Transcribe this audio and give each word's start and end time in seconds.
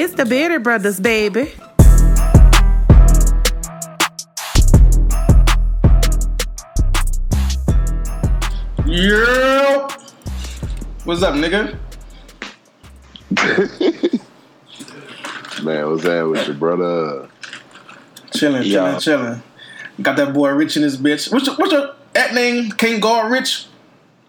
It's 0.00 0.14
the 0.14 0.24
Bearded 0.24 0.62
Brothers, 0.62 1.00
baby. 1.00 1.50
Yeah. 8.86 9.88
What's 11.04 11.22
up, 11.22 11.34
nigga? 11.34 11.76
Man, 15.64 15.90
what's 15.90 16.04
that 16.04 16.22
with 16.30 16.46
your 16.46 16.56
brother? 16.56 17.28
Chilling, 18.32 18.62
chilling, 18.62 18.92
Yeah. 18.92 18.98
chilling. 18.98 19.42
Got 20.00 20.16
that 20.18 20.32
boy 20.32 20.50
Rich 20.50 20.76
in 20.76 20.84
his 20.84 20.96
bitch. 20.96 21.32
What's 21.32 21.46
your, 21.46 21.56
what's 21.56 21.72
your 21.72 21.90
at 22.14 22.34
name? 22.34 22.70
Can't 22.70 23.02
guard 23.02 23.32
Rich. 23.32 23.66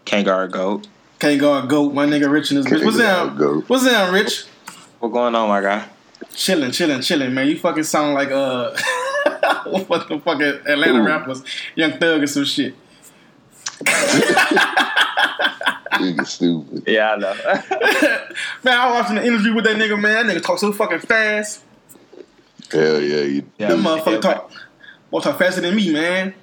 Can't 0.05 0.25
guard 0.25 0.51
goat. 0.51 0.87
Can't 1.19 1.39
guard 1.39 1.69
Goat. 1.69 1.93
My 1.93 2.05
nigga 2.07 2.31
Rich 2.31 2.51
in 2.51 2.57
this 2.57 2.65
bitch. 2.65 2.83
What's 2.83 2.97
Can't 2.97 3.37
down? 3.37 3.63
What's 3.67 3.85
down, 3.85 4.11
Rich? 4.13 4.45
What 4.99 5.09
going 5.09 5.33
on, 5.35 5.47
my 5.47 5.61
guy? 5.61 5.85
Chilling, 6.33 6.71
chilling, 6.71 7.01
chilling, 7.01 7.33
man. 7.33 7.47
You 7.47 7.57
fucking 7.57 7.83
sound 7.83 8.13
like 8.13 8.31
uh, 8.31 8.71
what 9.65 10.07
the 10.09 10.19
fucking 10.19 10.59
Atlanta 10.67 10.99
Ooh. 10.99 11.05
rappers, 11.05 11.43
Young 11.75 11.93
Thug 11.93 12.23
or 12.23 12.27
some 12.27 12.43
shit. 12.45 12.75
Nigga 15.93 16.25
stupid. 16.25 16.83
Yeah, 16.87 17.11
I 17.11 17.15
know. 17.17 17.33
Man, 18.63 18.77
I 18.77 18.89
was 18.89 19.01
watching 19.01 19.15
the 19.15 19.25
interview 19.25 19.53
with 19.53 19.65
that 19.65 19.75
nigga. 19.77 19.99
Man, 19.99 20.27
that 20.27 20.35
nigga 20.35 20.43
talk 20.43 20.59
so 20.59 20.71
fucking 20.71 20.99
fast. 20.99 21.63
Hell 22.71 23.01
yeah, 23.01 23.21
you 23.21 23.43
yeah, 23.57 23.69
That 23.69 23.77
motherfucker 23.79 23.99
everybody, 23.99 24.21
talk, 24.21 24.51
boy, 25.09 25.19
talk 25.21 25.39
faster 25.39 25.61
than 25.61 25.75
me, 25.75 25.91
man. 25.91 26.33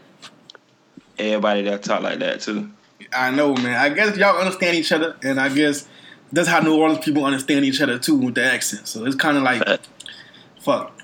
everybody 1.19 1.63
that 1.63 1.83
talk 1.83 2.03
like 2.03 2.19
that 2.19 2.41
too. 2.41 2.71
I 3.13 3.31
know, 3.31 3.55
man. 3.55 3.77
I 3.77 3.91
guess 3.91 4.17
y'all 4.17 4.37
understand 4.39 4.77
each 4.77 4.91
other, 4.93 5.17
and 5.23 5.41
I 5.41 5.49
guess 5.49 5.87
that's 6.33 6.49
how 6.49 6.61
New 6.61 6.77
Orleans 6.77 7.05
people 7.05 7.25
understand 7.25 7.65
each 7.65 7.81
other 7.81 7.99
too 7.99 8.17
with 8.17 8.35
the 8.35 8.45
accent. 8.45 8.89
So 8.89 9.05
it's 9.07 9.17
kind 9.17 9.37
of 9.37 9.43
like, 9.43 9.65
Fact. 9.65 9.89
fuck, 10.61 10.99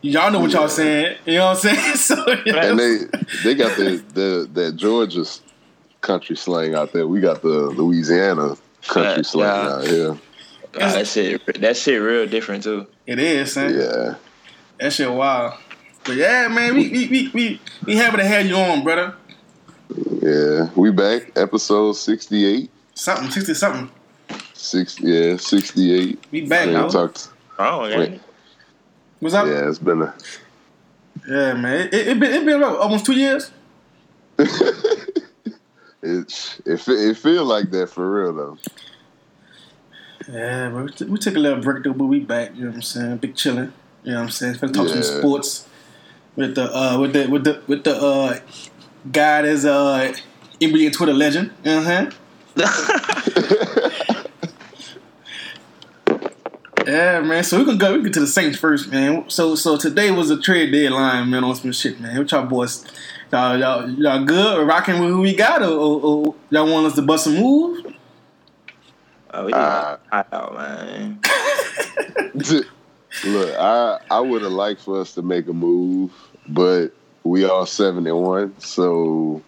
y'all 0.00 0.30
know 0.30 0.40
what 0.40 0.50
y'all 0.52 0.68
saying. 0.68 1.18
You 1.26 1.34
know 1.38 1.46
what 1.52 1.64
I'm 1.64 1.76
saying? 1.76 1.96
So 1.96 2.16
you 2.44 2.52
know, 2.52 2.58
and 2.58 2.78
they 2.78 2.98
they 3.44 3.54
got 3.54 3.76
the 3.76 4.02
the 4.14 4.48
that 4.54 4.76
Georgia 4.76 5.24
country 6.00 6.36
slang 6.36 6.74
out 6.74 6.92
there. 6.92 7.06
We 7.06 7.20
got 7.20 7.42
the 7.42 7.48
Louisiana 7.48 8.56
country 8.88 9.16
Yeah, 9.16 9.22
slang 9.22 9.64
yeah. 9.64 9.72
out 9.74 9.84
here. 9.86 10.08
Nah, 10.74 10.92
that 10.92 11.06
shit, 11.06 11.60
that 11.60 11.76
shit, 11.76 12.00
real 12.00 12.26
different 12.26 12.64
too. 12.64 12.86
it 13.06 13.18
is, 13.18 13.54
man. 13.56 13.74
Yeah. 13.78 14.14
That 14.80 14.92
shit 14.92 15.10
wild. 15.12 15.54
But 16.04 16.16
yeah, 16.16 16.48
man, 16.48 16.74
we 16.74 16.88
we 16.88 17.08
we 17.08 17.30
we, 17.34 17.60
we 17.84 17.96
happy 17.96 18.16
to 18.16 18.24
have 18.24 18.46
you 18.46 18.56
on, 18.56 18.82
brother. 18.82 19.14
Yeah. 20.22 20.70
We 20.74 20.90
back. 20.90 21.30
Episode 21.36 21.92
sixty 21.92 22.46
eight. 22.46 22.70
Something 22.94 23.30
sixty 23.30 23.54
something. 23.54 23.90
Six 24.72 24.98
yeah, 25.00 25.36
sixty 25.36 25.92
eight. 25.92 26.24
We 26.30 26.46
back 26.46 26.66
Yeah, 26.66 26.72
now. 26.72 26.88
talked 26.88 27.28
Oh, 27.58 27.84
yeah. 27.84 27.98
Wait. 27.98 28.20
What's 29.20 29.34
up? 29.34 29.46
yeah, 29.46 29.68
it's 29.68 29.78
been 29.78 30.00
a 30.00 30.14
Yeah, 31.28 31.52
man. 31.52 31.88
It, 31.92 32.08
it, 32.08 32.18
been 32.18 32.32
it 32.32 32.46
been 32.46 32.56
about 32.56 32.78
almost 32.78 33.04
two 33.04 33.12
years. 33.12 33.50
it 34.38 35.18
it 36.02 36.88
it 36.88 37.18
feel 37.18 37.44
like 37.44 37.70
that 37.72 37.90
for 37.90 38.10
real 38.10 38.32
though. 38.32 38.58
Yeah, 40.32 40.70
but 40.70 40.84
we, 40.84 40.92
t- 40.92 41.04
we 41.04 41.18
took 41.18 41.36
a 41.36 41.38
little 41.38 41.60
break 41.60 41.84
though, 41.84 41.92
but 41.92 42.06
we 42.06 42.20
back. 42.20 42.56
You 42.56 42.62
know 42.62 42.68
what 42.68 42.76
I'm 42.76 42.82
saying? 42.82 43.16
Big 43.18 43.36
chilling. 43.36 43.74
You 44.04 44.12
know 44.12 44.20
what 44.20 44.22
I'm 44.24 44.30
saying? 44.30 44.54
Finna 44.54 44.72
talk 44.72 44.88
some 44.88 45.02
sports 45.02 45.68
with 46.34 46.54
the 46.54 46.74
uh 46.74 46.98
with 46.98 47.12
the 47.12 47.26
with 47.26 47.44
the 47.44 47.62
with 47.66 47.84
the 47.84 47.94
uh 47.94 48.38
guy 49.12 49.42
that's 49.42 49.66
uh 49.66 50.14
NBA 50.62 50.94
Twitter 50.94 51.12
legend. 51.12 51.50
You 51.62 51.72
know 51.72 51.82
what 51.82 51.86
I'm 51.88 52.10
saying? 52.56 53.58
Yeah, 56.92 57.20
man. 57.22 57.42
So 57.42 57.58
we 57.58 57.64
can 57.64 57.78
go. 57.78 57.92
We 57.92 57.96
can 57.96 58.04
get 58.04 58.12
to 58.14 58.20
the 58.20 58.26
Saints 58.26 58.58
first, 58.58 58.90
man. 58.90 59.24
So 59.30 59.54
so 59.54 59.78
today 59.78 60.10
was 60.10 60.28
a 60.28 60.38
trade 60.38 60.72
deadline, 60.72 61.30
man. 61.30 61.42
On 61.42 61.54
some 61.56 61.72
shit, 61.72 61.98
man. 61.98 62.18
What 62.18 62.30
y'all 62.30 62.44
boys? 62.44 62.84
Y'all 63.32 63.56
y'all 63.58 63.88
y'all 63.88 64.22
good? 64.24 64.58
Or 64.58 64.66
rocking 64.66 65.00
with 65.00 65.08
who 65.08 65.22
we 65.22 65.34
got, 65.34 65.62
or, 65.62 65.70
or, 65.70 66.00
or 66.02 66.34
y'all 66.50 66.70
want 66.70 66.86
us 66.86 66.94
to 66.96 67.02
bust 67.02 67.26
a 67.28 67.30
move? 67.30 67.94
Oh, 69.32 69.46
we 69.46 69.52
Ah. 69.54 69.96
hot 70.10 70.28
out, 70.34 70.54
man. 70.54 71.18
Look, 73.24 73.54
I 73.58 73.98
I 74.10 74.20
would 74.20 74.42
have 74.42 74.52
liked 74.52 74.82
for 74.82 75.00
us 75.00 75.14
to 75.14 75.22
make 75.22 75.48
a 75.48 75.54
move, 75.54 76.12
but 76.46 76.88
we 77.24 77.46
are 77.46 77.66
seven 77.66 78.06
and 78.06 78.18
one, 78.20 78.54
so 78.60 79.40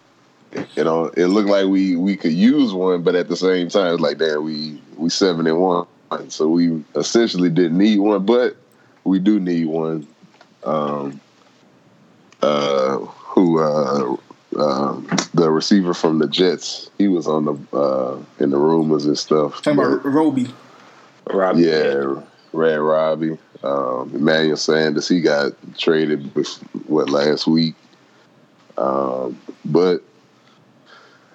you 0.75 0.83
know 0.83 1.11
it 1.15 1.27
looked 1.27 1.49
like 1.49 1.67
we 1.67 1.95
we 1.95 2.17
could 2.17 2.33
use 2.33 2.73
one, 2.73 3.03
but 3.03 3.13
at 3.13 3.27
the 3.27 3.35
same 3.35 3.69
time, 3.69 3.93
it's 3.93 4.01
like 4.01 4.17
damn, 4.17 4.43
we 4.43 4.81
we 4.97 5.09
seven 5.11 5.45
and 5.45 5.59
one, 5.59 5.85
so 6.29 6.47
we 6.47 6.83
essentially 6.95 7.49
didn't 7.49 7.77
need 7.77 7.99
one, 7.99 8.25
but 8.25 8.55
we 9.03 9.19
do 9.19 9.39
need 9.39 9.65
one. 9.67 10.07
Um, 10.63 11.19
uh, 12.41 12.97
who 12.97 13.59
uh, 13.59 14.15
um 14.57 15.07
the 15.33 15.49
receiver 15.51 15.93
from 15.93 16.19
the 16.19 16.27
Jets? 16.27 16.89
He 16.97 17.07
was 17.07 17.27
on 17.27 17.45
the 17.45 17.77
uh, 17.77 18.17
in 18.39 18.49
the 18.49 18.57
rumors 18.57 19.05
and 19.05 19.17
stuff. 19.17 19.61
Talking 19.61 19.79
about 19.79 20.05
Roby. 20.05 20.47
Rob, 21.31 21.57
Yeah, 21.57 22.21
Red 22.53 22.75
Robbie, 22.75 23.37
um, 23.63 24.11
Emmanuel 24.13 24.57
Sanders. 24.57 25.07
He 25.07 25.21
got 25.21 25.53
traded 25.77 26.33
bef- 26.33 26.61
what 26.87 27.09
last 27.09 27.47
week, 27.47 27.73
um, 28.77 29.39
but 29.65 30.03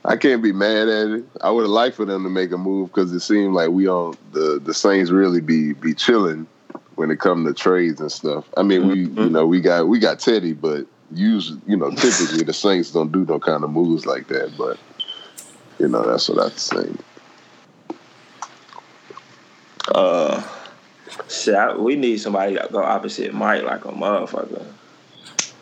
I 0.04 0.16
can't 0.16 0.42
be 0.42 0.52
mad 0.52 0.88
at 0.88 1.08
it. 1.10 1.24
I 1.42 1.50
would 1.50 1.62
have 1.62 1.70
liked 1.70 1.96
for 1.96 2.04
them 2.06 2.22
to 2.24 2.30
make 2.30 2.52
a 2.52 2.58
move 2.58 2.88
because 2.88 3.12
it 3.12 3.20
seemed 3.20 3.54
like 3.54 3.68
we 3.70 3.86
on 3.88 4.16
the 4.32 4.60
the 4.62 4.72
Saints 4.72 5.10
really 5.10 5.40
be 5.40 5.74
be 5.74 5.92
chilling 5.94 6.46
when 6.94 7.10
it 7.10 7.18
come 7.20 7.44
to 7.44 7.52
trades 7.52 8.00
and 8.00 8.10
stuff. 8.10 8.44
I 8.56 8.62
mean, 8.62 8.88
we 8.88 9.06
Mhm. 9.06 9.24
you 9.24 9.30
know 9.30 9.46
we 9.46 9.60
got 9.60 9.88
we 9.88 9.98
got 9.98 10.18
Teddy, 10.18 10.54
but 10.54 10.86
usually 11.12 11.60
you 11.66 11.76
know 11.76 11.90
typically 11.90 12.44
the 12.44 12.52
Saints 12.52 12.90
don't 12.92 13.12
do 13.12 13.24
no 13.26 13.38
kind 13.38 13.62
of 13.62 13.70
moves 13.70 14.06
like 14.06 14.28
that. 14.28 14.56
But 14.56 14.78
you 15.78 15.88
know 15.88 16.02
that's 16.02 16.28
what 16.28 16.44
I'm 16.44 16.56
saying. 16.56 16.98
Uh, 19.94 20.42
shit, 21.28 21.54
I, 21.54 21.76
we 21.76 21.96
need 21.96 22.18
somebody 22.18 22.54
to 22.54 22.68
go 22.72 22.82
opposite 22.82 23.34
Mike 23.34 23.64
like 23.64 23.84
a 23.84 23.88
motherfucker. 23.92 24.64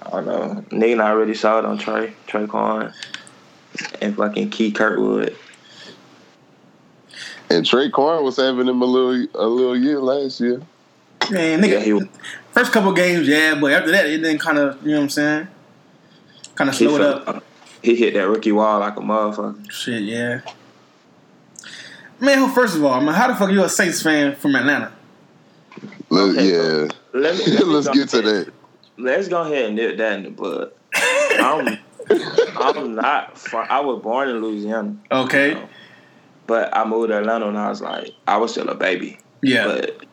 I 0.02 0.10
don't 0.10 0.26
know. 0.26 0.64
Nigga 0.70 0.96
not 0.98 1.16
really 1.16 1.34
sold 1.34 1.64
on 1.64 1.76
Trey, 1.78 2.14
Tre'Quan, 2.26 2.94
and 4.00 4.16
fucking 4.16 4.50
Keith 4.50 4.74
Kirkwood. 4.74 5.36
And 7.50 7.64
Tre'Quan 7.64 8.22
was 8.24 8.36
having 8.36 8.68
him 8.68 8.82
a 8.82 8.84
little 8.84 9.26
a 9.34 9.46
little 9.46 9.76
year 9.76 10.00
last 10.00 10.40
year. 10.40 10.60
Man, 11.30 11.62
Yeah, 11.62 11.68
nigga, 11.78 11.82
he 11.82 11.92
was- 11.94 12.06
first 12.52 12.72
couple 12.72 12.92
games, 12.92 13.26
yeah, 13.26 13.54
but 13.54 13.72
after 13.72 13.90
that, 13.90 14.06
it 14.06 14.22
then 14.22 14.38
kind 14.38 14.58
of, 14.58 14.82
you 14.82 14.90
know 14.92 14.98
what 14.98 15.02
I'm 15.04 15.10
saying? 15.10 15.48
Kind 16.54 16.70
of 16.70 16.76
He, 16.76 16.86
slowed 16.86 17.00
felt- 17.00 17.28
up. 17.36 17.44
he 17.82 17.94
hit 17.96 18.14
that 18.14 18.28
rookie 18.28 18.52
wall 18.52 18.80
like 18.80 18.96
a 18.96 19.00
motherfucker. 19.00 19.70
Shit, 19.70 20.02
yeah. 20.02 20.40
Man, 22.20 22.38
who- 22.38 22.48
first 22.48 22.76
of 22.76 22.84
all, 22.84 22.92
I 22.94 23.00
man, 23.00 23.14
how 23.14 23.28
the 23.28 23.34
fuck 23.34 23.50
you 23.50 23.62
a 23.64 23.68
Saints 23.68 24.02
fan 24.02 24.34
from 24.36 24.54
Atlanta? 24.56 24.92
Let, 26.10 26.30
Okay, 26.30 26.50
yeah, 26.52 26.88
Let 27.12 27.36
me, 27.38 27.44
let 27.46 27.58
me 27.58 27.64
let's 27.74 27.86
go 27.86 27.92
get 27.94 28.08
to 28.10 28.22
that. 28.22 28.52
Let's 28.98 29.28
go 29.28 29.42
ahead 29.42 29.66
and 29.66 29.76
nip 29.76 29.96
that 29.98 30.12
in 30.18 30.22
the 30.24 30.30
bud. 30.30 30.72
I'm, 30.94 31.78
I'm 32.10 32.94
not. 32.94 33.38
From, 33.38 33.66
I 33.68 33.80
was 33.80 34.02
born 34.02 34.28
in 34.28 34.40
Louisiana, 34.42 34.96
Okay, 35.10 35.62
but 36.46 36.74
I 36.76 36.84
moved 36.84 37.08
to 37.10 37.18
Atlanta 37.18 37.46
when 37.46 37.56
I 37.56 37.68
was 37.68 37.80
like, 37.80 38.10
I 38.26 38.36
was 38.38 38.52
still 38.52 38.68
a 38.68 38.74
baby. 38.74 39.18
yeah, 39.42 39.64
But 39.66 40.04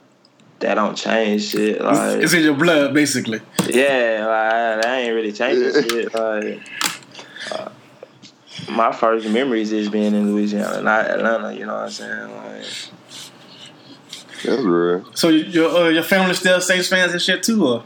that 0.60 0.76
don't 0.76 0.96
change 0.96 1.50
shit. 1.50 1.76
it's, 1.76 1.84
Like, 1.84 2.22
it's 2.24 2.34
in 2.34 2.44
your 2.44 2.56
blood, 2.56 2.94
basically. 2.94 3.42
yeah, 3.68 4.26
like 4.28 4.82
that 4.84 4.98
ain't 5.00 5.14
really 5.16 5.32
changing 5.32 5.72
shit. 5.84 6.14
Like, 6.14 6.62
uh, 7.52 7.70
my 8.70 8.92
first 8.92 9.28
memories 9.28 9.72
is 9.72 9.90
being 9.90 10.14
in 10.16 10.34
Louisiana, 10.34 10.82
not 10.82 11.06
Atlanta. 11.10 11.54
You 11.54 11.66
know 11.66 11.74
what 11.74 11.84
I'm 11.84 11.90
saying? 11.92 12.36
Like, 12.36 12.66
That's 14.44 14.62
real. 14.64 15.06
So 15.14 15.30
your 15.30 15.70
uh, 15.70 15.90
your 15.90 16.04
family 16.04 16.34
still 16.36 16.60
Saints 16.62 16.88
fans 16.88 17.12
and 17.12 17.22
shit 17.22 17.44
too, 17.44 17.66
or 17.68 17.84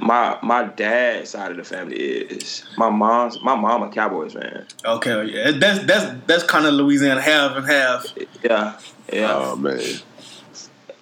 my 0.00 0.38
my 0.42 0.64
dad's 0.64 1.30
side 1.30 1.50
of 1.50 1.56
the 1.56 1.64
family 1.64 1.96
is 1.96 2.64
my 2.76 2.90
mom's. 2.90 3.40
My 3.42 3.54
mom 3.54 3.82
a 3.82 3.88
Cowboys 3.90 4.32
fan. 4.34 4.66
okay, 4.84 5.24
yeah, 5.26 5.52
that's 5.58 5.84
that's 5.84 6.20
that's 6.26 6.42
kind 6.44 6.66
of 6.66 6.74
Louisiana 6.74 7.20
half 7.20 7.56
and 7.56 7.66
half. 7.66 8.06
Yeah, 8.42 8.78
yeah. 9.12 9.28
Oh 9.32 9.56
man, 9.56 9.80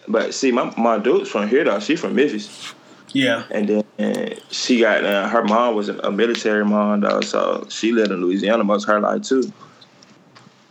But 0.08 0.34
see, 0.34 0.52
my 0.52 0.72
my 0.76 0.98
dude's 0.98 1.30
from 1.30 1.48
here 1.48 1.64
though. 1.64 1.80
She 1.80 1.96
from 1.96 2.14
Memphis, 2.14 2.74
Yeah, 3.12 3.44
and 3.50 3.68
then 3.68 3.84
and 3.98 4.40
she 4.50 4.80
got 4.80 5.04
uh, 5.04 5.28
her 5.28 5.42
mom 5.44 5.74
was 5.74 5.88
a 5.88 6.10
military 6.10 6.64
mom 6.64 7.00
though, 7.00 7.20
so 7.22 7.66
she 7.70 7.92
lived 7.92 8.10
in 8.12 8.20
Louisiana 8.20 8.62
most 8.64 8.84
of 8.84 8.88
her 8.90 9.00
life 9.00 9.22
too. 9.22 9.52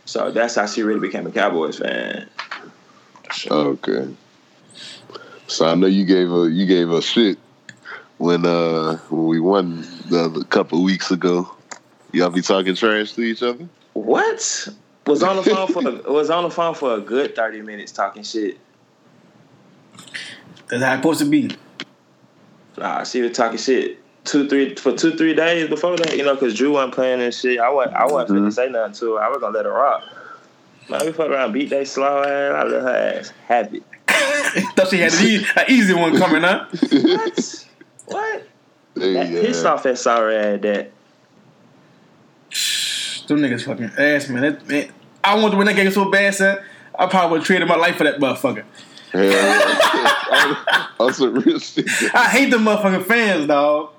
So 0.04 0.30
that's 0.30 0.54
how 0.56 0.66
she 0.66 0.82
really 0.82 1.00
became 1.00 1.26
a 1.26 1.30
Cowboys 1.30 1.78
fan. 1.78 2.28
okay. 3.50 4.14
So 5.46 5.66
I 5.66 5.74
know 5.74 5.86
you 5.86 6.04
gave 6.04 6.30
a 6.30 6.48
you 6.50 6.66
gave 6.66 6.90
us 6.92 7.04
shit 7.04 7.38
when 8.22 8.46
uh 8.46 8.96
when 9.10 9.26
we 9.26 9.40
won 9.40 9.84
the 10.08 10.24
other 10.24 10.44
couple 10.44 10.82
weeks 10.84 11.10
ago. 11.10 11.50
Y'all 12.12 12.30
be 12.30 12.40
talking 12.42 12.74
trash 12.76 13.12
to 13.14 13.22
each 13.22 13.42
other. 13.42 13.66
What 13.94 14.68
was 15.06 15.22
on 15.24 15.36
the 15.36 15.42
phone 15.42 15.68
for 15.68 15.82
was 16.12 16.30
on 16.30 16.44
the 16.44 16.50
phone 16.50 16.74
for 16.74 16.94
a 16.94 17.00
good 17.00 17.34
thirty 17.34 17.62
minutes 17.62 17.90
talking 17.90 18.22
shit. 18.22 18.58
That's 20.68 20.82
how 20.84 20.92
it's 20.92 20.98
supposed 21.02 21.18
to 21.20 21.24
be. 21.26 21.50
Nah, 22.78 23.02
she 23.04 23.22
was 23.22 23.32
talking 23.36 23.58
shit 23.58 23.98
two, 24.24 24.48
three 24.48 24.76
for 24.76 24.92
two, 24.96 25.16
three 25.16 25.34
days 25.34 25.68
before 25.68 25.96
that. 25.96 26.16
You 26.16 26.24
know, 26.24 26.34
because 26.34 26.54
Drew 26.54 26.72
wasn't 26.72 26.94
playing 26.94 27.20
and 27.20 27.34
shit. 27.34 27.58
I 27.58 27.70
wasn't, 27.70 27.96
I 27.96 28.06
wasn't 28.06 28.38
Mhm. 28.38 28.46
finna 28.46 28.52
say 28.52 28.68
nothing 28.68 28.94
to 28.94 29.14
her. 29.16 29.22
I 29.22 29.28
was 29.30 29.38
gonna 29.40 29.56
let 29.56 29.64
her 29.66 29.72
rock. 29.72 30.04
Man, 30.88 31.06
we 31.06 31.12
fuck 31.12 31.28
around, 31.28 31.52
beat 31.52 31.70
that 31.70 31.88
slow 31.88 32.22
ass. 32.22 32.54
I 32.54 32.62
let 32.68 32.82
her 32.82 33.18
ass 33.18 33.32
have 33.48 33.74
it. 33.74 33.82
Thought 34.76 34.90
she 34.90 34.98
had 34.98 35.12
an 35.12 35.20
easy, 35.20 35.46
an 35.56 35.64
easy 35.68 35.94
one 35.94 36.16
coming, 36.16 36.42
huh? 36.42 36.66
What? 36.92 37.66
what? 38.14 38.46
They, 38.94 39.12
That 39.14 39.28
pissed 39.28 39.64
uh, 39.64 39.74
off 39.74 39.82
that 39.84 39.98
sorry 39.98 40.36
ass 40.36 40.60
that. 40.62 40.90
Them 43.28 43.38
niggas 43.38 43.64
fucking 43.64 43.92
ass, 43.98 44.28
man. 44.28 44.42
That, 44.42 44.66
man. 44.68 44.92
I 45.24 45.36
want 45.38 45.52
to 45.52 45.56
win 45.58 45.66
that 45.68 45.76
game 45.76 45.90
so 45.90 46.10
bad, 46.10 46.34
son. 46.34 46.58
I 46.98 47.06
probably 47.06 47.30
would 47.32 47.38
have 47.40 47.46
traded 47.46 47.68
my 47.68 47.76
life 47.76 47.96
for 47.96 48.04
that 48.04 48.18
motherfucker. 48.18 48.64
yeah. 49.14 50.86
on 50.98 51.12
some 51.14 51.34
real 51.34 51.58
shit. 51.58 51.86
I 52.14 52.28
hate 52.28 52.50
them 52.50 52.64
motherfucking 52.64 53.04
fans, 53.06 53.46
dog. 53.46 53.90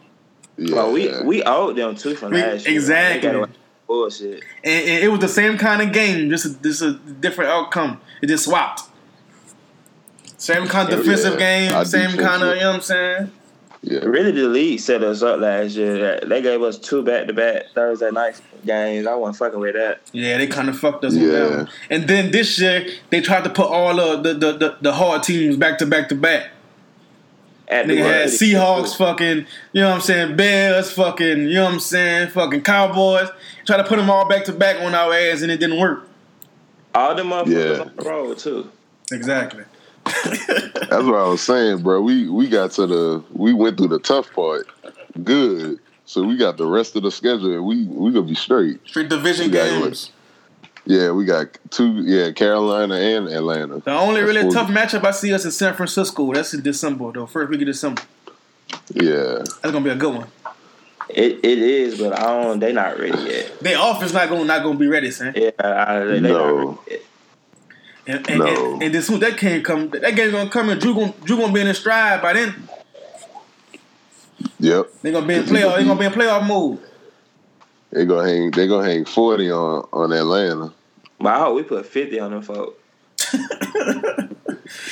Yeah, 0.58 0.76
Well, 0.76 0.92
we 0.92 1.22
we 1.24 1.44
owed 1.44 1.76
them 1.78 1.96
too 1.96 2.16
from 2.16 2.32
We- 2.34 2.42
last 2.42 2.68
year. 2.68 2.76
exactly. 2.76 3.22
They 3.22 3.28
got 3.28 3.36
away 3.36 3.42
with 3.48 3.58
Bullshit. 3.88 4.44
And, 4.64 4.90
and 4.90 5.04
it 5.04 5.08
was 5.10 5.20
the 5.20 5.28
same 5.28 5.58
kind 5.58 5.82
of 5.82 5.92
game, 5.92 6.30
just 6.30 6.46
a, 6.46 6.54
just 6.62 6.82
a 6.82 6.94
different 6.94 7.50
outcome. 7.52 8.02
It 8.22 8.28
just 8.28 8.46
swapped. 8.46 8.82
Same 10.38 10.68
kind 10.68 10.92
of 10.92 11.00
defensive 11.00 11.34
yeah. 11.40 11.68
game, 11.68 11.74
Our 11.74 11.86
same 11.86 12.18
kind 12.18 12.44
of, 12.44 12.56
you 12.56 12.62
know 12.62 12.68
what 12.70 12.76
I'm 12.76 12.82
saying? 12.82 13.32
Yeah. 13.84 14.00
Really, 14.00 14.32
the 14.32 14.48
league 14.48 14.80
set 14.80 15.04
us 15.04 15.22
up 15.22 15.40
last 15.40 15.76
year. 15.76 16.20
They 16.26 16.42
gave 16.42 16.62
us 16.62 16.78
two 16.80 17.04
back-to-back 17.04 17.68
Thursday 17.76 18.10
night 18.12 18.42
games. 18.66 19.06
I 19.06 19.14
wasn't 19.16 19.38
fucking 19.38 19.60
with 19.60 19.76
that. 19.76 20.00
Yeah, 20.14 20.38
they 20.38 20.48
kind 20.48 20.70
of 20.70 20.80
fucked 20.80 21.04
us 21.06 21.14
on 21.16 21.22
Yeah. 21.22 21.28
that 21.32 21.50
one. 21.52 21.70
And 21.90 22.08
then 22.08 22.32
this 22.32 22.60
year, 22.60 22.88
they 23.10 23.22
tried 23.22 23.44
to 23.44 23.50
put 23.50 23.68
all 23.68 24.00
of 24.00 24.24
the, 24.24 24.34
the, 24.34 24.52
the, 24.54 24.78
the 24.82 24.94
hard 24.94 25.24
teams 25.24 25.58
back 25.58 25.78
to 25.80 25.86
back 25.86 26.10
to 26.10 26.16
back. 26.16 26.50
At 27.68 27.88
the 27.88 27.94
Nigga 27.98 28.04
had 28.04 28.28
Seahawks, 28.30 28.96
fucking, 28.98 29.46
you 29.72 29.82
know 29.82 29.90
what 29.90 29.96
I'm 29.96 30.02
saying, 30.02 30.36
Bears, 30.36 30.92
fucking, 30.92 31.48
you 31.48 31.54
know 31.56 31.64
what 31.66 31.74
I'm 31.74 31.80
saying, 31.80 32.30
fucking 32.30 32.62
Cowboys. 32.62 33.30
Try 33.66 33.78
to 33.78 33.84
put 33.86 33.96
them 33.98 34.10
all 34.10 34.28
back 34.28 34.44
to 34.46 34.54
back 34.54 34.82
on 34.82 34.94
our 34.94 35.14
ass, 35.14 35.42
and 35.42 35.52
it 35.52 35.60
didn't 35.60 35.80
work. 35.80 36.08
All 36.94 37.16
them 37.16 37.30
motherfuckers 37.30 37.76
Yeah. 37.78 37.82
on 37.82 37.92
the 37.96 38.04
road 38.04 38.38
too. 38.38 38.70
Exactly. 39.12 39.64
That's 40.06 41.06
what 41.06 41.16
I 41.16 41.28
was 41.28 41.42
saying, 41.42 41.82
bro. 41.84 42.02
We 42.02 42.28
we 42.30 42.48
got 42.50 42.72
to 42.72 42.88
the 42.88 43.24
we 43.32 43.54
went 43.54 43.78
through 43.78 43.88
the 43.90 44.00
tough 44.00 44.32
part 44.34 44.68
good. 45.24 45.80
So 46.06 46.24
we 46.24 46.38
got 46.38 46.58
the 46.58 46.68
rest 46.68 46.96
of 46.96 47.04
the 47.04 47.12
schedule 47.12 47.54
and 47.54 47.66
we 47.66 47.86
we 47.86 48.12
gonna 48.12 48.26
be 48.26 48.36
straight. 48.36 48.80
Three 48.88 49.08
division 49.08 49.48
We 49.48 49.52
got 49.54 49.70
games. 49.84 50.12
Yeah, 50.86 51.12
we 51.12 51.24
got 51.26 51.48
two 51.70 52.02
yeah, 52.04 52.32
Carolina 52.32 52.96
and 52.96 53.30
Atlanta. 53.30 53.80
The 53.80 53.92
only 53.92 54.22
That's 54.22 54.28
really 54.34 54.42
four- 54.44 54.52
tough 54.52 54.70
matchup 54.70 55.06
I 55.06 55.12
see 55.12 55.34
us 55.34 55.46
in 55.46 55.52
San 55.52 55.74
Francisco. 55.76 56.34
That's 56.34 56.54
in 56.54 56.62
December, 56.62 57.12
though. 57.14 57.26
First 57.26 57.50
week 57.50 57.62
of 57.62 57.68
December. 57.68 58.02
Yeah. 58.94 59.38
That's 59.40 59.72
gonna 59.72 59.82
be 59.82 59.90
a 59.92 59.96
good 59.96 60.14
one. 60.14 60.28
It 61.10 61.40
it 61.44 61.58
is, 61.60 62.00
but 62.00 62.20
I 62.20 62.24
don't. 62.44 62.60
They 62.60 62.74
not 62.74 63.00
ready 63.00 63.18
yet. 63.24 63.60
Their 63.60 63.78
offense 63.80 64.14
not 64.14 64.28
gonna 64.30 64.46
not 64.46 64.64
gonna 64.64 64.78
be 64.78 64.88
ready, 64.88 65.12
son. 65.12 65.34
Yeah, 65.36 65.52
I, 65.60 66.00
they, 66.00 66.20
they 66.20 66.20
No. 66.22 66.38
not 66.48 66.68
ready 66.68 66.92
yet. 66.92 67.02
And 68.06 68.30
and, 68.30 68.40
No. 68.40 68.74
and, 68.74 68.84
and 68.84 68.96
then 68.96 69.02
soon 69.02 69.20
that 69.22 69.38
game 69.38 69.64
come, 69.64 69.90
that 69.92 70.16
game 70.16 70.32
gonna 70.32 70.50
come 70.50 70.70
and 70.70 70.80
Drew 70.82 70.94
gonna 70.94 71.14
Drew 71.24 71.38
gonna 71.38 71.54
be 71.54 71.62
in 71.62 71.68
his 71.68 71.78
stride 71.78 72.22
by 72.22 72.34
then. 72.34 72.68
Yep. 74.60 74.88
They 75.02 75.12
gonna 75.12 75.26
be 75.28 75.36
in 75.36 75.44
playoff. 75.44 75.78
They 75.78 75.84
gonna 75.86 76.00
be 76.00 76.06
in 76.06 76.12
playoff 76.12 76.48
mode. 76.48 76.80
They 77.92 78.06
gonna 78.06 78.28
hang 78.28 78.52
they 78.52 78.68
gonna 78.68 78.88
hang 78.88 79.06
forty 79.06 79.50
on 79.52 79.88
on 79.94 80.12
Atlanta. 80.12 80.74
But 81.20 81.34
I 81.34 81.40
hope 81.40 81.56
we 81.56 81.64
put 81.64 81.86
fifty 81.86 82.20
on 82.20 82.32
them 82.32 82.42
folks. 82.42 82.78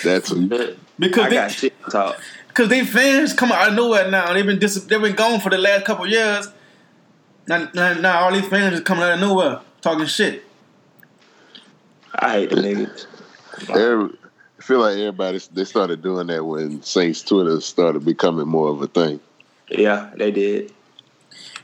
That's 0.03 0.31
Because 0.31 1.25
I 1.25 1.29
they, 1.29 1.35
got 1.35 1.51
shit 1.51 1.83
to 1.85 1.91
talk. 1.91 2.19
Cause 2.53 2.69
they 2.69 2.85
fans 2.85 3.33
come 3.33 3.51
out 3.51 3.69
of 3.69 3.75
nowhere 3.75 4.09
now. 4.11 4.33
They've 4.33 4.45
been 4.45 4.59
dis- 4.59 4.83
they've 4.85 5.01
been 5.01 5.15
gone 5.15 5.39
for 5.39 5.49
the 5.49 5.57
last 5.57 5.85
couple 5.85 6.05
years. 6.07 6.47
Now, 7.47 7.69
now, 7.73 7.93
now 7.93 8.19
all 8.23 8.31
these 8.33 8.47
fans 8.47 8.75
is 8.75 8.81
coming 8.81 9.03
out 9.03 9.13
of 9.13 9.19
nowhere 9.19 9.59
talking 9.81 10.05
shit. 10.05 10.43
I 12.15 12.31
hate 12.31 12.49
them 12.49 12.59
niggas. 12.59 13.05
every, 13.69 14.17
I 14.59 14.61
feel 14.61 14.79
like 14.79 14.97
everybody 14.97 15.39
they 15.53 15.63
started 15.63 16.01
doing 16.01 16.27
that 16.27 16.45
when 16.45 16.81
Saints 16.83 17.21
Twitter 17.21 17.59
started 17.61 18.05
becoming 18.05 18.47
more 18.47 18.69
of 18.69 18.81
a 18.81 18.87
thing. 18.87 19.19
Yeah, 19.69 20.11
they 20.15 20.31
did. 20.31 20.73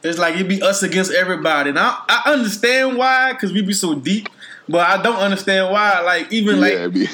It's 0.03 0.17
like 0.17 0.35
it 0.35 0.47
be 0.47 0.61
us 0.61 0.83
against 0.83 1.11
everybody. 1.11 1.71
And 1.71 1.79
I, 1.79 1.99
I 2.07 2.31
understand 2.33 2.97
why, 2.97 3.35
cause 3.39 3.51
we 3.51 3.61
be 3.61 3.73
so 3.73 3.95
deep. 3.95 4.29
But 4.69 4.88
I 4.88 5.01
don't 5.01 5.17
understand 5.17 5.71
why. 5.71 6.01
Like 6.01 6.31
even 6.31 6.59
like 6.59 6.73
yeah, 6.73 6.79
it'd 6.79 6.93
be, 6.93 7.07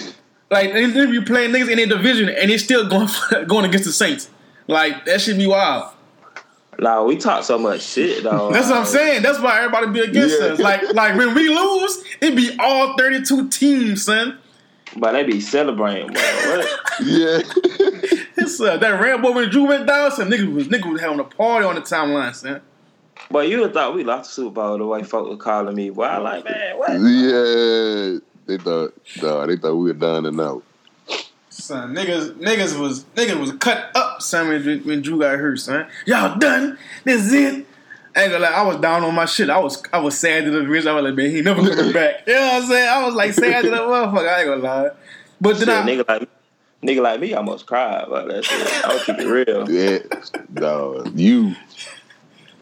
like 0.50 0.74
they, 0.74 0.86
they 0.86 1.06
be 1.06 1.22
playing 1.22 1.52
niggas 1.52 1.70
in 1.70 1.78
their 1.78 1.88
division 1.88 2.30
and 2.30 2.50
they 2.50 2.58
still 2.58 2.88
going 2.88 3.08
going 3.48 3.66
against 3.66 3.86
the 3.86 3.94
Saints. 3.94 4.30
Like 4.68 5.06
that 5.06 5.22
should 5.22 5.38
be 5.38 5.48
wild. 5.48 5.93
Nah, 6.80 7.04
we 7.04 7.18
talk 7.18 7.44
so 7.44 7.58
much 7.58 7.82
shit 7.82 8.24
though. 8.24 8.52
That's 8.52 8.70
what 8.70 8.80
I'm 8.80 8.86
saying. 8.86 9.22
That's 9.24 9.40
why 9.40 9.60
everybody 9.60 9.88
be 9.92 10.00
against 10.02 10.40
Yeah. 10.40 10.48
us. 10.48 10.60
Like 10.60 10.94
like 10.94 11.18
when 11.18 11.34
we 11.36 11.50
lose, 11.50 12.04
it 12.22 12.36
be 12.36 12.56
all 12.60 12.96
32 12.98 13.50
teams, 13.50 14.06
son. 14.06 14.38
But 14.98 15.14
they 15.14 15.24
be 15.24 15.42
celebrating. 15.42 16.14
Bro. 16.14 16.22
What? 16.22 16.80
yeah. 17.04 17.40
It's, 18.36 18.60
uh, 18.60 18.76
that 18.78 19.00
Rambo 19.00 19.32
when 19.32 19.50
Drew 19.50 19.68
went 19.68 19.88
down, 19.88 20.12
some 20.12 20.30
niggas 20.30 20.54
was 20.54 20.68
niggas 20.68 20.92
was 20.92 21.00
having 21.00 21.20
a 21.20 21.24
party 21.24 21.66
on 21.66 21.76
the 21.76 21.82
timeline, 21.82 22.36
son. 22.36 22.62
But 23.32 23.48
you 23.48 23.62
would 23.62 23.74
thought 23.74 23.96
we 23.96 24.04
lost 24.04 24.32
the 24.32 24.34
Super 24.34 24.50
Bowl 24.56 24.78
the 24.78 24.86
way 24.86 25.02
folk 25.04 25.30
were 25.30 25.38
calling 25.38 25.76
me. 25.76 25.92
Boy, 25.92 26.04
I 26.04 26.18
like 26.18 26.44
man, 26.44 26.78
what? 26.78 26.92
yeah. 26.92 28.20
They 28.46 28.58
thought 28.62 28.94
no, 29.22 29.48
they 29.48 29.56
thought 29.56 29.76
we 29.76 29.86
were 29.86 29.94
done 29.94 30.26
and 30.26 30.42
out. 30.42 30.62
Son, 31.64 31.96
niggas, 31.96 32.32
niggas 32.34 32.78
was 32.78 33.06
niggas 33.16 33.40
was 33.40 33.54
cut 33.54 33.90
up, 33.96 34.22
son, 34.22 34.50
when, 34.50 34.84
when 34.84 35.02
Drew 35.02 35.18
got 35.18 35.40
hurt, 35.40 35.60
son. 35.60 35.88
Y'all 36.06 36.38
done? 36.38 36.78
This 37.06 37.28
is 37.28 37.32
it. 37.32 37.66
I 38.14 38.24
ain't 38.24 38.32
gonna 38.34 38.44
lie, 38.44 38.52
I 38.52 38.64
was 38.64 38.76
down 38.82 39.06
on 39.06 39.16
my 39.16 39.24
shit. 39.24 39.50
I 39.50 39.58
was 39.60 39.82
I 39.94 40.00
was 40.00 40.18
sad 40.18 40.44
to 40.44 40.52
the 40.52 40.60
bitch. 40.60 40.86
I 40.86 40.92
was 40.92 41.06
like, 41.06 41.16
man, 41.16 41.32
he 41.32 41.42
never 41.42 41.62
coming 41.74 41.94
back. 41.94 42.28
You 42.28 42.34
know 42.34 42.42
what 42.42 42.64
I'm 42.64 42.68
saying? 42.68 42.90
I 42.90 43.06
was 43.06 43.16
like 43.16 43.32
sad 43.32 43.62
to 43.62 43.70
the 43.70 43.78
motherfucker. 43.78 44.28
I 44.28 44.40
ain't 44.42 44.50
gonna 44.50 44.62
lie. 44.62 44.90
But 45.40 45.58
then 45.58 45.68
Shit, 45.68 45.70
I, 45.70 45.84
nigga 45.86 46.06
like 46.10 46.22
me, 46.22 46.28
nigga 46.84 47.02
like 47.02 47.20
me 47.22 47.34
almost 47.34 47.66
cried 47.66 48.04
about 48.08 48.28
that 48.28 48.44
shit. 48.44 48.86
I'll 48.86 49.00
keep 49.00 49.20
it 49.20 49.26
real. 49.26 49.70
Yeah. 49.72 50.00
No, 50.50 51.06
you 51.16 51.56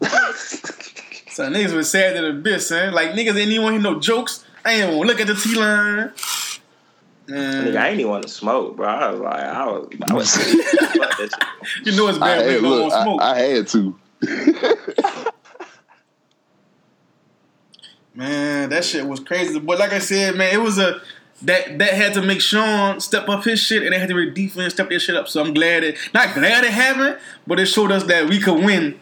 So 0.00 1.50
niggas 1.50 1.72
was 1.72 1.90
sad 1.90 2.14
to 2.14 2.32
the 2.32 2.48
bitch, 2.48 2.60
son. 2.60 2.94
Like 2.94 3.10
niggas 3.14 3.36
ain't 3.36 3.50
even 3.50 3.64
want 3.64 3.74
to 3.74 3.80
hear 3.80 3.94
no 3.94 3.98
jokes. 3.98 4.44
I 4.64 4.74
ain't 4.74 4.96
want 4.96 5.08
to 5.08 5.12
look 5.16 5.20
at 5.20 5.26
the 5.26 5.34
T 5.34 5.56
line. 5.56 6.12
Nigga, 7.28 7.72
mm. 7.72 7.76
I 7.76 7.88
ain't 7.88 8.00
even 8.00 8.10
want 8.10 8.24
to 8.24 8.28
smoke, 8.28 8.76
bro. 8.76 8.88
I 8.88 9.10
was 9.10 9.20
like, 9.20 9.40
I 9.40 9.66
was, 9.66 9.88
I 10.10 10.14
was 10.14 10.36
fuck 10.36 11.18
that 11.18 11.30
shit. 11.64 11.86
you 11.86 11.96
know 11.96 12.08
it's 12.08 12.18
bad 12.18 12.44
when 12.44 12.54
you 12.54 12.60
don't 12.60 12.70
look, 12.70 12.92
want 12.92 12.92
to 12.92 12.98
I, 12.98 13.02
smoke. 13.04 13.22
I 13.22 13.38
had 13.38 13.68
to. 13.68 15.32
man, 18.14 18.70
that 18.70 18.84
shit 18.84 19.06
was 19.06 19.20
crazy. 19.20 19.58
But 19.60 19.78
like 19.78 19.92
I 19.92 20.00
said, 20.00 20.34
man, 20.36 20.52
it 20.52 20.60
was 20.60 20.78
a 20.78 21.00
that 21.42 21.78
that 21.78 21.94
had 21.94 22.14
to 22.14 22.22
make 22.22 22.40
Sean 22.40 23.00
step 23.00 23.28
up 23.28 23.44
his 23.44 23.60
shit, 23.60 23.82
and 23.82 23.92
they 23.92 23.98
had 23.98 24.08
to 24.08 24.14
really 24.14 24.30
defense 24.32 24.74
step 24.74 24.88
their 24.88 25.00
shit 25.00 25.16
up. 25.16 25.28
So 25.28 25.42
I'm 25.42 25.54
glad 25.54 25.84
it 25.84 25.96
not 26.12 26.34
glad 26.34 26.64
it 26.64 26.72
happened, 26.72 27.18
but 27.46 27.60
it 27.60 27.66
showed 27.66 27.92
us 27.92 28.04
that 28.04 28.28
we 28.28 28.40
could 28.40 28.64
win 28.64 28.98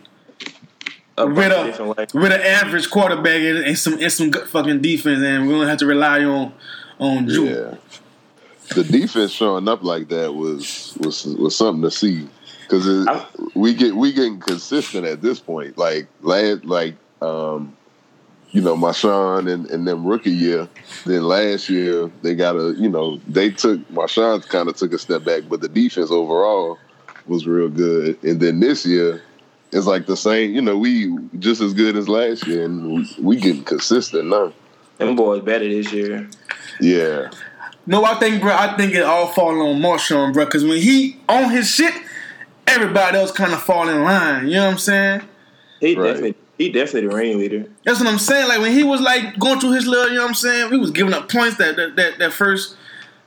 A 1.17 1.27
with 1.27 1.37
bunch 1.37 1.79
of 1.79 1.89
a 1.89 2.19
with 2.19 2.33
an 2.33 2.41
average 2.41 2.91
quarterback 2.91 3.41
and, 3.41 3.59
and 3.59 3.79
some 3.79 4.01
and 4.01 4.13
some 4.13 4.31
good 4.31 4.49
fucking 4.49 4.81
defense, 4.81 5.23
and 5.23 5.47
we 5.47 5.55
don't 5.55 5.67
have 5.67 5.79
to 5.79 5.87
rely 5.87 6.25
on 6.25 6.53
on 6.99 7.27
Drew. 7.27 7.49
Yeah. 7.49 7.75
The 8.75 8.85
defense 8.85 9.33
showing 9.33 9.69
up 9.69 9.83
like 9.83 10.09
that 10.09 10.35
was 10.35 10.97
was 11.01 11.25
was 11.25 11.57
something 11.57 11.83
to 11.83 11.91
see 11.91 12.29
because 12.63 13.09
we 13.55 13.75
get 13.75 13.97
we 13.97 14.13
getting 14.13 14.39
consistent 14.39 15.05
at 15.07 15.23
this 15.23 15.41
point. 15.41 15.77
Like 15.77 16.07
last 16.23 16.65
like 16.65 16.95
um 17.21 17.77
you 18.51 18.61
know 18.61 18.77
Marshon 18.77 19.51
and, 19.53 19.67
and 19.71 19.87
them 19.87 20.07
rookie 20.07 20.31
year. 20.31 20.69
Then 21.05 21.25
last 21.25 21.69
year 21.69 22.11
they 22.23 22.35
got 22.35 22.57
a 22.57 22.75
you 22.79 22.89
know 22.89 23.21
they 23.27 23.51
took 23.51 23.81
Marshon 23.89 24.47
kind 24.49 24.69
of 24.69 24.77
took 24.77 24.93
a 24.93 24.99
step 24.99 25.25
back, 25.25 25.43
but 25.49 25.61
the 25.61 25.69
defense 25.69 26.11
overall 26.11 26.79
was 27.27 27.47
real 27.47 27.69
good. 27.69 28.23
And 28.23 28.41
then 28.41 28.61
this 28.61 28.87
year 28.87 29.23
it's 29.73 29.87
like 29.87 30.07
the 30.07 30.17
same. 30.17 30.55
You 30.55 30.63
know 30.63 30.79
we 30.79 31.17
just 31.39 31.61
as 31.61 31.75
good 31.75 31.97
as 31.97 32.09
last 32.09 32.47
year, 32.47 32.65
and 32.65 32.93
we, 32.93 33.17
we 33.21 33.37
getting 33.37 33.65
consistent 33.65 34.29
now. 34.29 34.53
Them 34.99 35.17
boys 35.17 35.43
better 35.43 35.67
this 35.67 35.93
year. 35.93 36.29
Yeah. 36.81 37.31
No, 37.91 38.05
I 38.05 38.15
think, 38.21 38.41
bro. 38.41 38.55
I 38.55 38.77
think 38.77 38.95
it 38.95 39.03
all 39.03 39.27
fall 39.27 39.49
on 39.69 39.81
Marshon, 39.83 40.33
bro. 40.33 40.45
Because 40.45 40.63
when 40.63 40.81
he 40.81 41.17
on 41.29 41.51
his 41.51 41.69
shit, 41.69 41.93
everybody 42.69 43.19
else 43.19 43.33
kind 43.33 43.53
of 43.53 43.61
fall 43.61 43.89
in 43.89 44.05
line. 44.05 44.47
You 44.47 44.55
know 44.55 44.67
what 44.67 44.73
I'm 44.75 44.79
saying? 44.79 45.23
He 45.81 45.97
Right. 45.97 46.07
definitely, 46.13 46.35
he 46.57 46.69
definitely 46.71 47.09
the 47.09 47.17
ringleader. 47.17 47.65
That's 47.85 47.99
what 47.99 48.09
I'm 48.09 48.21
saying. 48.21 48.47
Like 48.47 48.61
when 48.61 48.71
he 48.71 48.85
was 48.85 49.01
like 49.01 49.37
going 49.41 49.59
through 49.59 49.73
his 49.73 49.89
little, 49.89 50.09
you 50.09 50.15
know 50.19 50.23
what 50.23 50.29
I'm 50.29 50.35
saying? 50.35 50.71
We 50.71 50.79
was 50.79 50.93
giving 50.93 51.13
up 51.13 51.29
points 51.29 51.57
that 51.57 51.75
that 51.75 51.97
that, 51.97 52.19
that 52.21 52.33
first 52.33 52.77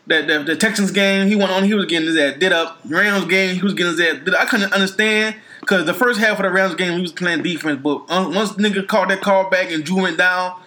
that, 0.07 0.27
that 0.27 0.45
the 0.45 0.55
Texans 0.55 0.91
game. 0.91 1.27
He 1.27 1.35
went 1.35 1.51
on. 1.51 1.65
He 1.65 1.73
was 1.73 1.85
getting 1.85 2.07
his 2.07 2.15
ass 2.17 2.37
did 2.39 2.53
up. 2.53 2.79
Rams 2.85 3.25
game. 3.25 3.55
He 3.55 3.61
was 3.61 3.73
getting 3.73 3.91
his 3.91 3.99
ass 3.99 4.23
did. 4.23 4.33
up. 4.33 4.41
I 4.41 4.45
couldn't 4.45 4.71
understand 4.71 5.35
because 5.59 5.85
the 5.85 5.93
first 5.93 6.21
half 6.21 6.37
of 6.39 6.43
the 6.43 6.51
Rams 6.51 6.75
game 6.75 6.93
he 6.95 7.01
was 7.01 7.11
playing 7.11 7.43
defense, 7.43 7.81
but 7.83 8.05
uh, 8.07 8.31
once 8.33 8.53
nigga 8.53 8.87
called 8.87 9.09
that 9.09 9.19
call 9.19 9.49
back 9.49 9.71
and 9.71 9.83
Drew 9.83 10.03
went 10.03 10.17
down, 10.17 10.57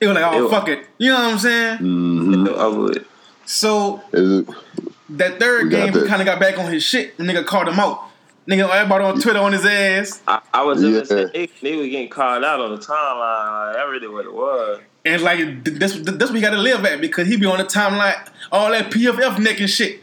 it 0.00 0.06
was 0.06 0.14
like, 0.14 0.24
oh 0.32 0.44
Ew. 0.44 0.48
fuck 0.48 0.68
it. 0.68 0.86
You 0.96 1.10
know 1.10 1.18
what 1.18 1.32
I'm 1.34 1.38
saying? 1.38 1.76
hmm 1.78 2.48
I 2.56 2.66
would. 2.68 3.04
So 3.48 4.02
That 4.12 5.38
third 5.40 5.64
We 5.64 5.70
got 5.70 5.92
game, 5.92 6.02
he 6.02 6.06
kind 6.06 6.20
of 6.20 6.26
got 6.26 6.38
back 6.38 6.58
on 6.58 6.70
his 6.70 6.82
shit. 6.82 7.16
The 7.16 7.24
nigga 7.24 7.46
called 7.46 7.66
him 7.66 7.80
out. 7.80 8.04
Nigga, 8.46 8.68
everybody 8.68 9.04
on 9.04 9.20
Twitter 9.20 9.38
on 9.40 9.52
his 9.52 9.64
ass. 9.64 10.22
I, 10.28 10.40
I 10.52 10.62
was 10.64 10.80
just 10.82 11.10
Yeah. 11.10 11.16
gonna 11.16 11.32
say 11.32 11.46
they, 11.46 11.70
they 11.70 11.76
was 11.76 11.86
getting 11.88 12.08
called 12.10 12.44
out 12.44 12.60
on 12.60 12.70
the 12.72 12.76
timeline. 12.78 13.66
Like, 13.66 13.76
that 13.76 13.82
really 13.90 14.08
what 14.08 14.26
it 14.26 14.32
was. 14.34 14.80
And 15.06 15.22
like 15.22 15.38
th- 15.64 15.78
this, 15.78 15.96
that's 15.96 16.24
what 16.24 16.32
we 16.32 16.40
got 16.42 16.50
to 16.50 16.58
live 16.58 16.84
at 16.84 17.00
because 17.00 17.26
he 17.26 17.36
be 17.38 17.46
on 17.46 17.56
the 17.58 17.64
timeline, 17.64 18.16
all 18.52 18.70
that 18.70 18.90
PFF 18.90 19.38
neck 19.38 19.60
and 19.60 19.70
shit. 19.70 20.02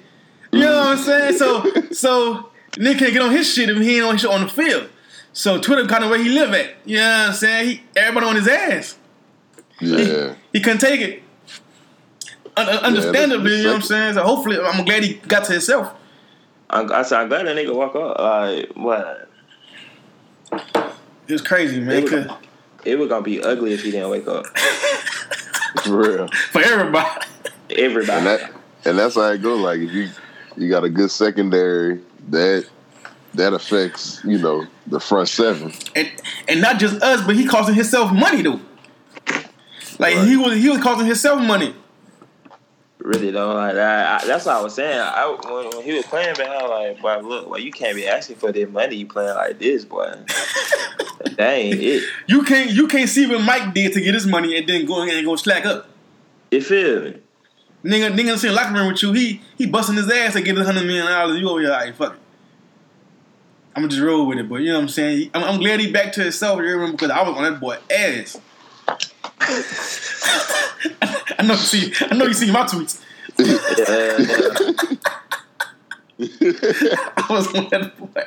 You 0.51 0.61
know 0.61 0.77
what 0.77 0.87
I'm 0.87 0.97
saying? 0.97 1.37
So, 1.37 1.63
so 1.91 2.49
nigga 2.71 2.97
can't 2.97 3.13
get 3.13 3.21
on 3.21 3.31
his 3.31 3.51
shit 3.51 3.69
if 3.69 3.77
he 3.77 3.97
ain't 3.97 4.05
on 4.05 4.13
his 4.13 4.21
shit 4.21 4.31
on 4.31 4.41
the 4.41 4.47
field. 4.47 4.89
So 5.33 5.59
Twitter 5.61 5.85
kind 5.85 6.03
of 6.03 6.09
where 6.09 6.21
he 6.21 6.29
live 6.29 6.51
at. 6.53 6.71
You 6.85 6.97
know 6.97 7.03
what 7.19 7.27
I'm 7.29 7.33
saying? 7.35 7.67
He, 7.69 7.83
everybody 7.95 8.25
on 8.25 8.35
his 8.37 8.47
ass. 8.47 8.97
Yeah. 9.79 10.33
He 10.51 10.61
couldn't 10.61 10.79
take 10.79 11.01
it. 11.01 11.21
Un- 12.57 12.69
un- 12.69 12.77
understandably, 12.85 13.51
the 13.51 13.57
you 13.57 13.63
know 13.63 13.69
what 13.71 13.75
I'm 13.75 13.81
saying? 13.81 14.13
So 14.15 14.23
hopefully, 14.23 14.57
I'm 14.59 14.85
glad 14.85 15.03
he 15.03 15.15
got 15.15 15.43
to 15.45 15.51
himself. 15.53 15.93
I'm, 16.69 16.91
I 16.91 17.01
said, 17.03 17.19
I'm 17.21 17.27
glad 17.27 17.45
that 17.47 17.55
nigga 17.55 17.75
walk 17.75 17.95
up. 17.95 18.17
Like, 18.19 18.71
what? 18.75 19.29
It 21.27 21.33
was 21.33 21.41
crazy, 21.41 21.79
man. 21.79 21.97
It 21.97 22.03
was, 22.03 22.11
'cause- 22.11 22.37
it 22.85 22.99
was 22.99 23.09
gonna 23.09 23.23
be 23.23 23.41
ugly 23.41 23.73
if 23.73 23.83
he 23.83 23.91
didn't 23.91 24.09
wake 24.09 24.27
up. 24.27 24.45
For 25.83 25.97
real. 25.97 26.27
for 26.51 26.61
everybody. 26.61 27.25
Everybody. 27.71 28.17
And 28.17 28.25
that 28.27 28.51
and 28.85 28.97
that's 28.97 29.15
how 29.15 29.29
it 29.31 29.41
goes. 29.41 29.59
Like 29.59 29.79
if 29.79 29.91
you 29.91 30.09
you 30.55 30.69
got 30.69 30.83
a 30.85 30.89
good 30.89 31.11
secondary, 31.11 31.99
that 32.29 32.65
that 33.33 33.53
affects, 33.53 34.21
you 34.23 34.37
know, 34.37 34.65
the 34.87 34.99
front 34.99 35.27
seven. 35.27 35.73
and 35.95 36.09
and 36.47 36.61
not 36.61 36.79
just 36.79 37.01
us, 37.03 37.25
but 37.25 37.35
he 37.35 37.45
costing 37.45 37.75
himself 37.75 38.11
money 38.13 38.41
though. 38.41 38.61
Like 39.99 40.15
he 40.27 40.37
was 40.37 40.55
he 40.57 40.69
was 40.69 40.81
costing 40.81 41.07
himself 41.07 41.41
money. 41.41 41.75
Really 43.05 43.29
though, 43.29 43.53
like 43.53 43.75
that. 43.75 44.23
I, 44.23 44.25
that's 44.25 44.47
what 44.47 44.55
I 44.55 44.61
was 44.61 44.73
saying. 44.73 44.99
I 44.99 45.27
when, 45.27 45.69
when 45.69 45.85
he 45.85 45.93
was 45.93 46.07
playing, 46.07 46.33
man, 46.39 46.49
I 46.49 46.63
was 46.63 46.71
like, 46.71 47.01
"Boy, 47.03 47.27
look, 47.27 47.47
well, 47.47 47.59
you 47.59 47.71
can't 47.71 47.95
be 47.95 48.07
asking 48.07 48.37
for 48.37 48.51
this 48.51 48.67
money. 48.67 48.95
You 48.95 49.05
playing 49.05 49.35
like 49.35 49.59
this, 49.59 49.85
boy. 49.85 50.07
that 51.37 51.39
ain't 51.39 51.79
it. 51.79 52.03
You 52.25 52.41
can't 52.41 52.71
you 52.71 52.87
can't 52.87 53.07
see 53.07 53.27
what 53.27 53.41
Mike 53.43 53.75
did 53.75 53.93
to 53.93 54.01
get 54.01 54.15
his 54.15 54.25
money 54.25 54.57
and 54.57 54.67
then 54.67 54.87
go 54.87 55.03
in 55.03 55.11
and 55.11 55.23
go 55.23 55.35
slack 55.35 55.67
up. 55.67 55.87
You 56.49 56.61
feel 56.61 57.01
me? 57.03 57.17
Nigga 57.83 58.11
nigga 58.11 58.33
in 58.33 58.39
the 58.39 58.51
locker 58.51 58.73
room 58.73 58.87
with 58.87 59.03
you, 59.03 59.13
he 59.13 59.39
he 59.55 59.67
busting 59.67 59.97
his 59.97 60.09
ass 60.09 60.33
to 60.33 60.41
get 60.41 60.57
a 60.57 60.63
hundred 60.63 60.87
million 60.87 61.05
dollars. 61.05 61.39
You 61.39 61.47
over 61.47 61.59
here 61.59 61.69
like 61.69 61.93
fuck 61.93 62.13
it. 62.13 62.19
I'm 63.75 63.83
gonna 63.83 63.89
just 63.89 64.01
roll 64.01 64.25
with 64.25 64.39
it, 64.39 64.49
but 64.49 64.61
you 64.61 64.69
know 64.69 64.79
what 64.79 64.83
I'm 64.83 64.89
saying. 64.89 65.29
I'm, 65.35 65.43
I'm 65.43 65.59
glad 65.59 65.79
he 65.79 65.91
back 65.91 66.11
to 66.13 66.23
himself 66.23 66.57
Remember, 66.57 66.93
because 66.93 67.11
I 67.11 67.21
was 67.21 67.37
on 67.37 67.43
that 67.43 67.59
boy 67.59 67.77
ass. 67.91 68.41
I 71.45 71.47
know 71.47 71.53
you 71.53 71.59
see 71.59 71.93
I 72.01 72.15
know 72.15 72.25
you 72.25 72.33
see 72.33 72.51
my 72.51 72.63
tweets. 72.63 73.01
I 76.17 77.25
was 77.29 77.53
on 77.53 77.67
that 77.69 77.93
boy 77.97 78.23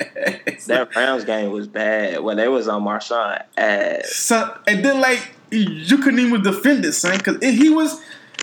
ass. 0.47 0.65
that 0.65 0.91
Browns 0.91 1.25
game 1.25 1.51
was 1.51 1.67
bad 1.67 2.21
when 2.21 2.37
they 2.37 2.47
was 2.47 2.67
on 2.67 2.83
Marshon 2.83 3.43
ass. 3.57 4.15
son, 4.15 4.51
and 4.67 4.85
then 4.85 5.01
like 5.01 5.31
you 5.51 5.97
couldn't 5.97 6.19
even 6.19 6.43
defend 6.43 6.85
it, 6.85 6.93
son, 6.93 7.17
because 7.17 7.43
he 7.43 7.69
was 7.69 7.99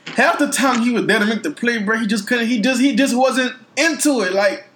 half 0.08 0.38
the 0.38 0.50
time 0.50 0.82
he 0.82 0.90
was 0.90 1.06
there 1.06 1.20
to 1.20 1.26
make 1.26 1.42
the 1.42 1.52
play, 1.52 1.78
bro. 1.78 1.98
He 1.98 2.06
just 2.06 2.26
couldn't. 2.26 2.48
He 2.48 2.60
just 2.60 2.80
he 2.80 2.96
just 2.96 3.16
wasn't 3.16 3.54
into 3.76 4.22
it. 4.22 4.32
Like 4.32 4.68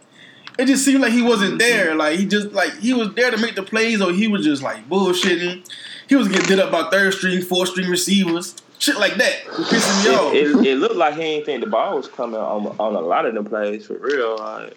it 0.58 0.66
just 0.66 0.84
seemed 0.84 1.00
like 1.00 1.12
he 1.12 1.22
wasn't 1.22 1.58
there. 1.58 1.94
Like 1.94 2.18
he 2.18 2.26
just 2.26 2.52
like 2.52 2.78
he 2.78 2.92
was 2.92 3.12
there 3.14 3.30
to 3.30 3.36
make 3.38 3.56
the 3.56 3.62
plays, 3.62 4.00
or 4.00 4.12
he 4.12 4.28
was 4.28 4.44
just 4.44 4.62
like 4.62 4.88
bullshitting. 4.88 5.68
He 6.08 6.16
was 6.16 6.28
getting 6.28 6.46
did 6.46 6.60
up 6.60 6.70
by 6.70 6.88
third 6.90 7.14
string, 7.14 7.42
fourth 7.42 7.70
string 7.70 7.88
receivers, 7.88 8.54
shit 8.80 8.98
like 8.98 9.14
that. 9.14 9.32
It 9.46 9.50
pissing 9.52 10.04
me 10.04 10.16
off. 10.16 10.34
It, 10.34 10.46
it, 10.46 10.66
it 10.72 10.76
looked 10.78 10.96
like 10.96 11.14
he 11.14 11.22
ain't 11.22 11.46
think 11.46 11.62
the 11.62 11.70
ball 11.70 11.96
was 11.96 12.08
coming 12.08 12.40
on 12.40 12.66
on 12.80 12.96
a 12.96 13.00
lot 13.00 13.26
of 13.26 13.34
the 13.34 13.42
plays 13.44 13.86
for 13.86 13.94
real. 13.94 14.36
Like, 14.36 14.76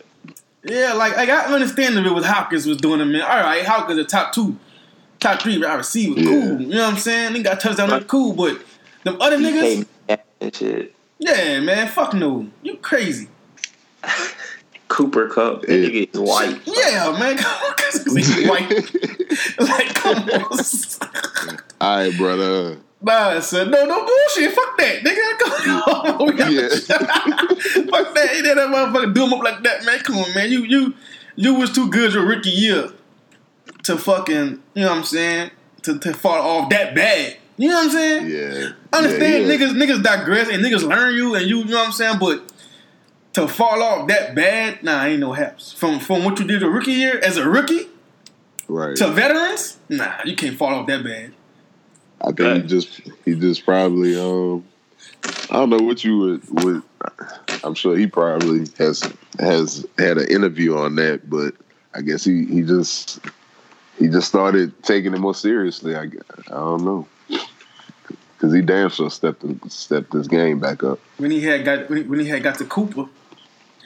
Yeah, 0.63 0.93
like, 0.93 1.17
like 1.17 1.29
I 1.29 1.45
understand 1.53 1.97
if 1.97 2.05
it 2.05 2.11
was 2.13 2.25
Hopkins 2.25 2.65
was 2.67 2.77
doing 2.77 3.01
it, 3.01 3.05
man. 3.05 3.21
All 3.21 3.29
right, 3.29 3.65
Hopkins 3.65 3.97
the 3.97 4.03
top 4.05 4.31
two, 4.33 4.55
top 5.19 5.41
three 5.41 5.57
wide 5.59 5.75
receiver, 5.75 6.19
Yeah. 6.19 6.25
cool. 6.29 6.61
You 6.61 6.67
know 6.75 6.83
what 6.83 6.93
I'm 6.93 6.97
saying? 6.99 7.33
They 7.33 7.41
got 7.41 7.59
touchdown, 7.59 7.89
that's 7.89 8.05
cool. 8.05 8.33
But 8.33 8.61
them 9.03 9.17
other 9.19 9.39
he 9.39 9.45
niggas, 9.45 9.85
came 10.09 10.19
and 10.41 10.55
shit. 10.55 10.95
yeah, 11.19 11.59
man, 11.61 11.87
fuck 11.87 12.13
no, 12.13 12.47
you 12.61 12.77
crazy. 12.77 13.27
Cooper 14.89 15.27
Kupp, 15.27 15.63
that 15.63 15.69
Yeah. 15.71 15.89
nigga 15.89 16.09
is 16.13 16.19
white. 16.19 16.61
Yeah, 16.65 17.17
man, 17.19 17.35
because 17.37 18.03
he's 18.13 18.47
white. 18.47 18.69
like, 19.59 19.93
come 19.95 20.29
on. 20.29 20.59
All 21.81 21.97
right, 21.97 22.15
brother. 22.17 22.77
Nah, 23.03 23.39
son, 23.41 23.69
no, 23.69 23.85
no 23.85 24.05
bullshit. 24.05 24.53
Fuck 24.53 24.77
that, 24.77 25.03
nigga. 25.03 25.39
Come 25.39 25.81
on, 26.21 26.25
we 26.25 26.33
got 26.33 26.51
Yeah. 26.51 26.69
Fuck 26.69 28.15
that. 28.15 28.29
Ain't 28.33 28.45
that 28.45 28.55
that 28.55 28.69
motherfucker 28.69 29.13
do 29.13 29.25
him 29.25 29.33
up 29.33 29.43
like 29.43 29.61
that, 29.63 29.85
man. 29.85 29.99
Come 29.99 30.17
on, 30.19 30.33
man. 30.33 30.49
You 30.51 30.63
you 30.63 30.93
you 31.35 31.53
was 31.55 31.71
too 31.73 31.89
good 31.89 32.13
your 32.13 32.25
rookie 32.25 32.49
year 32.49 32.91
to 33.83 33.97
fucking, 33.97 34.61
you 34.73 34.83
know 34.83 34.89
what 34.89 34.97
I'm 34.99 35.03
saying, 35.03 35.51
to, 35.81 35.99
to 35.99 36.13
fall 36.13 36.41
off 36.61 36.69
that 36.69 36.95
bad. 36.95 37.37
You 37.57 37.67
know 37.69 37.75
what 37.75 37.85
I'm 37.85 37.91
saying? 37.91 38.29
Yeah. 38.29 38.69
I 38.93 38.97
Understand 38.97 39.47
yeah, 39.47 39.53
yeah. 39.53 39.57
niggas 39.57 39.83
niggas 39.83 40.03
digress 40.03 40.47
and 40.49 40.63
niggas 40.63 40.87
learn 40.87 41.15
you 41.15 41.35
and 41.35 41.45
you, 41.45 41.59
you 41.59 41.65
know 41.65 41.77
what 41.79 41.87
I'm 41.87 41.91
saying, 41.91 42.19
but 42.19 42.51
to 43.33 43.47
fall 43.47 43.81
off 43.83 44.07
that 44.07 44.33
bad, 44.35 44.81
nah, 44.83 45.03
ain't 45.03 45.19
no 45.19 45.33
haps. 45.33 45.73
From 45.73 45.99
from 45.99 46.23
what 46.23 46.39
you 46.39 46.45
did 46.47 46.61
your 46.61 46.69
rookie 46.71 46.93
year 46.93 47.19
as 47.19 47.35
a 47.37 47.47
rookie 47.49 47.89
Right. 48.69 48.95
to 48.95 49.09
veterans, 49.09 49.77
nah, 49.89 50.19
you 50.23 50.35
can't 50.37 50.57
fall 50.57 50.73
off 50.73 50.87
that 50.87 51.03
bad. 51.03 51.33
I 52.23 52.31
think 52.31 52.63
he 52.63 52.67
just 52.69 53.01
he 53.25 53.35
just 53.35 53.65
probably 53.65 54.17
um 54.17 54.65
I 55.49 55.57
don't 55.57 55.69
know 55.69 55.79
what 55.79 56.03
you 56.03 56.17
would 56.17 56.63
would 56.63 56.83
I'm 57.63 57.75
sure 57.75 57.97
he 57.97 58.07
probably 58.07 58.67
has 58.77 59.11
has 59.39 59.85
had 59.97 60.17
an 60.17 60.27
interview 60.29 60.77
on 60.77 60.95
that, 60.95 61.29
but 61.29 61.53
I 61.93 62.01
guess 62.01 62.23
he 62.23 62.45
he 62.45 62.61
just 62.61 63.19
he 63.99 64.07
just 64.07 64.27
started 64.27 64.81
taking 64.83 65.13
it 65.13 65.19
more 65.19 65.35
seriously. 65.35 65.95
I, 65.95 66.03
I 66.03 66.09
don't 66.47 66.83
know 66.83 67.07
because 68.43 68.53
he 68.53 68.61
damn 68.61 68.89
sure 68.89 69.09
stepped 69.09 69.43
stepped 69.71 70.11
his 70.11 70.27
game 70.27 70.59
back 70.59 70.83
up. 70.83 70.99
When 71.17 71.31
he 71.31 71.39
had 71.39 71.63
got 71.63 71.89
when 71.89 71.99
he, 71.99 72.03
when 72.03 72.19
he 72.19 72.27
had 72.27 72.43
got 72.43 72.57
to 72.57 72.65
Cooper, 72.65 73.05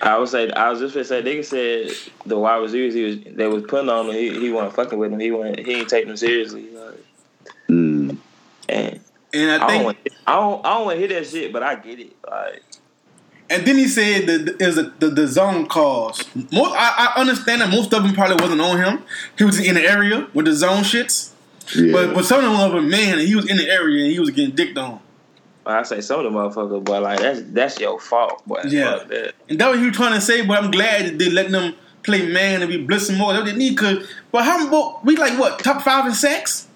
I 0.01 0.17
would 0.17 0.29
say 0.29 0.50
I 0.51 0.72
was 0.72 0.79
just 0.79 0.96
gonna 0.96 1.06
say 1.06 1.22
nigga 1.22 1.46
said 1.46 2.12
the 2.25 2.39
wide 2.39 2.58
receivers 2.58 2.96
he 2.96 3.03
was 3.03 3.36
they 3.36 3.48
was 3.48 3.63
putting 3.63 3.89
on 3.89 4.08
him. 4.08 4.13
He 4.15 4.39
he 4.39 4.50
wasn't 4.50 4.74
fucking 4.74 4.98
with 4.98 5.13
him. 5.13 5.20
He 5.20 5.29
wasn't 5.29 5.60
he 5.60 5.74
ain't 5.74 5.89
taking 5.89 6.08
them 6.08 6.17
seriously. 6.17 6.67
Like, 8.69 8.77
and 8.77 9.00
and 9.33 9.51
I 9.51 9.55
I 9.55 9.57
don't 9.59 9.69
think 9.69 9.86
want 9.86 9.97
I 10.25 10.36
don't 10.36 10.65
I 10.65 10.74
don't 10.75 10.86
want 10.86 10.95
to 10.95 11.07
hear 11.07 11.19
that 11.19 11.27
shit, 11.27 11.53
but 11.53 11.63
I 11.63 11.75
get 11.75 12.00
it. 12.00 12.15
Like 12.29 12.63
And 13.50 13.65
then 13.65 13.77
he 13.77 13.88
said 13.88 14.27
that 14.27 14.62
is 14.62 14.75
the, 14.75 14.93
the, 15.00 15.09
the 15.09 15.27
zone 15.27 15.67
calls. 15.67 16.24
Most 16.51 16.75
I, 16.75 17.13
I 17.15 17.19
understand 17.19 17.62
that 17.62 17.69
most 17.69 17.93
of 17.93 18.03
them 18.03 18.13
probably 18.13 18.36
wasn't 18.36 18.62
on 18.62 18.77
him. 18.77 19.03
He 19.38 19.43
was 19.43 19.59
in 19.59 19.75
the 19.75 19.81
area 19.83 20.27
with 20.33 20.45
the 20.45 20.53
zone 20.53 20.83
shits. 20.83 21.31
Yeah. 21.75 21.91
But 21.91 22.13
but 22.13 22.25
some 22.25 22.43
of 22.43 22.57
them 22.57 22.74
were 22.74 22.81
man, 22.81 23.19
and 23.19 23.27
he 23.27 23.36
was 23.36 23.50
in 23.50 23.57
the 23.57 23.69
area 23.69 24.03
and 24.05 24.12
he 24.12 24.19
was 24.19 24.29
getting 24.31 24.55
dicked 24.55 24.77
on. 24.77 25.00
I 25.65 25.83
say 25.83 26.00
some 26.00 26.25
of 26.25 26.31
the 26.31 26.39
motherfuckers, 26.39 26.83
but 26.83 27.03
like 27.03 27.19
that's 27.19 27.41
that's 27.47 27.79
your 27.79 28.00
fault, 28.00 28.45
boy. 28.47 28.62
Yeah. 28.65 29.00
Fuck 29.00 29.09
that. 29.09 29.33
And 29.50 29.59
that's 29.59 29.69
what 29.69 29.79
he 29.79 29.86
was 29.88 29.95
trying 29.97 30.13
to 30.13 30.21
say. 30.21 30.45
But 30.45 30.63
I'm 30.63 30.71
glad 30.71 31.05
that 31.05 31.19
they 31.19 31.29
letting 31.29 31.51
them 31.51 31.75
play 32.03 32.25
man 32.25 32.62
and 32.62 32.71
be 32.71 32.86
blitzing 32.86 33.17
more. 33.17 33.33
That's 33.33 33.43
what 33.43 33.51
they 33.51 33.57
need. 33.57 33.77
Cause 33.77 34.07
but 34.31 34.45
how 34.45 34.69
but 34.69 35.03
we 35.03 35.17
like 35.17 35.38
what 35.38 35.59
top 35.59 35.81
five 35.81 36.05
in 36.05 36.13
sacks? 36.13 36.66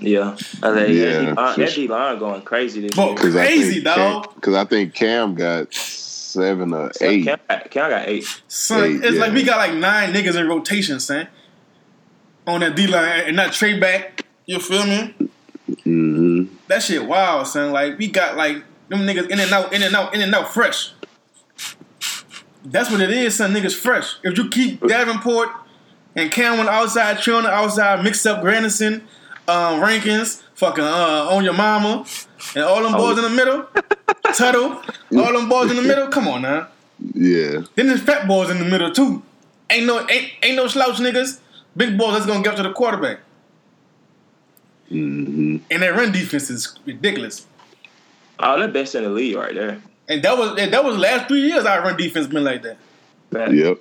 Yeah, 0.00 0.36
I 0.62 0.74
say, 0.74 0.92
Yeah, 0.92 1.20
yeah. 1.20 1.54
That 1.56 1.72
D 1.74 1.86
line 1.86 2.18
going 2.18 2.42
crazy 2.42 2.80
this 2.80 2.96
year. 2.96 3.14
Cause 3.14 3.32
Crazy, 3.32 3.80
I 3.80 3.82
think 3.82 3.84
dog. 3.84 4.34
Because 4.34 4.54
I 4.54 4.64
think 4.64 4.94
Cam 4.94 5.34
got 5.34 5.72
seven 5.72 6.72
or 6.72 6.92
So 6.92 7.04
eight. 7.04 7.24
Cam, 7.24 7.38
Cam 7.70 7.90
got 7.90 8.08
eight. 8.08 8.42
Son, 8.48 9.00
Hey, 9.00 9.08
it's 9.08 9.18
like 9.18 9.32
we 9.32 9.42
got 9.42 9.58
like 9.58 9.74
nine 9.74 10.12
niggas 10.12 10.36
in 10.36 10.48
rotation, 10.48 11.00
son. 11.00 11.28
On 12.46 12.60
that 12.60 12.74
D 12.74 12.86
line 12.86 13.24
and 13.26 13.36
not 13.36 13.52
trade 13.52 13.80
back. 13.80 14.24
You 14.46 14.58
feel 14.58 14.86
me? 14.86 15.14
Mm-hmm. 15.70 16.54
That 16.68 16.82
shit 16.82 17.06
wild, 17.06 17.46
son. 17.46 17.72
Like 17.72 17.98
we 17.98 18.08
got 18.08 18.36
like 18.36 18.64
them 18.88 19.00
niggas 19.00 19.28
in 19.28 19.38
and 19.38 19.52
out, 19.52 19.72
in 19.72 19.82
and 19.82 19.94
out, 19.94 20.14
in 20.14 20.20
and 20.22 20.34
out, 20.34 20.52
fresh. 20.52 20.92
That's 22.64 22.90
what 22.90 23.00
it 23.00 23.10
is, 23.10 23.36
son. 23.36 23.52
Niggas 23.52 23.74
fresh. 23.74 24.16
If 24.22 24.36
you 24.36 24.48
keep 24.48 24.86
Davenport 24.86 25.48
and 26.16 26.30
Cam 26.30 26.58
on 26.58 26.66
the 26.66 26.72
outside, 26.72 27.18
Trey 27.18 27.34
on 27.34 27.44
the 27.44 27.50
outside, 27.50 28.02
mix 28.02 28.24
up 28.26 28.42
Granderson, 28.42 29.02
um, 29.50 29.80
Rankins, 29.80 30.42
fucking 30.54 30.84
uh, 30.84 31.28
Onyemata, 31.30 32.26
and 32.54 32.64
all 32.64 32.82
them 32.82 32.92
boys 32.92 33.16
in 33.18 33.24
the 33.24 33.30
middle, 33.30 33.66
Tuttle, 34.34 34.82
all 35.16 35.32
them 35.32 35.48
boys 35.48 35.70
in 35.70 35.76
the 35.76 35.82
middle. 35.82 36.08
Come 36.08 36.28
on 36.28 36.42
now. 36.42 36.68
Yeah. 37.14 37.62
Then 37.74 37.88
there's 37.88 38.02
fat 38.02 38.28
boys 38.28 38.50
in 38.50 38.58
the 38.58 38.64
middle 38.64 38.92
too. 38.92 39.22
Ain't 39.70 39.86
no 39.86 40.06
ain't, 40.08 40.32
ain't 40.42 40.56
no 40.56 40.66
slouch 40.66 40.96
niggas. 40.96 41.40
Big 41.76 41.96
boys 41.96 42.12
that's 42.14 42.26
gonna 42.26 42.42
get 42.42 42.52
up 42.52 42.56
to 42.56 42.62
the 42.62 42.72
quarterback. 42.72 43.20
hmm 44.88 45.58
And 45.70 45.82
that 45.82 45.94
run 45.94 46.12
defense 46.12 46.50
is 46.50 46.76
ridiculous. 46.84 47.46
Oh, 48.38 48.58
that 48.58 48.72
best 48.72 48.94
in 48.94 49.04
the 49.04 49.10
league 49.10 49.36
right 49.36 49.54
there. 49.54 49.80
And 50.08 50.22
that 50.22 50.36
was 50.36 50.56
that 50.56 50.84
was 50.84 50.94
the 50.96 51.00
last 51.00 51.28
three 51.28 51.42
years 51.42 51.64
our 51.64 51.82
run 51.82 51.96
defense 51.96 52.26
been 52.26 52.44
like 52.44 52.62
that. 52.62 52.78
Fact. 53.32 53.52
Yep. 53.52 53.78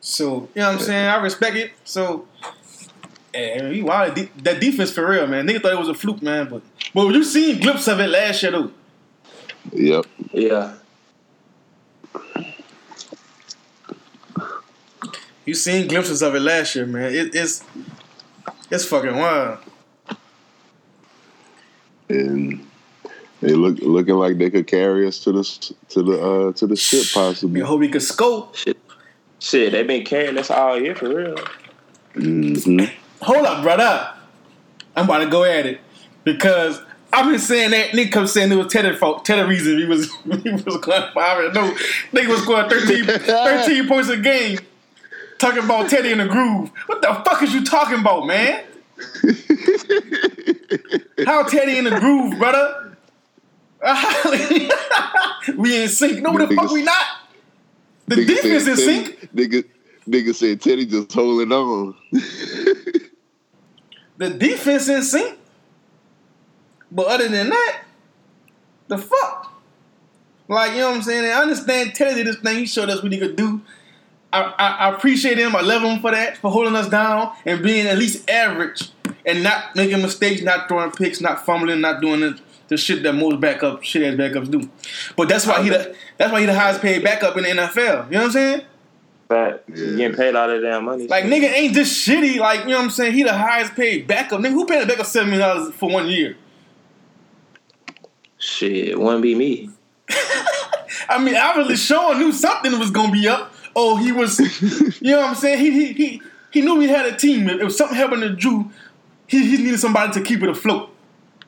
So 0.00 0.48
you 0.54 0.60
know 0.62 0.68
what 0.72 0.74
I'm 0.74 0.80
saying? 0.80 1.06
I 1.06 1.16
respect 1.22 1.56
it. 1.56 1.72
So 1.84 2.26
yeah, 3.38 3.68
he 3.70 3.82
wild. 3.82 4.16
That 4.42 4.60
defense 4.60 4.90
for 4.92 5.06
real, 5.08 5.26
man. 5.26 5.46
Nigga 5.46 5.62
thought 5.62 5.72
it 5.72 5.78
was 5.78 5.88
a 5.88 5.94
fluke, 5.94 6.22
man. 6.22 6.48
But 6.48 6.62
but 6.94 7.08
you 7.08 7.24
seen 7.24 7.60
glimpses 7.60 7.88
of 7.88 8.00
it 8.00 8.08
last 8.08 8.42
year 8.42 8.52
though. 8.52 8.70
Yep. 9.72 10.06
Yeah. 10.32 10.74
You 15.44 15.54
seen 15.54 15.88
glimpses 15.88 16.22
of 16.22 16.34
it 16.34 16.40
last 16.40 16.74
year, 16.74 16.86
man. 16.86 17.14
It, 17.14 17.34
it's 17.34 17.62
it's 18.70 18.84
fucking 18.84 19.16
wild. 19.16 19.58
and 22.08 22.66
they 23.40 23.52
look 23.54 23.78
looking 23.80 24.14
like 24.14 24.38
they 24.38 24.50
could 24.50 24.66
carry 24.66 25.06
us 25.06 25.18
to 25.20 25.32
the 25.32 25.42
to 25.90 26.02
the 26.02 26.20
uh, 26.20 26.52
to 26.52 26.66
the 26.66 26.76
ship 26.76 27.06
possibly. 27.14 27.62
I 27.62 27.66
hope 27.66 27.80
we 27.80 27.88
could 27.88 28.02
scope. 28.02 28.56
Shit, 28.56 28.76
Shit, 29.40 29.72
they 29.72 29.82
been 29.84 30.04
carrying 30.04 30.36
us 30.36 30.50
all 30.50 30.80
year 30.80 30.94
for 30.94 31.08
real. 31.14 31.36
hmm 32.14 32.84
Hold 33.22 33.46
up, 33.46 33.62
brother. 33.62 34.12
I'm 34.96 35.04
about 35.04 35.18
to 35.18 35.26
go 35.30 35.44
at 35.44 35.66
it 35.66 35.80
because 36.24 36.80
I've 37.12 37.26
been 37.30 37.38
saying 37.38 37.70
that. 37.70 37.94
Nick 37.94 38.12
kept 38.12 38.28
saying 38.28 38.50
it 38.52 38.56
was 38.56 38.72
Teddy 38.72 38.94
fault. 38.96 39.24
Teddy 39.24 39.48
reason 39.48 39.78
he 39.78 39.84
was 39.84 40.12
he 40.42 40.50
was 40.50 40.76
going 40.78 41.02
five. 41.14 41.54
No, 41.54 41.72
nigga 42.12 42.28
was 42.28 42.42
scoring 42.42 42.68
13, 42.68 43.04
13 43.06 43.88
points 43.88 44.08
a 44.08 44.16
game. 44.16 44.58
Talking 45.38 45.62
about 45.64 45.88
Teddy 45.88 46.10
in 46.10 46.18
the 46.18 46.26
groove. 46.26 46.70
What 46.86 47.00
the 47.00 47.08
fuck 47.24 47.42
is 47.42 47.54
you 47.54 47.64
talking 47.64 48.00
about, 48.00 48.26
man? 48.26 48.64
How 51.24 51.44
Teddy 51.44 51.78
in 51.78 51.84
the 51.84 51.96
groove, 52.00 52.36
brother? 52.38 52.96
we 55.56 55.82
in 55.82 55.88
sync. 55.88 56.20
No, 56.22 56.36
the 56.36 56.52
fuck 56.56 56.72
we 56.72 56.82
not. 56.82 57.04
The 58.08 58.16
Nigga 58.16 58.26
defense 58.26 58.64
Teddy- 58.64 58.82
sync. 58.82 59.30
Nigga, 59.32 59.64
nigga 60.08 60.34
said 60.34 60.60
Teddy 60.60 60.84
just 60.86 61.12
holding 61.12 61.52
on. 61.52 61.94
The 64.18 64.30
defense 64.30 64.88
in 64.88 65.02
sync. 65.02 65.38
But 66.90 67.06
other 67.06 67.28
than 67.28 67.50
that, 67.50 67.82
the 68.88 68.98
fuck? 68.98 69.52
Like, 70.48 70.72
you 70.72 70.78
know 70.78 70.88
what 70.88 70.96
I'm 70.96 71.02
saying? 71.02 71.24
I 71.24 71.40
understand 71.42 71.94
Teddy 71.94 72.22
this 72.22 72.36
thing. 72.36 72.58
He 72.58 72.66
showed 72.66 72.88
us 72.88 73.02
what 73.02 73.12
he 73.12 73.18
could 73.18 73.36
do. 73.36 73.60
I, 74.32 74.42
I, 74.42 74.68
I 74.68 74.94
appreciate 74.94 75.38
him. 75.38 75.54
I 75.54 75.60
love 75.60 75.82
him 75.82 76.00
for 76.00 76.10
that, 76.10 76.36
for 76.38 76.50
holding 76.50 76.74
us 76.74 76.88
down 76.88 77.34
and 77.44 77.62
being 77.62 77.86
at 77.86 77.98
least 77.98 78.28
average 78.28 78.90
and 79.24 79.42
not 79.42 79.76
making 79.76 80.02
mistakes, 80.02 80.42
not 80.42 80.68
throwing 80.68 80.90
picks, 80.90 81.20
not 81.20 81.44
fumbling, 81.44 81.80
not 81.80 82.00
doing 82.00 82.20
the, 82.20 82.40
the 82.68 82.76
shit 82.76 83.02
that 83.02 83.14
most 83.14 83.40
backup 83.40 83.82
shit 83.82 84.02
ass 84.02 84.18
backups 84.18 84.50
do. 84.50 84.68
But 85.16 85.28
that's 85.28 85.46
why 85.46 85.62
he 85.62 85.70
the 85.70 85.94
that's 86.16 86.32
why 86.32 86.40
he 86.40 86.46
the 86.46 86.54
highest 86.54 86.82
paid 86.82 87.02
backup 87.02 87.36
in 87.36 87.44
the 87.44 87.50
NFL. 87.50 88.06
You 88.06 88.12
know 88.12 88.18
what 88.18 88.24
I'm 88.24 88.30
saying? 88.30 88.62
But 89.28 89.64
Yeah. 89.68 89.76
you 89.84 89.96
getting 89.98 90.16
paid 90.16 90.34
all 90.34 90.48
that 90.48 90.60
damn 90.60 90.84
money. 90.86 91.06
Like 91.06 91.24
nigga 91.24 91.52
ain't 91.52 91.74
just 91.74 92.06
shitty. 92.06 92.38
Like 92.38 92.60
you 92.60 92.68
know 92.68 92.76
what 92.76 92.84
I'm 92.84 92.90
saying? 92.90 93.12
He 93.12 93.22
the 93.22 93.32
highest 93.36 93.74
paid 93.74 94.06
backup. 94.06 94.40
Nigga, 94.40 94.52
who 94.52 94.64
paid 94.66 94.82
a 94.82 94.86
backup 94.86 95.06
seven 95.06 95.30
million 95.30 95.48
dollars 95.48 95.74
for 95.74 95.90
one 95.90 96.08
year? 96.08 96.36
shit, 98.38 98.98
wouldn't 98.98 99.22
be 99.22 99.34
me. 99.34 99.68
I 101.08 101.18
mean, 101.22 101.36
obviously 101.36 101.76
Sean 101.76 102.18
knew 102.18 102.32
something 102.32 102.78
was 102.78 102.90
gonna 102.90 103.12
be 103.12 103.28
up. 103.28 103.52
Oh, 103.74 103.96
he 103.96 104.12
was, 104.12 104.38
you 105.02 105.10
know 105.12 105.20
what 105.20 105.30
I'm 105.30 105.34
saying? 105.34 105.58
He 105.58 105.70
he 105.70 105.92
he 105.92 106.22
he 106.50 106.60
knew 106.60 106.80
he 106.80 106.88
had 106.88 107.06
a 107.06 107.16
team. 107.16 107.48
If 107.48 107.72
something 107.72 107.96
happened 107.96 108.22
to 108.22 108.30
Drew, 108.30 108.70
he, 109.26 109.44
he 109.56 109.62
needed 109.62 109.78
somebody 109.80 110.12
to 110.12 110.22
keep 110.22 110.42
it 110.42 110.48
afloat. 110.48 110.90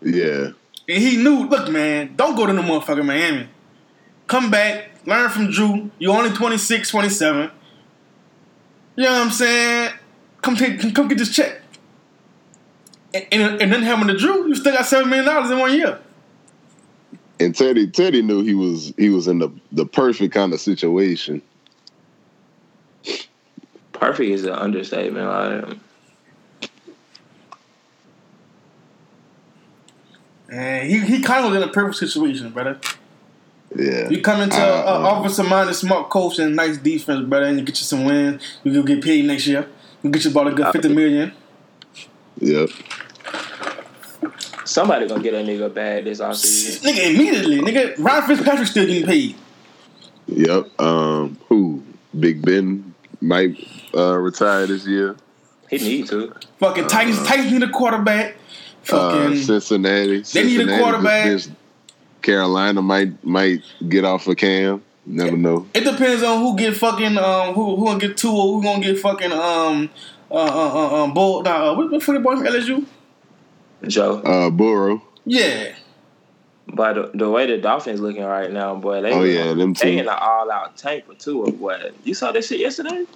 yeah, 0.03 0.51
And 0.89 0.99
he 1.03 1.17
knew, 1.17 1.47
look, 1.49 1.71
man, 1.71 2.15
don't 2.17 2.35
go 2.37 2.45
to 2.47 2.53
no 2.53 2.63
motherfucking 2.63 3.05
Miami. 3.07 3.49
Come 4.27 4.51
back, 4.51 4.91
learn 5.07 5.31
from 5.31 5.51
Drew. 5.51 5.91
You're 5.99 6.15
only 6.17 6.31
26, 6.31 6.91
27. 6.91 7.51
You 8.97 9.05
know 9.05 9.13
what 9.13 9.23
I'm 9.27 9.31
saying? 9.31 9.93
Come 10.43 10.57
take, 10.57 10.95
come 10.95 11.09
get 11.09 11.19
this 11.19 11.35
check. 11.35 11.61
And, 13.15 13.27
and, 13.33 13.63
and 13.63 13.73
then 13.73 13.83
happened 13.83 14.11
to 14.11 14.17
Drew, 14.17 14.49
you 14.49 14.55
still 14.55 14.73
got 14.73 14.87
seven 14.87 15.09
million 15.09 15.27
dollars 15.27 15.51
in 15.51 15.59
one 15.59 15.75
year. 15.75 15.99
and 17.41 17.57
Teddy 17.57 17.87
Teddy 17.89 18.23
knew 18.23 18.43
he 18.43 18.55
was 18.55 18.93
he 18.97 19.11
was 19.11 19.27
in 19.27 19.39
the 19.39 19.49
the 19.73 19.87
perfect 19.87 20.33
kind 20.35 20.53
of 20.53 20.61
situation. 20.61 21.43
Perfect 23.93 24.31
is 24.31 24.45
an 24.45 24.53
understatement. 24.53 25.27
Like, 25.27 25.79
And 30.53 30.89
he, 30.91 30.99
he 31.01 31.21
kind 31.23 31.45
of 31.45 31.53
was 31.53 31.63
in 31.63 31.69
a 31.69 31.73
perfect 31.73 31.99
situation, 31.99 32.51
brother. 32.51 32.79
Yeah, 33.77 34.09
You 34.09 34.21
come 34.21 34.41
into 34.41 34.57
Uh, 34.61 34.65
uh, 34.65 35.19
offensive 35.21 35.49
minded, 35.49 35.75
smart 35.75 36.11
coach 36.11 36.39
and 36.41 36.57
nice 36.57 36.77
defense, 36.77 37.25
brother, 37.29 37.47
and 37.47 37.59
you 37.59 37.65
get 37.65 37.79
you 37.79 37.85
some 37.85 38.05
wins. 38.05 38.43
You 38.65 38.73
can 38.73 38.85
get 38.85 39.03
paid 39.03 39.25
next 39.25 39.47
year. 39.47 39.67
You 40.03 40.11
get 40.11 40.25
you 40.25 40.31
about 40.33 40.49
a 40.49 40.53
good 40.53 40.73
fifty 40.73 40.89
million. 40.89 41.33
yep. 42.41 42.69
somebody 44.65 45.07
gonna 45.09 45.23
get 45.23 45.35
a 45.35 45.39
nigga 45.39 45.73
bad 45.73 46.05
this 46.05 46.21
offseason. 46.21 46.83
Nigga, 46.83 47.15
immediately, 47.15 47.59
nigga, 47.61 47.95
Ryan 47.99 48.27
Fitzpatrick 48.27 48.67
still 48.69 48.87
getting 48.87 49.07
paid. 49.07 49.35
Yep. 50.27 50.81
Um, 50.81 51.39
who? 51.49 51.83
Big 52.19 52.43
Ben 52.45 52.95
might 53.21 53.57
uh, 53.97 54.17
retire 54.17 54.67
this 54.67 54.87
year. 54.87 55.17
He 55.69 55.79
need 55.79 56.09
to. 56.09 56.35
Fucking 56.59 56.89
Titans, 56.89 57.25
Titans 57.27 57.53
need 57.53 57.63
a 57.63 57.69
quarterback. 57.71 58.37
Fucking 58.83 59.33
Uh, 59.33 59.37
Cincinnati. 59.37 60.23
They 60.23 60.45
need 60.45 60.69
a 60.69 60.79
quarterback. 60.79 61.27
just 61.27 61.49
benched- 61.49 61.60
Carolina 62.23 62.83
might 62.83 63.23
might 63.25 63.63
get 63.89 64.05
off 64.05 64.27
of 64.27 64.37
Cam. 64.37 64.83
Never 65.07 65.37
know. 65.37 65.67
it 65.75 65.81
depends 65.85 66.23
on 66.23 66.41
who 66.41 66.57
get 66.57 66.77
fucking 66.77 67.17
um 67.19 67.55
who 67.55 67.77
who 67.77 67.87
gonna 67.87 67.99
get 67.99 68.17
two 68.17 68.31
or 68.31 68.53
who 68.55 68.63
gonna 68.63 68.83
get 68.85 68.99
fucking 68.99 69.33
um 69.33 69.91
uh 70.31 70.35
uh 70.35 70.73
uh, 70.75 71.05
uh 71.05 71.07
bull 71.09 71.43
nah 71.43 71.71
uh, 71.71 71.75
what 71.75 71.91
what 71.91 72.03
fucking 72.03 72.23
boy 72.23 72.37
from 72.37 72.45
LSU? 72.45 72.85
Joe. 73.89 74.19
Uh, 74.21 74.51
Burrow. 74.51 75.03
Yeah. 75.25 75.75
But 76.73 76.95
the, 76.95 77.11
the 77.19 77.31
way 77.31 77.47
the 77.47 77.59
Dolphins 77.59 77.99
looking 78.01 78.23
right 78.23 78.51
now, 78.53 78.77
boy, 78.77 79.01
they 79.01 79.13
Oh, 79.13 79.25
yeah, 79.25 79.55
them 79.55 79.73
they 79.73 79.97
too. 79.97 79.99
in 80.03 80.09
an 80.09 80.17
all 80.21 80.51
out 80.53 80.77
tank 80.77 81.07
for 81.07 81.15
two 81.15 81.43
of 81.45 81.59
what 81.61 81.93
You 82.05 82.15
saw 82.15 82.31
this 82.31 82.47
shit 82.49 82.61
yesterday? 82.61 83.07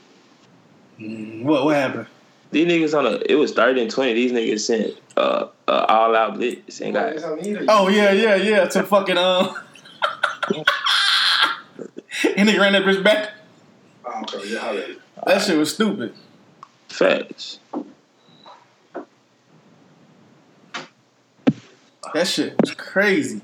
What 0.99 1.65
what 1.65 1.77
happened? 1.77 2.07
These 2.55 2.69
niggas 2.69 2.97
on 2.97 3.05
a 3.05 3.21
it 3.29 3.35
was 3.35 3.53
third 3.53 3.79
and 3.79 3.91
twenty. 3.91 4.15
These 4.15 4.31
niggas 4.31 4.61
sent 4.61 4.95
uh, 5.17 5.49
uh 5.67 5.87
all 5.89 6.15
out 6.15 6.35
blitz 6.35 6.81
and 6.81 6.95
got 6.95 7.15
Oh 7.69 7.89
yeah, 7.89 8.13
yeah, 8.13 8.37
yeah. 8.37 8.65
To 8.67 8.85
fucking 8.85 9.19
um. 9.19 9.57
and 12.37 12.49
they 12.49 12.57
ran 12.57 12.75
that 12.75 12.85
bitch 12.85 13.03
back. 13.03 13.31
That 15.27 15.43
shit 15.43 15.59
was 15.59 15.75
stupid. 15.75 16.15
facts. 16.89 17.59
That 22.15 22.29
shit 22.29 22.55
was 22.61 22.73
crazy. 22.75 23.41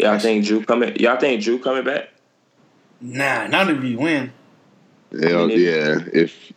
Y'all 0.00 0.18
think 0.18 0.44
Drew 0.44 0.64
coming? 0.64 0.96
Y'all 0.96 1.20
think 1.20 1.40
Drew 1.40 1.60
coming 1.60 1.84
back? 1.84 2.08
Nah, 3.00 3.46
not 3.46 3.70
if 3.70 3.84
you 3.84 4.00
win. 4.00 4.32
Hell, 5.20 5.46
Me 5.46 5.56
neither. 5.56 5.60
yeah. 5.60 5.98
If 6.12 6.52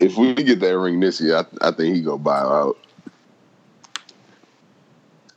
if 0.00 0.16
we 0.16 0.34
get 0.34 0.60
that 0.60 0.78
ring 0.78 1.00
this 1.00 1.20
year, 1.20 1.36
I, 1.36 1.68
I 1.68 1.70
think 1.72 1.94
he 1.96 2.02
gonna 2.02 2.18
buy 2.18 2.38
out. 2.38 2.76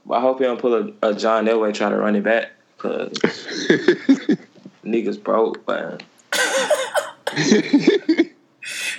But 0.06 0.16
I 0.16 0.22
hope 0.22 0.38
he 0.40 0.46
don't 0.46 0.60
pull 0.60 0.74
a, 1.02 1.10
a 1.10 1.14
John 1.16 1.46
Elway 1.46 1.74
try 1.74 1.90
to 1.90 1.98
run 1.98 2.16
it 2.16 2.24
back 2.24 2.52
because 2.78 3.10
niggas 4.86 5.22
broke, 5.24 5.68
man. 5.68 6.00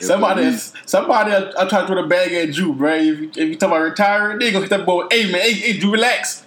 Somebody, 0.00 0.56
somebody, 0.84 1.32
I, 1.32 1.50
I 1.58 1.68
tried 1.68 1.80
to 1.82 1.86
throw 1.88 2.02
the 2.02 2.06
bag 2.08 2.32
at 2.32 2.52
Drew, 2.54 2.72
bro. 2.72 2.94
If 2.94 3.18
you, 3.20 3.28
if 3.30 3.36
you 3.36 3.56
talk 3.56 3.70
about 3.70 3.82
retiring, 3.82 4.38
they 4.38 4.52
gonna 4.52 4.62
hit 4.66 4.70
that 4.70 4.86
boy. 4.86 5.06
Hey 5.10 5.24
man, 5.30 5.40
hey, 5.40 5.52
hey 5.54 5.78
Drew, 5.78 5.90
relax. 5.90 6.44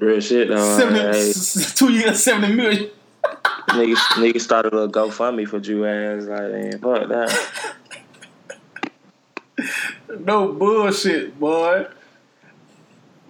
Real 0.00 0.20
shit 0.20 0.48
though. 0.48 0.78
Seventy, 0.78 1.00
Hey, 1.00 1.08
s- 1.30 1.56
s- 1.58 1.74
two 1.74 1.92
years, 1.92 2.22
seventy 2.22 2.54
million. 2.54 2.88
Niggas, 3.68 3.96
niggas 4.16 4.40
started 4.40 4.74
a 4.74 4.88
GoFundMe 4.88 5.46
for 5.46 5.60
Drew 5.60 5.86
ass. 5.86 6.24
Like, 6.24 6.50
man, 6.50 6.78
fuck 6.78 7.08
that. 7.08 7.74
No 10.20 10.52
bullshit, 10.52 11.38
boy. 11.38 11.86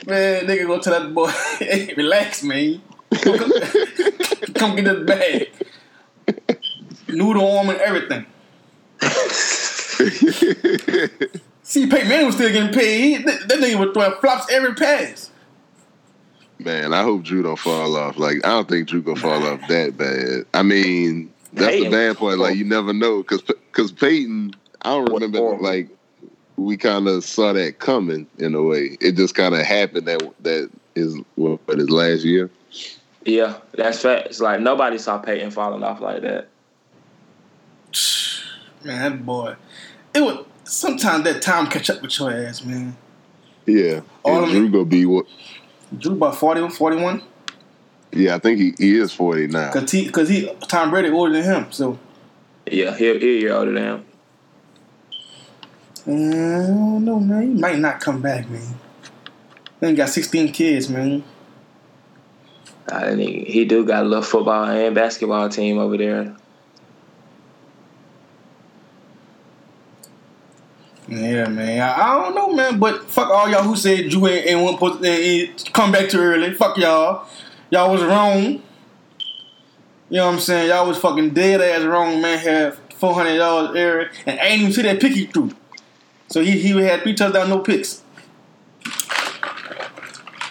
Man, 0.06 0.46
nigga 0.46 0.66
go 0.66 0.78
tell 0.78 0.98
that 0.98 1.12
boy, 1.12 1.28
hey, 1.58 1.92
relax, 1.96 2.42
man. 2.42 2.80
Come, 3.20 3.38
come, 3.38 3.52
come 4.54 4.76
get 4.76 4.84
this 4.84 5.06
bag. 5.06 5.50
Noodle 7.08 7.58
arm 7.58 7.70
and 7.70 7.80
everything. 7.80 8.24
See, 11.62 11.86
Peyton 11.86 12.08
Manning 12.08 12.26
was 12.26 12.36
still 12.36 12.52
getting 12.52 12.72
paid. 12.72 13.26
That, 13.26 13.48
that 13.48 13.58
nigga 13.58 13.78
was 13.78 13.90
throwing 13.92 14.18
flops 14.20 14.50
every 14.50 14.74
pass. 14.74 15.29
Man, 16.64 16.92
I 16.92 17.02
hope 17.02 17.22
Drew 17.22 17.42
don't 17.42 17.58
fall 17.58 17.96
off. 17.96 18.18
Like 18.18 18.44
I 18.44 18.50
don't 18.50 18.68
think 18.68 18.88
Drew 18.88 19.02
gonna 19.02 19.18
fall 19.18 19.42
off 19.46 19.60
that 19.68 19.96
bad. 19.96 20.44
I 20.52 20.62
mean, 20.62 21.32
that's 21.52 21.76
the 21.76 21.90
bad 21.90 22.18
part. 22.18 22.38
Like 22.38 22.56
you 22.56 22.64
never 22.64 22.92
know 22.92 23.22
because 23.22 23.42
because 23.42 23.92
Peyton, 23.92 24.54
I 24.82 24.90
don't 24.90 25.12
remember 25.12 25.38
horrible. 25.38 25.64
like 25.64 25.88
we 26.56 26.76
kind 26.76 27.08
of 27.08 27.24
saw 27.24 27.52
that 27.54 27.78
coming 27.78 28.26
in 28.38 28.54
a 28.54 28.62
way. 28.62 28.98
It 29.00 29.12
just 29.16 29.34
kind 29.34 29.54
of 29.54 29.62
happened 29.62 30.06
that 30.06 30.20
that 30.40 30.70
is 30.94 31.16
what 31.36 31.60
his 31.68 31.90
last 31.90 32.24
year. 32.24 32.50
Yeah, 33.24 33.58
that's 33.72 34.02
fact. 34.02 34.26
It's 34.26 34.40
Like 34.40 34.60
nobody 34.60 34.98
saw 34.98 35.18
Peyton 35.18 35.50
falling 35.50 35.82
off 35.82 36.00
like 36.00 36.22
that. 36.22 36.48
Man, 38.84 39.22
boy. 39.22 39.56
It 40.14 40.22
would 40.22 40.44
sometimes 40.64 41.24
that 41.24 41.42
time 41.42 41.66
catch 41.68 41.90
up 41.90 42.02
with 42.02 42.18
your 42.18 42.32
ass, 42.32 42.64
man. 42.64 42.96
Yeah, 43.66 44.00
All 44.22 44.36
and 44.36 44.44
of 44.44 44.50
Drew 44.50 44.68
gonna 44.70 44.84
be 44.84 45.06
what? 45.06 45.26
Drew 45.96 46.12
about 46.12 46.36
40, 46.36 46.68
41. 46.70 47.22
Yeah, 48.12 48.34
I 48.34 48.38
think 48.38 48.58
he, 48.58 48.74
he 48.78 48.96
is 48.98 49.12
forty 49.12 49.46
now. 49.46 49.70
Cause 49.72 49.90
he, 49.90 50.08
cause 50.10 50.28
he, 50.28 50.52
Tom 50.66 50.90
Brady 50.90 51.10
older 51.10 51.32
than 51.32 51.44
him. 51.44 51.72
So 51.72 51.98
Yeah, 52.66 52.96
he, 52.96 53.04
he 53.18 53.36
a 53.36 53.40
year 53.40 53.54
older 53.54 53.72
than 53.72 53.82
him. 53.84 54.04
mm, 56.06 56.64
I 56.64 56.66
don't 56.66 57.04
know, 57.04 57.20
man. 57.20 57.42
He 57.42 57.48
might 57.60 57.78
not 57.78 58.00
come 58.00 58.20
back, 58.20 58.48
man. 58.50 58.74
Then 59.78 59.94
got 59.94 60.08
sixteen 60.08 60.52
kids, 60.52 60.88
man. 60.88 61.22
I 62.90 63.14
think 63.14 63.20
he, 63.20 63.44
he 63.44 63.64
do 63.64 63.84
got 63.84 64.02
a 64.02 64.08
little 64.08 64.24
football 64.24 64.64
and 64.64 64.94
basketball 64.94 65.48
team 65.48 65.78
over 65.78 65.96
there. 65.96 66.34
Yeah, 71.10 71.48
man. 71.48 71.80
I, 71.82 72.02
I 72.02 72.14
don't 72.22 72.34
know, 72.36 72.52
man. 72.52 72.78
But 72.78 73.04
fuck 73.04 73.28
all 73.30 73.48
y'all 73.48 73.62
who 73.64 73.74
said 73.76 74.08
Drew 74.10 74.26
ain't, 74.28 74.46
ain't 74.46 74.70
supposed 74.70 75.02
to 75.02 75.08
ain't- 75.08 75.50
ain't 75.50 75.72
come 75.74 75.90
back 75.92 76.08
too 76.08 76.20
early. 76.20 76.54
Fuck 76.54 76.76
y'all. 76.78 77.26
Y'all 77.70 77.90
was 77.92 78.02
wrong. 78.02 78.62
You 80.08 80.16
know 80.16 80.26
what 80.26 80.34
I'm 80.34 80.40
saying? 80.40 80.68
Y'all 80.68 80.86
was 80.86 80.98
fucking 80.98 81.30
dead 81.30 81.60
ass 81.60 81.82
wrong, 81.84 82.20
man. 82.20 82.38
Had 82.38 82.74
four 82.96 83.14
hundred 83.14 83.38
dollars 83.38 83.76
error 83.76 84.10
and 84.26 84.38
ain't 84.40 84.60
even 84.60 84.72
see 84.72 84.82
that 84.82 85.00
pick 85.00 85.12
he 85.12 85.26
threw. 85.26 85.50
So 86.28 86.42
he 86.42 86.58
he 86.60 86.70
had 86.80 87.02
three 87.02 87.14
touchdowns, 87.14 87.48
no 87.48 87.58
picks. 87.60 88.02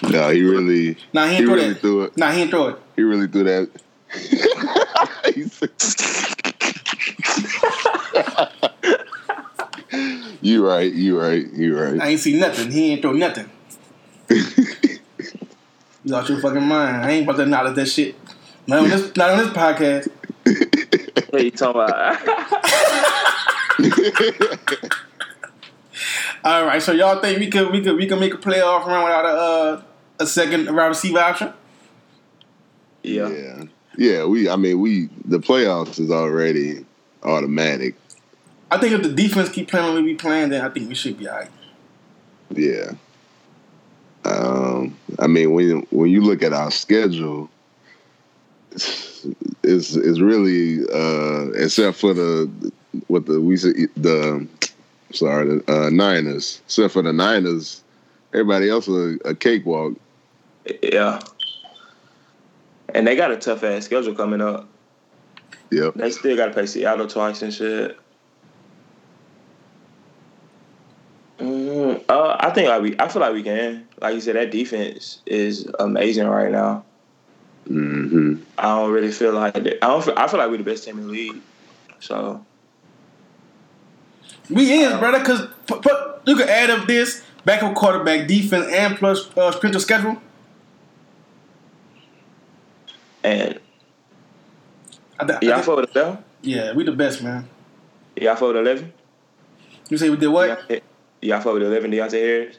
No, 0.09 0.29
he 0.29 0.41
really 0.43 0.97
Nah, 1.13 1.27
he 1.27 1.35
he 1.37 1.43
throw 1.45 1.55
really 1.55 1.69
that. 1.73 1.81
threw 1.81 2.03
it. 2.03 2.17
Nah, 2.17 2.31
he 2.31 2.47
throw 2.47 2.67
it. 2.69 2.77
He 2.95 3.01
really 3.03 3.27
threw 3.27 3.43
that. 3.43 3.69
He 10.49 10.55
said- 10.55 10.55
you 10.55 10.67
right. 10.67 10.93
You 10.93 11.19
right. 11.19 11.53
You 11.53 11.79
right. 11.79 12.01
I 12.01 12.07
ain't 12.09 12.19
see 12.19 12.39
nothing. 12.39 12.71
He 12.71 12.91
ain't 12.93 13.01
throw 13.01 13.13
nothing. 13.13 13.49
You 16.05 16.13
lost 16.13 16.29
your 16.29 16.39
fucking 16.39 16.63
mind. 16.63 17.03
I 17.05 17.11
ain't 17.11 17.23
about 17.25 17.35
to 17.35 17.41
acknowledge 17.43 17.75
that 17.75 17.87
shit. 17.87 18.15
Not 18.67 18.79
on 18.79 18.89
this, 18.89 19.13
not 19.17 19.31
on 19.31 19.37
this 19.39 19.49
podcast. 19.49 20.07
What 21.29 21.43
you 21.43 21.51
talking 21.51 21.81
about? 21.81 22.17
All 26.43 26.65
right, 26.65 26.81
so 26.81 26.91
y'all 26.93 27.19
think 27.19 27.39
we 27.39 27.49
could 27.49 27.71
we 27.71 27.81
could 27.81 27.95
we 27.97 28.07
could 28.07 28.19
make 28.19 28.33
a 28.33 28.37
playoff 28.37 28.85
run 28.85 29.03
without 29.03 29.25
a 29.25 29.27
uh, 29.27 29.81
a 30.19 30.25
second 30.25 30.73
wide 30.73 30.87
receiver 30.87 31.19
option? 31.19 31.53
yeah. 33.03 33.29
yeah. 33.29 33.63
Yeah. 33.97 34.25
We. 34.25 34.49
I 34.49 34.55
mean, 34.55 34.79
we. 34.79 35.09
The 35.25 35.39
playoffs 35.39 35.99
is 35.99 36.11
already 36.11 36.85
automatic. 37.23 37.95
I 38.71 38.77
think 38.77 38.93
if 38.93 39.03
the 39.03 39.09
defense 39.09 39.49
keep 39.49 39.69
playing 39.69 39.87
the 39.87 40.01
way 40.01 40.05
we 40.05 40.15
playing, 40.15 40.49
then 40.49 40.63
I 40.63 40.69
think 40.69 40.87
we 40.87 40.95
should 40.95 41.17
be 41.17 41.27
alright. 41.27 41.49
Yeah. 42.51 42.91
Um, 44.25 44.97
I 45.17 45.27
mean, 45.27 45.51
when 45.53 45.87
when 45.91 46.09
you 46.09 46.21
look 46.21 46.43
at 46.43 46.53
our 46.53 46.71
schedule, 46.71 47.49
it's 48.71 49.25
it's 49.63 50.19
really 50.19 50.81
uh, 50.93 51.49
except 51.51 51.97
for 51.97 52.13
the 52.13 52.71
what 53.07 53.25
the 53.25 53.41
we 53.41 53.57
say 53.57 53.87
the 53.95 54.47
sorry 55.11 55.47
the 55.47 55.63
uh, 55.71 55.89
Niners, 55.89 56.61
except 56.65 56.93
for 56.93 57.01
the 57.01 57.13
Niners, 57.13 57.81
everybody 58.33 58.69
else 58.69 58.87
is 58.87 59.19
a, 59.23 59.29
a 59.29 59.35
cakewalk. 59.35 59.93
Yeah. 60.83 61.19
And 62.93 63.05
they 63.05 63.15
got 63.15 63.31
a 63.31 63.37
tough 63.37 63.63
ass 63.63 63.85
schedule 63.85 64.15
coming 64.15 64.41
up. 64.41 64.67
Yep. 65.71 65.95
They 65.95 66.09
still 66.11 66.35
got 66.35 66.47
to 66.47 66.51
play 66.51 66.65
Seattle 66.65 67.07
twice 67.07 67.41
and 67.41 67.53
shit. 67.53 67.97
Uh, 72.09 72.35
I 72.39 72.49
think 72.51 72.67
like 72.69 72.81
we, 72.81 72.95
I 72.99 73.07
feel 73.07 73.21
like 73.21 73.33
we 73.33 73.43
can. 73.43 73.87
Like 74.01 74.15
you 74.15 74.21
said, 74.21 74.35
that 74.35 74.51
defense 74.51 75.21
is 75.25 75.69
amazing 75.79 76.27
right 76.27 76.51
now. 76.51 76.83
hmm 77.67 78.35
I 78.57 78.75
don't 78.75 78.91
really 78.91 79.11
feel 79.11 79.33
like 79.33 79.55
it. 79.57 79.77
I 79.81 79.87
don't. 79.87 80.03
Feel, 80.03 80.13
I 80.17 80.27
feel 80.27 80.39
like 80.39 80.49
we're 80.49 80.57
the 80.57 80.63
best 80.63 80.83
team 80.85 80.97
in 80.97 81.07
the 81.07 81.11
league. 81.13 81.41
So 81.99 82.43
We 84.49 84.71
is, 84.81 84.97
brother, 84.97 85.19
because 85.19 85.47
but 85.67 86.21
you 86.25 86.35
could 86.35 86.49
add 86.49 86.69
up 86.69 86.87
this 86.87 87.23
backup 87.45 87.75
quarterback, 87.75 88.27
defense, 88.27 88.67
and 88.73 88.95
plus 88.97 89.29
uh, 89.37 89.51
strength 89.51 89.79
schedule. 89.81 90.17
and 93.23 93.59
I, 95.19 95.25
th- 95.25 95.39
I 95.41 95.45
y'all 95.45 95.53
think- 95.55 95.65
fuck 95.65 95.75
with 95.77 95.95
eleven. 95.95 96.23
yeah, 96.41 96.73
we 96.73 96.83
the 96.83 96.91
best, 96.93 97.21
man. 97.21 97.47
Y'all 98.15 98.35
fuck 98.35 98.47
with 98.49 98.57
eleven. 98.57 98.93
You 99.89 99.97
say 99.97 100.09
we 100.09 100.17
did 100.17 100.27
what? 100.27 100.69
Y'all, 101.21 101.29
y'all 101.29 101.41
fuck 101.41 101.53
with 101.53 101.63
eleven. 101.63 101.91
Deonte 101.91 102.11
Harris. 102.11 102.57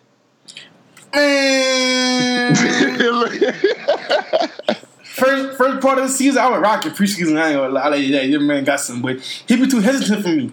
Man, 1.12 2.54
first 5.02 5.58
first 5.58 5.80
part 5.80 5.98
of 5.98 6.04
the 6.04 6.08
season, 6.08 6.40
I 6.40 6.48
was 6.48 6.60
rocking 6.60 6.92
preseason. 6.92 7.40
I 7.40 7.48
ain't 7.48 7.58
gonna 7.58 7.72
lie, 7.72 7.96
yeah, 7.96 8.22
your 8.22 8.40
man 8.40 8.64
got 8.64 8.80
some, 8.80 9.02
but 9.02 9.20
he 9.46 9.56
be 9.56 9.66
too 9.66 9.80
hesitant 9.80 10.22
for 10.22 10.28
me. 10.28 10.52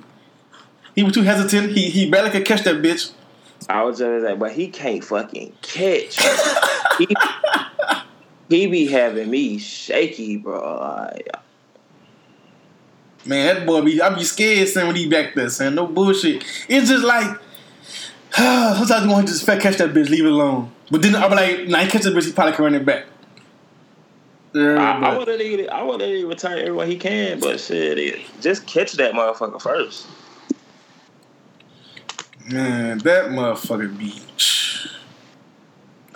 He 0.95 1.03
was 1.03 1.13
too 1.13 1.21
hesitant. 1.21 1.73
He 1.73 1.89
he 1.89 2.09
barely 2.09 2.31
could 2.31 2.45
catch 2.45 2.63
that 2.63 2.81
bitch. 2.81 3.11
I 3.69 3.83
was 3.83 3.99
just 3.99 4.25
like, 4.25 4.39
but 4.39 4.51
he 4.51 4.69
can't 4.69 5.03
fucking 5.03 5.53
catch. 5.61 6.17
he, 6.97 7.07
he 8.49 8.67
be 8.67 8.87
having 8.87 9.29
me 9.29 9.57
shaky, 9.57 10.37
bro. 10.37 10.79
Like, 10.79 11.29
Man, 13.27 13.55
that 13.55 13.67
boy 13.67 13.81
be 13.81 14.01
I 14.01 14.09
be 14.09 14.23
scared 14.23 14.69
saying 14.69 14.87
when 14.87 14.95
he 14.95 15.07
back 15.07 15.35
there, 15.35 15.49
saying 15.49 15.75
no 15.75 15.85
bullshit. 15.85 16.43
It's 16.69 16.89
just 16.89 17.03
like 17.03 17.37
sometimes 18.35 19.05
you 19.05 19.11
want 19.11 19.27
to 19.27 19.33
just 19.33 19.45
fat 19.45 19.61
catch 19.61 19.77
that 19.77 19.93
bitch, 19.93 20.09
leave 20.09 20.25
it 20.25 20.31
alone. 20.31 20.71
But 20.91 21.01
then 21.01 21.15
I'll 21.15 21.29
be 21.29 21.35
like, 21.35 21.67
nah, 21.67 21.79
he 21.79 21.89
catch 21.89 22.03
that 22.03 22.13
bitch, 22.13 22.25
he 22.25 22.31
probably 22.31 22.53
can 22.53 22.63
run 22.65 22.75
it 22.75 22.85
back. 22.85 23.05
Yeah, 24.53 24.75
I, 24.75 24.97
I 24.97 24.99
but- 25.01 25.17
want 25.17 25.39
to 25.39 25.67
I 25.73 25.83
want 25.83 26.01
to 26.01 26.25
return 26.27 26.57
everyone 26.59 26.87
he 26.87 26.97
can, 26.97 27.39
but 27.39 27.59
shit, 27.59 27.97
it, 27.99 28.21
just 28.41 28.65
catch 28.65 28.93
that 28.93 29.13
motherfucker 29.13 29.61
first. 29.61 30.07
Man, 32.49 32.99
that 32.99 33.25
motherfucker 33.25 33.95
be. 33.97 34.13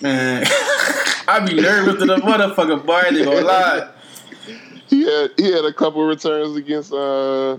Man, 0.02 0.46
I'd 1.28 1.46
be 1.46 1.62
nervous 1.62 2.00
to 2.00 2.06
the 2.06 2.16
motherfucker, 2.18 2.84
boy. 2.86 2.94
I 2.94 3.08
ain't 3.08 3.26
gonna 3.26 3.42
lie. 3.42 3.90
He 4.88 5.04
had 5.04 5.32
he 5.38 5.52
had 5.52 5.66
a 5.66 5.74
couple 5.74 6.04
returns 6.06 6.56
against 6.56 6.92
uh 6.94 7.58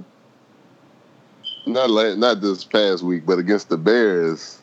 not 1.66 1.90
la- 1.90 2.14
not 2.14 2.40
this 2.40 2.64
past 2.64 3.02
week, 3.02 3.24
but 3.26 3.38
against 3.38 3.68
the 3.68 3.76
Bears. 3.76 4.60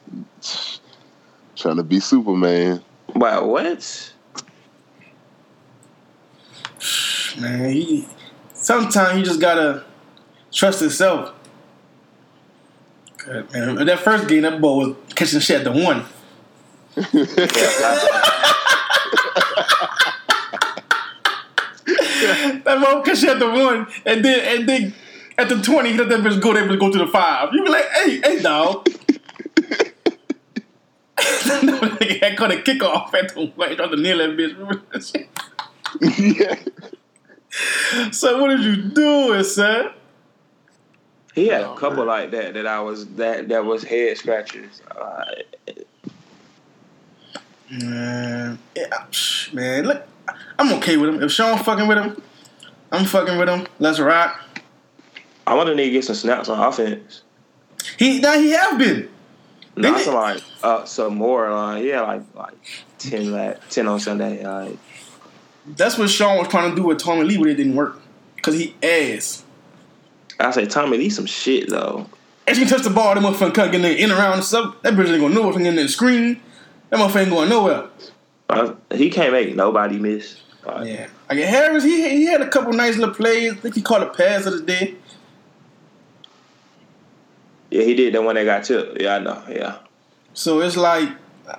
Trying 1.56 1.78
to 1.78 1.84
be 1.84 2.00
Superman. 2.00 2.82
Wow, 3.16 3.46
what? 3.46 4.14
Man, 7.40 7.70
he. 7.72 8.08
Sometimes 8.54 9.18
he 9.18 9.24
just 9.24 9.40
gotta 9.40 9.84
trust 10.52 10.80
himself. 10.82 11.34
'Cause, 13.18 13.52
Man, 13.54 13.86
that 13.86 14.00
first 14.00 14.28
game, 14.28 14.42
that 14.44 14.62
boy 14.62 14.88
was 14.88 14.96
catching 15.16 15.40
shit 15.40 15.66
at 15.66 15.66
the 15.66 15.72
one. 15.72 16.06
That 22.66 22.80
boy 22.84 23.02
catch 23.04 23.20
shit 23.20 23.30
at 23.30 23.40
the 23.40 23.50
one, 23.50 23.88
and 24.06 24.24
then 24.24 24.40
and 24.60 24.70
then 24.70 24.94
at 25.40 25.50
the 25.50 25.62
twenty, 25.62 25.92
he 25.92 25.98
let 25.98 26.10
that 26.10 26.20
bitch 26.22 26.42
go 26.42 26.54
there, 26.54 26.68
but 26.68 26.80
go 26.80 26.92
to 26.92 26.98
the 26.98 27.08
five. 27.08 27.50
You 27.54 27.64
be 27.64 27.70
like, 27.70 27.86
hey, 27.90 28.20
hey, 28.22 28.42
dog. 28.42 28.86
nigga 31.18 32.20
had 32.22 32.38
caught 32.38 32.52
a 32.52 32.56
kickoff 32.58 33.14
at 33.14 33.34
the 33.34 33.46
one, 33.56 33.76
trying 33.76 33.90
to 33.90 33.98
nail 33.98 34.18
that 34.20 34.38
bitch. 34.38 34.56
That 34.92 35.28
yeah. 38.00 38.12
So 38.12 38.42
what 38.42 38.50
did 38.50 38.62
you 38.64 38.76
doing, 38.90 39.44
son? 39.44 39.92
He 41.34 41.48
had 41.48 41.62
Oh, 41.64 41.74
a 41.74 41.78
couple 41.78 42.06
like 42.06 42.32
that 42.32 42.54
that 42.56 42.68
I 42.68 42.80
was 42.82 43.08
that 43.16 43.48
that 43.50 43.66
was 43.66 43.84
head 43.84 44.18
scratchers. 44.18 44.82
Uh, 44.90 45.26
Man, 47.72 48.58
yeah, 48.76 49.06
man, 49.54 49.86
look, 49.86 50.02
I'm 50.58 50.74
okay 50.80 50.98
with 50.98 51.10
him. 51.10 51.22
If 51.22 51.32
Sean 51.32 51.56
fucking 51.64 51.88
with 51.88 52.00
him, 52.00 52.20
I'm 52.92 53.06
fucking 53.06 53.38
with 53.38 53.48
him. 53.48 53.68
Let's 53.78 54.00
rock. 54.00 54.42
I 55.50 55.56
want 55.56 55.68
to 55.68 55.74
need 55.74 55.86
to 55.86 55.92
get 55.92 56.06
some 56.06 56.16
snaps 56.16 56.48
on 56.48 56.60
offense. 56.60 57.24
He 57.98 58.20
now 58.20 58.38
he 58.38 58.52
have 58.52 58.78
been. 58.78 59.10
Not 59.76 60.00
some 60.02 60.14
like 60.14 60.44
uh, 60.62 60.86
some 60.86 61.16
more. 61.16 61.50
Like 61.50 61.84
yeah, 61.84 62.02
like 62.02 62.22
like 62.36 62.54
ten 63.00 63.32
like 63.32 63.68
ten 63.70 63.88
on 63.88 64.00
Sunday. 64.00 64.46
Like 64.46 64.78
That's 65.66 65.98
what 65.98 66.08
Sean 66.12 66.38
was 66.38 66.50
trying 66.50 66.70
to 66.70 66.76
do 66.76 66.84
with 66.84 67.00
Tommylee, 67.00 67.40
but 67.40 67.48
it 67.48 67.56
didn't 67.56 67.76
work 67.76 68.00
because 68.36 68.60
he 68.60 68.76
ass. 68.84 69.44
I 70.40 70.52
say, 70.52 70.68
Tommylee 70.68 71.12
some 71.12 71.26
shit 71.26 71.68
though. 71.68 72.06
As 72.48 72.60
you 72.60 72.68
touch 72.68 72.84
the 72.84 72.92
ball, 72.92 73.16
that 73.16 73.24
motherfucker 73.24 73.56
cut 73.56 73.72
getting 73.72 73.98
in 73.98 74.12
around 74.12 74.34
and 74.34 74.44
stuff. 74.44 74.76
That 74.84 74.94
bitch 74.94 75.12
ain't 75.12 75.20
gonna 75.20 75.34
know 75.34 75.52
getting 75.52 75.66
in 75.66 75.78
the 75.78 75.90
screen. 75.90 76.40
That 76.92 77.00
motherfucker 77.00 77.22
ain't 77.22 77.32
going 77.32 77.50
nowhere. 77.50 77.88
Uh, 78.48 78.76
he 78.94 79.10
can't 79.10 79.32
make 79.32 79.56
nobody 79.56 79.98
miss. 79.98 80.42
Like, 80.64 80.88
Yeah, 80.88 81.08
like 81.28 81.40
Harris, 81.40 81.84
he 81.84 82.08
he 82.08 82.26
had 82.26 82.42
a 82.42 82.50
couple 82.50 82.72
nice 82.74 82.98
little 82.98 83.16
plays. 83.16 83.54
I 83.54 83.56
think 83.56 83.74
he 83.74 83.82
caught 83.82 84.04
a 84.04 84.12
pass 84.12 84.46
of 84.46 84.54
the 84.54 84.62
day. 84.62 84.96
Yeah, 87.70 87.84
he 87.84 87.94
did 87.94 88.14
that 88.14 88.24
one 88.24 88.36
that 88.36 88.46
got 88.46 88.64
tipped. 88.64 89.02
Yeah, 89.02 89.16
I 89.16 89.20
know. 89.20 89.44
Yeah, 89.50 89.78
So 90.34 90.62
it's 90.62 90.78
like 90.78 91.10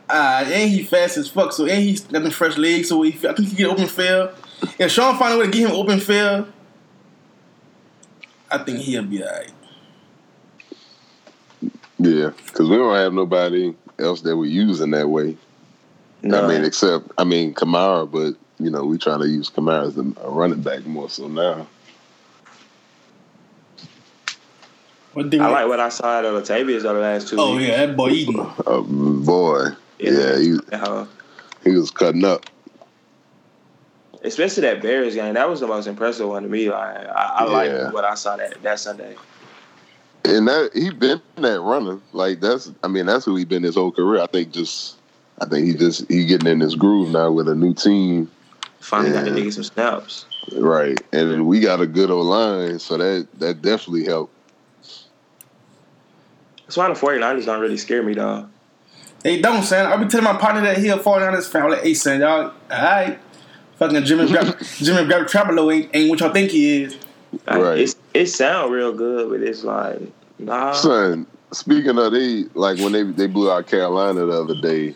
Uh, 0.09 0.45
and 0.47 0.71
he 0.71 0.85
fast 0.85 1.17
as 1.17 1.29
fuck, 1.29 1.53
so 1.53 1.65
and 1.67 1.83
he's 1.83 2.03
got 2.03 2.23
the 2.23 2.31
fresh 2.31 2.57
legs, 2.57 2.89
so 2.89 3.03
he, 3.03 3.11
I 3.27 3.33
think 3.33 3.49
he 3.49 3.57
get 3.57 3.67
open 3.67 3.87
field. 3.87 4.31
If 4.79 4.93
Sean 4.93 5.19
find 5.19 5.35
a 5.35 5.39
way 5.39 5.47
to 5.47 5.51
get 5.51 5.69
him 5.69 5.75
open 5.75 5.99
field, 5.99 6.53
I 8.51 8.59
think 8.59 8.79
he'll 8.81 9.03
be 9.03 9.23
alright. 9.25 9.51
Yeah, 11.99 12.31
because 12.47 12.69
we 12.69 12.77
don't 12.77 12.95
have 12.95 13.13
nobody 13.13 13.75
else 13.99 14.21
that 14.23 14.37
we 14.37 14.49
use 14.49 14.81
in 14.81 14.91
that 14.93 15.09
way. 15.09 15.37
No, 16.23 16.45
I 16.45 16.49
mean, 16.49 16.65
except 16.65 17.11
I 17.19 17.25
mean 17.25 17.53
Kamara, 17.55 18.11
but 18.11 18.37
you 18.65 18.71
know 18.71 18.85
we 18.85 18.97
trying 18.97 19.21
to 19.21 19.29
use 19.29 19.51
Kamara 19.51 19.89
as 19.89 19.97
a, 19.99 20.27
a 20.27 20.31
running 20.31 20.63
back 20.63 20.87
more 20.87 21.11
so 21.11 21.29
now. 21.29 21.67
What 25.13 25.31
did 25.31 25.41
I 25.41 25.49
like 25.49 25.67
what 25.69 25.81
I 25.81 25.89
saw 25.89 26.07
out 26.19 26.25
of 26.25 26.43
Latavius 26.43 26.83
the 26.83 26.93
last 26.93 27.29
two 27.29 27.37
Oh 27.39 27.57
weeks. 27.57 27.69
yeah, 27.69 27.87
that 27.87 27.97
boy 27.97 28.11
eating. 28.11 28.39
Uh, 28.67 28.81
boy, 28.81 29.67
yeah, 29.99 30.39
he 30.39 30.57
Uh, 30.73 31.07
he 31.65 31.71
was 31.73 31.91
cutting 31.91 32.25
up. 32.25 32.43
especially 34.23 34.63
that 34.63 34.83
Bears 34.83 35.15
game. 35.15 35.35
That 35.35 35.49
was 35.49 35.61
the 35.61 35.67
most 35.67 35.87
impressive 35.87 36.29
one 36.29 36.43
to 36.45 36.49
me. 36.49 36.71
Like 36.71 36.97
I, 37.09 37.35
I 37.39 37.45
Yeah. 37.45 37.51
like 37.85 37.95
what 37.95 38.05
I 38.05 38.15
saw 38.15 38.37
that 38.37 38.63
that 38.63 38.79
Sunday. 38.79 39.17
And 40.25 40.47
that 40.47 40.71
he 40.75 40.91
been 40.91 41.21
that 41.37 41.61
runner. 41.61 41.99
Like 42.13 42.41
that's 42.41 42.71
I 42.85 42.89
mean, 42.89 43.07
that's 43.07 43.25
who 43.25 43.35
he 43.35 43.45
been 43.45 43.63
his 43.65 43.75
whole 43.75 43.91
career. 43.91 44.23
I 44.23 44.27
think 44.27 44.53
just 44.53 44.97
I 45.41 45.47
think 45.47 45.67
he 45.67 45.75
just 45.75 46.09
he 46.11 46.25
getting 46.25 46.47
in 46.47 46.61
his 46.61 46.77
groove 46.77 47.11
now 47.11 47.33
with 47.33 47.49
a 47.49 47.55
new 47.55 47.75
team. 47.75 48.31
Finally 48.79 49.13
got 49.13 49.25
the 49.25 49.31
Yeah. 49.31 49.37
nigga 49.39 49.53
some 49.53 49.65
snaps. 49.65 50.25
Right. 50.53 51.01
And 51.13 51.47
we 51.47 51.61
got 51.61 51.81
a 51.81 51.87
good 51.87 52.11
old 52.11 52.27
line, 52.27 52.79
so 52.79 52.97
that 52.97 53.29
that 53.41 53.61
definitely 53.63 54.05
helped. 54.05 54.35
That's 56.71 56.77
why 56.77 56.87
the 56.87 56.95
49ers 56.95 57.47
don't 57.47 57.61
really 57.61 57.77
scare 57.77 58.01
me 58.01 58.15
though. 58.15 58.49
They 59.25 59.41
don't, 59.41 59.65
son. 59.65 59.87
I'll 59.87 59.99
be 59.99 60.07
telling 60.07 60.23
my 60.23 60.37
partner 60.37 60.61
that 60.61 60.79
he'll 60.79 61.01
49ers 61.01 61.51
fan. 61.51 61.65
I'm 61.65 61.71
like, 61.71 61.83
hey, 61.83 61.95
son, 61.95 62.21
y'all, 62.21 62.53
alright. 62.71 63.19
Fucking 63.79 64.05
Jimmy 64.05 64.29
Grab, 64.29 64.57
Jimmy 64.77 65.03
Garoppolo 65.13 65.75
ain't, 65.75 65.91
ain't 65.93 66.11
what 66.11 66.21
y'all 66.21 66.33
think 66.33 66.53
he 66.53 66.85
is. 66.85 66.97
Like, 67.45 67.61
Right. 67.61 67.79
It's, 67.79 67.97
it 68.15 68.27
sound 68.27 68.73
real 68.73 68.93
good, 68.93 69.31
but 69.31 69.41
it's 69.41 69.65
like 69.65 70.01
nah. 70.39 70.71
Son, 70.71 71.27
speaking 71.51 71.99
of 71.99 72.13
they 72.13 72.45
like 72.55 72.79
when 72.79 72.93
they 72.93 73.03
they 73.03 73.27
blew 73.27 73.51
out 73.51 73.67
Carolina 73.67 74.25
the 74.27 74.41
other 74.41 74.61
day, 74.61 74.95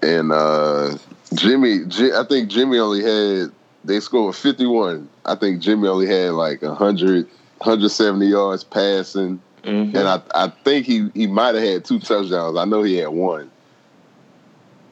and 0.00 0.30
uh 0.30 0.96
Jimmy, 1.34 1.86
Ji- 1.86 2.12
I 2.12 2.22
think 2.28 2.50
Jimmy 2.50 2.78
only 2.78 3.02
had 3.02 3.50
they 3.84 3.98
scored 3.98 4.36
fifty 4.36 4.66
one. 4.66 5.08
I 5.24 5.34
think 5.34 5.60
Jimmy 5.60 5.88
only 5.88 6.06
had 6.06 6.34
like 6.34 6.62
100, 6.62 7.26
170 7.26 8.26
yards 8.26 8.62
passing, 8.62 9.40
Mhm. 9.64 9.94
and 9.94 10.08
I 10.08 10.20
I 10.34 10.48
think 10.64 10.86
he 10.86 11.08
he 11.14 11.26
might 11.26 11.54
have 11.54 11.64
had 11.64 11.84
two 11.84 11.98
touchdowns. 11.98 12.56
I 12.56 12.64
know 12.64 12.82
he 12.82 12.96
had 12.96 13.08
one. 13.08 13.50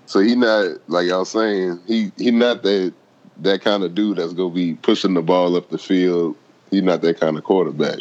So 0.06 0.20
he 0.20 0.34
not 0.34 0.76
like 0.88 1.10
I 1.10 1.16
was 1.18 1.30
saying 1.30 1.80
he 1.86 2.10
he 2.16 2.30
not 2.30 2.62
that 2.62 2.92
that 3.38 3.62
kind 3.62 3.82
of 3.82 3.94
dude 3.94 4.18
that's 4.18 4.32
gonna 4.32 4.54
be 4.54 4.74
pushing 4.74 5.14
the 5.14 5.22
ball 5.22 5.56
up 5.56 5.68
the 5.70 5.78
field. 5.78 6.36
He's 6.70 6.82
not 6.82 7.02
that 7.02 7.20
kind 7.20 7.36
of 7.36 7.44
quarterback. 7.44 7.98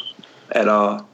at 0.54 0.68
all. 0.68 1.08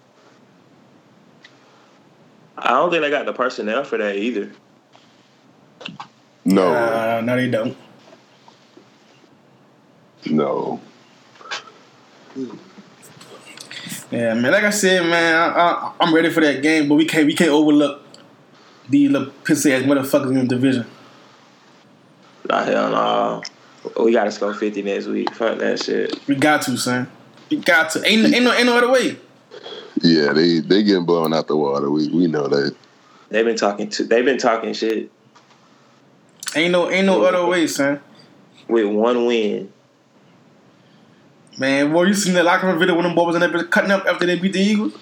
I 2.57 2.69
don't 2.71 2.89
think 2.89 3.03
they 3.03 3.09
got 3.11 3.25
the 3.27 3.33
personnel 3.33 3.83
for 3.83 3.97
that 3.99 4.15
either. 4.15 4.51
No. 6.43 6.73
Uh, 6.73 7.21
no, 7.23 7.35
they 7.35 7.49
don't. 7.49 7.77
No. 10.25 10.79
Yeah, 14.11 14.33
man. 14.35 14.51
Like 14.51 14.63
I 14.63 14.69
said, 14.69 15.05
man, 15.05 15.35
I, 15.35 15.47
I, 15.49 15.93
I'm 15.99 16.13
ready 16.13 16.29
for 16.29 16.41
that 16.41 16.61
game, 16.61 16.87
but 16.87 16.95
we 16.95 17.05
can't 17.05 17.25
we 17.25 17.33
can't 17.35 17.49
overlook 17.51 18.01
the 18.89 19.09
little 19.09 19.31
pissy 19.43 19.71
ass 19.71 19.83
motherfuckers 19.83 20.29
in 20.29 20.47
the 20.47 20.55
division. 20.55 20.85
Nah, 22.49 22.63
hell 22.63 22.89
no. 22.89 23.43
We 24.03 24.13
gotta 24.13 24.31
score 24.31 24.53
fifty 24.53 24.81
next 24.81 25.07
week. 25.07 25.33
Fuck 25.33 25.59
that 25.59 25.81
shit. 25.81 26.25
We 26.27 26.35
got 26.35 26.61
to, 26.63 26.77
son. 26.77 27.09
We 27.49 27.57
got 27.57 27.91
to. 27.91 28.05
Ain't 28.05 28.33
ain't 28.33 28.43
no 28.43 28.53
ain't 28.53 28.65
no 28.65 28.77
other 28.77 28.91
way. 28.91 29.17
Yeah, 30.01 30.33
they 30.33 30.59
they 30.59 30.83
getting 30.83 31.05
blown 31.05 31.33
out 31.33 31.47
the 31.47 31.57
water. 31.57 31.89
We 31.89 32.07
we 32.09 32.27
know 32.27 32.47
that. 32.47 32.75
They've 33.29 33.45
been 33.45 33.57
talking 33.57 33.89
to. 33.89 34.03
They've 34.05 34.23
been 34.23 34.37
talking 34.37 34.73
shit 34.73 35.11
Ain't 36.55 36.71
no 36.71 36.89
ain't 36.89 37.05
no 37.05 37.21
other 37.23 37.45
way, 37.45 37.67
son. 37.67 37.99
with 38.67 38.85
one 38.85 39.25
win. 39.25 39.71
Man, 41.57 41.91
boy, 41.91 42.03
you 42.03 42.13
seen 42.13 42.33
that 42.35 42.45
locker 42.45 42.67
room 42.67 42.77
video 42.79 42.95
when 42.95 43.03
them 43.03 43.15
boys 43.15 43.33
in 43.35 43.41
there 43.41 43.49
bitch 43.49 43.69
cutting 43.71 43.91
up 43.91 44.05
after 44.05 44.25
they 44.25 44.37
beat 44.37 44.53
the 44.53 44.59
Eagles? 44.59 44.93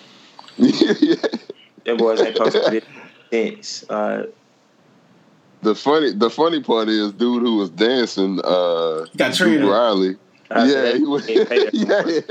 yeah. 0.58 1.16
Them 1.84 1.98
boys 1.98 2.20
ain't 2.22 2.36
posted 2.36 2.74
it 2.74 2.84
since. 3.32 3.88
Uh, 3.90 4.26
The 5.62 5.76
funny 5.76 6.14
the 6.14 6.30
funny 6.30 6.64
part 6.64 6.88
is, 6.90 7.12
dude 7.12 7.44
who 7.44 7.58
was 7.58 7.70
dancing, 7.70 8.40
uh, 8.44 9.06
Got 9.18 9.34
Duke 9.34 9.36
traded. 9.36 9.66
Riley. 9.66 10.16
I 10.50 10.66
yeah, 10.66 10.94
he 10.94 11.04
was, 11.04 11.28
yeah, 11.30 11.44
yeah. 11.74 12.22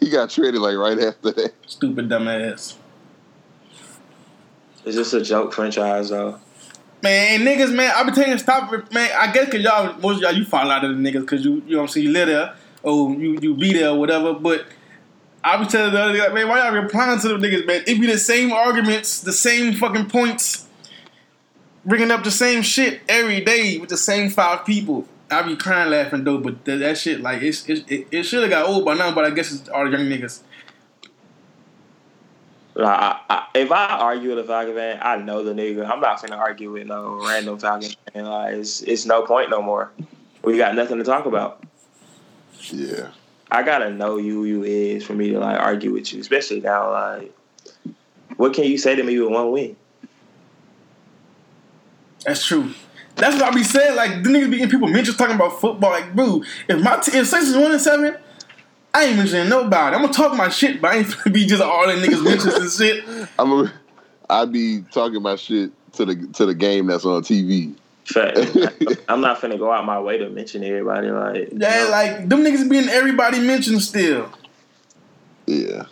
He 0.00 0.10
got 0.10 0.30
traded 0.30 0.60
like 0.60 0.76
right 0.76 0.98
after 0.98 1.30
that. 1.32 1.52
Stupid 1.66 2.08
dumbass. 2.08 2.76
Is 4.84 4.94
this 4.96 5.12
a 5.12 5.20
joke 5.22 5.52
franchise 5.52 6.08
though. 6.10 6.38
Man, 7.02 7.40
niggas, 7.40 7.72
man, 7.72 7.92
I 7.94 8.02
be 8.02 8.10
telling 8.12 8.30
you 8.32 8.38
stop, 8.38 8.70
man. 8.92 9.10
I 9.16 9.30
guess 9.32 9.50
cause 9.52 9.60
y'all, 9.60 9.96
most 10.00 10.16
of 10.16 10.22
y'all, 10.22 10.32
you 10.32 10.44
fall 10.44 10.68
out 10.70 10.84
of 10.84 10.96
the 10.96 11.02
niggas 11.02 11.26
cause 11.28 11.44
you, 11.44 11.62
you 11.66 11.72
know 11.72 11.78
what 11.78 11.82
I'm 11.82 11.88
saying, 11.88 12.06
you 12.06 12.12
live 12.12 12.26
there, 12.26 12.56
or 12.82 13.10
you, 13.10 13.38
you 13.40 13.54
be 13.54 13.72
there 13.72 13.90
or 13.90 13.98
whatever. 13.98 14.34
But 14.34 14.66
I 15.42 15.56
be 15.56 15.66
telling 15.66 15.92
the 15.92 16.00
other 16.00 16.16
guy, 16.16 16.28
man, 16.28 16.48
why 16.48 16.58
y'all 16.58 16.74
replying 16.74 17.20
to 17.20 17.28
them 17.28 17.40
niggas, 17.40 17.66
man? 17.66 17.82
It 17.86 18.00
be 18.00 18.06
the 18.06 18.18
same 18.18 18.52
arguments, 18.52 19.20
the 19.20 19.32
same 19.32 19.74
fucking 19.74 20.06
points, 20.06 20.66
bringing 21.84 22.10
up 22.10 22.24
the 22.24 22.30
same 22.30 22.62
shit 22.62 23.00
every 23.08 23.40
day 23.40 23.78
with 23.78 23.90
the 23.90 23.96
same 23.96 24.30
five 24.30 24.64
people. 24.64 25.06
I 25.30 25.42
be 25.42 25.56
crying 25.56 25.90
laughing 25.90 26.24
though, 26.24 26.38
but 26.38 26.64
that, 26.64 26.76
that 26.78 26.96
shit 26.98 27.20
like 27.20 27.42
it's, 27.42 27.68
it's, 27.68 27.88
it, 27.90 28.08
it 28.10 28.22
should 28.22 28.42
have 28.42 28.50
got 28.50 28.66
old 28.66 28.84
by 28.84 28.94
now, 28.94 29.14
but 29.14 29.24
I 29.24 29.30
guess 29.30 29.52
it's 29.52 29.68
all 29.68 29.84
the 29.84 29.90
young 29.90 30.06
niggas. 30.06 30.40
Like, 32.74 32.98
I, 32.98 33.20
I, 33.28 33.46
if 33.56 33.72
I 33.72 33.98
argue 33.98 34.30
with 34.30 34.38
a 34.38 34.44
Falcon 34.44 34.74
fan, 34.74 35.00
I 35.02 35.16
know 35.16 35.42
the 35.42 35.52
nigga. 35.52 35.88
I'm 35.90 36.00
not 36.00 36.22
finna 36.22 36.38
argue 36.38 36.70
with 36.70 36.86
no 36.86 37.20
random 37.26 37.58
Falcon 37.58 37.90
fan. 38.12 38.24
Like, 38.24 38.54
it's, 38.54 38.82
it's 38.82 39.04
no 39.04 39.22
point 39.22 39.50
no 39.50 39.60
more. 39.60 39.90
We 40.42 40.56
got 40.56 40.76
nothing 40.76 40.98
to 40.98 41.04
talk 41.04 41.26
about. 41.26 41.64
Yeah. 42.72 43.10
I 43.50 43.62
gotta 43.62 43.90
know 43.90 44.18
you 44.18 44.34
who 44.34 44.44
you 44.44 44.62
is 44.64 45.04
for 45.04 45.14
me 45.14 45.30
to 45.30 45.38
like 45.38 45.58
argue 45.58 45.92
with 45.92 46.12
you, 46.12 46.20
especially 46.20 46.60
now. 46.60 46.90
Like, 46.90 47.34
what 48.36 48.52
can 48.52 48.64
you 48.64 48.76
say 48.76 48.94
to 48.94 49.02
me 49.02 49.18
with 49.18 49.32
one 49.32 49.52
win? 49.52 49.76
That's 52.24 52.44
true. 52.44 52.72
That's 53.16 53.34
what 53.36 53.44
I 53.44 53.50
be 53.54 53.64
saying. 53.64 53.96
Like 53.96 54.22
the 54.22 54.28
niggas 54.28 54.50
be 54.50 54.58
getting 54.58 54.70
people 54.70 54.88
mentions 54.88 55.16
talking 55.16 55.34
about 55.34 55.60
football. 55.60 55.90
Like, 55.90 56.14
bro, 56.14 56.42
if 56.68 56.82
my 56.82 56.98
t- 56.98 57.16
if 57.16 57.26
Saints 57.26 57.48
is 57.48 57.56
one 57.56 57.72
and 57.72 57.80
seven, 57.80 58.16
I 58.94 59.04
ain't 59.04 59.16
mentioning 59.16 59.48
nobody. 59.48 59.96
I'm 59.96 60.02
gonna 60.02 60.12
talk 60.12 60.36
my 60.36 60.48
shit, 60.48 60.80
but 60.80 60.92
I 60.92 60.98
ain't 60.98 61.16
gonna 61.24 61.32
be 61.32 61.46
just 61.46 61.62
all 61.62 61.86
the 61.86 61.94
niggas 61.94 62.22
mentions 62.22 62.54
and 62.54 62.70
shit. 62.70 63.28
I'm 63.38 63.52
a, 63.52 63.72
I'd 64.28 64.52
be 64.52 64.82
talking 64.92 65.22
my 65.22 65.36
shit 65.36 65.72
to 65.94 66.04
the 66.04 66.26
to 66.34 66.46
the 66.46 66.54
game 66.54 66.86
that's 66.86 67.04
on 67.04 67.22
TV. 67.22 67.74
Fact. 68.08 68.38
I'm 69.08 69.20
not 69.20 69.40
finna 69.40 69.58
go 69.58 69.70
out 69.70 69.84
my 69.84 70.00
way 70.00 70.16
to 70.18 70.28
mention 70.30 70.64
everybody. 70.64 71.10
Like, 71.10 71.48
Yeah, 71.52 71.84
no. 71.84 71.90
like 71.90 72.28
them 72.28 72.42
niggas 72.42 72.68
being 72.70 72.88
everybody 72.88 73.38
mentioned 73.40 73.82
still. 73.82 74.30
Yeah. 75.46 75.84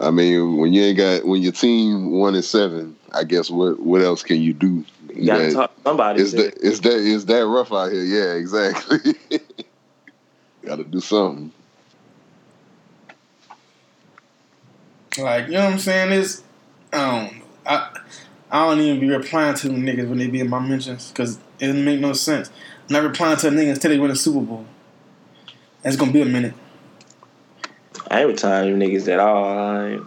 I 0.00 0.10
mean, 0.10 0.56
when 0.56 0.72
you 0.72 0.82
ain't 0.82 0.96
got 0.98 1.24
when 1.24 1.42
your 1.42 1.52
team 1.52 2.10
one 2.10 2.34
and 2.34 2.44
seven, 2.44 2.96
I 3.12 3.22
guess 3.24 3.48
what 3.50 3.78
what 3.78 4.02
else 4.02 4.22
can 4.24 4.40
you 4.42 4.52
do? 4.52 4.84
you 5.14 5.26
gotta 5.26 5.44
That- 5.46 5.52
talk 5.52 5.76
to 5.76 5.82
somebody. 5.82 6.20
Is 6.22 6.32
that 6.32 6.56
is 6.58 6.80
that 6.80 6.92
is 6.94 7.26
that 7.26 7.46
rough 7.46 7.72
out 7.72 7.92
here? 7.92 8.02
Yeah, 8.02 8.32
exactly. 8.34 9.14
Got 10.64 10.76
to 10.76 10.84
do 10.84 10.98
something. 11.00 11.52
Like, 15.18 15.46
you 15.46 15.52
know 15.52 15.64
what 15.66 15.72
I'm 15.74 15.78
saying? 15.78 16.12
It's 16.20 16.42
um, 16.92 17.42
I 17.66 17.76
don't 17.76 17.94
know. 17.94 18.00
I 18.00 18.00
I 18.54 18.68
don't 18.68 18.78
even 18.78 19.00
be 19.00 19.08
replying 19.10 19.56
to 19.56 19.68
them 19.68 19.82
niggas 19.82 20.08
when 20.08 20.18
they 20.18 20.28
be 20.28 20.38
in 20.38 20.48
my 20.48 20.60
mentions 20.60 21.08
because 21.08 21.38
it 21.58 21.66
doesn't 21.66 21.84
make 21.84 21.98
no 21.98 22.12
sense. 22.12 22.50
I'm 22.88 22.92
not 22.92 23.02
replying 23.02 23.36
to 23.38 23.48
a 23.48 23.50
nigga 23.50 23.72
until 23.72 23.90
they 23.90 23.98
win 23.98 24.12
a 24.12 24.16
Super 24.16 24.42
Bowl. 24.42 24.64
That's 25.82 25.96
gonna 25.96 26.12
be 26.12 26.22
a 26.22 26.24
minute. 26.24 26.54
I 28.08 28.20
ain't 28.20 28.28
retiring 28.28 28.68
you 28.68 28.76
niggas 28.76 29.08
at 29.08 29.18
all. 29.18 29.96
Like, 29.96 30.02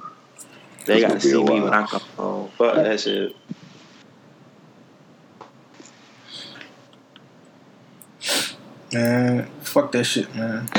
they 0.86 1.02
gotta 1.02 1.20
see 1.20 1.44
me 1.44 1.60
when 1.60 1.74
I 1.74 1.86
come 1.88 2.00
home. 2.16 2.50
Fuck 2.58 2.76
that 2.76 3.02
shit. 3.02 3.36
Man, 8.94 9.50
fuck 9.60 9.92
that 9.92 10.06
shit, 10.06 10.34
man. 10.34 10.70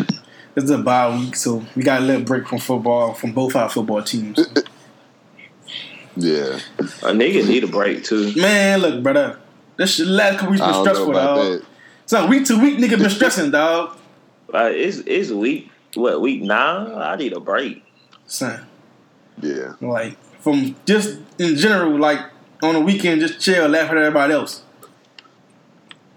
This 0.55 0.65
is 0.65 0.71
a 0.71 0.79
bye 0.79 1.15
week, 1.15 1.37
so 1.37 1.63
we 1.77 1.83
got 1.83 2.01
a 2.01 2.05
little 2.07 2.25
break 2.25 2.49
from 2.49 2.61
football 2.61 3.13
from 3.13 3.33
both 3.33 3.55
our 3.55 3.69
football 3.69 4.03
teams. 4.03 4.39
Yeah, 6.21 6.59
A 7.03 7.13
nigga 7.13 7.47
need 7.47 7.65
a 7.65 7.69
break 7.69 8.05
too. 8.05 8.33
man, 8.37 8.81
look, 8.81 9.03
brother, 9.03 9.39
this 9.77 9.95
shit 9.97 10.07
last 10.07 10.39
couple 10.39 10.51
weeks 10.53 10.61
been 10.63 10.71
don't 10.73 10.85
know 10.85 10.93
stressful, 10.93 11.11
about 11.11 11.37
dog. 11.37 11.53
that. 11.61 11.67
So 12.07 12.27
week 12.27 12.45
to 12.47 12.61
week, 12.61 12.79
nigga 12.79 12.99
been 12.99 13.11
stressing, 13.11 13.51
dog. 13.51 13.97
Like, 14.53 14.75
it's 14.75 14.99
it's 15.07 15.31
week 15.31 15.71
what 15.95 16.21
week 16.21 16.43
nine? 16.43 16.93
I 16.93 17.17
need 17.17 17.33
a 17.35 17.41
break. 17.41 17.85
Son, 18.27 18.67
Yeah, 19.41 19.75
like 19.81 20.17
from 20.41 20.75
just 20.87 21.19
in 21.39 21.57
general, 21.57 21.99
like 21.99 22.21
on 22.63 22.75
the 22.75 22.81
weekend 22.81 23.21
just 23.21 23.41
chill, 23.41 23.69
laugh 23.69 23.91
at 23.91 23.97
everybody 23.97 24.33
else. 24.35 24.63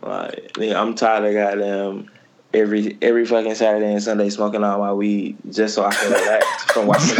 Like, 0.01 0.53
nigga, 0.53 0.75
I'm 0.75 0.95
tired 0.95 1.25
of 1.25 1.33
goddamn 1.33 2.09
every 2.53 2.97
every 3.01 3.25
fucking 3.25 3.55
Saturday 3.55 3.91
and 3.93 4.01
Sunday 4.03 4.29
smoking 4.29 4.63
all 4.63 4.79
my 4.79 4.93
weed 4.93 5.37
just 5.49 5.75
so 5.75 5.85
I 5.85 5.93
can 5.93 6.11
relax 6.11 6.63
from 6.65 6.87
watching. 6.87 7.15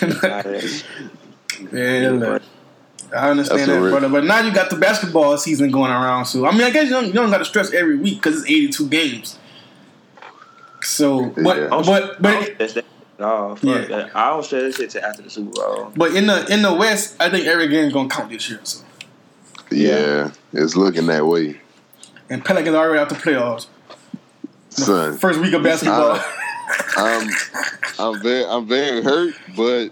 the 0.00 0.84
Yeah, 1.72 2.10
look. 2.10 2.42
I 3.14 3.30
understand 3.30 3.60
That's 3.60 3.70
that, 3.70 3.90
brother. 3.90 4.08
But 4.08 4.24
now 4.24 4.40
you 4.40 4.52
got 4.54 4.70
the 4.70 4.76
basketball 4.76 5.36
season 5.36 5.70
going 5.70 5.90
around, 5.90 6.26
so 6.26 6.46
I 6.46 6.52
mean, 6.52 6.62
I 6.62 6.70
guess 6.70 6.84
you 6.84 6.90
don't, 6.90 7.06
you 7.06 7.12
don't 7.12 7.30
got 7.30 7.38
to 7.38 7.44
stress 7.44 7.72
every 7.72 7.96
week 7.98 8.22
because 8.22 8.40
it's 8.42 8.50
eighty-two 8.50 8.88
games. 8.88 9.38
So, 10.82 11.26
but 11.30 11.56
Yeah. 11.58 11.68
I'm- 11.74 11.84
but 11.84 12.22
but 12.22 12.84
No, 13.18 13.54
fuck 13.56 13.62
Yeah. 13.64 13.80
that. 13.86 14.16
I 14.16 14.28
don't 14.30 14.44
share 14.46 14.62
this 14.62 14.76
shit 14.76 14.90
till 14.90 15.04
after 15.04 15.22
the 15.22 15.28
Super 15.30 15.50
Bowl. 15.50 15.92
but 15.96 16.14
in 16.14 16.26
the 16.26 16.46
in 16.52 16.62
the 16.62 16.72
West, 16.72 17.16
I 17.20 17.28
think 17.28 17.46
every 17.46 17.68
game's 17.68 17.92
gonna 17.92 18.08
count 18.08 18.30
this 18.30 18.48
year. 18.48 18.60
So, 18.62 18.82
Yeah, 19.70 20.30
it's 20.54 20.74
looking 20.76 21.06
that 21.08 21.26
way, 21.26 21.60
and 22.30 22.44
Pelicans 22.44 22.74
are 22.74 22.86
already 22.86 23.00
out 23.00 23.08
the 23.10 23.14
playoffs. 23.16 23.66
son. 24.70 25.18
First 25.18 25.40
week 25.40 25.52
of 25.52 25.62
basketball. 25.62 26.18
I'm 26.96 27.28
I'm 27.98 28.22
very 28.22 28.44
I'm 28.46 28.66
very 28.66 29.02
hurt, 29.02 29.34
but 29.56 29.90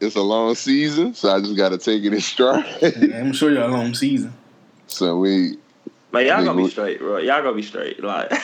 it's 0.00 0.16
a 0.16 0.20
long 0.20 0.54
season, 0.54 1.14
so 1.14 1.30
I 1.30 1.40
just 1.40 1.56
got 1.56 1.70
to 1.70 1.78
take 1.78 2.04
it 2.04 2.12
in 2.12 2.20
stride. 2.32 2.64
I'm 3.14 3.32
sure 3.32 3.50
you're 3.50 3.62
a 3.62 3.68
long 3.68 3.94
season. 3.94 4.32
so 4.88 5.16
we, 5.18 5.56
Man, 6.12 6.26
y'all 6.26 6.44
gonna 6.44 6.62
be 6.62 6.68
straight, 6.68 6.98
bro. 6.98 7.18
Y'all 7.18 7.42
gonna 7.42 7.54
be 7.56 7.62
straight. 7.62 8.02
Like, 8.02 8.30
yeah, 8.30 8.38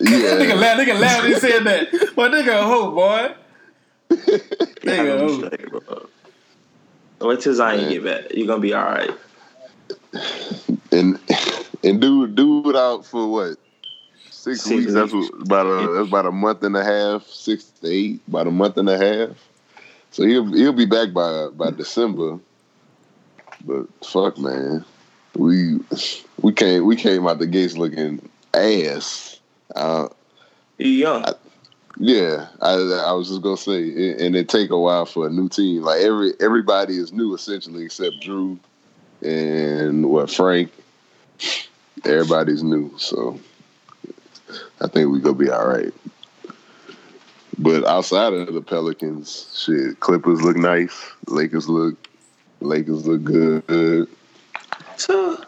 Nigga 0.00 0.56
laugh, 0.58 0.78
nigga 0.78 0.98
laugh 0.98 1.22
when 1.22 1.32
he 1.32 1.38
said 1.38 1.64
that. 1.64 2.12
But 2.16 2.32
nigga, 2.32 2.60
a 2.60 2.62
hoe, 2.64 2.90
boy. 2.92 3.34
y'all 4.10 4.38
Nigga, 4.82 5.18
gonna 5.18 5.26
be 5.26 5.56
straight, 5.56 5.70
bro. 5.70 6.08
Wait 7.20 7.40
till 7.40 7.54
Zion 7.54 7.80
Man. 7.82 7.90
get 7.90 8.04
back. 8.04 8.34
You 8.34 8.46
gonna 8.46 8.60
be 8.60 8.74
all 8.74 8.84
right. 8.84 9.10
and 10.92 11.18
and 11.84 12.00
do 12.00 12.26
do 12.26 12.68
it 12.70 12.76
out 12.76 13.04
for 13.06 13.30
what 13.30 13.56
six, 14.30 14.62
Six 14.62 14.70
weeks? 14.70 14.92
That's 14.92 15.12
weeks. 15.12 15.30
what, 15.32 15.42
about 15.42 15.66
a 15.66 15.92
that's 15.94 16.08
about 16.08 16.26
a 16.26 16.32
month 16.32 16.62
and 16.62 16.76
a 16.76 16.84
half, 16.84 17.26
six 17.26 17.64
to 17.82 17.88
eight, 17.88 18.20
about 18.28 18.46
a 18.46 18.50
month 18.50 18.76
and 18.76 18.88
a 18.88 18.98
half. 18.98 19.36
So 20.10 20.24
he'll 20.24 20.52
he'll 20.52 20.72
be 20.72 20.86
back 20.86 21.12
by 21.12 21.48
by 21.48 21.70
December. 21.70 22.38
But 23.66 23.86
fuck, 24.04 24.38
man, 24.38 24.84
we 25.36 25.78
we 26.42 26.52
came 26.52 26.84
we 26.84 26.96
came 26.96 27.26
out 27.26 27.38
the 27.38 27.46
gates 27.46 27.76
looking 27.76 28.28
ass. 28.52 29.40
Uh, 29.74 30.08
You 30.78 30.88
young. 30.90 31.24
yeah, 31.98 32.48
I 32.60 32.72
I 32.72 33.12
was 33.12 33.28
just 33.28 33.42
gonna 33.42 33.56
say, 33.56 33.82
it- 33.82 34.20
and 34.20 34.36
it 34.36 34.48
take 34.48 34.70
a 34.70 34.78
while 34.78 35.06
for 35.06 35.26
a 35.26 35.30
new 35.30 35.48
team. 35.48 35.82
Like 35.82 36.02
every 36.02 36.32
everybody 36.40 36.96
is 36.98 37.12
new 37.12 37.34
essentially 37.34 37.84
except 37.84 38.20
Drew 38.20 38.58
and 39.22 40.06
what 40.10 40.30
Frank. 40.30 40.70
Everybody's 42.06 42.62
new, 42.62 42.92
so 42.98 43.40
I 44.80 44.88
think 44.88 45.10
we 45.10 45.20
gonna 45.20 45.34
be 45.34 45.50
all 45.50 45.66
right. 45.66 45.92
But 47.58 47.86
outside 47.86 48.32
of 48.32 48.52
the 48.52 48.60
Pelicans, 48.60 49.64
shit, 49.64 50.00
Clippers 50.00 50.42
look 50.42 50.56
nice. 50.56 51.12
Lakers 51.28 51.68
look, 51.68 51.96
Lakers 52.60 53.06
look 53.06 53.24
good. 53.24 54.08
So, 54.96 55.42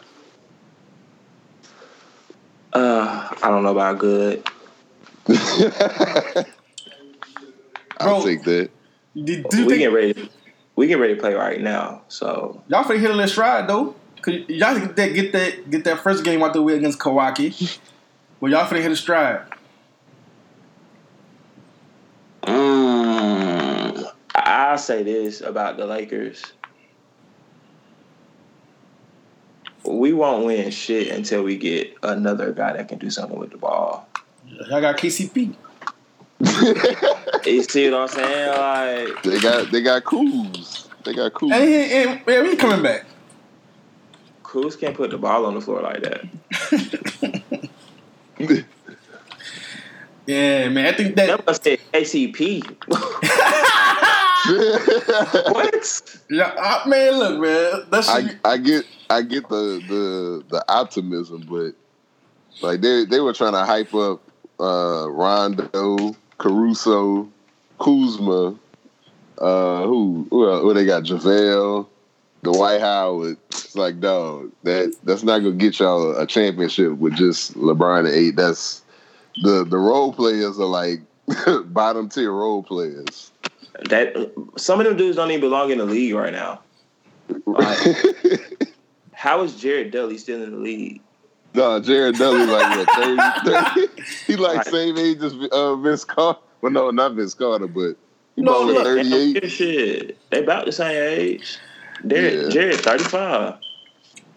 uh, 2.73 3.29
I 3.43 3.49
don't 3.49 3.63
know 3.63 3.71
about 3.71 3.99
good. 3.99 4.43
I'll 7.99 8.21
Bro. 8.21 8.23
take 8.23 8.43
that. 8.43 8.69
Did, 9.15 9.49
do 9.49 9.65
we 9.65 9.73
think 9.73 9.79
get 9.79 9.91
ready. 9.91 10.29
We 10.75 10.87
get 10.87 10.99
ready 10.99 11.15
to 11.15 11.19
play 11.19 11.33
right 11.33 11.59
now. 11.59 12.03
So 12.07 12.63
y'all 12.67 12.83
finna 12.83 12.99
hit 12.99 13.09
a 13.09 13.13
little 13.13 13.27
stride 13.27 13.67
though? 13.67 13.95
Cause 14.21 14.35
y'all 14.47 14.79
get 14.79 14.95
that 14.95 15.13
get 15.13 15.31
that 15.31 15.69
get 15.69 15.83
that 15.85 15.99
first 15.99 16.23
game 16.23 16.43
out 16.43 16.53
the 16.53 16.61
way 16.61 16.75
against 16.75 16.99
Kawhi. 16.99 17.79
Well, 18.39 18.51
y'all 18.51 18.67
finna 18.67 18.81
hit 18.81 18.91
a 18.91 18.95
stride. 18.95 19.41
Mm, 22.43 24.11
I'll 24.35 24.77
say 24.77 25.03
this 25.03 25.41
about 25.41 25.77
the 25.77 25.85
Lakers. 25.85 26.43
We 29.85 30.13
won't 30.13 30.45
win 30.45 30.69
shit 30.71 31.09
until 31.09 31.43
we 31.43 31.57
get 31.57 31.93
another 32.03 32.51
guy 32.51 32.73
that 32.73 32.89
can 32.89 32.97
do 32.97 33.09
something 33.09 33.39
with 33.39 33.51
the 33.51 33.57
ball. 33.57 34.07
Y'all 34.69 34.81
got 34.81 34.97
KCP. 34.97 35.55
You 37.45 37.63
see 37.63 37.89
what 37.89 38.01
I'm 38.01 38.07
saying? 38.09 39.07
Like, 39.07 39.23
They 39.23 39.39
got 39.39 39.71
they 39.71 39.81
got 39.81 40.03
Kuz. 40.03 40.87
They 41.05 41.13
got 41.13 41.31
Kuz. 41.33 41.51
And 41.51 41.63
he, 41.63 41.93
and, 41.93 42.21
and 42.27 42.47
he 42.47 42.55
coming 42.57 42.83
back. 42.83 43.05
Kuz 44.47 44.79
can't 44.79 44.95
put 44.95 45.11
the 45.11 45.17
ball 45.17 45.45
on 45.45 45.55
the 45.55 45.61
floor 45.61 45.81
like 45.81 46.03
that. 46.03 46.21
Yeah, 50.27 50.67
man. 50.67 50.93
I 50.93 50.95
think 50.97 51.15
that. 51.15 51.27
That 51.27 51.47
must 51.47 51.63
say 51.63 51.77
ACP. 51.93 52.65
what? 55.53 56.01
Yeah, 56.29 56.53
uh, 56.57 56.83
man. 56.85 57.17
Look, 57.17 57.39
man. 57.39 57.85
That's 57.89 58.09
I 58.09 58.31
I 58.43 58.57
get 58.57 58.85
I 59.09 59.21
get 59.21 59.47
the 59.47 59.81
the 59.87 60.43
the 60.49 60.65
optimism, 60.67 61.47
but 61.49 61.71
like 62.61 62.81
they 62.81 63.05
they 63.05 63.21
were 63.21 63.31
trying 63.31 63.53
to 63.53 63.63
hype 63.63 63.95
up 63.95 64.21
uh 64.59 65.09
Rondo, 65.09 66.13
Caruso, 66.37 67.29
Kuzma, 67.79 68.53
uh 69.37 69.83
who 69.83 70.27
who, 70.29 70.59
who 70.59 70.73
they 70.73 70.83
got 70.83 71.03
JaVale, 71.03 71.87
Dwight 72.43 72.79
Howard. 72.81 73.37
It's 73.49 73.75
like 73.75 73.99
dog, 73.99 74.51
that 74.63 74.95
that's 75.03 75.23
not 75.23 75.39
gonna 75.39 75.51
get 75.53 75.79
y'all 75.79 76.15
a 76.17 76.25
championship 76.25 76.93
with 76.97 77.15
just 77.15 77.53
LeBron 77.55 77.99
and 78.07 78.29
AD. 78.29 78.35
That's 78.37 78.83
the 79.43 79.63
the 79.65 79.77
role 79.77 80.13
players 80.13 80.59
are 80.59 80.65
like 80.65 81.01
bottom 81.65 82.09
tier 82.09 82.31
role 82.31 82.63
players. 82.63 83.31
That 83.89 84.31
some 84.57 84.79
of 84.79 84.85
them 84.85 84.97
dudes 84.97 85.17
don't 85.17 85.29
even 85.29 85.41
belong 85.41 85.71
in 85.71 85.77
the 85.77 85.85
league 85.85 86.13
right 86.15 86.33
now. 86.33 86.61
How 89.13 89.43
is 89.43 89.55
Jared 89.55 89.91
Dudley 89.91 90.17
still 90.17 90.41
in 90.43 90.51
the 90.51 90.57
league? 90.57 91.01
No, 91.53 91.79
Jared 91.79 92.15
Dudley 92.15 92.45
like 92.45 92.87
what 92.87 92.89
30, 93.45 93.85
30 93.87 94.03
He 94.27 94.35
like 94.35 94.63
same 94.65 94.97
age 94.97 95.21
as 95.21 95.33
uh, 95.51 95.75
Vince 95.75 96.03
Carter. 96.05 96.39
Well, 96.61 96.71
no, 96.71 96.91
not 96.91 97.13
Vince 97.13 97.33
Carter, 97.33 97.67
but 97.67 97.95
he 98.35 98.41
No, 98.43 98.61
look, 98.61 98.83
thirty 98.83 99.13
eight. 99.13 99.41
They- 99.41 99.49
Shit, 99.49 100.17
they 100.29 100.43
about 100.43 100.65
the 100.65 100.71
same 100.71 101.01
age. 101.01 101.57
Jared, 102.05 102.43
Yeah. 102.43 102.49
Jared 102.49 103.55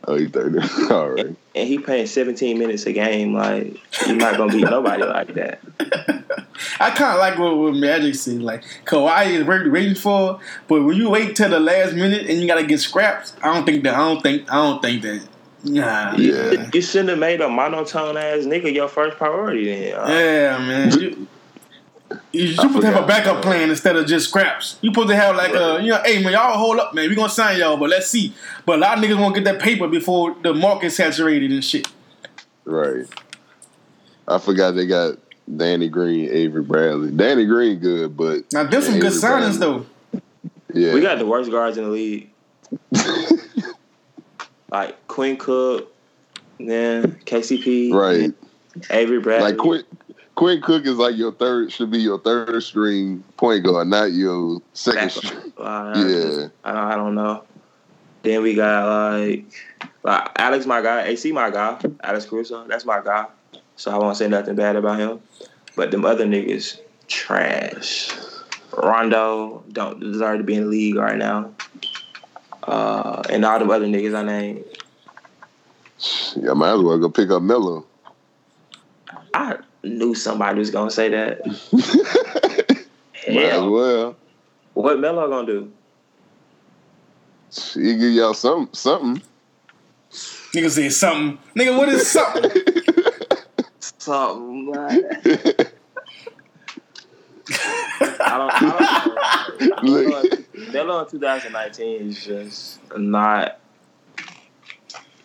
Oh, 0.09 0.17
he 0.17 0.27
thirty. 0.27 0.59
All 0.91 1.11
right. 1.11 1.27
and 1.55 1.69
he 1.69 1.79
playing 1.79 2.07
seventeen 2.07 2.59
minutes 2.59 2.87
a 2.87 2.93
game. 2.93 3.35
Like 3.35 3.77
you're 4.07 4.17
not 4.17 4.37
gonna 4.39 4.53
beat 4.53 4.63
nobody 4.65 5.05
like 5.05 5.35
that. 5.35 5.61
I 6.81 6.91
kind 6.91 7.13
of 7.13 7.19
like 7.19 7.39
what, 7.39 7.57
what 7.57 7.75
Magic 7.75 8.15
said. 8.15 8.41
Like 8.43 8.65
Kawhi 8.87 9.27
is 9.27 9.47
waiting, 9.47 9.71
waiting 9.73 9.95
for, 9.95 10.41
but 10.69 10.83
when 10.85 10.97
you 10.97 11.11
wait 11.11 11.37
till 11.37 11.51
the 11.51 11.61
last 11.61 11.95
minute 11.95 12.29
and 12.31 12.41
you 12.41 12.47
gotta 12.47 12.65
get 12.65 12.81
scraps, 12.81 13.35
I 13.43 13.53
don't 13.53 13.67
think 13.67 13.85
that. 13.85 13.95
I 13.95 13.99
don't 13.99 14.23
think. 14.23 14.51
I 14.51 14.57
don't 14.57 14.81
think 14.81 15.03
that. 15.03 15.23
Nah. 15.65 16.17
Yeah. 16.17 16.71
You 16.73 16.81
shouldn't 16.81 17.11
have 17.11 17.19
made 17.19 17.43
a 17.43 17.49
monotone 17.49 18.17
ass 18.17 18.45
nigga 18.45 18.73
your 18.75 18.89
first 18.89 19.19
priority. 19.19 19.67
Then 19.67 19.95
uh, 19.99 20.07
Yeah, 20.09 20.59
man. 20.59 20.91
You, 21.01 21.27
you 22.33 22.43
you 22.45 22.55
supposed 22.55 22.81
to 22.81 22.87
have 22.91 23.05
a 23.05 23.07
backup 23.07 23.43
plan 23.43 23.71
instead 23.71 23.97
of 23.97 24.07
just 24.07 24.29
scraps. 24.29 24.79
You 24.81 24.91
supposed 24.91 25.09
to 25.09 25.17
have 25.17 25.37
like 25.37 25.55
uh, 25.55 25.79
a, 25.79 25.83
you 25.83 25.91
know, 25.91 26.03
hey 26.05 26.23
man, 26.23 26.33
y'all 26.33 26.57
hold 26.59 26.79
up, 26.79 26.95
man. 26.95 27.09
We 27.09 27.15
gonna 27.15 27.29
sign 27.29 27.59
y'all, 27.59 27.77
but 27.77 27.91
let's 27.91 28.09
see. 28.09 28.35
But 28.67 28.79
a 28.79 28.81
lot 28.81 28.99
of 28.99 29.05
niggas 29.05 29.21
want 29.21 29.35
to 29.35 29.41
get 29.41 29.53
that 29.53 29.63
paper 29.63 29.87
before 29.89 30.35
the 30.43 30.55
market 30.55 30.91
saturated 30.91 31.51
and 31.51 31.65
shit. 31.65 31.89
Right. 32.65 33.07
I 34.29 34.39
forgot 34.39 34.73
they 34.73 34.87
got 34.87 35.17
Danny 35.57 35.89
Green, 35.89 36.31
Avery 36.31 36.63
Bradley. 36.63 37.11
Danny 37.11 37.45
Green 37.47 37.79
good, 37.79 38.17
but 38.17 38.45
Now 38.53 38.65
there's 38.65 38.87
some 38.87 38.99
good 39.01 39.13
Avery 39.13 39.21
signings 39.21 39.59
Bradley. 39.59 39.59
though. 39.59 39.87
Yeah. 40.73 40.95
we 40.95 41.01
got 41.01 41.19
the 41.19 41.27
worst 41.27 41.51
guards 41.51 41.77
in 41.79 41.85
the 41.85 41.91
league. 41.91 42.31
Like 44.71 45.09
Quinn 45.09 45.37
Cook, 45.37 45.93
then 46.59 47.19
KCP, 47.25 47.93
right. 47.93 48.33
Avery 48.91 49.21
Bradley. 49.21 49.51
Like 49.51 49.59
Quinn 49.59 49.83
Quinn 50.41 50.63
Cook 50.63 50.87
is 50.87 50.97
like 50.97 51.19
your 51.19 51.33
third 51.33 51.71
should 51.71 51.91
be 51.91 51.99
your 51.99 52.19
third 52.19 52.63
string 52.63 53.23
point 53.37 53.63
guard, 53.63 53.89
not 53.89 54.13
your 54.13 54.63
second 54.73 55.09
Backup. 55.09 55.23
string. 55.23 55.53
Uh, 55.59 55.93
Yeah. 56.09 56.49
I, 56.65 56.95
I 56.95 56.97
don't 56.97 57.15
know. 57.15 57.45
Then 58.23 58.43
we 58.43 58.55
got 58.55 58.89
like, 59.13 59.45
like 60.03 60.31
Alex, 60.37 60.65
my 60.65 60.81
guy. 60.81 61.03
AC, 61.03 61.31
my 61.33 61.51
guy. 61.51 61.79
Alex 62.03 62.25
Caruso, 62.25 62.67
that's 62.67 62.87
my 62.87 63.03
guy. 63.03 63.27
So 63.77 63.91
I 63.91 63.99
won't 63.99 64.17
say 64.17 64.29
nothing 64.29 64.55
bad 64.55 64.77
about 64.77 64.99
him. 64.99 65.21
But 65.77 65.91
them 65.91 66.07
other 66.07 66.25
niggas, 66.25 66.81
trash. 67.07 68.11
Rondo 68.75 69.63
don't 69.73 70.01
deserve 70.01 70.39
to 70.39 70.45
be 70.45 70.55
in 70.55 70.63
the 70.63 70.69
league 70.71 70.97
right 70.97 71.19
now. 71.19 71.51
Uh, 72.63 73.23
and 73.29 73.45
all 73.45 73.59
them 73.59 73.71
other 73.71 73.85
niggas 73.85 74.17
I 74.17 74.23
named. 74.23 74.65
Yeah, 76.35 76.55
might 76.55 76.73
as 76.73 76.81
well 76.81 76.97
go 76.97 77.11
pick 77.11 77.29
up 77.29 77.43
Melo. 77.43 77.85
I 79.35 79.59
knew 79.83 80.15
somebody 80.15 80.59
was 80.59 80.71
gonna 80.71 80.91
say 80.91 81.09
that. 81.09 81.47
Might 83.29 83.45
as 83.45 83.63
well. 83.63 84.17
what 84.75 84.99
Melo 84.99 85.29
gonna 85.29 85.47
do? 85.47 85.73
he 87.75 87.97
give 87.97 88.13
y'all 88.13 88.35
some 88.35 88.69
something. 88.73 89.23
Nigga 90.55 90.71
say 90.71 90.89
something. 90.89 91.39
Nigga, 91.55 91.77
what 91.77 91.89
is 91.89 92.07
something? 92.07 92.51
Something 93.99 94.67
like 94.67 95.05
I 98.21 98.39
don't, 98.39 98.51
I 98.63 99.57
don't 99.59 99.85
know. 99.85 99.91
Look. 99.91 100.73
Melo 100.73 101.05
in 101.05 101.11
2019 101.11 102.09
is 102.09 102.25
just 102.25 102.97
not 102.97 103.61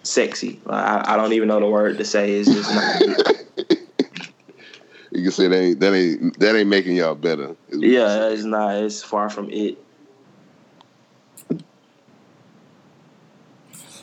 sexy. 0.03 0.59
Like, 0.65 0.83
I, 0.83 1.13
I 1.13 1.17
don't 1.17 1.33
even 1.33 1.47
know 1.47 1.59
the 1.59 1.67
word 1.67 1.97
to 1.97 2.05
say. 2.05 2.33
It's 2.33 2.51
just 2.51 2.73
not. 2.73 3.77
You 5.15 5.23
can 5.23 5.31
say 5.31 5.47
that 5.47 5.55
ain't 5.55 5.79
that 5.79 5.93
ain't 5.93 6.39
that 6.39 6.55
ain't 6.57 6.67
making 6.67 6.97
y'all 6.97 7.15
better. 7.15 7.55
is 7.69 7.77
what 7.77 7.83
you 7.83 7.91
Yeah, 7.93 8.27
it's 8.27 8.43
not. 8.43 8.75
It's 8.75 9.01
far 9.01 9.29
from 9.29 9.49
it. 9.49 9.77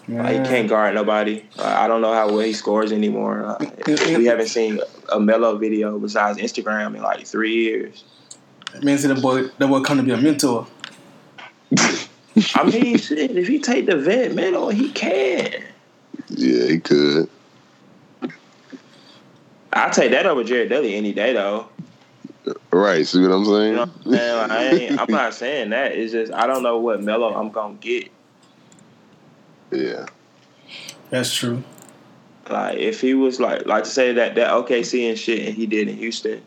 Like, 0.09 0.41
he 0.41 0.47
can't 0.47 0.69
guard 0.69 0.95
nobody. 0.95 1.45
Uh, 1.59 1.65
I 1.65 1.87
don't 1.87 2.01
know 2.01 2.13
how 2.13 2.29
well 2.29 2.41
he 2.41 2.55
scores 2.55 2.93
anymore. 2.93 3.45
Uh, 3.45 3.71
we 3.87 4.25
haven't 4.25 4.49
seen 4.49 4.81
a 5.11 5.21
Melo 5.21 5.59
video 5.59 5.99
besides 5.99 6.39
Instagram 6.39 6.97
in 6.97 7.03
like 7.03 7.27
three 7.27 7.57
years. 7.57 8.05
Man 8.83 8.97
said 8.97 9.15
that 9.15 9.21
boy 9.23 9.45
that 9.59 9.69
boy 9.69 9.81
come 9.83 9.99
to 9.99 10.03
be 10.03 10.13
a 10.13 10.17
mentor. 10.17 10.67
I 12.55 12.65
mean, 12.65 12.97
shit, 12.97 13.37
if 13.37 13.49
he 13.49 13.59
take 13.59 13.85
the 13.85 13.97
vet 13.97 14.35
Melo, 14.35 14.71
he 14.71 14.91
can. 14.91 15.63
Yeah, 16.31 16.67
he 16.69 16.81
could. 16.81 17.29
I'll 19.73 19.91
take 19.91 20.11
that 20.11 20.27
over 20.27 20.45
Jared 20.45 20.69
Dudley 20.69 20.95
any 20.95 21.13
day, 21.13 21.33
though. 21.33 21.69
Right. 22.71 23.07
See 23.07 23.21
what 23.21 23.33
I'm 23.33 23.45
saying? 23.45 23.69
You 23.69 23.77
know 23.77 23.81
what 23.81 23.91
I'm 24.05 24.13
saying? 24.13 24.37
Like, 24.37 24.51
I 24.51 24.65
ain't, 24.65 25.01
I'm 25.01 25.11
not 25.11 25.35
saying 25.35 25.71
that. 25.71 25.93
It's 25.93 26.13
just 26.13 26.33
I 26.33 26.47
don't 26.47 26.63
know 26.63 26.79
what 26.79 27.03
Melo 27.03 27.35
I'm 27.35 27.51
gonna 27.51 27.75
get. 27.75 28.11
yeah. 29.71 30.07
That's 31.11 31.35
true. 31.35 31.63
Like 32.49 32.79
if 32.79 33.01
he 33.01 33.15
was 33.15 33.39
like 33.39 33.67
like 33.67 33.85
to 33.85 33.91
say 33.91 34.13
that 34.15 34.35
that 34.35 34.51
OKC 34.51 35.09
and 35.09 35.19
shit 35.19 35.47
and 35.47 35.55
he 35.55 35.67
did 35.67 35.89
in 35.89 35.97
Houston, 35.97 36.43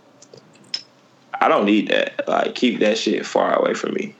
I 1.39 1.47
don't 1.47 1.65
need 1.65 1.87
that. 1.89 2.27
Like 2.27 2.55
keep 2.55 2.79
that 2.79 2.97
shit 2.97 3.25
far 3.25 3.57
away 3.57 3.73
from 3.73 3.93
me. 3.93 4.15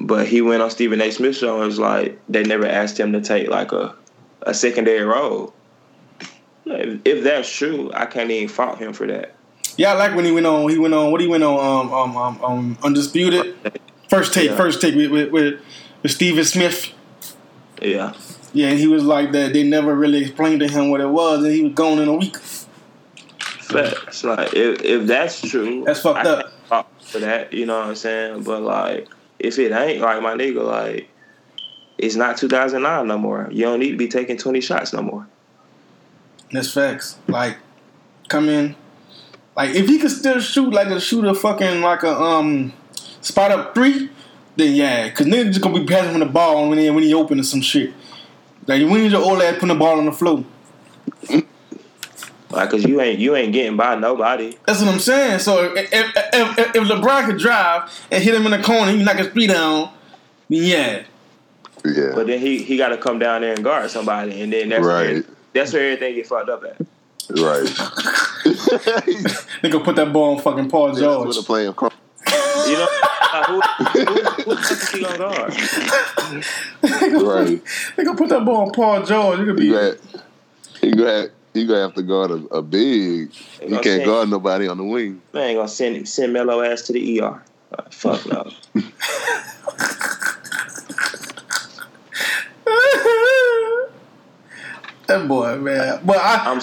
But 0.00 0.26
he 0.26 0.42
went 0.42 0.62
on 0.62 0.70
Stephen 0.70 1.00
A. 1.00 1.10
Smith 1.12 1.36
show 1.36 1.58
and 1.58 1.66
was 1.66 1.78
like 1.78 2.18
they 2.28 2.42
never 2.42 2.66
asked 2.66 2.98
him 2.98 3.12
to 3.12 3.20
take 3.20 3.48
like 3.48 3.72
a 3.72 3.94
a 4.42 4.52
secondary 4.54 5.04
role. 5.04 5.54
If, 6.64 7.00
if 7.04 7.24
that's 7.24 7.50
true, 7.50 7.90
I 7.92 8.06
can't 8.06 8.30
even 8.30 8.48
fault 8.48 8.78
him 8.78 8.92
for 8.92 9.06
that. 9.06 9.34
Yeah, 9.76 9.92
I 9.92 9.94
like 9.94 10.14
when 10.14 10.24
he 10.24 10.32
went 10.32 10.46
on. 10.46 10.68
He 10.68 10.78
went 10.78 10.94
on. 10.94 11.10
What 11.10 11.20
he 11.20 11.26
went 11.26 11.42
on? 11.42 11.58
Um, 11.58 11.92
um, 11.92 12.16
um, 12.16 12.44
um 12.44 12.78
undisputed. 12.82 13.56
First 14.08 14.34
take. 14.34 14.50
Yeah. 14.50 14.56
First 14.56 14.80
take 14.80 14.94
with 14.94 15.10
with, 15.10 15.30
with 15.30 15.60
with 16.02 16.12
Steven 16.12 16.44
Smith. 16.44 16.90
Yeah. 17.80 18.12
Yeah, 18.52 18.68
and 18.68 18.78
he 18.78 18.86
was 18.86 19.02
like 19.02 19.32
that. 19.32 19.54
They 19.54 19.62
never 19.62 19.94
really 19.94 20.22
explained 20.22 20.60
to 20.60 20.68
him 20.68 20.90
what 20.90 21.00
it 21.00 21.08
was, 21.08 21.42
and 21.42 21.52
he 21.52 21.62
was 21.62 21.72
gone 21.72 21.98
in 21.98 22.08
a 22.08 22.14
week. 22.14 22.36
Facts. 22.36 24.24
Like 24.24 24.52
if 24.52 24.82
if 24.82 25.06
that's 25.06 25.40
true, 25.40 25.84
That's 25.84 26.00
fucked 26.00 26.26
I 26.26 26.44
up. 26.70 26.92
for 27.00 27.18
that. 27.20 27.52
You 27.52 27.64
know 27.64 27.78
what 27.78 27.88
I'm 27.88 27.94
saying? 27.96 28.42
But 28.42 28.62
like 28.62 29.08
if 29.38 29.58
it 29.58 29.72
ain't 29.72 30.02
like 30.02 30.22
my 30.22 30.34
nigga, 30.34 30.64
like 30.64 31.08
it's 31.96 32.16
not 32.16 32.36
2009 32.36 33.06
no 33.06 33.18
more. 33.18 33.48
You 33.50 33.64
don't 33.64 33.80
need 33.80 33.92
to 33.92 33.96
be 33.96 34.08
taking 34.08 34.36
20 34.36 34.60
shots 34.60 34.92
no 34.92 35.02
more. 35.02 35.26
That's 36.52 36.72
facts. 36.72 37.16
Like, 37.28 37.56
come 38.28 38.48
in. 38.48 38.76
Like, 39.56 39.74
if 39.74 39.86
he 39.88 39.98
could 39.98 40.10
still 40.10 40.40
shoot 40.40 40.70
like 40.72 40.88
a 40.88 41.00
shooter, 41.00 41.34
fucking 41.34 41.80
like 41.80 42.02
a 42.02 42.14
um 42.20 42.72
spot 43.20 43.50
up 43.50 43.74
three, 43.74 44.10
then 44.56 44.74
yeah, 44.74 45.08
because 45.08 45.26
niggas 45.26 45.46
just 45.48 45.60
gonna 45.62 45.78
be 45.80 45.86
passing 45.86 46.12
him 46.14 46.20
the 46.20 46.26
ball 46.26 46.68
when 46.68 46.78
he 46.78 46.90
when 46.90 47.02
he 47.02 47.12
open 47.14 47.40
or 47.40 47.42
some 47.42 47.60
shit. 47.62 47.92
Like, 48.66 48.80
we 48.82 49.02
need 49.02 49.12
your 49.12 49.22
old 49.22 49.42
ass 49.42 49.54
putting 49.54 49.68
the 49.68 49.74
ball 49.74 49.98
on 49.98 50.04
the 50.04 50.12
floor. 50.12 50.44
Like, 52.50 52.68
cause 52.68 52.84
you 52.84 53.00
ain't 53.00 53.18
you 53.18 53.34
ain't 53.34 53.52
getting 53.54 53.78
by 53.78 53.94
nobody. 53.94 54.56
That's 54.66 54.80
what 54.80 54.88
I'm 54.92 55.00
saying. 55.00 55.38
So 55.38 55.72
if 55.74 55.90
if, 55.92 56.12
if, 56.34 56.76
if 56.76 56.82
LeBron 56.84 57.24
could 57.26 57.38
drive 57.38 57.90
and 58.10 58.22
hit 58.22 58.34
him 58.34 58.44
in 58.44 58.50
the 58.50 58.62
corner, 58.62 58.90
he 58.90 58.98
can 58.98 59.06
knock 59.06 59.16
his 59.16 59.28
three 59.28 59.46
down. 59.46 59.90
Yeah, 60.50 61.04
Yeah. 61.82 62.12
But 62.14 62.26
then 62.26 62.40
he 62.40 62.62
he 62.62 62.76
got 62.76 62.88
to 62.88 62.98
come 62.98 63.18
down 63.18 63.40
there 63.40 63.54
and 63.54 63.64
guard 63.64 63.90
somebody, 63.90 64.42
and 64.42 64.52
then 64.52 64.68
that's 64.68 64.84
Right. 64.84 65.12
where, 65.14 65.24
that's 65.54 65.72
where 65.72 65.92
everything 65.92 66.14
get 66.14 66.26
fucked 66.26 66.48
up 66.48 66.64
at. 66.64 66.76
right. 67.40 67.64
they 69.62 69.70
gonna 69.70 69.84
put 69.84 69.96
that 69.96 70.10
ball 70.12 70.34
on 70.36 70.42
fucking 70.42 70.68
Paul 70.68 70.88
That's 70.88 71.00
George. 71.00 71.26
what 71.26 71.36
the 71.36 71.42
playing. 71.42 71.72
cro- 71.74 71.90
You 72.66 72.74
know, 72.78 72.88
like, 73.32 73.46
who, 73.46 73.60
who, 73.60 74.04
who 74.04 74.14
the 74.14 74.56
fuck 74.56 74.70
is 74.72 74.90
he 74.90 75.02
gonna 75.02 75.18
guard? 75.18 75.52
Right. 77.22 77.60
They 77.96 78.04
gonna 78.04 78.16
put 78.18 78.28
that 78.30 78.44
ball 78.44 78.62
on 78.66 78.72
Paul 78.72 79.02
George. 79.04 79.40
It 79.40 79.44
could 79.46 79.56
be 79.56 79.66
You 79.66 79.72
got. 79.72 79.96
You 80.82 80.94
got. 80.94 81.28
You 81.54 81.66
gonna 81.66 81.80
have 81.82 81.94
to 81.94 82.02
guard 82.02 82.30
a, 82.30 82.34
a 82.46 82.62
big. 82.62 83.30
You 83.60 83.68
can't 83.68 83.84
send- 83.84 84.04
guard 84.06 84.28
nobody 84.30 84.66
on 84.68 84.78
the 84.78 84.84
wing. 84.84 85.20
Man, 85.34 85.42
ain't 85.50 85.58
gonna 85.58 85.68
send 85.68 86.08
send 86.08 86.32
Melo 86.32 86.62
ass 86.62 86.82
to 86.82 86.92
the 86.94 87.20
ER. 87.20 87.42
Like, 87.78 87.92
fuck 87.92 88.24
no. 88.26 88.50
that 95.20 95.28
boy, 95.28 95.56
man. 95.56 96.00
But 96.04 96.18
I, 96.18 96.50
I'm 96.52 96.60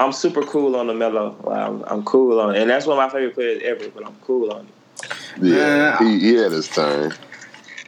I'm 0.00 0.12
super 0.12 0.42
cool 0.42 0.76
on 0.76 0.86
the 0.86 0.94
Melo. 0.94 1.36
Like, 1.42 1.58
I'm, 1.58 1.82
I'm 1.84 2.04
cool 2.04 2.40
on 2.40 2.54
it, 2.54 2.60
and 2.62 2.70
that's 2.70 2.86
one 2.86 2.98
of 2.98 3.04
my 3.04 3.08
favorite 3.12 3.34
players 3.34 3.62
ever. 3.64 3.88
But 3.90 4.06
I'm 4.06 4.16
cool 4.24 4.52
on 4.52 4.66
it. 4.66 5.12
Yeah. 5.40 5.56
Yeah. 5.56 5.98
He, 5.98 6.18
he 6.20 6.34
had 6.34 6.52
his 6.52 6.68
turn. 6.68 7.12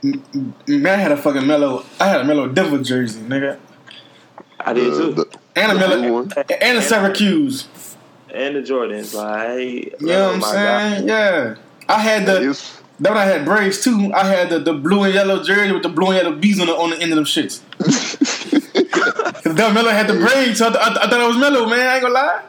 man, 0.02 0.86
I 0.86 0.96
had 1.02 1.12
a 1.12 1.16
fucking 1.16 1.46
Melo. 1.46 1.84
I 2.00 2.08
had 2.08 2.20
a 2.22 2.24
Melo 2.24 2.48
devil 2.48 2.78
jersey, 2.82 3.20
nigga, 3.20 3.58
I 4.58 4.72
did 4.72 4.92
too, 4.94 5.12
the- 5.12 5.38
and 5.56 5.72
a 5.72 5.74
the 5.74 5.80
Melo, 5.80 5.96
blue 6.00 6.12
one. 6.12 6.32
and 6.60 6.78
a 6.78 6.82
Syracuse. 6.82 7.66
and 8.32 8.56
the 8.56 8.60
Jordans. 8.60 9.14
Like, 9.14 10.00
You 10.00 10.06
know 10.06 10.26
what 10.28 10.34
I'm 10.36 10.42
oh 10.44 10.52
saying? 10.52 11.08
Yeah. 11.08 11.54
I 11.88 11.98
had 11.98 12.26
the 12.26 12.40
His- 12.40 12.76
then 13.00 13.16
I 13.16 13.24
had 13.24 13.44
braids 13.44 13.82
too. 13.82 14.12
I 14.14 14.24
had 14.26 14.50
the, 14.50 14.58
the 14.58 14.74
blue 14.74 15.02
and 15.04 15.14
yellow 15.14 15.42
jersey 15.42 15.72
with 15.72 15.82
the 15.82 15.88
blue 15.88 16.08
and 16.12 16.16
yellow 16.16 16.36
bees 16.36 16.60
on 16.60 16.66
the 16.66 16.74
on 16.74 16.90
the 16.90 17.00
end 17.00 17.12
of 17.12 17.16
them 17.16 17.24
shits. 17.24 17.60
Cause 19.60 19.74
Del 19.74 19.82
Melo 19.82 19.90
had 19.94 20.08
the 20.08 20.14
braids, 20.14 20.58
so 20.58 20.68
I, 20.68 20.70
I, 20.70 20.88
I 20.88 21.10
thought 21.10 21.20
I 21.20 21.26
was 21.26 21.36
Melo, 21.36 21.66
man. 21.66 21.86
I 21.86 21.94
ain't 21.94 22.02
gonna 22.02 22.14
lie. 22.14 22.42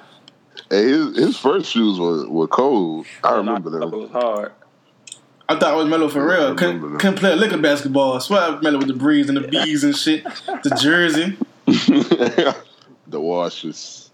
Hey, 0.69 0.83
his 0.87 1.17
his 1.17 1.37
first 1.37 1.69
shoes 1.69 1.99
were, 1.99 2.29
were 2.29 2.47
cold. 2.47 3.05
I 3.23 3.35
remember 3.35 3.69
that. 3.71 3.83
It 3.83 3.91
was 3.91 4.09
hard. 4.11 4.53
I 5.49 5.59
thought 5.59 5.73
I 5.73 5.75
was 5.75 5.87
Melo 5.87 6.07
for 6.07 6.25
real. 6.25 6.53
remember 6.53 6.87
Couldn't, 6.87 6.99
couldn't 6.99 7.19
play 7.19 7.33
a 7.33 7.35
lick 7.35 7.51
of 7.51 7.61
basketball. 7.61 8.13
I 8.13 8.19
swear 8.19 8.41
I 8.41 8.49
was 8.51 8.63
Melo 8.63 8.77
with 8.77 8.87
the 8.87 8.93
breeze 8.93 9.27
and 9.27 9.37
the 9.37 9.45
bees 9.45 9.83
and 9.83 9.93
shit. 9.93 10.23
The 10.23 10.79
jersey, 10.81 11.37
the 13.07 13.19
washes. 13.19 14.09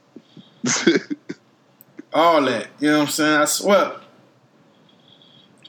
all 2.14 2.42
that. 2.42 2.68
You 2.80 2.90
know 2.90 2.98
what 2.98 3.04
I'm 3.04 3.10
saying? 3.12 3.42
I 3.42 3.46
swear. 3.46 3.92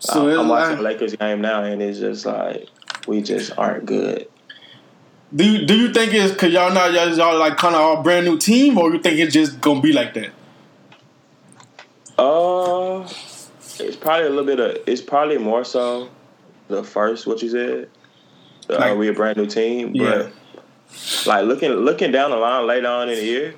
So 0.00 0.28
I- 0.28 0.30
it's 0.30 0.38
I'm 0.38 0.48
watching 0.48 0.68
like, 0.70 0.76
the 0.78 1.04
Lakers 1.04 1.16
game 1.16 1.42
now, 1.42 1.62
and 1.62 1.82
it's 1.82 1.98
just 1.98 2.24
like 2.24 2.68
we 3.06 3.20
just 3.20 3.52
aren't 3.58 3.84
good. 3.84 4.28
Do 5.34 5.44
you, 5.44 5.66
do 5.66 5.76
you 5.76 5.92
think 5.92 6.12
it's 6.14 6.34
cause 6.34 6.50
y'all 6.52 6.72
not 6.72 6.92
y'all, 6.92 7.08
y'all 7.16 7.38
like 7.38 7.56
kind 7.56 7.74
of 7.74 7.80
all 7.80 8.02
brand 8.02 8.24
new 8.26 8.38
team, 8.38 8.78
or 8.78 8.92
you 8.92 9.00
think 9.00 9.18
it's 9.18 9.32
just 9.34 9.60
gonna 9.60 9.80
be 9.80 9.92
like 9.92 10.14
that? 10.14 10.30
Uh, 12.18 13.06
it's 13.78 13.96
probably 13.96 14.26
a 14.26 14.30
little 14.30 14.44
bit 14.44 14.58
of. 14.60 14.82
It's 14.86 15.00
probably 15.00 15.38
more 15.38 15.64
so 15.64 16.08
the 16.68 16.82
first 16.82 17.26
what 17.26 17.42
you 17.42 17.50
said. 17.50 17.88
Uh, 18.68 18.78
Like- 18.78 18.98
we 18.98 19.08
a 19.08 19.12
brand 19.12 19.36
new 19.38 19.46
team, 19.46 19.94
Yeah. 19.94 20.28
but 20.28 21.26
like 21.26 21.44
looking 21.46 21.70
looking 21.70 22.10
down 22.12 22.30
the 22.30 22.36
line 22.36 22.66
later 22.66 22.88
on 22.88 23.08
in 23.08 23.16
the 23.16 23.24
year, 23.24 23.54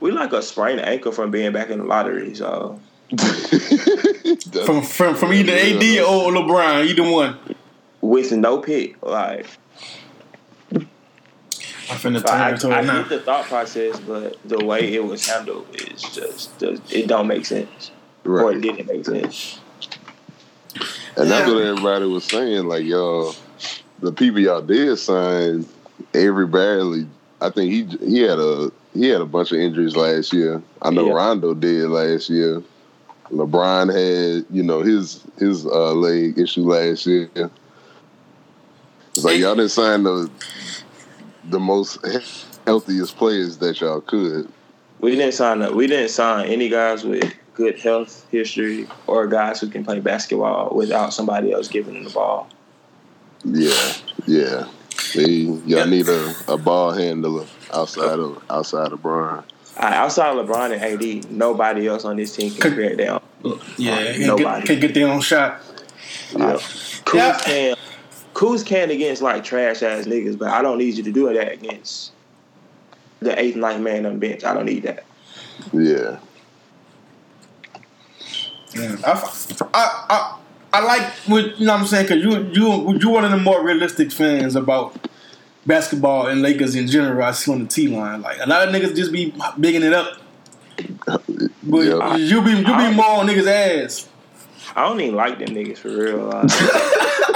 we 0.00 0.10
like 0.12 0.32
a 0.32 0.42
sprained 0.42 0.80
ankle 0.80 1.12
from 1.12 1.30
being 1.30 1.52
back 1.52 1.70
in 1.70 1.78
the 1.78 1.84
lottery. 1.84 2.34
So 2.34 2.78
From 4.64 4.82
from 4.82 5.14
from 5.14 5.32
either 5.32 5.52
AD 5.52 5.82
or 6.00 6.30
LeBron, 6.32 6.86
either 6.86 7.02
one. 7.10 7.36
with 8.00 8.32
no 8.32 8.58
pick, 8.58 8.96
like 9.04 9.46
I'm 11.90 11.96
finna 11.98 12.20
So 12.26 12.32
I, 12.34 12.50
turn 12.50 12.58
to 12.60 12.70
I 12.76 12.80
it 12.80 12.84
now. 12.86 12.98
get 13.00 13.08
the 13.10 13.20
thought 13.20 13.44
process, 13.46 13.98
but 14.00 14.36
the 14.44 14.64
way 14.64 14.94
it 14.94 15.04
was 15.04 15.26
handled 15.26 15.66
is 15.74 16.02
just 16.02 16.62
it 16.62 17.06
don't 17.06 17.26
make 17.26 17.44
sense, 17.46 17.90
or 18.24 18.52
it 18.52 18.60
didn't 18.60 18.86
make 18.86 19.04
sense. 19.04 19.60
And 21.16 21.30
that's 21.30 21.48
what 21.48 21.62
everybody 21.62 22.06
was 22.06 22.24
saying. 22.24 22.66
Like, 22.66 22.84
y'all, 22.84 23.34
the 24.00 24.12
people 24.12 24.40
y'all 24.40 24.62
did 24.62 24.96
sign, 24.98 25.66
Avery 26.14 26.46
Bradley. 26.46 27.06
I 27.40 27.50
think 27.50 27.70
he 27.72 27.84
he 28.06 28.20
had 28.22 28.38
a 28.38 28.70
he 28.94 29.08
had 29.08 29.20
a 29.20 29.26
bunch 29.26 29.52
of 29.52 29.58
injuries 29.58 29.94
last 29.96 30.32
year. 30.32 30.62
I 30.82 30.90
know 30.90 31.06
Yeah. 31.06 31.12
Rondo 31.12 31.54
did 31.54 31.88
last 31.90 32.30
year. 32.30 32.62
LeBron 33.30 33.88
had 33.92 34.46
you 34.50 34.62
know 34.62 34.80
his 34.80 35.20
his 35.38 35.66
uh, 35.66 35.92
leg 35.92 36.38
issue 36.38 36.62
last 36.62 37.06
year. 37.06 37.28
It's 39.14 39.24
like 39.24 39.38
y'all 39.38 39.54
didn't 39.54 39.70
sign 39.70 40.02
the 40.02 40.30
the 41.50 41.60
most 41.60 41.98
healthiest 42.66 43.16
players 43.16 43.58
that 43.58 43.80
y'all 43.80 44.00
could. 44.00 44.48
We 45.00 45.10
didn't 45.16 45.32
sign 45.34 45.62
up. 45.62 45.74
We 45.74 45.86
didn't 45.86 46.08
sign 46.10 46.46
any 46.46 46.68
guys 46.68 47.04
with 47.04 47.32
good 47.54 47.78
health 47.78 48.26
history 48.30 48.88
or 49.06 49.26
guys 49.26 49.60
who 49.60 49.68
can 49.68 49.84
play 49.84 50.00
basketball 50.00 50.74
without 50.74 51.12
somebody 51.12 51.52
else 51.52 51.68
giving 51.68 51.94
them 51.94 52.04
the 52.04 52.10
ball. 52.10 52.48
Yeah, 53.44 53.92
yeah. 54.26 54.66
See, 54.96 55.44
y'all 55.66 55.86
need 55.86 56.08
a, 56.08 56.34
a 56.48 56.56
ball 56.56 56.92
handler 56.92 57.44
outside 57.72 58.18
of 58.18 58.42
outside 58.50 58.92
of 58.92 59.02
Brian. 59.02 59.44
Uh, 59.76 59.80
outside 59.82 60.36
of 60.36 60.46
LeBron 60.46 60.72
and 60.72 60.82
AD, 61.26 61.30
nobody 61.32 61.88
else 61.88 62.04
on 62.04 62.16
this 62.16 62.34
team 62.34 62.50
can 62.52 62.60
Could- 62.60 62.74
create 62.74 62.96
their 62.96 63.12
own. 63.14 63.20
Yeah, 63.76 63.96
can't 64.04 64.20
Nobody. 64.20 64.60
get, 64.60 64.66
can't 64.66 64.80
get 64.80 64.94
their 64.94 65.08
own 65.08 65.20
shot. 65.20 65.60
Yeah. 66.32 66.54
Kuz 67.04 67.14
Yeah. 67.14 67.38
can, 67.44 67.76
Kuz 68.34 68.64
can 68.66 68.90
against 68.90 69.22
like 69.22 69.44
trash 69.44 69.82
ass 69.82 70.04
niggas, 70.06 70.36
but 70.38 70.48
I 70.48 70.60
don't 70.60 70.78
need 70.78 70.94
you 70.94 71.02
to 71.04 71.12
do 71.12 71.32
that 71.32 71.52
against 71.52 72.12
the 73.20 73.38
eighth, 73.40 73.56
ninth 73.56 73.80
man 73.82 74.04
on 74.06 74.14
the 74.14 74.18
bench. 74.18 74.44
I 74.44 74.52
don't 74.52 74.66
need 74.66 74.82
that. 74.82 75.04
Yeah. 75.72 76.18
Yeah, 78.74 78.96
I, 79.06 79.34
I, 79.72 80.04
I, 80.10 80.38
I 80.72 80.80
like 80.84 81.06
what 81.28 81.58
you 81.60 81.66
know. 81.66 81.74
what 81.74 81.82
I'm 81.82 81.86
saying 81.86 82.06
because 82.08 82.24
you, 82.24 82.42
you, 82.52 82.98
you 82.98 83.08
one 83.08 83.24
of 83.24 83.30
the 83.30 83.36
more 83.36 83.62
realistic 83.64 84.10
fans 84.10 84.56
about 84.56 85.08
basketball 85.64 86.26
and 86.26 86.42
Lakers 86.42 86.74
in 86.74 86.88
general. 86.88 87.22
I 87.22 87.30
see 87.30 87.52
on 87.52 87.60
the 87.62 87.68
T 87.68 87.86
line, 87.86 88.20
like 88.22 88.38
a 88.40 88.48
lot 88.48 88.66
of 88.66 88.74
niggas 88.74 88.96
just 88.96 89.12
be 89.12 89.32
bigging 89.60 89.84
it 89.84 89.92
up, 89.92 90.18
but 91.62 91.78
Yeah. 91.86 92.16
you 92.16 92.42
be 92.42 92.50
you 92.50 92.64
be 92.64 92.90
more 92.94 93.10
on 93.10 93.28
niggas' 93.28 93.46
ass. 93.46 94.08
I 94.74 94.82
don't 94.88 95.00
even 95.00 95.14
like 95.14 95.38
them 95.38 95.50
niggas 95.50 95.78
for 95.78 95.90
real. 95.90 96.24
Like, 96.24 96.50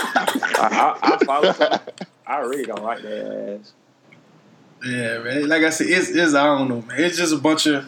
I, 0.59 0.97
I, 1.03 1.15
I 1.15 1.25
follow. 1.25 1.55
I 2.27 2.39
really 2.41 2.65
don't 2.65 2.83
like 2.83 3.03
their 3.03 3.57
ass. 3.57 3.73
Yeah, 4.85 5.19
man. 5.19 5.49
Like 5.49 5.63
I 5.63 5.71
said, 5.71 5.89
it's, 5.89 6.11
it's 6.11 6.35
I 6.35 6.45
don't 6.45 6.69
know, 6.69 6.83
man. 6.83 7.01
It's 7.01 7.17
just 7.17 7.33
a 7.33 7.39
bunch 7.39 7.67
of 7.67 7.85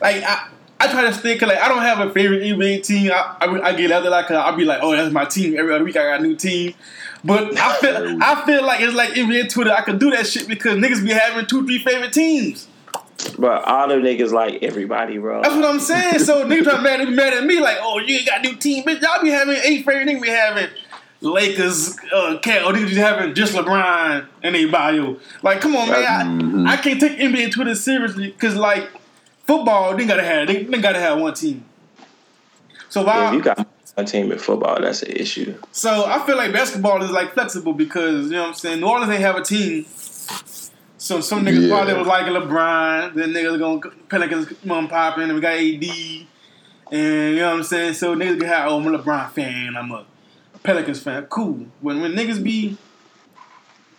like 0.00 0.22
I. 0.22 0.48
I 0.82 0.90
try 0.90 1.02
to 1.02 1.12
stick 1.12 1.42
like 1.42 1.58
I 1.58 1.68
don't 1.68 1.82
have 1.82 2.00
a 2.00 2.10
favorite 2.10 2.40
NBA 2.40 2.86
team. 2.86 3.12
I, 3.12 3.36
I, 3.42 3.68
I 3.68 3.72
get 3.74 3.92
out 3.92 4.00
there 4.00 4.10
like 4.10 4.30
I'll 4.30 4.56
be 4.56 4.64
like, 4.64 4.78
oh, 4.80 4.92
that's 4.92 5.12
my 5.12 5.26
team. 5.26 5.58
Every 5.58 5.74
other 5.74 5.84
week 5.84 5.94
I 5.94 6.04
got 6.04 6.20
a 6.20 6.22
new 6.22 6.34
team. 6.34 6.72
But 7.22 7.58
I 7.58 7.76
feel 7.80 8.18
I 8.22 8.46
feel 8.46 8.64
like 8.64 8.80
it's 8.80 8.94
like 8.94 9.10
NBA 9.10 9.50
Twitter. 9.50 9.72
I 9.72 9.82
can 9.82 9.98
do 9.98 10.10
that 10.12 10.26
shit 10.26 10.48
because 10.48 10.78
niggas 10.78 11.04
be 11.04 11.12
having 11.12 11.46
two, 11.46 11.66
three 11.66 11.78
favorite 11.80 12.14
teams. 12.14 12.66
But 13.38 13.64
all 13.64 13.88
them 13.88 14.02
niggas 14.02 14.32
like 14.32 14.62
everybody, 14.62 15.18
bro. 15.18 15.42
That's 15.42 15.54
what 15.54 15.66
I'm 15.66 15.80
saying. 15.80 16.20
So 16.20 16.46
niggas 16.46 16.64
try 16.64 16.80
mad, 16.80 17.06
be 17.06 17.14
mad 17.14 17.34
at 17.34 17.44
me 17.44 17.60
like, 17.60 17.76
oh, 17.80 17.98
you 17.98 18.16
ain't 18.16 18.26
got 18.26 18.44
a 18.44 18.48
new 18.48 18.56
team, 18.56 18.84
bitch. 18.84 19.02
Y'all 19.02 19.22
be 19.22 19.28
having 19.28 19.56
eight 19.56 19.84
favorite 19.84 20.08
niggas. 20.08 20.22
Be 20.22 20.28
having 20.28 20.68
Lakers, 21.22 21.98
uh, 22.14 22.38
cat, 22.42 22.64
or 22.64 22.72
niggas 22.72 22.88
just 22.88 22.96
having 23.00 23.34
just 23.34 23.54
LeBron 23.54 24.26
and 24.42 24.72
bio. 24.72 25.18
Like, 25.42 25.60
come 25.60 25.76
on, 25.76 25.88
man. 25.88 26.66
I, 26.66 26.72
I 26.72 26.76
can't 26.78 26.98
take 26.98 27.18
NBA 27.18 27.52
Twitter 27.52 27.74
seriously 27.74 28.28
because 28.28 28.56
like 28.56 28.88
football, 29.44 29.96
they 29.96 30.06
gotta 30.06 30.24
have 30.24 30.46
they, 30.48 30.64
they 30.64 30.78
gotta 30.80 31.00
have 31.00 31.18
one 31.18 31.34
team. 31.34 31.64
So 32.88 33.02
if 33.02 33.08
I, 33.08 33.32
you 33.34 33.42
got 33.42 33.66
a 33.96 34.04
team 34.04 34.32
in 34.32 34.38
football, 34.38 34.80
that's 34.80 35.02
an 35.02 35.12
issue. 35.12 35.54
so 35.72 36.06
I 36.06 36.24
feel 36.26 36.36
like 36.36 36.52
basketball 36.52 37.02
is 37.02 37.10
like 37.10 37.34
flexible 37.34 37.74
because 37.74 38.26
you 38.26 38.32
know 38.32 38.42
what 38.42 38.48
I'm 38.48 38.54
saying. 38.54 38.80
New 38.80 38.86
Orleans 38.86 39.12
ain't 39.12 39.20
have 39.20 39.36
a 39.36 39.42
team. 39.42 39.84
So 40.96 41.20
some 41.20 41.44
niggas 41.44 41.68
Yeah. 41.68 41.76
probably 41.76 41.94
was 41.94 42.06
like 42.06 42.26
LeBron. 42.26 43.14
Then 43.14 43.30
niggas 43.30 43.58
gonna 43.58 43.80
Pelicans 44.08 44.52
mom 44.64 44.88
popping. 44.88 45.24
And 45.24 45.34
we 45.34 45.40
got 45.40 45.54
AD. 45.54 45.84
And 46.92 47.34
you 47.34 47.40
know 47.40 47.50
what 47.50 47.56
I'm 47.58 47.62
saying. 47.62 47.94
So 47.94 48.14
niggas 48.16 48.38
can 48.38 48.48
have 48.48 48.70
oh 48.70 48.78
I'm 48.80 48.86
a 48.94 48.98
LeBron 48.98 49.30
fan. 49.32 49.76
I'm 49.76 49.90
a 49.92 50.04
Pelicans 50.62 51.02
fan. 51.02 51.24
Cool. 51.26 51.66
When 51.80 52.00
when 52.00 52.12
niggas 52.12 52.42
be, 52.42 52.50
you 52.50 52.76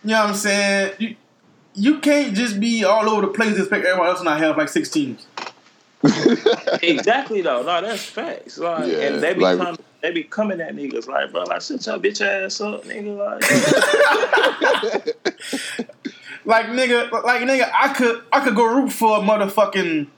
know 0.04 0.20
what 0.20 0.28
I'm 0.30 0.34
saying. 0.34 0.92
You, 0.98 1.16
you 1.74 1.98
can't 2.00 2.34
just 2.36 2.60
be 2.60 2.84
all 2.84 3.08
over 3.08 3.22
the 3.22 3.28
place 3.32 3.50
and 3.50 3.58
expect 3.58 3.86
everyone 3.86 4.08
else 4.08 4.18
to 4.18 4.24
not 4.24 4.38
have 4.38 4.58
like 4.58 4.68
six 4.68 4.90
teams. 4.90 5.26
exactly 6.82 7.40
though. 7.42 7.62
No, 7.62 7.80
that's 7.80 8.04
facts. 8.04 8.58
Like, 8.58 8.92
Yeah, 8.92 8.98
and 8.98 9.22
they 9.22 9.32
be 9.34 9.40
like- 9.40 9.58
coming, 9.58 9.78
they 10.02 10.10
be 10.10 10.24
coming 10.24 10.60
at 10.60 10.74
niggas 10.74 11.06
like, 11.06 11.30
bro, 11.32 11.44
like 11.44 11.62
shut 11.62 11.86
your 11.86 11.98
bitch 11.98 12.20
ass 12.20 12.60
up, 12.60 12.84
nigga. 12.84 13.16
Like, 13.16 13.42
Like 16.44 16.66
nigga, 16.66 17.10
like 17.12 17.42
nigga, 17.42 17.70
I 17.72 17.92
could 17.94 18.22
I 18.32 18.40
could 18.40 18.56
go 18.56 18.66
root 18.66 18.90
for 18.92 19.18
a 19.18 19.20
motherfucking, 19.20 20.08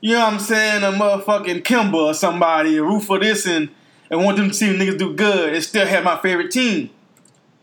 you 0.00 0.12
know 0.14 0.20
what 0.20 0.32
I'm 0.32 0.38
saying, 0.40 0.82
a 0.82 0.92
motherfucking 0.92 1.62
Kimba 1.62 1.94
or 1.94 2.14
somebody, 2.14 2.80
root 2.80 3.00
for 3.02 3.18
this 3.18 3.46
and 3.46 3.68
and 4.10 4.24
want 4.24 4.36
them 4.36 4.48
to 4.48 4.54
see 4.54 4.66
niggas 4.66 4.98
do 4.98 5.14
good 5.14 5.54
and 5.54 5.62
still 5.62 5.86
have 5.86 6.04
my 6.04 6.18
favorite 6.18 6.50
team. 6.50 6.90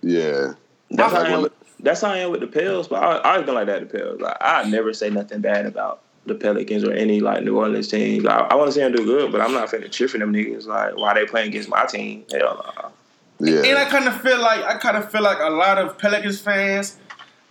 Yeah. 0.02 0.54
that's 0.90 1.14
how 1.14 1.22
I 1.22 1.30
am. 1.30 1.42
With, 1.44 1.54
that's 1.80 2.02
how 2.02 2.10
I 2.10 2.18
am 2.18 2.32
with 2.32 2.42
the 2.42 2.48
Pels. 2.48 2.88
But 2.88 3.04
I, 3.04 3.18
I 3.18 3.32
always 3.32 3.46
been 3.46 3.56
like 3.56 3.68
that. 3.68 3.90
The 3.90 3.98
Pels. 3.98 4.22
Like, 4.22 4.38
I 4.42 4.64
never 4.70 4.94
say 4.94 5.10
nothing 5.10 5.42
bad 5.42 5.66
about 5.66 6.02
the 6.26 6.36
Pelicans 6.36 6.84
or 6.84 6.92
any 6.92 7.20
like 7.20 7.44
New 7.44 7.58
Orleans 7.58 7.88
teams. 7.88 8.26
I, 8.26 8.40
I 8.40 8.56
want 8.56 8.68
to 8.68 8.72
see 8.74 8.82
them 8.82 8.92
do 8.92 9.06
good, 9.06 9.32
but 9.32 9.42
I'm 9.42 9.54
not 9.54 9.70
finna 9.70 9.92
cheer 9.92 10.08
for 10.08 10.18
them 10.18 10.34
niggas. 10.34 10.66
Like, 10.66 10.96
why 10.96 11.14
they 11.14 11.26
playing 11.26 11.50
against 11.50 11.70
my 11.70 11.86
team? 11.86 12.26
Hell 12.32 12.74
no. 12.78 12.92
Yeah. 13.40 13.62
And 13.64 13.78
I 13.78 13.86
kind 13.86 14.08
of 14.08 14.22
feel 14.22 14.40
like 14.40 14.64
I 14.64 14.78
kind 14.78 14.96
of 14.98 15.12
feel 15.12 15.22
like 15.22 15.40
a 15.40 15.50
lot 15.50 15.78
of 15.78 15.98
Pelicans 15.98 16.40
fans 16.40 16.98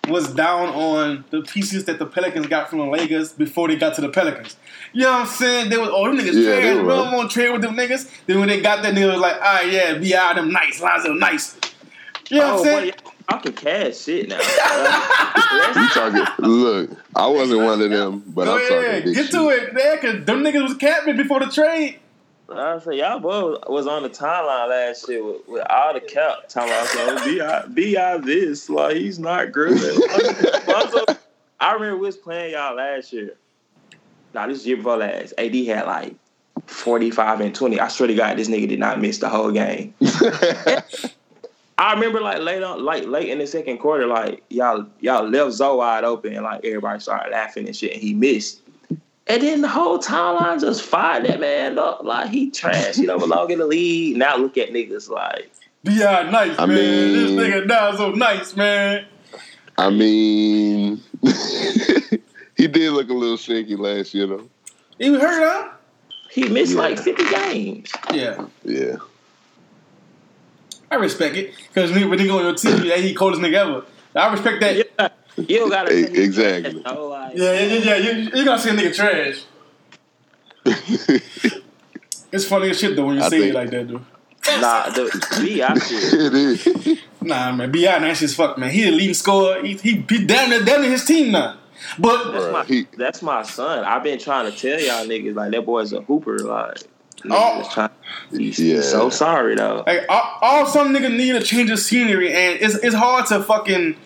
was 0.09 0.33
down 0.35 0.69
on 0.71 1.25
the 1.31 1.43
pieces 1.43 1.85
that 1.87 1.99
the 1.99 2.07
Pelicans 2.07 2.47
got 2.47 2.69
from 2.71 2.81
the 2.81 2.87
Lakers 2.87 3.33
before 3.33 3.69
they 3.69 3.77
got 3.77 3.95
to 3.97 4.01
the 4.01 4.09
Pelicans. 4.09 4.57
You 4.93 5.03
know 5.03 5.13
what 5.13 5.21
I'm 5.23 5.27
saying? 5.27 5.71
They 5.71 5.77
was 5.79 5.89
oh 5.93 6.07
them 6.07 6.17
niggas 6.19 6.35
Yeah, 6.35 6.55
they 6.57 6.61
trash. 6.73 6.83
We 6.83 6.89
don't 6.89 7.13
want 7.13 7.31
to 7.31 7.35
trade 7.35 7.51
with 7.51 7.63
them 7.63 7.75
niggas. 7.77 8.11
Then 8.27 8.39
when 8.41 8.49
they 8.49 8.61
got 8.61 8.83
there, 8.83 8.93
they 8.93 9.07
was 9.07 9.19
like, 9.19 9.37
ah 9.41 9.63
yeah, 9.63 9.95
be 9.99 10.15
out 10.15 10.37
them 10.37 10.51
nice, 10.53 10.81
Lonzo 10.81 11.13
nice. 11.15 11.57
You 12.31 12.39
know 12.39 12.45
what 12.47 12.53
I'm 12.55 12.59
Oh, 12.61 12.63
saying? 12.65 12.91
boy, 13.05 13.11
y'all 13.31 13.41
can 13.41 13.53
cash 13.53 13.97
shit 13.99 14.29
now. 14.29 14.39
You 15.77 15.89
talking? 15.89 16.25
Look, 16.39 16.91
I 17.15 17.27
wasn't 17.27 17.61
one 17.63 17.81
of 17.81 17.91
them, 17.91 18.23
but 18.27 18.45
Go 18.47 18.55
I'm 18.57 18.61
talking 18.69 18.77
ahead, 18.85 19.05
big 19.05 19.15
get 19.15 19.25
shit. 19.27 19.33
to 19.35 19.49
it, 19.51 19.75
man, 19.75 19.97
because 20.01 20.25
them 20.25 20.43
niggas 20.43 20.63
was 20.63 20.75
capping 20.77 21.17
before 21.17 21.41
the 21.41 21.47
trade. 21.47 21.99
I 22.53 22.79
say 22.79 22.99
y'all 22.99 23.21
boy 23.21 23.57
was 23.69 23.87
on 23.87 24.03
the 24.03 24.11
timeline 24.11 24.69
last 24.69 25.09
year 25.09 25.25
with, 25.25 25.49
with 25.49 25.67
all 25.71 25.95
the 25.95 26.01
cap 26.01 26.49
talking 26.49 26.73
about 26.73 26.87
so 26.89 27.17
bi 27.17 27.67
bi 27.69 28.19
this 28.19 28.69
like 28.69 28.97
he's 28.97 29.19
not 29.19 29.51
good. 29.53 29.81
Lonzo, 30.69 31.05
I 31.61 31.73
remember 31.73 31.97
we 31.97 32.07
was 32.07 32.17
playing 32.17 32.53
y'all 32.53 32.77
last 32.77 33.13
year. 33.13 33.35
Nah, 34.35 34.47
this 34.47 34.67
year 34.67 34.77
before 34.77 34.99
last. 34.99 35.33
AD 35.39 35.55
had 35.55 35.87
like 35.87 36.15
forty 36.67 37.11
five 37.11 37.41
and 37.41 37.55
twenty. 37.55 37.81
I 37.81 37.89
swear 37.89 38.09
to 38.09 38.15
God, 38.15 38.37
this 38.37 38.49
nigga 38.49 38.69
did 38.69 38.79
not 38.79 39.01
miss 39.01 39.19
the 39.19 39.29
whole 39.29 39.51
game. 39.51 39.95
I 41.77 41.93
remember 41.95 42.21
like 42.21 42.39
late 42.41 42.63
on, 42.63 42.85
like 42.85 43.05
late 43.07 43.31
in 43.31 43.39
the 43.39 43.47
second 43.47 43.79
quarter, 43.79 44.07
like 44.07 44.43
y'all 44.51 44.87
y'all 45.01 45.29
left 45.29 45.53
Zoe 45.53 45.79
wide 45.79 46.05
open 46.05 46.35
and 46.35 46.45
like 46.45 46.65
everybody 46.65 47.01
started 47.01 47.31
laughing 47.33 47.67
and 47.67 47.75
shit, 47.75 47.95
and 47.95 48.03
he 48.03 48.13
missed. 48.13 48.61
And 49.27 49.43
then 49.43 49.63
the 49.63 49.69
whole 49.69 49.99
timeline 49.99 50.61
just 50.61 50.83
fired 50.83 51.25
that 51.25 51.41
man 51.41 51.79
up 51.79 52.03
like 52.05 52.29
he 52.31 52.51
trash. 52.51 52.97
He 52.97 53.07
don't 53.07 53.21
belong 53.21 53.51
in 53.51 53.59
the 53.59 53.67
league. 53.67 54.17
Now 54.19 54.37
look 54.37 54.59
at 54.59 54.71
niggas 54.71 55.09
like 55.09 55.51
Be 55.83 56.03
out 56.05 56.31
nice, 56.31 56.59
I 56.59 56.67
man. 56.67 56.77
this 56.77 57.31
nigga 57.31 57.67
now 57.67 57.97
so 57.97 58.11
nice, 58.11 58.55
man. 58.55 59.07
I 59.79 59.91
mean, 59.91 61.01
he 62.57 62.67
did 62.69 62.93
look 62.93 63.09
a 63.09 63.15
little 63.15 63.37
shaky 63.39 63.77
last 63.77 64.13
year, 64.15 64.27
though. 64.27 64.49
You 64.99 65.19
hurt, 65.19 65.43
huh? 65.43 65.71
he 66.31 66.49
missed 66.49 66.73
Yeah. 66.75 66.79
like 66.79 66.99
fifty 66.99 67.25
games. 67.29 67.91
Yeah. 68.13 68.45
Yeah. 68.65 68.97
I 70.91 70.97
respect 70.97 71.35
it 71.37 71.55
because 71.73 71.91
when 71.93 72.11
they 72.19 72.27
go 72.27 72.39
on 72.39 72.45
your 72.45 72.55
team, 72.55 72.85
yeah, 72.85 72.97
he 72.97 73.15
coldest 73.15 73.43
nigga 73.43 73.55
ever. 73.55 73.85
I 74.15 74.31
respect 74.33 74.61
that. 74.61 74.84
Yeah, 75.37 75.45
Yeah, 75.49 75.55
you 75.55 75.59
don't 75.59 75.71
gotta 75.71 76.23
exactly. 76.23 76.83
Yeah, 77.35 77.53
yeah. 77.53 77.79
yeah. 77.79 77.97
You, 77.97 78.31
you 78.35 78.45
gonna 78.45 78.59
say 78.59 78.71
a 78.71 78.73
nigga 78.75 78.95
trash. 78.95 79.45
It's 82.33 82.45
funny 82.47 82.71
as 82.71 82.79
shit 82.81 82.97
though 82.97 83.07
when 83.07 83.17
you 83.17 83.23
I 83.23 83.29
say 83.29 83.39
think- 83.41 83.51
it 83.51 83.55
like 83.55 83.71
that, 83.71 83.87
dude. 83.89 84.05
Nah, 84.61 84.91
the 84.91 85.39
B 85.41 85.63
I 85.63 85.75
shit. 85.79 86.15
it 86.15 86.35
is. 86.35 86.99
Nah, 87.23 87.53
man, 87.53 87.71
Bi 87.73 87.79
nice 87.99 88.23
as 88.23 88.35
fuck, 88.35 88.59
man. 88.59 88.71
He 88.71 88.83
the 88.85 88.91
leading 88.91 89.15
scorer. 89.15 89.63
He 89.63 89.75
he, 89.75 90.05
he 90.09 90.25
damn 90.27 90.51
near 90.51 90.63
damn 90.65 90.83
near 90.83 90.91
his 90.91 91.05
team 91.05 91.33
now. 91.33 91.57
But 91.99 92.33
That's 92.33 92.45
Bruh, 92.47 92.53
my 92.53 92.65
he- 92.65 92.87
that's 92.97 93.23
my 93.23 93.43
son. 93.43 93.85
I've 93.85 94.03
been 94.03 94.19
trying 94.19 94.51
to 94.51 94.57
tell 94.59 94.79
y'all 94.81 95.07
niggas 95.07 95.35
like 95.35 95.53
that 95.53 95.65
boy's 95.65 95.93
a 95.93 96.01
hooper. 96.03 96.39
Like, 96.41 96.79
Oh. 97.31 97.63
niggas 97.63 97.73
trying, 97.73 97.91
he's, 98.33 98.59
Yeah. 98.59 98.77
he's 98.77 98.91
so 98.91 99.09
sorry 99.11 99.55
though. 99.55 99.83
like 99.87 100.05
all, 100.09 100.39
all 100.43 100.67
some 100.67 100.93
nigga 100.93 101.11
need 101.17 101.37
a 101.37 101.43
change 101.43 101.71
of 101.71 101.79
scenery, 101.79 102.33
and 102.33 102.61
it's 102.61 102.75
it's 102.77 102.95
hard 102.97 103.27
to 103.27 103.43
fucking 103.45 103.97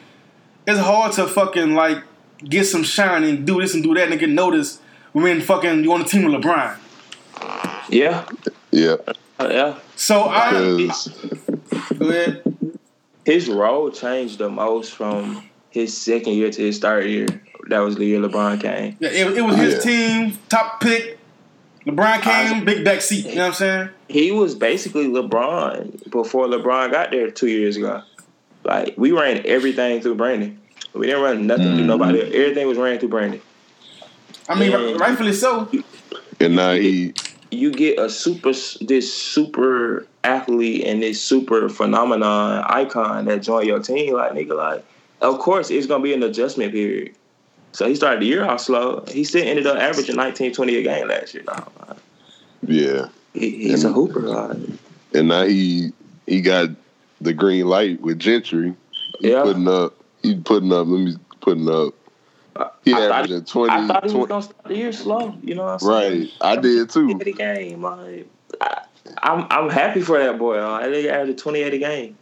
it's 0.68 0.78
hard 0.80 1.12
to 1.14 1.26
fucking 1.26 1.74
like 1.74 1.98
get 2.44 2.64
some 2.64 2.82
shine 2.84 3.24
and 3.24 3.46
do 3.46 3.60
this 3.60 3.74
and 3.74 3.82
do 3.82 3.94
that 3.94 4.10
and 4.10 4.20
get 4.20 4.28
noticed 4.28 4.80
when 5.12 5.40
fucking 5.40 5.82
you 5.82 5.92
on 5.92 6.00
the 6.02 6.06
team 6.08 6.24
with 6.24 6.34
LeBron. 6.42 6.76
Yeah, 7.90 8.24
Yeah. 8.70 8.96
Uh, 9.40 9.48
yeah. 9.50 9.78
So 9.96 10.24
I 10.28 10.50
'Cause- 10.50 11.08
go 11.98 12.08
ahead. 12.08 12.42
His 13.24 13.48
role 13.48 13.90
changed 13.90 14.38
the 14.38 14.48
most 14.50 14.92
from 14.94 15.48
his 15.70 15.96
second 15.96 16.32
year 16.34 16.50
to 16.50 16.60
his 16.62 16.78
third 16.78 17.06
year. 17.06 17.26
That 17.68 17.80
was 17.80 17.96
the 17.96 18.04
year 18.06 18.20
LeBron 18.20 18.60
came. 18.60 18.96
Yeah, 19.00 19.10
it, 19.10 19.38
it 19.38 19.42
was 19.42 19.56
his 19.56 19.74
Yeah. 19.74 19.80
team, 19.80 20.38
top 20.48 20.80
pick. 20.80 21.18
LeBron 21.86 22.20
came, 22.22 22.64
big 22.64 22.84
back 22.84 23.00
seat. 23.00 23.26
You 23.26 23.34
know 23.36 23.42
what 23.42 23.46
I'm 23.48 23.52
saying? 23.54 23.88
He 24.08 24.32
was 24.32 24.54
basically 24.54 25.06
LeBron 25.06 26.10
before 26.10 26.46
LeBron 26.46 26.90
got 26.90 27.10
there 27.10 27.30
two 27.30 27.48
years 27.48 27.76
ago. 27.76 28.02
Like 28.68 28.94
we 28.96 29.12
ran 29.12 29.42
everything 29.46 30.00
through 30.00 30.16
Brandon. 30.16 30.60
We 30.92 31.06
didn't 31.06 31.22
run 31.22 31.46
nothing 31.46 31.64
through 31.64 31.76
mm-hmm. 31.76 31.86
nobody. 31.86 32.20
Everything 32.20 32.66
was 32.66 32.78
ran 32.78 32.98
through 32.98 33.08
Brandon. 33.10 33.40
I 34.48 34.58
mean, 34.58 34.70
Yeah. 34.70 34.76
ri- 34.78 34.94
rightfully 34.94 35.32
so. 35.32 35.68
and 36.40 36.56
now 36.56 36.72
he, 36.72 37.14
you 37.50 37.70
get 37.72 37.98
a 37.98 38.08
super 38.10 38.52
this 38.80 39.12
super 39.12 40.06
athlete 40.24 40.84
and 40.84 41.02
this 41.02 41.20
super 41.20 41.68
phenomenon 41.68 42.64
icon 42.66 43.24
that 43.24 43.42
join 43.42 43.66
your 43.66 43.80
team 43.80 44.14
like 44.14 44.32
nigga 44.32 44.56
like 44.56 44.84
of 45.20 45.38
course, 45.38 45.70
it's 45.70 45.86
gonna 45.86 46.02
be 46.02 46.14
an 46.14 46.22
adjustment 46.22 46.72
period. 46.72 47.14
So 47.72 47.88
he 47.88 47.94
started 47.94 48.20
the 48.22 48.26
year 48.26 48.44
off 48.44 48.60
slow. 48.60 49.04
He 49.08 49.24
still 49.24 49.46
ended 49.46 49.66
up 49.66 49.76
averaging 49.76 50.16
19, 50.16 50.52
20 50.52 50.76
a 50.76 50.82
game 50.82 51.08
last 51.08 51.34
year. 51.34 51.42
Dog. 51.42 51.98
Yeah, 52.66 53.08
He, 53.34 53.68
he's 53.68 53.84
a 53.84 53.92
hooper. 53.92 54.20
Like. 54.20 54.56
and 55.14 55.28
now 55.28 55.44
he 55.44 55.92
he 56.26 56.40
got 56.40 56.70
the 57.20 57.32
green 57.32 57.66
light 57.66 58.00
with 58.00 58.18
Gentry. 58.18 58.74
He 59.20 59.30
Yeah. 59.30 59.42
putting 59.42 59.68
up. 59.68 59.94
He 60.22 60.36
putting 60.36 60.72
up. 60.72 60.86
Let 60.86 61.00
me 61.00 61.14
putting 61.40 61.68
up. 61.68 61.94
He 62.84 62.92
I 62.92 62.96
thought- 62.96 63.12
averaging 63.12 63.44
twenty. 63.44 63.72
I 63.72 63.86
thought 63.86 64.10
he 64.10 64.16
was 64.16 64.28
gonna 64.28 64.42
start 64.42 64.64
the 64.66 64.76
year 64.76 64.92
slow. 64.92 65.34
You 65.42 65.54
know 65.54 65.64
what 65.64 65.72
I'm 65.74 65.78
saying? 65.78 66.20
right, 66.20 66.30
I 66.40 66.56
did 66.56 66.90
too. 66.90 67.06
28 67.14 67.36
game. 67.36 67.82
Like, 67.82 68.28
I, 68.60 68.82
I'm 69.22 69.46
I'm 69.50 69.70
happy 69.70 70.00
for 70.00 70.18
that 70.18 70.38
boy. 70.38 70.60
I 70.60 70.84
think 70.84 70.96
he 70.96 71.08
averaged 71.08 71.38
28 71.38 71.74
a 71.74 71.78
game. 71.78 72.18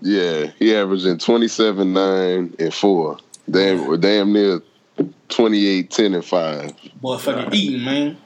Yeah, 0.00 0.46
he 0.58 0.76
averaging 0.76 1.18
27, 1.18 1.92
9, 1.92 2.54
and 2.58 2.72
4. 2.74 3.16
Damn, 3.50 3.88
or 3.88 3.96
damn 3.96 4.32
near 4.32 4.60
28, 5.28 5.90
10, 5.90 6.14
and 6.14 6.24
5. 6.24 6.72
Boy, 7.00 7.16
fucking 7.18 7.52
eating, 7.54 7.84
man. 7.84 8.16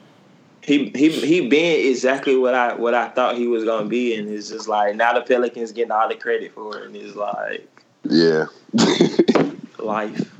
He 0.65 0.89
he 0.95 1.09
he 1.09 1.47
been 1.49 1.89
exactly 1.89 2.37
what 2.37 2.53
I 2.55 2.73
what 2.75 2.93
I 2.93 3.09
thought 3.09 3.37
he 3.37 3.47
was 3.47 3.65
gonna 3.65 3.87
be, 3.89 4.15
and 4.15 4.29
it's 4.29 4.49
just 4.49 4.67
like 4.69 4.95
now 4.95 5.13
the 5.13 5.21
Pelicans 5.21 5.71
getting 5.73 5.91
all 5.91 6.07
the 6.07 6.15
credit 6.15 6.53
for 6.53 6.77
it, 6.79 6.85
and 6.87 6.95
it's 6.95 7.15
like 7.15 7.67
Yeah. 8.03 8.45
life. 9.79 10.31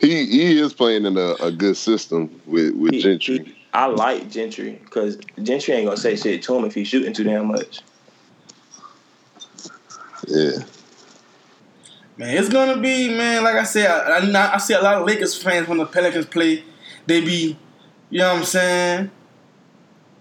he 0.00 0.24
he 0.26 0.58
is 0.58 0.72
playing 0.72 1.04
in 1.04 1.18
a, 1.18 1.34
a 1.42 1.52
good 1.52 1.76
system 1.76 2.40
with, 2.46 2.74
with 2.74 2.92
He- 2.94 3.02
Gentry. 3.02 3.38
he- 3.44 3.56
I 3.74 3.86
like 3.86 4.30
Gentry 4.30 4.80
because 4.82 5.16
Gentry 5.42 5.74
ain't 5.74 5.84
gonna 5.84 5.96
say 5.96 6.16
shit 6.16 6.42
to 6.42 6.56
him 6.56 6.64
if 6.64 6.74
he's 6.74 6.88
shooting 6.88 7.12
too 7.12 7.22
damn 7.24 7.46
much. 7.46 7.80
yeah. 10.26 10.58
Man, 12.16 12.36
it's 12.36 12.48
gonna 12.48 12.80
be 12.80 13.08
man. 13.14 13.44
Like 13.44 13.56
I 13.56 13.62
said, 13.64 13.90
I, 13.90 14.18
I, 14.26 14.54
I 14.54 14.58
see 14.58 14.74
a 14.74 14.80
lot 14.80 14.96
of 15.00 15.06
Lakers 15.06 15.40
fans 15.40 15.68
when 15.68 15.78
the 15.78 15.86
Pelicans 15.86 16.26
play. 16.26 16.64
They 17.06 17.20
be, 17.20 17.56
you 18.10 18.18
know 18.18 18.32
what 18.32 18.38
I'm 18.40 18.44
saying? 18.44 19.10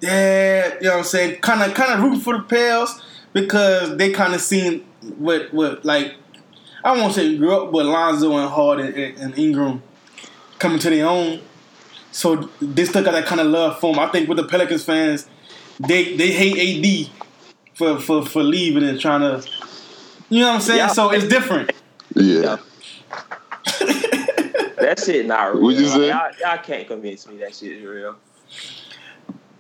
Yeah, 0.02 0.74
you 0.76 0.82
know 0.84 0.90
what 0.92 0.98
I'm 1.00 1.04
saying. 1.04 1.42
Kind 1.42 1.62
of, 1.62 1.74
kind 1.76 1.94
of 1.94 2.00
rooting 2.02 2.22
for 2.22 2.38
the 2.38 2.44
Pels 2.44 3.02
because 3.34 3.98
they 3.98 4.12
kind 4.12 4.34
of 4.34 4.42
seen 4.42 4.86
what, 5.18 5.54
what 5.54 5.84
like 5.86 6.16
I 6.84 6.94
won't 6.98 7.14
say 7.14 7.38
grew 7.38 7.56
up 7.56 7.72
with 7.72 7.86
Lonzo 7.86 8.38
and 8.38 8.50
Harden 8.50 8.94
and, 8.94 9.18
and 9.18 9.38
Ingram 9.38 9.84
coming 10.58 10.80
to 10.80 10.90
their 10.90 11.06
own. 11.06 11.42
So 12.12 12.50
they 12.62 12.86
still 12.86 13.04
got 13.04 13.12
that 13.12 13.26
kind 13.26 13.42
of 13.42 13.48
love 13.48 13.80
for 13.80 13.94
him. 13.94 14.00
I 14.00 14.08
think 14.08 14.28
with 14.30 14.38
the 14.38 14.46
Pelicans 14.46 14.84
fans, 14.84 15.28
they 15.80 16.16
they 16.16 16.32
hate 16.32 17.06
AD 17.10 17.12
for 17.76 18.00
for 18.00 18.26
for 18.26 18.42
leaving 18.44 18.84
and 18.84 19.00
trying 19.00 19.22
to, 19.22 19.48
you 20.30 20.40
know 20.42 20.48
what 20.48 20.56
I'm 20.56 20.62
saying. 20.62 20.78
Yeah. 20.80 20.88
So 20.88 21.12
it's 21.12 21.28
different. 21.28 21.72
Yeah. 22.16 22.58
That 24.80 24.98
shit 24.98 25.26
not 25.26 25.54
real. 25.54 25.64
What'd 25.64 25.80
you 25.82 25.88
Like, 25.88 25.96
say? 25.96 26.08
y'all, 26.08 26.32
y'all 26.40 26.64
can't 26.64 26.88
convince 26.88 27.28
me 27.28 27.36
that 27.38 27.54
shit 27.54 27.74
is 27.74 27.86
real. 27.86 28.16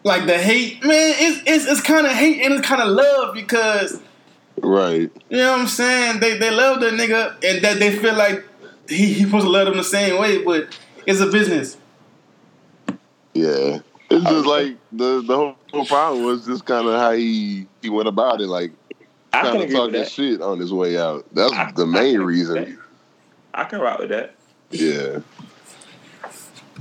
Like 0.04 0.26
the 0.26 0.38
hate, 0.38 0.84
man, 0.84 1.14
it's 1.18 1.42
it's, 1.46 1.66
it's 1.66 1.82
kind 1.82 2.06
of 2.06 2.12
hate 2.14 2.42
and 2.44 2.54
it's 2.54 2.68
kind 2.68 2.82
of 2.82 2.90
love 2.90 3.34
because 3.34 4.02
Right. 4.62 5.10
you 5.30 5.38
know 5.38 5.52
what 5.54 5.62
I'm 5.62 5.68
saying. 5.68 6.20
They 6.20 6.38
they 6.38 6.52
love 6.52 6.80
the 6.82 6.88
nigga 6.92 7.36
and 7.44 7.64
that 7.64 7.80
they 7.80 7.96
feel 7.98 8.16
like 8.16 8.44
he 8.90 9.14
he 9.14 9.24
supposed 9.24 9.46
to 9.46 9.50
love 9.52 9.66
them 9.68 9.78
the 9.78 9.84
same 9.84 10.20
way, 10.20 10.44
but 10.44 10.78
it's 11.06 11.20
a 11.20 11.28
business. 11.28 11.78
Yeah. 13.34 13.80
It's 14.12 14.26
just 14.26 14.46
like 14.48 14.76
the 14.92 15.22
the 15.22 15.36
whole, 15.36 15.56
whole 15.72 15.86
problem 15.86 16.24
was 16.26 16.46
just 16.46 16.66
kind 16.66 16.88
of 16.88 17.00
how 17.00 17.12
he 17.12 17.68
he 17.82 17.90
went 17.90 18.08
about 18.08 18.42
it, 18.42 18.48
like 18.48 18.72
I 19.32 19.44
kind 19.44 19.60
can 19.60 19.62
of 19.68 19.72
talking 19.72 19.94
that. 19.94 20.10
shit 20.10 20.42
on 20.42 20.60
his 20.60 20.74
way 20.74 20.98
out. 20.98 21.26
That's 21.34 21.54
I- 21.54 21.72
the 21.72 21.86
main 21.86 22.14
can 22.14 22.22
agree 22.22 22.36
reason. 22.40 22.80
I 23.54 23.64
can 23.66 23.80
rock 23.80 24.00
with 24.00 24.10
that. 24.10 24.36
Yeah. 24.72 25.20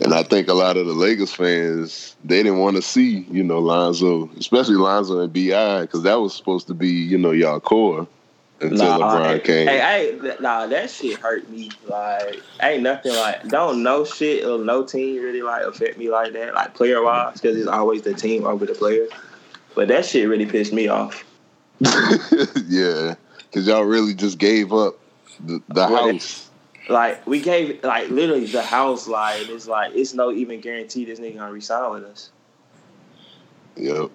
And 0.01 0.15
I 0.15 0.23
think 0.23 0.49
a 0.49 0.55
lot 0.55 0.77
of 0.77 0.87
the 0.87 0.93
Lakers 0.93 1.33
fans 1.33 2.17
they 2.25 2.43
didn't 2.43 2.59
want 2.59 2.77
to 2.77 2.83
see 2.83 3.27
you 3.31 3.43
know 3.43 3.59
Lonzo, 3.59 4.31
especially 4.39 4.77
Lonzo 4.77 5.21
and 5.21 5.33
Bi, 5.33 5.83
because 5.83 6.03
that 6.03 6.21
was 6.21 6.35
supposed 6.35 6.67
to 6.69 6.75
be 6.75 6.89
you 6.89 7.19
know 7.19 7.33
y'all 7.33 7.61
core 7.61 8.07
until 8.61 8.99
LeBron 8.99 9.27
hey, 9.27 9.41
came. 9.41 9.69
Hey, 9.69 9.79
hey, 9.79 10.19
th- 10.21 10.41
nah, 10.41 10.67
that 10.67 10.91
shit 10.91 11.19
hurt 11.19 11.49
me. 11.49 11.71
Like, 11.87 12.43
ain't 12.63 12.83
nothing 12.83 13.15
like 13.15 13.49
don't 13.49 13.83
no 13.83 14.05
shit 14.05 14.45
or 14.45 14.59
no 14.59 14.85
team 14.85 15.23
really 15.23 15.43
like 15.43 15.63
affect 15.63 15.99
me 15.99 16.11
like 16.11 16.33
that, 16.33 16.55
like 16.55 16.75
player 16.75 17.03
wise, 17.03 17.41
because 17.41 17.57
it's 17.57 17.69
always 17.69 18.03
the 18.03 18.15
team 18.15 18.45
over 18.45 18.67
the 18.67 18.75
player. 18.75 19.07
But 19.75 19.89
that 19.89 20.05
shit 20.05 20.29
really 20.29 20.47
pissed 20.47 20.73
me 20.73 20.89
off. 20.89 21.25
yeah, 21.81 23.15
because 23.43 23.67
y'all 23.67 23.85
really 23.85 24.15
just 24.15 24.39
gave 24.39 24.73
up 24.73 24.95
the, 25.41 25.63
the 25.69 25.87
house. 25.87 26.48
Like 26.89 27.27
we 27.27 27.41
gave 27.41 27.83
like 27.85 28.09
literally 28.11 28.47
the 28.47 28.63
house 28.63 29.07
like 29.07 29.49
it's 29.49 29.67
like 29.69 29.95
it's 29.95 30.15
no 30.15 30.33
even 30.33 30.61
guarantee 30.61 31.05
this 31.05 31.21
nigga 31.21 31.37
gonna 31.37 31.53
resign 31.53 31.91
with 31.93 32.05
us. 32.05 32.31
Yep. 33.77 34.11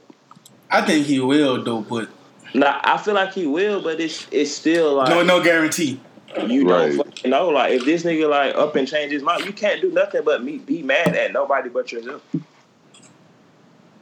I 0.71 0.81
think 0.81 1.05
he 1.05 1.19
will 1.19 1.63
though, 1.63 1.81
but 1.81 2.09
Nah, 2.55 2.79
I 2.83 2.97
feel 2.97 3.15
like 3.15 3.33
he 3.33 3.47
will, 3.47 3.81
but 3.81 3.99
it's 3.99 4.27
it's 4.31 4.51
still 4.51 4.95
like 4.95 5.09
no 5.09 5.23
no 5.23 5.43
guarantee. 5.43 5.99
you 6.47 6.67
Right. 6.67 6.95
don't 6.95 7.05
fucking 7.05 7.31
know. 7.31 7.49
Like 7.49 7.73
if 7.73 7.85
this 7.85 8.03
nigga 8.03 8.29
like 8.29 8.55
up 8.55 8.75
and 8.75 8.87
change 8.87 9.11
his 9.11 9.23
mind, 9.23 9.45
you 9.45 9.53
can't 9.53 9.81
do 9.81 9.91
nothing 9.91 10.23
but 10.23 10.43
me 10.43 10.57
be 10.57 10.81
mad 10.83 11.15
at 11.15 11.31
nobody 11.31 11.69
but 11.69 11.91
yourself. 11.91 12.21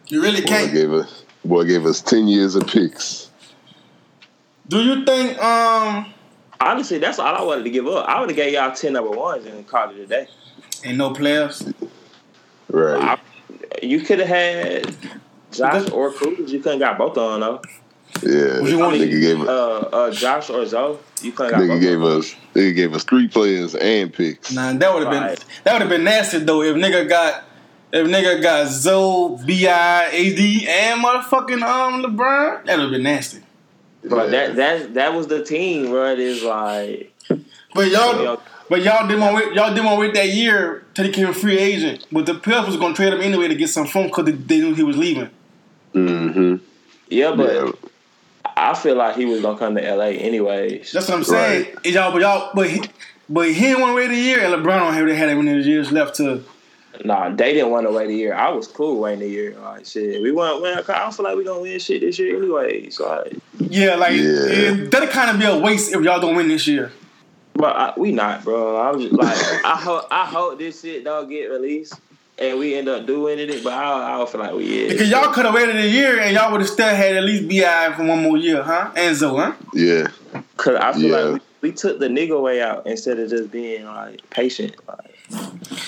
You 0.07 0.21
really 0.21 0.41
Boy 0.41 0.47
can't. 0.47 0.73
gave 0.73 0.91
us 0.93 1.23
boy 1.45 1.63
gave 1.65 1.85
us 1.85 2.01
ten 2.01 2.27
years 2.27 2.55
of 2.55 2.67
picks. 2.67 3.29
Do 4.67 4.81
you 4.81 5.05
think 5.05 5.37
um 5.43 6.10
Honestly, 6.63 6.99
that's 6.99 7.17
all 7.19 7.35
I 7.35 7.41
wanted 7.41 7.63
to 7.63 7.69
give 7.71 7.87
up. 7.87 8.07
I 8.07 8.19
would 8.19 8.29
have 8.29 8.35
gave 8.35 8.53
y'all 8.53 8.71
ten 8.73 8.93
number 8.93 9.09
ones 9.11 9.45
and 9.45 9.67
called 9.67 9.95
it 9.95 10.01
a 10.01 10.07
day. 10.07 10.27
ain't 10.83 10.97
no 10.97 11.09
playoffs? 11.11 11.73
Right. 12.69 13.01
I, 13.01 13.17
you 13.81 14.01
could 14.01 14.19
have 14.19 14.27
had 14.27 14.95
Josh 15.51 15.89
or 15.91 16.11
Kuz. 16.13 16.49
You 16.49 16.59
couldn't 16.59 16.79
got 16.79 16.97
both 16.97 17.17
of 17.17 17.31
them 17.31 17.41
though. 17.41 17.61
yeah. 18.23 18.61
Would 18.61 18.69
you 18.71 18.77
want- 18.79 18.95
nigga 18.97 19.19
gave 19.21 19.41
Uh, 19.41 19.77
uh, 19.91 20.11
Josh 20.11 20.49
or 20.49 20.65
Zoe. 20.65 20.97
You 21.21 21.31
couldn't 21.31 21.51
got 21.53 21.61
nigga 21.61 21.75
of 21.75 21.81
gave 21.81 22.03
us 22.03 22.35
nigga 22.55 22.75
gave 22.75 22.93
us 22.93 23.03
three 23.03 23.27
players 23.27 23.73
and 23.75 24.13
picks. 24.13 24.51
Nah, 24.53 24.73
that 24.73 24.93
would 24.93 25.03
have 25.03 25.13
Right. 25.13 25.37
been 25.37 25.47
that 25.63 25.73
would 25.73 25.81
have 25.81 25.89
been 25.89 26.03
nasty 26.03 26.39
though 26.39 26.61
if 26.61 26.75
nigga 26.75 27.09
got 27.09 27.43
if 27.91 28.07
nigga 28.07 28.41
got 28.41 28.67
Zoe, 28.69 29.35
Bi, 29.45 29.65
AD, 30.13 30.67
and 30.69 31.03
motherfucking 31.03 31.61
um 31.63 32.03
LeBron. 32.03 32.65
That 32.65 32.77
would 32.77 32.83
have 32.83 32.91
been 32.91 33.03
nasty. 33.03 33.40
But 34.03 34.25
Yeah. 34.25 34.47
that 34.47 34.55
that 34.55 34.93
that 34.95 35.13
was 35.13 35.27
the 35.27 35.43
team, 35.43 35.89
bro. 35.91 36.11
It 36.13 36.19
is 36.19 36.43
like 36.43 37.13
But 37.73 37.89
y'all, 37.89 38.17
you 38.17 38.23
know, 38.23 38.41
but 38.69 38.81
y'all 38.83 39.07
didn't 39.07 39.21
want 39.21 39.35
wait, 39.35 39.53
y'all 39.53 39.69
didn't 39.69 39.85
want 39.85 39.99
wait 39.99 40.13
that 40.15 40.29
year 40.29 40.83
till 40.93 41.05
he 41.05 41.11
became 41.11 41.27
a 41.29 41.33
free 41.33 41.57
agent. 41.57 42.05
But 42.11 42.25
the 42.25 42.35
Pels 42.35 42.67
was 42.67 42.77
gonna 42.77 42.93
trade 42.95 43.13
him 43.13 43.21
anyway 43.21 43.47
to 43.47 43.55
get 43.55 43.69
some 43.69 43.87
phone 43.87 44.07
because 44.07 44.25
they, 44.25 44.31
they 44.31 44.59
knew 44.59 44.73
he 44.73 44.83
was 44.83 44.97
leaving. 44.97 45.29
Mm-hmm. 45.93 46.55
yeah, 47.09 47.33
but 47.35 47.53
Yeah. 47.53 47.71
I 48.57 48.73
feel 48.73 48.95
like 48.95 49.15
he 49.15 49.25
was 49.25 49.41
gonna 49.41 49.57
come 49.57 49.75
to 49.75 49.95
LA 49.95 50.05
anyways. 50.05 50.91
That's 50.91 51.07
what 51.07 51.17
I'm 51.17 51.23
saying. 51.23 51.75
And 51.83 51.93
Y'all, 51.93 52.11
but 52.11 52.21
y'all, 52.21 52.51
but 52.53 52.69
he, 52.69 52.81
but 53.29 53.47
he 53.47 53.59
didn't 53.61 53.81
want 53.81 53.91
to 53.91 53.95
wait 53.95 54.11
a 54.11 54.15
year, 54.15 54.39
and 54.41 54.53
LeBron 54.53 54.79
don't 54.79 54.93
have 54.93 55.07
they 55.07 55.15
had 55.15 55.29
that 55.29 55.35
many 55.35 55.61
years 55.63 55.91
left 55.91 56.15
to. 56.17 56.43
Nah, 57.03 57.29
they 57.29 57.53
didn't 57.53 57.71
want 57.71 57.87
to 57.87 57.91
wait 57.91 58.09
a 58.09 58.13
year. 58.13 58.33
I 58.33 58.49
was 58.49 58.67
cool 58.67 58.99
waiting 58.99 59.23
a 59.23 59.27
year. 59.27 59.55
Like 59.61 59.85
shit, 59.85 60.21
we 60.21 60.31
want. 60.31 60.61
Well, 60.61 60.83
I 60.87 60.99
don't 60.99 61.13
feel 61.13 61.23
like 61.25 61.35
we 61.35 61.43
gonna 61.43 61.61
win 61.61 61.79
shit 61.79 62.01
this 62.01 62.19
year 62.19 62.37
anyways. 62.37 62.99
Like, 62.99 63.33
Yeah, 63.59 63.95
like 63.95 64.13
Yeah. 64.17 64.85
that'd 64.89 65.09
kind 65.09 65.31
of 65.31 65.39
be 65.39 65.45
a 65.45 65.57
waste 65.57 65.93
if 65.93 66.01
y'all 66.01 66.19
don't 66.19 66.35
win 66.35 66.47
this 66.47 66.67
year. 66.67 66.91
but 67.55 67.75
I, 67.75 67.93
we 67.97 68.11
not, 68.11 68.43
bro. 68.43 68.79
I'm 68.79 68.99
just 69.01 69.13
like, 69.13 69.37
I 69.65 69.75
hope 69.77 70.05
I 70.11 70.25
hope 70.25 70.59
this 70.59 70.81
shit 70.81 71.03
don't 71.03 71.29
get 71.29 71.45
released 71.49 71.93
and 72.37 72.57
we 72.59 72.75
end 72.75 72.87
up 72.87 73.05
doing 73.05 73.39
it. 73.39 73.63
But 73.63 73.73
I, 73.73 74.13
I 74.13 74.17
don't 74.17 74.29
feel 74.29 74.41
like 74.41 74.53
we 74.53 74.65
is. 74.65 74.93
Because 74.93 75.09
y'all 75.09 75.33
could 75.33 75.45
have 75.45 75.53
waited 75.53 75.75
a 75.77 75.87
year 75.87 76.19
and 76.19 76.33
y'all 76.35 76.51
would 76.51 76.61
have 76.61 76.69
still 76.69 76.87
had 76.95 77.15
at 77.17 77.23
least 77.23 77.47
Bi 77.49 77.93
for 77.95 78.03
one 78.05 78.21
more 78.23 78.37
year, 78.37 78.61
huh? 78.63 78.91
And 78.95 79.15
Zoe, 79.15 79.37
huh? 79.39 79.53
Yeah. 79.73 80.07
Cause 80.57 80.75
I 80.75 80.93
feel 80.93 81.01
Yeah. 81.09 81.17
like 81.17 81.41
we, 81.61 81.69
we 81.69 81.75
took 81.75 81.99
the 81.99 82.07
nigga 82.07 82.39
way 82.41 82.61
out 82.61 82.85
instead 82.87 83.19
of 83.19 83.29
just 83.29 83.51
being 83.51 83.85
like 83.85 84.27
patient. 84.29 84.75
Like 84.87 85.10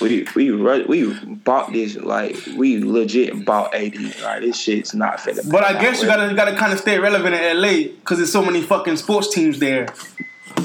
we 0.01 0.25
we 0.35 0.51
we 0.51 1.13
bought 1.25 1.71
this 1.73 1.95
like 1.97 2.35
we 2.57 2.83
legit 2.83 3.45
bought 3.45 3.73
AD. 3.73 3.95
Like 4.21 4.41
this 4.41 4.57
shit's 4.59 4.93
not 4.93 5.17
finna. 5.17 5.49
But 5.51 5.63
I 5.63 5.79
guess 5.81 6.01
you 6.01 6.07
gotta 6.07 6.29
you 6.29 6.35
gotta 6.35 6.55
kind 6.55 6.73
of 6.73 6.79
stay 6.79 6.99
relevant 6.99 7.35
in 7.35 7.61
LA 7.61 7.89
because 7.95 8.17
there's 8.19 8.31
so 8.31 8.41
many 8.43 8.61
fucking 8.61 8.97
sports 8.97 9.33
teams 9.33 9.59
there. 9.59 9.87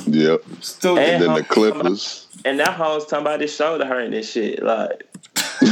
Yep. 0.06 0.42
So 0.60 0.96
And- 0.96 1.22
Then 1.22 1.34
the 1.34 1.44
Clippers. 1.44 2.26
And 2.44 2.60
that 2.60 2.74
hoes 2.74 3.04
talking 3.06 3.26
about 3.26 3.40
his 3.40 3.52
shoulder 3.54 3.84
hurting 3.84 4.12
this 4.12 4.30
shit. 4.30 4.62
Like 4.62 5.04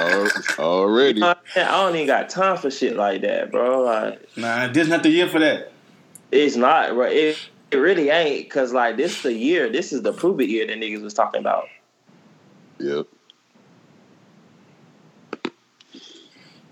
Al- 0.00 0.30
Already. 0.58 1.22
I 1.22 1.34
don't 1.54 1.94
even 1.94 2.06
got 2.06 2.28
time 2.28 2.56
for 2.56 2.70
shit 2.70 2.96
like 2.96 3.22
that, 3.22 3.50
bro. 3.52 3.82
Like 3.82 4.36
nah, 4.36 4.66
this 4.68 4.88
not 4.88 5.02
the 5.02 5.10
year 5.10 5.28
for 5.28 5.38
that. 5.38 5.72
it's 6.32 6.56
not, 6.56 6.90
bro. 6.94 7.06
It 7.06 7.38
it 7.70 7.76
really 7.76 8.08
ain't. 8.10 8.50
Cause 8.50 8.72
like 8.72 8.96
this 8.96 9.22
the 9.22 9.32
year. 9.32 9.70
This 9.70 9.92
is 9.92 10.02
the 10.02 10.12
prove 10.12 10.40
it 10.40 10.48
year 10.48 10.66
that 10.66 10.76
niggas 10.76 11.02
was 11.02 11.14
talking 11.14 11.40
about. 11.40 11.66
Yep. 12.78 13.06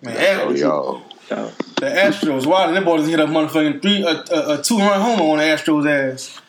Man, 0.03 0.41
Oh, 0.41 0.51
Ast- 0.51 0.59
y'all. 0.59 1.03
So, 1.29 1.51
the 1.77 1.87
Astros, 1.87 2.47
why 2.47 2.67
did 2.67 2.77
them 2.77 2.85
boys 2.85 3.07
hit 3.07 3.21
a 3.21 3.27
motherfucking 3.27 3.81
three, 3.81 4.03
a, 4.03 4.09
a, 4.11 4.59
a 4.59 4.63
two 4.63 4.79
run 4.79 5.01
homer 5.01 5.23
on 5.31 5.39
the 5.39 5.45
Astros 5.45 5.87
ass. 5.89 6.41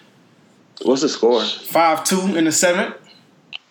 What's 0.82 1.01
the 1.04 1.10
score? 1.10 1.41
Five 1.43 2.04
two 2.04 2.36
in 2.36 2.45
the 2.45 2.51
seventh. 2.51 2.95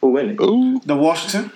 Who 0.00 0.10
winning? 0.12 0.40
Ooh. 0.40 0.80
The 0.84 0.96
Washington. 0.96 1.52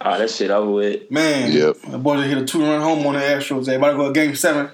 Oh, 0.00 0.18
that 0.18 0.30
shit 0.30 0.50
over 0.50 0.70
with. 0.70 1.10
Man, 1.10 1.52
Yep. 1.52 1.76
the 1.88 1.98
boys 1.98 2.20
just 2.20 2.28
hit 2.30 2.38
a 2.38 2.44
two 2.46 2.62
run 2.62 2.80
home 2.80 3.06
on 3.06 3.14
the 3.14 3.20
Astros. 3.20 3.66
They 3.66 3.76
about 3.76 3.92
to 3.92 3.96
go 3.98 4.06
to 4.08 4.12
game 4.12 4.34
seven. 4.34 4.70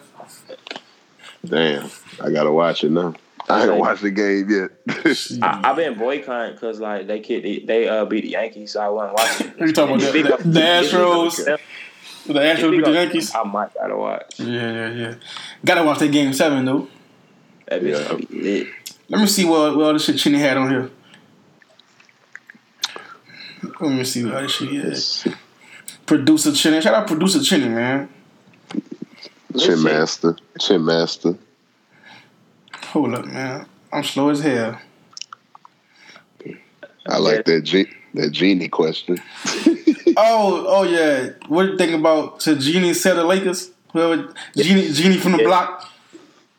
Damn. 1.45 1.91
I 2.23 2.31
gotta 2.31 2.53
watch 2.53 2.85
it 2.85 2.91
now. 2.93 3.15
I 3.51 3.61
haven't 3.61 3.79
watched 3.79 4.03
the 4.03 4.11
game 4.11 4.49
yet. 4.51 4.71
I, 5.43 5.61
I've 5.71 5.77
been 5.77 5.99
boycotting 5.99 6.55
because 6.55 6.81
like 6.81 7.07
they 7.07 7.21
kid 7.21 7.67
they 7.67 7.89
uh 7.89 8.05
beat 8.05 8.23
the 8.23 8.31
Yankees, 8.31 8.73
so 8.73 8.81
I 8.81 8.89
wasn't 8.89 9.19
watching. 9.19 9.47
What 9.59 9.67
you 9.69 9.73
talking 9.73 9.97
about? 9.97 10.13
The, 10.13 10.33
up- 10.35 10.39
the, 10.41 10.49
the 10.49 10.61
Astros. 10.61 11.59
The 12.27 12.35
Astros 12.35 12.71
beat 12.71 12.85
the 12.85 12.93
Yankees. 12.93 13.35
I 13.35 13.43
might 13.45 13.73
gotta 13.75 13.97
watch. 13.97 14.39
Yeah, 14.39 14.47
yeah, 14.73 14.91
yeah. 14.91 15.15
Gotta 15.65 15.83
watch 15.85 15.99
that 16.01 16.13
game 16.13 16.33
seven 16.33 16.65
though. 16.65 16.89
That 17.67 17.83
bitch 17.83 18.09
Yeah. 18.09 18.15
be 18.27 18.43
lit. 18.43 18.67
Let 19.09 19.21
me 19.21 19.27
see 19.27 19.45
what 19.45 19.77
what 19.77 19.87
other 19.91 19.99
shit 19.99 20.19
Chinny 20.19 20.39
had 20.39 20.57
on 20.57 20.71
here. 20.71 20.91
Let 23.81 23.91
me 23.93 24.05
see 24.05 24.25
what 24.25 24.35
other 24.35 24.49
shit 24.49 24.69
he 24.69 24.77
had. 24.77 25.37
Producer 26.07 26.53
Chinny. 26.53 26.81
Shout 26.81 26.95
out 26.95 27.07
producer 27.07 27.43
Chinny, 27.43 27.69
man. 27.69 28.09
Chin 29.59 29.83
Master. 29.83 30.37
Chin 30.61 30.85
Master. 30.85 31.37
Oh, 32.95 33.01
Hold 33.03 33.15
up, 33.15 33.25
man. 33.27 33.67
I'm 33.93 34.05
slow 34.05 34.31
as 34.31 34.41
hell. 34.41 34.81
I 37.07 37.19
like 37.19 37.45
that 37.47 37.63
G- 37.63 37.87
that 38.15 38.31
Jeanie 38.31 38.69
question. 38.69 39.19
Oh, 40.17 40.65
oh 40.67 40.83
yeah. 40.83 41.31
What 41.47 41.65
do 41.65 41.71
you 41.73 41.79
think 41.79 41.93
about 41.93 42.41
to 42.41 42.57
Jeanie 42.57 42.95
set 42.95 43.15
the 43.15 43.25
Lakers? 43.25 43.71
Whoever 43.93 44.35
Jeanie 44.57 44.91
Jeanie 44.93 45.19
from 45.19 45.33
the 45.33 45.39
Yeah. 45.39 45.45
block. 45.47 45.89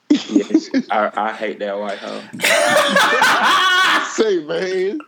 Yes, 0.10 0.70
I, 0.90 1.12
I 1.14 1.34
hate 1.34 1.60
that 1.60 1.78
white 1.78 1.98
hoe. 1.98 2.22
Say 4.14 4.44
man. 4.46 5.00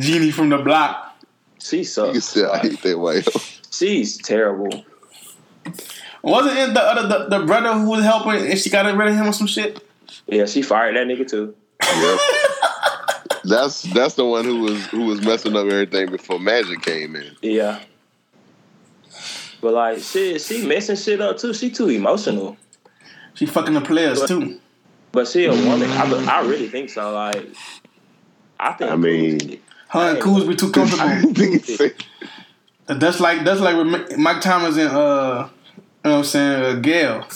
Jeanie 0.00 0.32
from 0.32 0.48
the 0.48 0.58
block. 0.58 1.16
She 1.60 1.78
You 1.78 1.84
sucks. 1.84 2.24
said 2.24 2.46
I 2.50 2.58
hate 2.58 2.82
that 2.82 2.98
white. 2.98 3.24
hoe. 3.24 3.40
She's 3.70 4.18
terrible. 4.18 4.84
Wasn't 6.22 6.56
it 6.58 6.74
the 6.74 6.80
other 6.82 7.08
the, 7.28 7.38
the 7.38 7.46
brother 7.46 7.72
who 7.72 7.88
was 7.88 8.04
helping 8.04 8.46
and 8.50 8.58
she 8.58 8.68
got 8.70 8.84
rid 8.94 9.08
of 9.08 9.14
him 9.14 9.26
or 9.28 9.32
some 9.32 9.46
shit? 9.46 9.82
Yeah, 10.26 10.46
she 10.46 10.62
fired 10.62 10.96
that 10.96 11.06
nigga 11.06 11.28
too. 11.28 11.54
Yep. 11.82 12.20
That's 13.44 13.82
that's 13.94 14.14
the 14.14 14.24
one 14.24 14.44
who 14.44 14.60
was 14.60 14.86
who 14.86 15.04
was 15.06 15.22
messing 15.22 15.56
up 15.56 15.66
everything 15.66 16.10
before 16.10 16.38
Magic 16.38 16.82
came 16.82 17.16
in. 17.16 17.34
Yeah. 17.40 17.80
But 19.60 19.72
like 19.74 19.98
shit, 20.00 20.40
she 20.40 20.66
messing 20.66 20.96
shit 20.96 21.20
up 21.20 21.38
too. 21.38 21.54
She 21.54 21.70
too 21.70 21.88
emotional. 21.88 22.56
She 23.34 23.46
fucking 23.46 23.74
the 23.74 23.80
players 23.80 24.22
too. 24.26 24.60
But 25.12 25.26
she 25.26 25.46
a 25.46 25.50
woman. 25.52 25.90
I, 25.90 26.38
I 26.38 26.40
really 26.46 26.68
think 26.68 26.90
so. 26.90 27.12
Like, 27.12 27.48
I 28.60 28.72
think. 28.74 28.90
I 28.90 28.96
mean- 28.96 29.60
Her 29.88 30.10
and 30.14 30.18
Kuz 30.22 30.46
be 30.46 30.54
too 30.54 30.70
comfortable. 30.72 31.32
Think 31.34 31.56
it's 31.56 31.76
safe. 31.76 31.92
that's 32.86 33.20
like 33.20 33.44
that's 33.44 33.60
like 33.60 33.76
with 33.76 33.86
Mi- 34.10 34.16
Mike 34.16 34.40
Thomas 34.40 34.76
and 34.76 34.88
uh 34.90 35.48
you 36.04 36.10
know 36.10 36.12
what 36.12 36.18
I'm 36.18 36.24
saying, 36.24 36.64
uh, 36.64 36.74
Gail. 36.80 37.26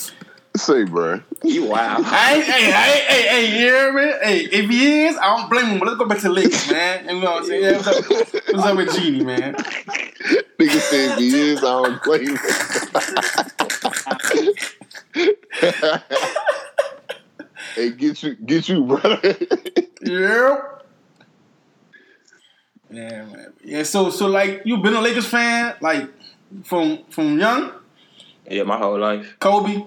Say, 0.57 0.85
bro. 0.85 1.21
you 1.43 1.65
wow. 1.67 1.97
Hey, 2.03 2.41
hey, 2.41 2.71
hey, 2.71 3.05
hey, 3.09 3.23
hey, 3.27 3.47
you 3.47 3.53
hear 3.59 3.93
me? 3.93 4.13
Hey, 4.23 4.45
if 4.45 4.71
he 4.71 5.07
is, 5.07 5.17
I 5.17 5.37
don't 5.37 5.51
blame 5.51 5.67
him. 5.67 5.79
But 5.81 5.89
let's 5.89 5.99
go 5.99 6.05
back 6.07 6.19
to 6.19 6.29
the 6.29 6.33
Lakers, 6.33 6.71
man. 6.71 7.09
You 7.09 7.19
know 7.21 7.33
what 7.33 7.43
I'm 7.43 7.47
saying? 7.47 7.63
Yeah, 7.65 7.73
what's 7.73 7.89
up, 7.89 8.05
what's 8.53 8.65
up 8.65 8.77
with 8.77 8.95
Jeanie, 8.95 9.25
man? 9.25 9.55
Nigga 9.55 10.81
said 10.81 11.11
if 11.13 11.19
he 11.19 11.35
is, 11.35 11.59
I 11.59 11.83
don't 11.83 12.01
blame 12.05 12.29
him. 12.29 12.39
hey, 17.75 17.91
get 17.91 18.23
you, 18.23 18.35
get 18.37 18.69
you, 18.69 18.85
brother. 18.85 19.19
Yep. 20.03 20.87
Yeah, 22.91 23.25
man. 23.25 23.53
Yeah, 23.65 23.83
so 23.83 24.11
so 24.11 24.29
like 24.29 24.63
you 24.65 24.77
been 24.79 24.95
a 24.95 25.01
Lakers 25.01 25.27
fan, 25.27 25.75
like 25.81 26.09
from 26.63 27.03
from 27.11 27.41
young, 27.41 27.73
Yeah, 28.49 28.65
my 28.65 28.77
whole 28.79 28.99
life. 28.99 29.37
Kobe. 29.41 29.85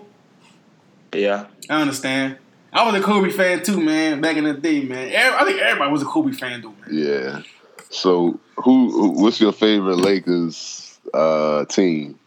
Yeah. 1.13 1.45
I 1.69 1.81
understand. 1.81 2.37
I 2.73 2.85
was 2.85 2.99
a 2.99 3.03
Kobe 3.03 3.29
fan 3.29 3.63
too, 3.63 3.79
man, 3.81 4.21
back 4.21 4.37
in 4.37 4.43
the 4.43 4.53
day, 4.53 4.83
man. 4.83 5.07
I 5.07 5.43
think 5.45 5.59
everybody 5.61 5.91
was 5.91 6.01
a 6.01 6.05
Kobe 6.05 6.31
fan 6.31 6.61
though, 6.61 6.73
man. 6.81 6.89
yeah. 6.91 7.41
So, 7.89 8.39
who, 8.57 8.91
who? 8.91 9.09
What's 9.23 9.39
your 9.39 9.53
favorite 9.53 9.95
Lakers 9.95 10.99
uh, 11.13 11.63
team? 11.65 12.19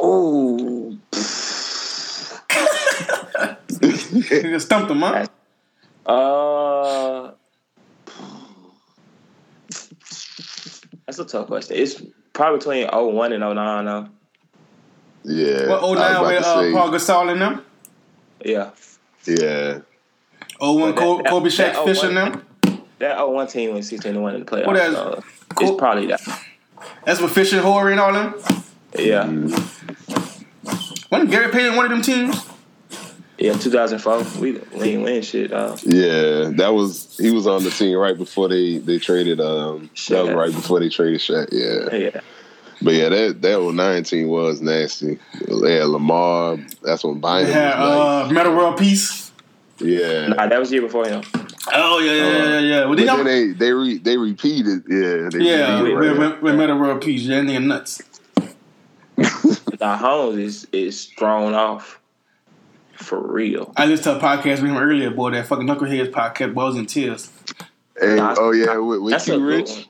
Ooh. 0.00 0.96
Nigga 3.68 4.60
stumped 4.60 4.90
him, 4.90 5.00
huh? 5.00 5.26
Uh. 6.06 7.32
That's 11.06 11.18
a 11.18 11.24
tough 11.24 11.46
question. 11.46 11.76
It's 11.78 12.02
probably 12.34 12.58
between 12.58 12.88
01 12.88 13.32
and 13.32 13.40
09, 13.40 13.84
though. 13.86 14.08
Yeah. 15.24 15.68
What 15.68 15.98
I 15.98 16.20
was 16.20 16.30
09 16.30 16.34
with 16.34 16.44
uh, 16.44 16.78
Paul 16.78 16.90
Gasol 16.90 17.32
and 17.32 17.40
them? 17.40 17.64
Yeah. 18.44 18.70
Yeah. 19.26 19.78
01 20.60 20.94
That- 20.94 20.98
Kobe, 20.98 21.22
that- 21.22 21.30
Kobe 21.30 21.48
that 21.48 21.74
Shaq 21.74 21.84
Fish 21.84 22.02
and 22.02 22.14
01 22.16 22.32
them? 22.32 22.44
That 22.98 23.18
01 23.28 23.46
team 23.48 23.72
went 23.72 23.84
16 23.84 24.20
1 24.20 24.34
in 24.34 24.40
the 24.40 24.46
playoffs. 24.46 24.66
What 24.66 24.76
else? 24.76 24.94
so 24.94 25.24
Col- 25.54 25.68
it's 25.68 25.78
probably 25.78 26.06
that. 26.06 26.20
That's 27.04 27.20
with 27.20 27.32
Fish 27.32 27.52
and 27.52 27.62
Horry 27.62 27.92
and 27.92 28.00
all 28.00 28.12
them? 28.12 28.34
Yeah. 28.98 29.26
Wasn't 31.10 31.30
Gary 31.30 31.50
Payton 31.50 31.76
one 31.76 31.86
of 31.86 31.90
them 31.90 32.02
teams? 32.02 32.36
Yeah, 33.38 33.54
2004. 33.54 34.40
We, 34.40 34.52
we 34.52 34.82
ain't 34.90 35.02
win 35.02 35.22
shit, 35.22 35.50
dog. 35.50 35.80
Yeah, 35.82 36.50
that 36.56 36.72
was 36.72 37.16
he 37.18 37.30
was 37.30 37.46
on 37.46 37.64
the 37.64 37.70
team 37.70 37.96
right 37.98 38.16
before 38.16 38.48
they 38.48 38.78
they 38.78 38.98
traded. 38.98 39.40
Um, 39.40 39.90
that 40.08 40.24
was 40.24 40.34
right 40.34 40.52
before 40.52 40.78
they 40.80 40.88
traded 40.88 41.20
Shaq. 41.20 41.48
Yeah, 41.52 41.94
Yeah. 41.96 42.20
But 42.82 42.94
yeah, 42.94 43.08
that 43.08 43.42
that 43.42 43.54
old 43.54 43.74
nineteen 43.74 44.28
was 44.28 44.60
nasty. 44.60 45.18
They 45.62 45.76
had 45.76 45.86
Lamar. 45.88 46.58
That's 46.82 47.04
when 47.04 47.14
They 47.14 47.20
Bynum 47.20 47.52
had 47.52 47.72
uh, 47.74 48.28
Metta 48.30 48.50
World 48.50 48.76
Peace. 48.78 49.32
yeah. 49.78 50.28
Nah, 50.28 50.46
that 50.46 50.58
was 50.58 50.70
the 50.70 50.76
year 50.76 50.82
before 50.82 51.06
him. 51.06 51.22
Oh, 51.72 51.98
yeah, 51.98 52.12
yeah, 52.12 52.36
yeah, 52.44 52.58
yeah. 52.60 52.78
Well, 52.80 52.90
But 52.90 52.96
they 52.98 53.04
then 53.06 53.24
they 53.24 53.52
they 53.52 53.72
re, 53.72 53.98
they 53.98 54.16
repeated. 54.18 54.84
Yeah, 54.88 55.28
they 55.32 55.44
yeah, 55.44 55.80
repeated, 55.80 55.98
with, 55.98 56.08
right? 56.18 56.18
with, 56.32 56.42
with 56.42 56.54
Metta 56.56 56.76
World 56.76 57.00
Peace. 57.02 57.22
Yeah, 57.22 57.40
that 57.40 57.46
nigga 57.46 57.64
nuts. 57.64 58.02
Nah, 59.80 59.96
Holmes 59.96 60.38
is, 60.38 60.66
is 60.72 61.04
thrown 61.06 61.52
off. 61.52 62.00
For 62.94 63.20
real. 63.20 63.72
I 63.76 63.86
listened 63.86 64.04
to 64.04 64.16
a 64.16 64.20
podcast 64.20 64.62
with 64.62 64.70
him 64.70 64.76
earlier, 64.76 65.10
boy. 65.10 65.32
That 65.32 65.46
fucking 65.46 65.66
Knuckleheads 65.66 66.10
podcast, 66.10 66.54
boy, 66.54 66.62
I 66.62 66.64
was 66.66 66.76
in 66.76 66.86
tears. 66.86 67.30
And, 68.00 68.16
Nah, 68.16 68.34
oh 68.38 68.52
yeah, 68.52 68.76
with, 68.78 69.00
with 69.02 69.10
That's 69.12 69.26
a 69.28 69.32
Q 69.32 69.38
good 69.40 69.46
Rich. 69.46 69.88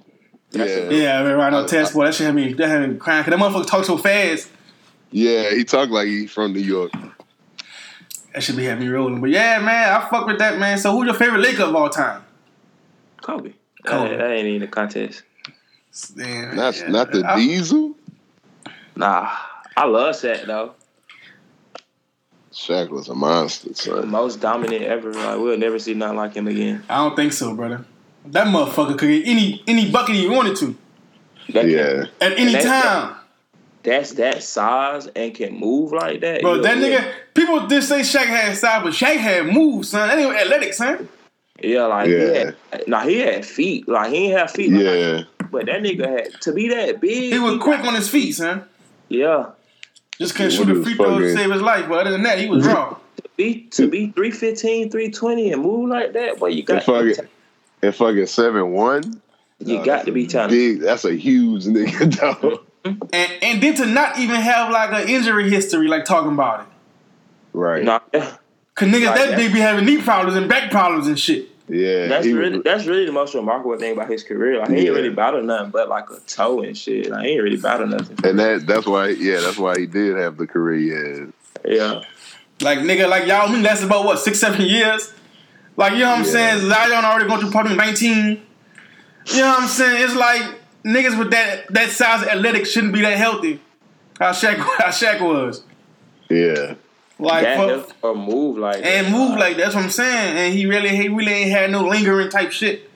One. 0.56 0.68
Yeah, 0.68 0.74
good 0.88 0.92
Yeah, 1.02 1.16
I 1.16 1.20
remember 1.22 1.42
I 1.44 1.50
know 1.50 1.64
I- 1.64 1.66
test, 1.66 1.94
boy. 1.94 2.04
That 2.06 2.14
shit 2.14 2.26
had 2.26 2.34
me, 2.34 2.52
that 2.54 2.68
had 2.68 2.88
me 2.90 2.96
crying. 2.96 3.24
Cause 3.24 3.30
that 3.30 3.38
motherfucker 3.40 3.66
talk 3.66 3.84
so 3.84 3.96
fast. 3.98 4.50
yeah, 5.10 5.50
he 5.50 5.64
talked 5.64 5.90
like 5.92 6.06
he 6.06 6.26
from 6.26 6.52
New 6.52 6.60
York. 6.60 6.90
That 8.32 8.42
should 8.42 8.56
be 8.56 8.64
having 8.64 8.84
me 8.84 8.90
rolling. 8.92 9.20
But 9.20 9.30
yeah, 9.30 9.60
man, 9.60 9.92
I 9.92 10.08
fuck 10.08 10.26
with 10.26 10.38
that, 10.38 10.58
man. 10.58 10.76
So 10.78 10.90
who's 10.92 11.06
your 11.06 11.14
favorite 11.14 11.40
Laker 11.40 11.62
of 11.64 11.74
all 11.76 11.88
time? 11.88 12.22
Kobe. 13.22 13.52
Kobe. 13.84 14.08
That, 14.10 14.18
that 14.18 14.30
ain't 14.32 14.46
even 14.48 14.62
a 14.62 14.70
contest. 14.70 15.22
Man, 16.16 16.56
Not 16.56 16.76
yeah. 16.76 16.88
not 16.88 17.12
the 17.12 17.24
I- 17.24 17.36
Diesel. 17.36 17.94
Nah, 18.96 19.30
I 19.76 19.84
love 19.86 20.14
Shaq 20.16 20.46
though. 20.46 20.74
Shaq 22.52 22.90
was 22.90 23.08
a 23.08 23.14
monster, 23.14 23.68
The 23.70 23.74
son. 23.74 24.08
most 24.08 24.40
dominant 24.40 24.82
ever. 24.82 25.12
Like 25.12 25.38
we'll 25.38 25.58
never 25.58 25.78
see 25.78 25.94
nothing 25.94 26.16
like 26.16 26.34
him 26.34 26.46
again. 26.46 26.84
I 26.88 26.96
don't 26.98 27.16
think 27.16 27.32
so, 27.32 27.54
brother. 27.54 27.84
That 28.26 28.46
motherfucker 28.48 28.98
could 28.98 29.08
get 29.08 29.26
any 29.26 29.62
any 29.66 29.90
bucket 29.90 30.16
he 30.16 30.28
wanted 30.28 30.56
to 30.56 30.76
That 31.52 31.68
Yeah, 31.68 32.04
at 32.20 32.32
any 32.38 32.52
that- 32.52 32.62
time. 32.62 33.16
that's 33.82 34.12
that 34.12 34.42
size 34.42 35.08
and 35.14 35.34
can 35.34 35.58
move 35.60 35.92
like 35.92 36.20
that. 36.22 36.40
Bro, 36.40 36.62
that 36.62 36.78
know, 36.78 36.86
nigga, 36.88 37.10
people 37.34 37.66
did 37.66 37.82
say 37.82 38.00
Shaq 38.00 38.24
had 38.26 38.56
size, 38.56 38.82
but 38.82 38.92
Shaq 38.94 39.16
had 39.16 39.46
moves, 39.46 39.90
son. 39.90 40.08
That 40.08 40.18
ain't 40.18 40.34
athletic, 40.34 40.72
son. 40.72 41.06
Yeah, 41.62 41.84
like 41.86 42.08
Yeah. 42.08 42.18
he 42.18 42.24
had. 42.34 42.56
Nah, 42.88 43.00
he 43.04 43.18
had 43.18 43.44
feet. 43.44 43.86
Like 43.88 44.10
he 44.10 44.16
ain't 44.28 44.38
have 44.38 44.50
feet. 44.50 44.72
like- 44.72 44.82
yeah. 44.82 45.22
but 45.52 45.66
that 45.66 45.82
nigga 45.82 46.08
had 46.08 46.40
to 46.40 46.52
be 46.52 46.68
that 46.70 47.00
big. 47.00 47.32
He 47.32 47.38
was 47.38 47.58
quick 47.60 47.80
on 47.84 47.94
his 47.94 48.08
feet, 48.08 48.32
son. 48.32 48.64
Yeah, 49.08 49.46
Just 50.18 50.34
couldn't 50.34 50.52
shoot 50.52 50.68
a 50.70 50.82
free 50.82 50.94
throw 50.94 51.18
to 51.18 51.34
save 51.36 51.52
his 51.52 51.60
life. 51.62 51.86
But 51.88 51.98
other 52.00 52.10
than 52.12 52.22
that, 52.22 52.38
he 52.38 52.48
was 52.48 52.66
raw. 52.66 52.96
be 53.36 53.66
to 53.72 53.88
be 53.88 54.06
315, 54.16 54.90
320 54.90 55.52
and 55.52 55.60
move 55.62 55.88
like 55.90 56.12
that. 56.14 56.38
Boy, 56.38 56.48
you 56.48 56.62
got 56.62 56.84
fucking 56.84 57.16
and 57.86 57.94
fucking 57.94 58.26
seven 58.26 58.72
one. 58.72 59.20
you 59.60 59.84
got 59.84 60.06
to 60.06 60.12
be 60.12 60.26
talented. 60.26 60.58
Big. 60.58 60.80
That's 60.80 61.04
a 61.04 61.14
huge 61.14 61.64
nigga, 61.64 62.18
dog. 62.42 62.60
And 62.84 63.32
and 63.42 63.62
then 63.62 63.74
to 63.76 63.86
not 63.86 64.18
even 64.18 64.36
have 64.36 64.70
like 64.70 64.92
an 64.92 65.08
injury 65.08 65.48
history, 65.50 65.88
like 65.88 66.04
talking 66.04 66.32
about 66.32 66.60
it. 66.60 66.66
Right. 67.52 67.84
Nah. 67.84 68.00
Cause 68.74 68.88
niggas 68.88 69.06
Like 69.06 69.14
that 69.16 69.28
that. 69.30 69.36
big 69.36 69.52
be 69.52 69.60
having 69.60 69.84
knee 69.86 70.02
problems 70.02 70.36
and 70.36 70.48
back 70.48 70.70
problems 70.70 71.06
and 71.06 71.18
shit. 71.18 71.48
Yeah. 71.68 72.08
That's 72.08 72.26
he 72.26 72.34
was- 72.34 72.40
really 72.50 72.58
that's 72.62 72.84
really 72.86 73.06
the 73.06 73.12
most 73.12 73.34
remarkable 73.34 73.78
thing 73.78 73.92
about 73.92 74.10
his 74.10 74.22
career. 74.24 74.58
Like 74.58 74.68
he 74.70 74.74
Yeah. 74.76 74.80
ain't 74.88 74.96
really 74.96 75.08
battled 75.10 75.44
nothing 75.46 75.70
but 75.70 75.88
like 75.88 76.10
a 76.10 76.18
toe 76.26 76.60
and 76.62 76.76
shit. 76.76 77.08
Like 77.08 77.24
he 77.24 77.32
ain't 77.32 77.42
really 77.42 77.56
battled 77.56 77.90
nothing. 77.90 78.18
and 78.28 78.38
that 78.38 78.66
that's 78.66 78.86
why 78.86 79.08
yeah 79.10 79.40
that's 79.40 79.56
why 79.56 79.78
he 79.78 79.86
did 79.86 80.16
have 80.16 80.36
the 80.36 80.46
career 80.46 80.76
he 80.78 80.88
had. 80.88 81.32
Yeah. 81.64 82.02
Like 82.60 82.80
nigga, 82.80 83.08
like 83.08 83.26
y'all, 83.26 83.48
me 83.48 83.60
lasted 83.62 83.86
about 83.86 84.04
what 84.04 84.18
six, 84.18 84.40
seven 84.40 84.60
years. 84.62 85.12
Like 85.76 85.92
you 85.94 86.00
know 86.00 86.10
what 86.10 86.18
I'm 86.20 86.24
Yeah. 86.24 86.30
saying? 86.30 86.68
Zion 86.70 87.04
already 87.04 87.26
going 87.28 87.40
through 87.40 87.50
probably 87.50 87.76
19. 87.76 88.42
You 89.26 89.36
know 89.40 89.48
what 89.48 89.62
I'm 89.62 89.68
saying? 89.68 90.04
It's 90.04 90.14
like 90.14 90.42
niggas 90.84 91.18
with 91.18 91.30
that 91.30 91.72
that 91.72 91.90
size 91.90 92.22
of 92.22 92.28
athletic 92.28 92.66
shouldn't 92.66 92.92
be 92.92 93.00
that 93.02 93.16
healthy. 93.18 93.60
How 94.18 94.30
Shaq 94.32 94.56
how 94.78 94.88
Shaq 94.88 95.20
was. 95.20 95.62
Yeah. 96.30 96.74
Like 97.18 97.44
that 97.44 97.56
fuck, 97.86 97.96
or 98.02 98.14
move 98.16 98.58
like 98.58 98.76
and 98.84 99.06
that. 99.06 99.10
move 99.12 99.38
like 99.38 99.56
that's 99.56 99.74
what 99.74 99.84
I'm 99.84 99.90
saying. 99.90 100.36
And 100.36 100.54
he 100.54 100.66
really 100.66 100.88
he 100.90 101.08
really 101.08 101.32
ain't 101.32 101.50
had 101.50 101.70
no 101.70 101.86
lingering 101.86 102.28
type 102.28 102.52
shit. 102.52 102.90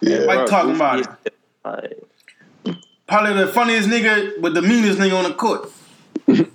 Yeah. 0.00 0.18
Like 0.20 0.38
Bro, 0.38 0.46
talking 0.46 0.74
about 0.76 1.00
it. 1.00 1.34
like, 1.64 1.98
Probably 3.06 3.34
the 3.44 3.48
funniest 3.48 3.88
nigga 3.88 4.40
with 4.40 4.54
the 4.54 4.62
meanest 4.62 4.98
nigga 4.98 5.16
on 5.16 5.24
the 5.24 5.34
court. 5.34 5.70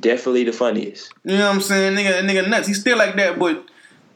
definitely 0.00 0.44
the 0.44 0.52
funniest. 0.52 1.12
You 1.24 1.36
know 1.36 1.46
what 1.48 1.54
I'm 1.56 1.60
saying? 1.60 1.96
Nigga, 1.96 2.20
nigga 2.28 2.48
nuts. 2.48 2.68
He's 2.68 2.80
still 2.80 2.96
like 2.98 3.16
that, 3.16 3.38
but 3.38 3.64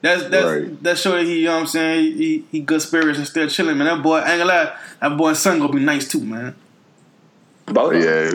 that's 0.03 0.25
that's 0.29 0.45
Right. 0.45 0.83
that 0.83 0.99
show 0.99 1.13
that 1.13 1.25
he, 1.25 1.39
you 1.41 1.45
know 1.47 1.55
what 1.55 1.61
I'm 1.61 1.67
saying, 1.69 2.17
he, 2.17 2.45
he 2.53 2.61
good 2.61 2.83
spirits 2.83 3.19
and 3.19 3.27
still 3.27 3.49
chilling, 3.49 3.79
man. 3.79 3.87
That 3.87 4.03
boy, 4.03 4.17
I 4.19 4.33
ain't 4.33 4.41
gonna 4.41 4.45
lie, 4.47 4.77
that 5.01 5.17
boy's 5.17 5.39
son 5.39 5.59
gonna 5.61 5.73
be 5.73 5.81
nice 5.81 6.07
too, 6.09 6.21
man. 6.21 6.55
Both. 7.67 7.95
Yeah. 8.05 8.31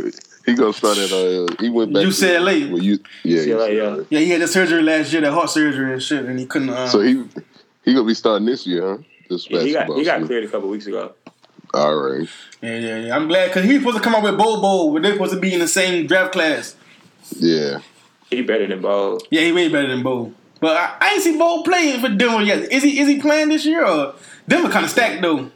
He 0.45 0.53
gonna 0.55 0.72
start 0.74 0.97
at 0.97 1.11
uh 1.11 1.47
he 1.59 1.70
went 1.70 1.93
back 1.93 2.03
UCLA. 2.03 2.68
To, 2.68 2.74
well, 2.74 2.82
you, 2.82 2.99
yeah, 3.24 3.39
UCLA, 3.41 3.76
yeah. 3.76 3.84
UCLA. 3.84 4.07
Yeah, 4.09 4.20
he 4.20 4.30
had 4.30 4.41
the 4.41 4.47
surgery 4.47 4.82
last 4.82 5.11
year, 5.11 5.22
that 5.22 5.32
heart 5.34 5.49
surgery 5.49 5.91
and 5.93 6.01
shit, 6.01 6.24
and 6.26 6.39
he 6.39 6.45
couldn't. 6.45 6.70
Uh, 6.70 6.88
So 6.88 7.01
he 7.01 7.24
he 7.84 7.93
gonna 7.93 8.07
be 8.07 8.13
starting 8.13 8.45
this 8.45 8.65
year, 8.65 8.82
huh? 8.88 8.97
This 9.30 9.49
Yeah, 9.49 9.61
he 9.61 9.74
got 9.74 9.89
he 9.89 10.05
got 10.05 10.24
cleared 10.26 10.45
a 10.45 10.47
couple 10.47 10.70
weeks 10.70 10.88
ago. 10.88 11.11
All 11.74 11.93
right. 11.95 12.30
yeah, 12.61 12.78
yeah, 12.78 12.97
yeah. 13.07 13.15
I'm 13.15 13.28
glad 13.28 13.47
because 13.47 13.65
he's 13.65 13.80
supposed 13.80 13.97
to 13.97 14.03
come 14.03 14.15
out 14.15 14.24
with 14.24 14.38
Bol 14.38 14.61
Bol, 14.61 14.93
but 14.93 15.01
they're 15.03 15.11
supposed 15.11 15.34
to 15.34 15.39
be 15.39 15.53
in 15.53 15.59
the 15.59 15.68
same 15.68 16.07
draft 16.07 16.32
class. 16.32 16.78
Yeah. 17.36 17.80
He 18.30 18.41
better 18.41 18.68
than 18.68 18.82
Bol. 18.82 19.20
Yeah, 19.30 19.41
he 19.41 19.51
way 19.51 19.68
better 19.68 19.89
than 19.89 20.01
Bol. 20.01 20.34
But 20.60 20.78
I, 20.78 20.97
I 20.99 21.14
ain't 21.14 21.24
see 21.24 21.38
Bol 21.38 21.64
playing 21.64 21.99
for 22.01 22.10
Denver 22.10 22.41
yet. 22.43 22.72
Is 22.72 22.84
he? 22.84 22.99
Is 22.99 23.08
he 23.08 23.20
playing 23.22 23.49
this 23.49 23.66
year? 23.66 23.86
Or 23.86 24.16
Denver 24.47 24.70
kind 24.70 24.86
of 24.86 24.91
stacked 24.91 25.22
though. 25.22 25.51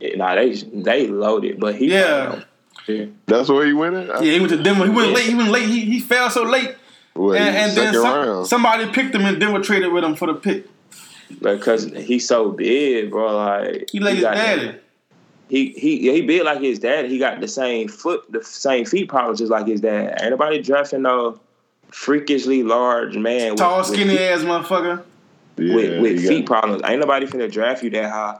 Yeah, 0.00 0.16
Nah, 0.16 0.34
they 0.34 0.52
they 0.54 1.06
loaded, 1.08 1.60
but 1.60 1.74
he 1.76 1.90
Yeah. 1.92 2.42
yeah. 2.86 3.06
That's 3.26 3.48
where 3.48 3.66
he 3.66 3.72
went 3.72 3.94
in? 3.96 4.06
Yeah, 4.08 4.20
he 4.20 4.38
went 4.40 4.50
to 4.50 4.62
Denver. 4.62 4.84
He 4.84 4.90
went 4.90 5.12
late. 5.12 5.26
He 5.26 5.34
went 5.34 5.50
late. 5.50 5.68
He, 5.68 5.80
he 5.82 6.00
fell 6.00 6.28
so 6.30 6.42
late. 6.42 6.74
Well, 7.14 7.34
and, 7.34 7.56
and 7.56 7.72
then 7.76 7.94
some, 7.94 8.44
somebody 8.46 8.90
picked 8.92 9.14
him 9.14 9.22
and 9.26 9.38
Denver 9.40 9.60
traded 9.60 9.92
with 9.92 10.04
him 10.04 10.14
for 10.16 10.26
the 10.26 10.34
pick. 10.34 10.66
because 11.40 11.84
he's 11.92 12.26
so 12.26 12.50
big, 12.50 13.10
bro. 13.10 13.36
Like 13.36 13.88
He 13.90 14.00
like 14.00 14.14
his 14.14 14.22
got- 14.24 14.34
daddy. 14.34 14.76
He 15.48 15.70
he 15.72 16.12
he 16.12 16.20
big 16.22 16.44
like 16.44 16.60
his 16.60 16.78
dad. 16.78 17.06
He 17.10 17.18
got 17.18 17.40
the 17.40 17.48
same 17.48 17.88
foot, 17.88 18.24
the 18.30 18.42
same 18.44 18.84
feet 18.84 19.08
problems 19.08 19.40
just 19.40 19.50
like 19.50 19.66
his 19.66 19.80
dad. 19.80 20.16
Ain't 20.20 20.30
nobody 20.30 20.62
drafting 20.62 21.02
no 21.02 21.40
freakishly 21.92 22.62
large 22.62 23.16
man 23.16 23.56
Tall, 23.56 23.78
with 23.78 23.86
skinny 23.88 24.16
feet- 24.16 24.20
ass 24.20 24.40
motherfucker. 24.40 25.02
yeah, 25.56 25.74
with, 25.74 26.00
with 26.00 26.26
feet 26.26 26.46
got- 26.46 26.60
problems. 26.60 26.82
Ain't 26.84 27.00
nobody 27.00 27.26
finna 27.26 27.50
draft 27.50 27.82
you 27.82 27.90
that 27.90 28.10
high. 28.10 28.38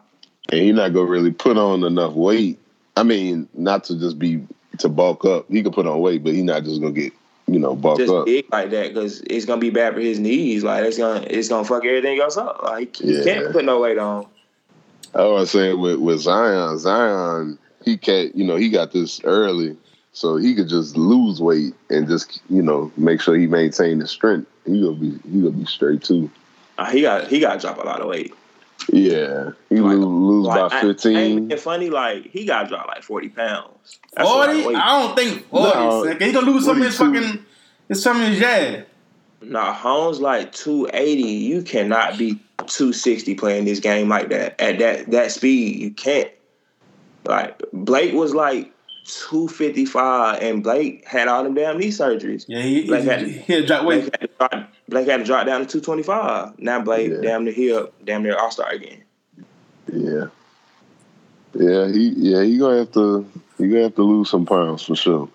and 0.50 0.60
he 0.60 0.72
not 0.72 0.92
gonna 0.92 1.06
really 1.10 1.30
put 1.32 1.56
on 1.56 1.84
enough 1.84 2.12
weight. 2.14 2.58
I 2.96 3.02
mean, 3.02 3.48
not 3.54 3.84
to 3.84 3.98
just 3.98 4.18
be 4.18 4.46
to 4.78 4.88
bulk 4.88 5.24
up. 5.24 5.46
He 5.50 5.62
could 5.62 5.72
put 5.72 5.86
on 5.86 6.00
weight, 6.00 6.24
but 6.24 6.32
he 6.34 6.42
not 6.42 6.64
just 6.64 6.80
gonna 6.80 6.92
get 6.92 7.12
you 7.46 7.58
know 7.58 7.74
bulk 7.74 7.98
Just 7.98 8.12
up. 8.12 8.26
big 8.26 8.46
like 8.52 8.70
that 8.70 8.94
because 8.94 9.20
it's 9.22 9.44
gonna 9.44 9.60
be 9.60 9.70
bad 9.70 9.94
for 9.94 10.00
his 10.00 10.18
knees. 10.18 10.62
Like 10.64 10.84
it's 10.84 10.98
gonna 10.98 11.24
it's 11.28 11.48
gonna 11.48 11.64
fuck 11.64 11.84
everything 11.84 12.20
else 12.20 12.36
up. 12.36 12.62
Like 12.62 12.96
he 12.96 13.16
Yeah. 13.18 13.24
can't 13.24 13.52
put 13.52 13.64
no 13.64 13.80
weight 13.80 13.98
on. 13.98 14.26
I 15.14 15.24
was 15.24 15.50
saying 15.50 15.80
with 15.80 15.98
with 15.98 16.20
Zion, 16.20 16.78
Zion, 16.78 17.58
he 17.84 17.96
can't. 17.96 18.34
You 18.36 18.44
know, 18.44 18.56
he 18.56 18.68
got 18.70 18.92
this 18.92 19.20
early, 19.24 19.76
so 20.12 20.36
he 20.36 20.54
could 20.54 20.68
just 20.68 20.96
lose 20.96 21.40
weight 21.40 21.74
and 21.88 22.08
just 22.08 22.40
you 22.48 22.62
know 22.62 22.90
make 22.96 23.20
sure 23.20 23.36
he 23.36 23.46
maintain 23.46 24.00
his 24.00 24.10
strength. 24.10 24.48
He 24.66 24.80
gonna 24.82 24.94
be 24.96 25.10
he 25.30 25.40
gonna 25.40 25.50
be 25.52 25.64
straight 25.66 26.02
too. 26.02 26.30
Uh, 26.78 26.90
he 26.90 27.02
got 27.02 27.28
he 27.28 27.40
got 27.40 27.54
to 27.60 27.66
drop 27.66 27.78
a 27.82 27.86
lot 27.86 28.00
of 28.00 28.08
weight. 28.08 28.34
Yeah, 28.90 29.50
he 29.68 29.76
Like- 29.80 29.96
lose, 29.96 30.04
lose 30.06 30.46
Like, 30.46 30.56
about 30.58 30.72
I- 30.72 30.76
ain't 30.78 30.86
fifteen. 31.00 31.50
it 31.50 31.60
funny? 31.60 31.90
Like 31.90 32.30
he 32.30 32.44
got 32.46 32.62
to 32.64 32.68
drop 32.68 32.86
like 32.86 33.02
forty 33.02 33.28
pounds. 33.28 33.98
That's 34.14 34.28
a 34.28 34.32
lot 34.32 34.48
of 34.50 34.62
Forty? 34.62 34.76
I 34.76 35.02
don't 35.02 35.16
think 35.16 35.46
forty. 35.48 35.78
No, 35.78 36.04
son. 36.04 36.20
He 36.20 36.32
gonna 36.32 36.50
lose 36.50 36.64
some 36.64 36.78
of 36.78 36.84
his 36.86 36.96
fucking. 36.96 37.44
It's 37.88 38.02
some 38.02 38.20
of 38.20 38.28
his 38.28 38.40
yeah. 38.40 38.82
Nah, 39.42 39.72
Holmes 39.72 40.20
like 40.20 40.52
two 40.52 40.88
eighty. 40.92 41.22
You 41.28 41.62
cannot 41.62 42.16
be 42.18 42.40
two 42.66 42.92
sixty 42.92 43.34
playing 43.34 43.64
this 43.66 43.80
game 43.80 44.08
like 44.08 44.28
that 44.30 44.60
at 44.60 44.78
that 44.78 45.10
that 45.10 45.30
speed. 45.32 45.78
You 45.80 45.90
can't. 45.90 46.30
Like 47.26 47.60
Blake 47.72 48.14
was 48.14 48.34
like 48.34 48.72
two 49.04 49.48
fifty 49.48 49.84
five, 49.84 50.42
and 50.42 50.62
Blake 50.62 51.06
had 51.06 51.28
all 51.28 51.42
them 51.44 51.54
damn 51.54 51.78
knee 51.78 51.88
surgeries. 51.88 52.44
Yeah, 52.48 52.60
he, 52.62 52.86
Like 52.88 53.00
he, 53.00 53.06
that. 53.06 53.20
he, 53.22 53.30
he 53.32 53.52
had 53.54 53.66
drop 53.66 53.82
Blake 53.84 54.04
had, 54.04 54.20
to 54.20 54.28
drop, 54.38 54.72
Blake 54.88 55.08
had 55.08 55.16
to 55.18 55.24
drop 55.24 55.46
down 55.46 55.60
to 55.60 55.66
two 55.66 55.80
twenty 55.80 56.02
five. 56.02 56.58
Now 56.58 56.80
Blake 56.80 57.10
Yeah. 57.10 57.20
damn 57.22 57.44
near 57.44 57.52
here, 57.52 57.86
damn 58.04 58.22
near 58.22 58.36
all 58.36 58.50
star 58.50 58.70
again. 58.70 59.02
Yeah, 59.92 60.26
yeah, 61.54 61.88
he 61.88 62.08
yeah 62.16 62.42
he 62.42 62.58
gonna 62.58 62.78
have 62.78 62.92
to 62.92 63.26
he 63.58 63.68
gonna 63.68 63.82
have 63.84 63.94
to 63.96 64.02
lose 64.02 64.30
some 64.30 64.46
pounds 64.46 64.82
for 64.84 64.94
sure. 64.94 65.28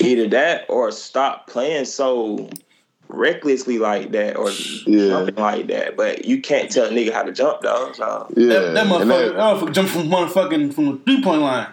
Either 0.00 0.28
that 0.28 0.66
or 0.68 0.90
stop 0.92 1.46
playing 1.46 1.86
so 1.86 2.50
recklessly 3.08 3.78
like 3.78 4.10
that 4.12 4.36
or 4.36 4.50
Yeah. 4.86 5.08
something 5.08 5.34
like 5.36 5.68
that. 5.68 5.96
But 5.96 6.26
you 6.26 6.42
can't 6.42 6.70
tell 6.70 6.84
a 6.84 6.90
nigga 6.90 7.10
how 7.12 7.22
to 7.22 7.32
jump 7.32 7.62
though. 7.62 7.92
So 7.94 8.26
Yeah, 8.36 8.48
That, 8.48 8.74
that 8.74 8.86
motherfucker, 8.86 9.08
that- 9.08 9.32
that 9.32 9.36
motherfucker 9.36 9.72
jumped 9.72 9.92
from 9.92 10.08
motherfucking 10.10 10.74
from 10.74 10.84
the 10.86 10.96
three 11.06 11.22
point 11.22 11.40
line. 11.40 11.68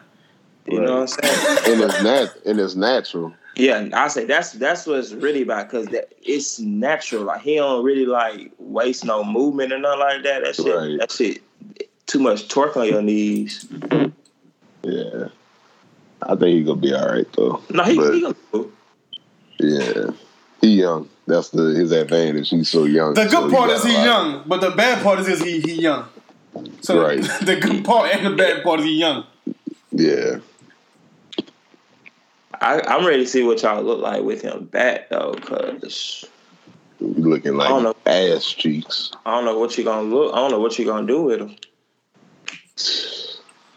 You 0.68 0.80
know 0.82 1.02
what 1.02 1.02
I'm 1.02 1.08
saying? 1.08 1.58
and 1.82 1.82
it's 1.84 2.04
nat 2.04 2.28
and 2.46 2.60
it's 2.60 2.76
natural. 2.76 3.34
Yeah, 3.56 3.88
I 3.94 4.08
say 4.10 4.26
that's 4.26 4.52
that's 4.54 4.86
what's 4.86 5.14
really 5.14 5.44
about 5.44 5.70
because 5.70 5.88
that 5.88 6.12
it's 6.22 6.60
natural. 6.60 7.24
Like 7.24 7.42
he 7.42 7.56
don't 7.56 7.84
really 7.86 8.06
like 8.06 8.52
waste 8.60 9.06
no 9.06 9.24
movement 9.24 9.72
or 9.72 9.78
nothing 9.80 10.00
like 10.00 10.24
that. 10.24 10.44
That 10.44 10.56
shit, 10.56 10.76
Right. 10.76 11.00
that 11.00 11.12
shit, 11.12 11.42
too 12.06 12.20
much 12.20 12.48
torque 12.50 12.76
on 12.76 12.88
your 12.88 13.02
knees. 13.02 13.66
Yeah, 14.84 15.28
I 16.22 16.36
think 16.36 16.42
he 16.58 16.64
gonna 16.64 16.82
be 16.82 16.94
all 16.94 17.08
right 17.08 17.28
though. 17.34 17.62
No, 17.70 17.84
he, 17.84 17.96
But- 17.96 18.14
he 18.14 18.22
gonna. 18.22 18.36
Yeah, 19.60 20.10
he 20.62 20.68
young. 20.82 21.10
That's 21.28 21.50
the 21.50 21.64
his 21.74 21.92
advantage. 21.92 22.50
He's 22.50 22.70
so 22.70 22.84
young. 22.84 23.14
The 23.14 23.28
so 23.30 23.44
good 23.48 23.54
part 23.56 23.70
got 23.70 23.78
is 23.80 23.86
a 23.86 23.88
he 23.88 23.94
lot. 23.96 24.04
young, 24.06 24.44
but 24.46 24.62
the 24.62 24.72
bad 24.72 25.02
part 25.02 25.20
is, 25.20 25.28
is 25.30 25.42
he 25.42 25.62
he 25.62 25.82
young. 25.82 26.06
So 26.82 27.02
Right. 27.02 27.22
the 27.42 27.56
good 27.60 27.84
part 27.86 28.10
and 28.14 28.26
the 28.26 28.36
bad 28.36 28.64
part 28.64 28.82
is 28.82 28.86
he 28.86 29.00
young. 29.00 29.24
Yeah, 29.92 30.40
I, 32.62 32.82
I'm 32.88 33.06
ready 33.06 33.24
to 33.24 33.30
see 33.30 33.44
what 33.44 33.62
y'all 33.62 33.82
look 33.84 34.00
like 34.02 34.24
with 34.24 34.42
him 34.42 34.66
back 34.66 35.10
though, 35.10 35.34
cause 35.34 36.26
he 37.00 37.06
looking 37.06 37.60
I 37.60 37.68
don't 37.70 37.84
like 37.84 37.96
know. 38.06 38.12
ass 38.12 38.46
cheeks. 38.46 39.12
I 39.26 39.36
don't 39.36 39.46
know 39.46 39.58
what 39.60 39.78
you're 39.78 39.86
gonna 39.86 40.08
look. 40.08 40.34
I 40.34 40.38
don't 40.38 40.52
know 40.52 40.60
what 40.60 40.78
you're 40.78 40.88
gonna 40.92 41.08
do 41.08 41.24
with 41.24 41.42
him. 41.42 41.56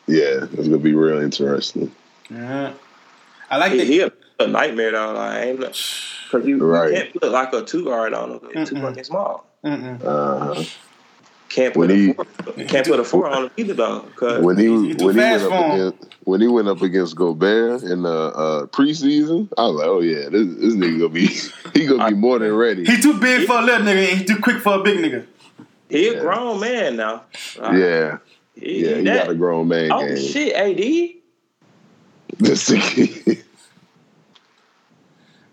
Yeah, 0.07 0.45
it's 0.53 0.69
gonna 0.69 0.79
be 0.79 0.95
real 0.95 1.21
interesting. 1.21 1.95
Yeah. 2.31 2.73
I 3.51 3.57
like 3.59 3.73
He, 3.73 3.79
that. 3.79 3.87
he 3.87 4.01
a, 4.01 4.13
a 4.41 4.47
nightmare 4.47 4.93
though. 4.93 5.13
Like, 5.13 5.33
I 5.33 5.41
ain't 5.45 5.59
because 5.61 6.47
you, 6.47 6.59
Right. 6.65 6.91
you 6.91 6.97
can't 6.97 7.13
put 7.21 7.31
like 7.33 7.53
a 7.53 7.65
two 7.65 7.85
guard 7.85 8.15
on 8.15 8.33
him. 8.33 8.41
It's 8.55 8.71
too 8.71 8.81
fucking 8.81 9.05
small. 9.05 9.47
Mm-mm. 9.65 10.03
Uh-huh. 10.05 10.65
Uh, 11.49 11.55
Can't 11.55 11.77
When 11.77 11.89
put 11.89 11.97
he- 11.97 12.11
a 12.11 12.15
four, 12.15 12.65
can't 12.67 12.87
put 12.87 13.01
a 13.01 13.05
four 13.05 13.29
on 13.31 13.45
him 13.45 13.51
either 13.57 13.75
though. 13.75 14.01
Cause 14.17 14.45
when 14.45 14.59
he 14.59 14.65
He 14.65 14.71
when 14.71 15.15
he 15.15 15.21
went 15.21 15.43
up 15.43 15.53
him. 15.53 15.71
against 15.73 16.15
when 16.25 16.41
he 16.43 16.47
went 16.47 16.69
up 16.69 16.83
against 16.83 17.17
Gobert 17.17 17.83
in 17.85 18.03
the 18.03 18.11
uh, 18.11 18.67
preseason, 18.67 19.49
I 19.57 19.63
was 19.67 19.77
like, 19.77 19.87
oh 19.87 20.01
yeah, 20.01 20.29
this, 20.29 20.47
this 20.57 20.75
nigga 20.75 20.99
gonna 20.99 21.09
be 21.09 21.27
he 21.75 21.87
gonna 21.87 22.09
be 22.11 22.15
more 22.15 22.39
than 22.39 22.55
ready. 22.55 22.85
He 22.85 23.01
too 23.01 23.19
big 23.19 23.47
for 23.47 23.59
a 23.59 23.63
little 23.63 23.87
nigga 23.87 24.09
and 24.11 24.19
he 24.19 24.25
too 24.27 24.39
quick 24.41 24.59
for 24.61 24.75
a 24.75 24.83
big 24.83 24.99
nigga. 24.99 25.27
he 25.89 26.09
a 26.09 26.21
grown 26.21 26.61
man 26.61 26.97
now. 26.97 27.23
Like, 27.59 27.73
Yeah, 27.79 28.19
he, 28.55 28.85
yeah, 28.85 28.97
he 28.97 29.03
that- 29.05 29.25
got 29.27 29.31
a 29.31 29.35
grown 29.35 29.69
man 29.69 29.91
Oh 29.93 30.07
game. 30.07 30.17
shit, 30.19 30.55
AD. 30.55 31.15
This 32.41 32.69
nigga- 32.71 33.43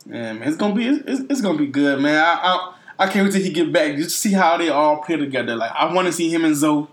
man, 0.06 0.42
it's 0.44 0.58
gonna 0.58 0.76
be 0.76 0.88
it's, 0.88 1.04
it's, 1.08 1.22
it's 1.32 1.42
gonna 1.42 1.58
be 1.58 1.68
good, 1.68 2.02
man. 2.02 2.22
I, 2.22 2.34
I 2.44 2.75
I 2.98 3.08
can't 3.08 3.26
wait 3.26 3.34
till 3.34 3.42
he 3.44 3.50
get 3.52 3.72
back. 3.74 3.96
Just 3.98 4.18
see 4.20 4.32
how 4.34 4.58
they 4.58 4.70
all 4.70 4.98
play 4.98 5.18
together. 5.18 5.56
Like 5.56 5.72
I 5.74 5.92
want 5.94 6.08
to 6.08 6.14
see 6.14 6.30
him 6.34 6.46
and 6.46 6.56
Zoe. 6.56 6.88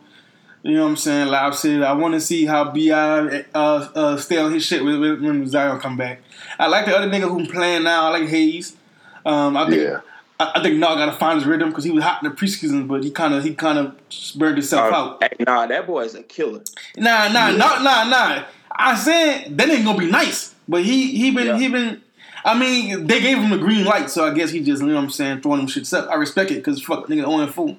You 0.64 0.74
know 0.76 0.82
what 0.84 0.90
I'm 0.90 0.96
saying? 0.96 1.28
Like 1.28 1.64
I 1.64 1.82
I 1.84 1.92
want 1.92 2.14
to 2.14 2.20
see 2.20 2.44
how 2.44 2.70
Bi 2.72 2.90
uh, 2.90 3.48
uh, 3.54 4.16
stay 4.16 4.38
on 4.38 4.52
his 4.52 4.64
shit 4.64 4.84
when, 4.84 5.00
when 5.22 5.46
Zion 5.48 5.80
come 5.80 5.96
back. 5.96 6.20
I 6.58 6.68
like 6.68 6.86
the 6.86 6.96
other 6.96 7.08
nigga 7.10 7.28
who 7.28 7.46
playing 7.46 7.82
now. 7.84 8.06
I 8.06 8.18
like 8.18 8.28
Hayes. 8.28 8.76
Um, 9.24 9.56
I 9.56 9.68
think 9.68 9.82
yeah, 9.82 10.00
I, 10.38 10.52
I 10.56 10.62
think 10.62 10.76
Nog 10.78 10.98
got 10.98 11.06
to 11.06 11.12
find 11.12 11.38
his 11.38 11.46
rhythm 11.48 11.68
because 11.70 11.84
he 11.84 11.90
was 11.90 12.04
hot 12.04 12.22
in 12.22 12.28
the 12.30 12.34
preseason, 12.36 12.86
but 12.86 13.02
he 13.02 13.10
kind 13.10 13.34
of 13.34 13.42
he 13.42 13.54
kind 13.54 13.78
of 13.78 13.96
burned 14.36 14.56
himself 14.58 14.92
Uh, 14.92 14.96
out. 14.96 15.22
hey, 15.22 15.30
nah, 15.44 15.66
that 15.66 15.86
boy 15.86 16.02
is 16.04 16.14
a 16.14 16.22
killer. 16.22 16.60
Nah, 16.96 17.28
nah, 17.28 17.50
nah, 17.52 17.82
nah, 17.82 18.04
nah. 18.04 18.44
I 18.70 18.94
said 18.94 19.56
that 19.58 19.68
ain't 19.68 19.84
gonna 19.84 19.98
be 19.98 20.10
nice, 20.10 20.54
but 20.68 20.84
he 20.84 21.16
he 21.16 21.30
been 21.32 21.46
Yeah. 21.48 21.58
he 21.58 21.68
been. 21.68 22.01
I 22.44 22.58
mean, 22.58 23.06
they 23.06 23.20
gave 23.20 23.38
him 23.38 23.50
the 23.50 23.58
green 23.58 23.84
light, 23.84 24.10
so 24.10 24.26
I 24.26 24.34
guess 24.34 24.50
he 24.50 24.60
just 24.62 24.82
you 24.82 24.88
know 24.88 24.96
what 24.96 25.04
I'm 25.04 25.10
saying 25.10 25.40
throwing 25.42 25.58
them 25.58 25.68
shits 25.68 25.96
up. 25.96 26.10
I 26.10 26.14
respect 26.14 26.50
it 26.50 26.56
because 26.56 26.82
fuck 26.82 27.06
nigga 27.08 27.24
only 27.24 27.46
fool, 27.46 27.78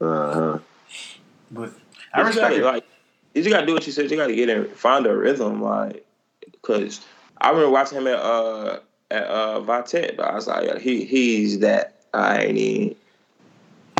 uh 0.00 0.34
huh. 0.34 0.58
but 1.50 1.72
I 2.14 2.22
You 2.22 2.24
respect 2.24 2.50
gotta, 2.50 2.56
it. 2.56 2.64
Like, 2.64 2.84
you 3.34 3.42
just 3.42 3.52
gotta 3.52 3.66
do 3.66 3.74
what 3.74 3.86
you 3.86 3.92
said. 3.92 4.10
You 4.10 4.16
gotta 4.16 4.34
get 4.34 4.48
in, 4.48 4.66
find 4.70 5.06
a 5.06 5.16
rhythm, 5.16 5.62
like, 5.62 6.06
cause 6.62 7.00
I 7.38 7.50
remember 7.50 7.70
watching 7.70 7.98
him 7.98 8.06
at 8.06 8.18
uh 8.18 8.80
at 9.10 9.24
uh 9.24 9.60
Vitet. 9.60 10.16
But 10.16 10.26
I 10.26 10.34
was 10.34 10.46
like, 10.46 10.66
yeah, 10.66 10.78
he 10.78 11.04
he's 11.04 11.60
that. 11.60 12.00
I 12.14 12.44
ain't 12.44 12.58
even. 12.58 12.96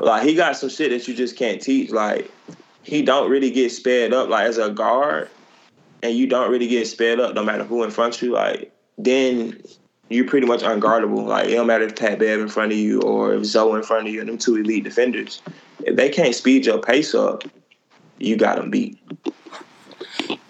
like 0.03 0.23
he 0.25 0.35
got 0.35 0.57
some 0.57 0.69
shit 0.71 0.91
that 0.91 1.07
you 1.09 1.15
just 1.15 1.37
can't 1.37 1.61
teach. 1.61 1.91
Like 1.91 2.31
he 2.83 3.03
don't 3.03 3.31
really 3.31 3.51
get 3.51 3.71
sped 3.73 4.13
up 4.13 4.29
like 4.29 4.47
as 4.47 4.59
a 4.59 4.71
guard, 4.71 5.31
and 6.03 6.15
you 6.17 6.27
don't 6.27 6.51
really 6.51 6.69
get 6.69 6.87
sped 6.87 7.21
up 7.21 7.35
no 7.35 7.45
matter 7.45 7.65
who 7.65 7.83
in 7.85 7.91
front 7.91 8.17
of 8.17 8.23
you. 8.23 8.33
Like 8.33 8.73
then 8.99 9.61
you're 10.09 10.27
pretty 10.27 10.47
much 10.47 10.63
unguardable. 10.63 11.27
Like 11.27 11.49
it 11.49 11.53
don't 11.55 11.67
matter 11.67 11.85
if 11.85 11.97
Pat 11.97 12.19
Bev 12.19 12.41
in 12.41 12.49
front 12.49 12.73
of 12.73 12.79
you 12.79 13.01
or 13.03 13.35
if 13.35 13.45
Zoe 13.45 13.77
in 13.77 13.83
front 13.83 14.07
of 14.07 14.13
you 14.13 14.21
and 14.21 14.29
them 14.29 14.39
two 14.39 14.57
elite 14.57 14.85
defenders. 14.85 15.43
If 15.85 15.97
they 15.97 16.09
can't 16.09 16.35
speed 16.35 16.67
your 16.67 16.79
pace 16.81 17.15
up, 17.15 17.45
you 18.19 18.37
got 18.37 18.57
them 18.57 18.71
beat. 18.71 18.99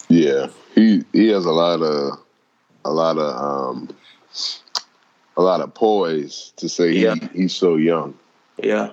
Yeah, 0.08 0.48
he 0.74 1.04
he 1.12 1.28
has 1.28 1.44
a 1.44 1.50
lot 1.50 1.82
of 1.82 2.18
a 2.84 2.90
lot 2.92 3.18
of 3.18 3.36
um 3.42 3.88
a 5.36 5.42
lot 5.42 5.60
of 5.60 5.74
poise 5.74 6.52
to 6.56 6.68
say 6.68 6.92
Yeah. 6.92 7.14
he, 7.14 7.42
he's 7.42 7.54
so 7.54 7.76
young. 7.76 8.14
Yeah. 8.62 8.92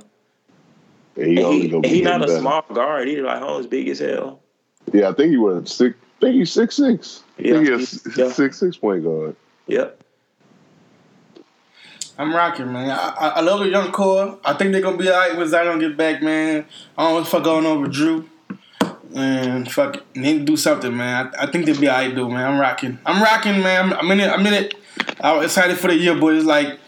And 1.16 1.28
he 1.38 1.42
And 1.72 1.86
he, 1.86 1.98
he 1.98 2.02
not 2.02 2.24
a 2.24 2.26
better. 2.26 2.40
small 2.40 2.64
guard 2.74 3.08
either. 3.08 3.22
Like 3.22 3.40
Holmes 3.40 3.68
big 3.68 3.88
as 3.88 4.00
hell. 4.00 4.42
Yeah, 4.92 5.10
I 5.10 5.14
think 5.14 5.30
he 5.32 5.38
was 5.38 5.72
six. 5.72 5.96
I 6.18 6.20
think 6.26 6.36
he's 6.36 6.52
six 6.52 6.76
six. 6.76 7.24
I 7.38 7.42
Yeah, 7.44 7.54
think 7.54 7.68
he's 7.80 8.18
yeah. 8.18 8.32
six 8.32 8.60
six 8.60 8.78
point 8.78 9.04
guard. 9.04 9.36
Yep. 9.68 10.04
I'm 12.18 12.36
rocking, 12.36 12.72
man. 12.72 12.92
I, 12.92 13.10
I, 13.10 13.28
I 13.30 13.42
love 13.42 13.60
the 13.60 13.70
young 13.70 13.92
core. 13.92 14.38
I 14.46 14.54
think 14.54 14.72
they're 14.72 14.82
gonna 14.82 14.98
be 14.98 15.10
alright 15.10 15.36
when 15.36 15.48
Zion 15.48 15.80
get 15.80 15.98
back, 15.98 16.22
man. 16.22 16.66
I 16.98 17.04
don't 17.04 17.22
know 17.22 17.24
fuck 17.24 17.44
going 17.44 17.66
on 17.66 17.82
with 17.82 17.94
Jrue. 17.94 18.28
And 19.16 19.72
fuck, 19.72 19.98
it. 19.98 20.16
need 20.16 20.40
to 20.40 20.44
do 20.44 20.58
something, 20.58 20.96
man. 20.96 21.32
I, 21.38 21.44
I 21.44 21.52
think 21.52 21.66
they'll 21.66 21.80
be 21.80 21.90
alright, 21.90 22.16
though, 22.16 22.30
man. 22.30 22.54
I'm 22.54 22.60
rocking. 22.60 23.00
I'm 23.06 23.22
rocking, 23.22 23.62
man. 23.62 23.94
I'm, 23.94 23.94
I'm 23.94 24.12
in 24.12 24.20
it. 24.20 24.30
I'm 24.30 24.46
in 24.46 24.54
it. 24.54 24.76
I'm 25.22 25.44
excited 25.44 25.78
for 25.78 25.88
the 25.88 25.96
year, 25.96 26.16
but 26.16 26.36
it's 26.36 26.46
like 26.46 26.80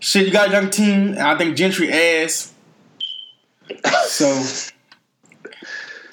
shit. 0.00 0.26
You 0.26 0.32
got 0.32 0.48
a 0.48 0.52
young 0.52 0.70
team, 0.70 1.08
and 1.10 1.20
I 1.20 1.38
think 1.38 1.56
Gentry 1.56 1.92
ass. 1.92 2.52
So. 4.06 4.70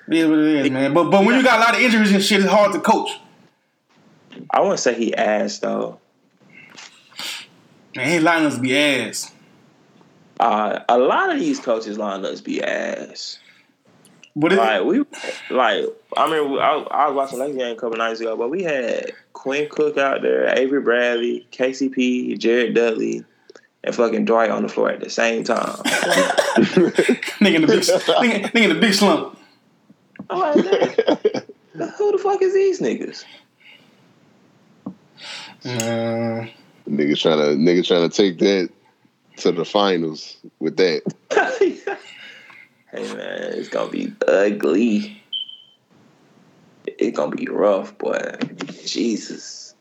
It 0.09 0.17
is 0.17 0.28
what 0.28 0.39
it 0.39 0.65
is, 0.65 0.72
man. 0.72 0.93
But 0.93 1.11
but 1.11 1.24
when 1.24 1.36
you 1.36 1.43
got 1.43 1.59
a 1.59 1.61
lot 1.61 1.76
of 1.76 1.82
injuries 1.82 2.11
and 2.11 2.24
shit, 2.24 2.41
it's 2.41 2.49
hard 2.49 2.74
to 2.74 2.80
coach. 2.80 3.11
I 4.49 4.61
wouldn't 4.61 4.80
say 4.80 4.95
he 4.95 5.13
ass 5.13 5.59
though. 5.59 5.99
Man, 7.96 8.08
his 8.08 8.24
lineups 8.24 8.62
be 8.62 8.78
ass. 8.78 9.32
Uh, 10.40 10.80
a 10.88 10.98
lot 10.98 11.32
of 11.32 11.40
these 11.40 11.60
coaches 11.60 11.98
lineups 11.98 12.44
be 12.44 12.64
ass. 12.64 13.40
But 14.36 14.54
it, 14.54 14.58
Like 14.58 14.84
we, 14.84 15.00
like 15.50 15.86
I 16.16 16.24
remember 16.24 16.62
I, 16.62 16.76
I 16.76 17.08
was 17.08 17.16
watching 17.16 17.40
that 17.40 17.58
game 17.58 17.76
a 17.76 17.80
couple 17.80 17.98
nights 17.98 18.22
ago, 18.22 18.38
but 18.38 18.50
we 18.50 18.64
had 18.64 19.12
Quinn 19.34 19.68
Cook 19.70 19.98
out 19.98 20.22
there, 20.22 20.48
Avery 20.58 20.82
Bradley, 20.82 21.48
KCP, 21.52 22.38
Jared 22.38 22.74
Dudley, 22.74 23.26
and 23.84 23.96
fucking 23.96 24.26
Dwight 24.26 24.52
on 24.52 24.64
the 24.64 24.70
floor 24.70 24.92
at 24.92 25.02
the 25.02 25.10
same 25.10 25.44
time. 25.44 25.66
nigga 27.42 27.56
in 27.56 27.62
the 27.62 27.68
big, 27.68 27.80
nigga, 27.82 28.52
nigga 28.52 28.64
in 28.64 28.70
the 28.70 28.80
big 28.80 28.94
slump. 28.94 29.38
I'm 30.30 30.40
like, 30.40 30.56
who 31.98 32.12
the 32.12 32.20
fuck 32.22 32.42
is 32.42 32.54
these 32.54 32.80
niggas? 32.80 33.26
Uh, 35.66 36.48
Nigga 36.90 37.20
trying 37.20 37.38
to 37.38 37.56
nigga 37.56 37.86
trying 37.86 38.10
to 38.10 38.16
take 38.16 38.40
that 38.40 38.70
to 39.38 39.52
the 39.52 39.64
finals 39.64 40.38
with 40.60 40.78
that. 40.78 41.02
hey 42.92 43.14
man, 43.14 43.54
it's 43.54 43.70
gonna 43.70 43.92
be 43.92 44.14
ugly. 44.28 45.22
It's 46.88 47.16
gonna 47.16 47.36
be 47.36 47.48
rough, 47.48 47.96
boy. 47.98 48.20
Jesus. 48.86 49.76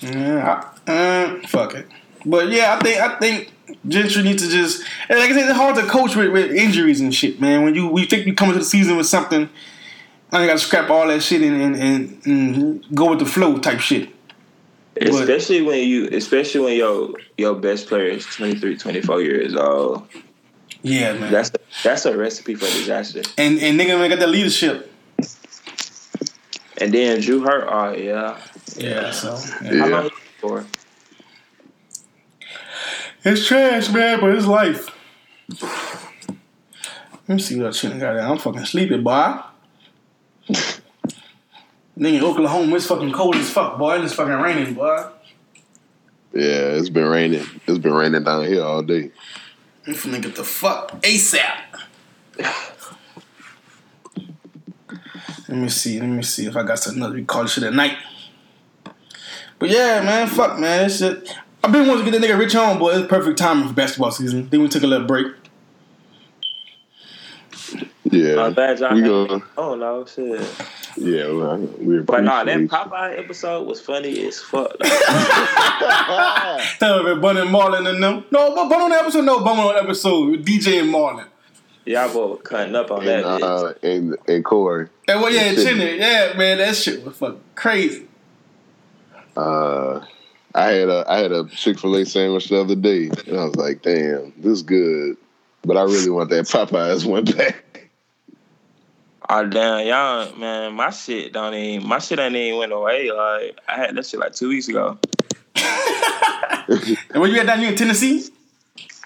yeah, 0.00 0.72
I, 0.86 0.92
uh, 0.92 1.46
fuck 1.46 1.74
it. 1.74 1.86
But 2.24 2.48
yeah, 2.48 2.74
I 2.74 2.82
think 2.82 3.00
I 3.00 3.18
think 3.18 3.52
Gentry 3.86 4.22
needs 4.22 4.42
to 4.42 4.50
just 4.50 4.82
and 5.10 5.18
like 5.18 5.30
I 5.30 5.34
said, 5.34 5.50
it's 5.50 5.58
hard 5.58 5.76
to 5.76 5.82
coach 5.82 6.16
with, 6.16 6.32
with 6.32 6.52
injuries 6.52 7.02
and 7.02 7.14
shit, 7.14 7.38
man. 7.38 7.64
When 7.64 7.74
you 7.74 7.88
we 7.88 8.06
think 8.06 8.26
you 8.26 8.34
come 8.34 8.48
into 8.48 8.60
the 8.60 8.64
season 8.64 8.96
with 8.96 9.06
something, 9.06 9.50
I 10.32 10.46
got 10.46 10.52
to 10.54 10.58
scrap 10.58 10.88
all 10.88 11.06
that 11.08 11.22
shit 11.22 11.42
and, 11.42 11.60
and, 11.60 11.76
and, 11.76 12.26
and 12.26 12.96
go 12.96 13.10
with 13.10 13.18
the 13.18 13.26
flow 13.26 13.58
type 13.58 13.80
shit. 13.80 14.08
But- 15.00 15.08
Especially 15.08 15.62
when 15.62 15.86
you, 15.88 16.08
especially 16.12 16.60
when 16.62 16.76
your 16.76 17.14
your 17.36 17.54
best 17.54 17.86
player 17.88 18.06
is 18.08 18.24
23, 18.26 18.76
24 18.76 19.22
years 19.22 19.54
old. 19.54 20.08
Yeah, 20.82 21.12
man. 21.14 21.32
That's 21.32 21.50
that's 21.82 22.04
a 22.06 22.16
recipe 22.16 22.54
for 22.54 22.66
disaster. 22.66 23.22
and 23.36 23.58
and 23.60 23.78
nigga 23.78 24.00
ain't 24.00 24.10
got 24.10 24.18
that 24.20 24.28
leadership. 24.28 24.92
And 26.80 26.92
then 26.94 27.18
Jrue 27.20 27.44
Hurt, 27.44 27.66
oh 27.68 27.92
yeah. 27.92 28.38
Yeah, 28.76 29.10
so 29.10 29.36
yeah. 29.62 29.78
How 29.80 29.86
long 29.88 30.10
for? 30.38 30.64
it's 33.24 33.46
trash, 33.46 33.90
man, 33.90 34.20
but 34.20 34.34
it's 34.34 34.46
life. 34.46 34.88
Let 37.26 37.36
me 37.36 37.38
see 37.42 37.58
what 37.58 37.68
I 37.68 37.70
shit 37.72 37.90
got. 37.98 38.14
there. 38.14 38.20
I'm 38.20 38.38
fucking 38.38 38.64
sleepy, 38.64 38.96
boy. 38.98 39.38
Nigga, 41.98 42.22
Oklahoma, 42.22 42.76
it's 42.76 42.86
fucking 42.86 43.12
cold 43.12 43.34
as 43.34 43.50
fuck, 43.50 43.76
boy. 43.76 43.96
And 43.96 44.04
It's 44.04 44.14
fucking 44.14 44.34
raining, 44.34 44.74
boy. 44.74 45.04
Yeah, 46.32 46.76
it's 46.76 46.90
been 46.90 47.06
raining. 47.06 47.44
It's 47.66 47.78
been 47.78 47.94
raining 47.94 48.22
down 48.22 48.44
here 48.44 48.62
all 48.62 48.82
day. 48.82 49.10
I'm 49.86 49.94
finna 49.94 50.22
get 50.22 50.36
the 50.36 50.44
fuck 50.44 51.00
ASAP. 51.02 51.56
Let 55.48 55.58
me 55.58 55.68
see. 55.70 55.98
Let 55.98 56.08
me 56.08 56.22
see 56.22 56.46
if 56.46 56.56
I 56.56 56.62
got 56.62 56.78
something 56.78 57.02
else. 57.02 57.14
We 57.14 57.24
call 57.24 57.42
this 57.42 57.54
shit 57.54 57.64
at 57.64 57.72
night. 57.72 57.96
But 59.58 59.70
yeah, 59.70 60.02
man, 60.04 60.28
fuck, 60.28 60.58
man. 60.58 60.84
This 60.84 60.98
shit. 60.98 61.34
I've 61.64 61.72
been 61.72 61.88
wanting 61.88 62.04
to 62.04 62.10
get 62.10 62.20
that 62.20 62.30
nigga 62.30 62.38
Rich 62.38 62.54
on, 62.54 62.78
boy. 62.78 62.92
It's 62.92 63.08
perfect 63.08 63.38
timing 63.38 63.66
for 63.66 63.74
basketball 63.74 64.12
season. 64.12 64.48
Then 64.48 64.62
we 64.62 64.68
took 64.68 64.84
a 64.84 64.86
little 64.86 65.06
break. 65.06 65.28
Yeah, 68.04 68.44
I'm 68.44 68.54
glad 68.54 68.78
y'all 68.78 68.94
we 68.94 69.02
gonna. 69.02 69.42
Oh 69.56 69.74
no, 69.74 70.04
shit. 70.04 70.40
Yeah, 71.00 71.26
well, 71.32 71.58
we 71.58 72.00
But 72.00 72.24
nah, 72.24 72.44
that 72.44 72.58
Popeye 72.58 73.18
episode 73.18 73.66
was 73.66 73.80
funny 73.80 74.26
as 74.26 74.40
fuck. 74.40 74.76
Tell 76.78 77.02
me, 77.04 77.20
Bun 77.20 77.36
and 77.36 77.50
Marlon 77.50 77.88
and 77.88 78.02
them. 78.02 78.24
No, 78.30 78.54
but 78.54 78.68
Bun 78.68 78.80
on 78.82 78.90
the 78.90 78.96
episode. 78.96 79.24
No, 79.24 79.42
Bun 79.44 79.58
on 79.58 79.74
the 79.74 79.82
episode 79.82 80.30
with 80.30 80.46
DJ 80.46 80.80
and 80.80 80.92
Marlon. 80.92 81.26
Y'all 81.84 82.12
both 82.12 82.42
cutting 82.42 82.74
up 82.74 82.90
on 82.90 83.00
and, 83.00 83.08
that 83.08 83.24
bitch. 83.24 83.42
uh, 83.42 83.74
and 83.82 84.16
and 84.26 84.44
Corey. 84.44 84.88
And 85.06 85.20
well, 85.22 85.32
yeah, 85.32 85.52
Shit. 85.52 85.66
Chinny. 85.66 85.98
Yeah, 85.98 86.34
man, 86.36 86.58
that 86.58 86.76
shit 86.76 87.04
was 87.04 87.16
fucking 87.16 87.40
crazy. 87.54 88.06
Uh, 89.36 90.04
I 90.54 90.66
had 90.72 90.88
a 90.88 91.04
I 91.08 91.18
had 91.18 91.32
a 91.32 91.44
Chick 91.48 91.78
Fil 91.78 91.96
A 91.96 92.04
sandwich 92.04 92.48
the 92.48 92.60
other 92.60 92.74
day, 92.74 93.08
and 93.26 93.38
I 93.38 93.44
was 93.44 93.56
like, 93.56 93.82
"Damn, 93.82 94.32
this 94.36 94.52
is 94.52 94.62
good," 94.62 95.16
but 95.62 95.76
I 95.76 95.82
really 95.84 96.10
want 96.10 96.30
that 96.30 96.44
Popeyes 96.46 97.06
one 97.06 97.24
back. 97.24 97.64
Oh 99.30 99.46
damn, 99.46 99.86
y'all 99.86 100.34
man, 100.36 100.72
my 100.74 100.90
shit 100.90 101.32
don't 101.34 101.52
even 101.54 101.86
my 101.86 101.98
shit 101.98 102.18
ain't 102.18 102.34
even 102.34 102.58
went 102.58 102.72
away. 102.72 103.10
Like 103.10 103.58
I 103.68 103.76
had 103.76 103.94
that 103.96 104.06
shit 104.06 104.20
like 104.20 104.34
two 104.34 104.48
weeks 104.48 104.68
ago. 104.68 104.98
And 106.68 107.22
when 107.22 107.30
you 107.30 107.38
had 107.38 107.46
down 107.46 107.62
you 107.62 107.68
in 107.68 107.76
Tennessee, 107.76 108.28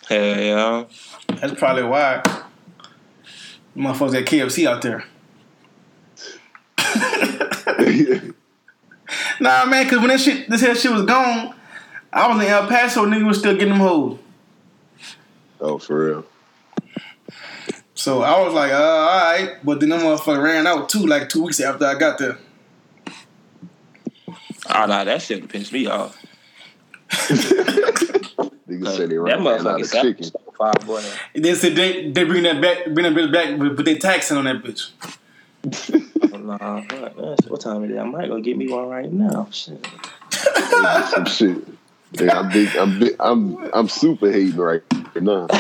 Hell 0.09 0.41
yeah. 0.41 0.85
that's 1.29 1.55
probably 1.55 1.85
why. 1.85 2.23
Motherfuckers 3.77 4.19
at 4.19 4.27
KFC 4.27 4.67
out 4.67 4.83
there. 4.83 5.05
Nah, 9.41 9.65
man, 9.67 9.89
cause 9.89 9.99
when 9.99 10.09
that 10.09 10.21
shit, 10.21 10.49
this 10.49 10.61
here 10.61 10.75
shit 10.75 10.91
was 10.93 11.05
gone, 11.05 11.55
I 12.13 12.29
was 12.29 12.43
in 12.43 12.51
El 12.51 12.67
Paso, 12.69 13.05
nigga 13.05 13.27
was 13.27 13.39
still 13.39 13.55
getting 13.55 13.71
them 13.71 13.81
hoes. 13.81 14.19
oh, 15.61 15.79
for 15.79 16.07
real. 16.07 16.27
So 18.03 18.23
I 18.23 18.41
was 18.41 18.53
like, 18.53 18.73
uh, 18.73 18.75
all 18.75 19.33
right, 19.33 19.59
but 19.63 19.79
then 19.79 19.91
them 19.91 20.01
motherfucker 20.01 20.43
ran 20.43 20.67
out 20.67 20.89
too, 20.89 21.07
like 21.07 21.29
two 21.29 21.45
weeks 21.45 21.61
after 21.61 21.87
I 21.87 21.95
got 21.95 22.19
there. 22.19 22.37
Oh 24.69 24.87
nah, 24.87 25.05
that 25.05 25.23
shit 25.23 25.49
pissed 25.49 25.73
me 25.73 25.87
off. 25.87 26.21
Niggas 27.11 28.97
say 28.97 29.07
they 29.07 29.15
that 29.15 29.21
ran 29.21 29.47
out 29.47 29.61
motherfucker 29.61 29.81
of 29.83 29.87
said 29.87 30.03
chicken. 30.03 30.31
five 30.59 30.85
boy. 30.85 31.01
And 31.37 31.45
then 31.45 31.55
said 31.55 31.77
they 31.77 32.11
they 32.11 32.25
bring 32.25 32.43
that 32.43 32.61
back, 32.61 32.93
bring 32.93 33.05
that 33.05 33.13
bitch 33.15 33.33
back, 33.33 33.57
but, 33.57 33.77
but 33.77 33.85
they 33.85 33.97
taxing 33.97 34.37
on 34.37 34.47
that 34.47 34.65
bitch. 34.65 34.91
Nah, 36.37 36.81
fuck, 36.83 37.17
what 37.49 37.61
time 37.61 37.85
is 37.85 37.93
it? 37.93 37.99
I 38.01 38.03
might 38.03 38.27
go 38.27 38.41
get 38.41 38.57
me 38.57 38.69
one 38.69 38.89
right 38.89 39.13
now. 39.13 39.47
Shit. 39.53 39.87
Some 41.11 41.27
shit. 41.27 41.57
Yeah, 42.15 42.41
I'm 42.41 42.51
big. 42.51 42.77
I'm 42.77 42.99
big. 42.99 43.15
I'm 43.21 43.71
I'm 43.73 43.89
super 43.89 44.33
hating 44.33 44.57
right 44.57 44.83
now. 45.15 45.47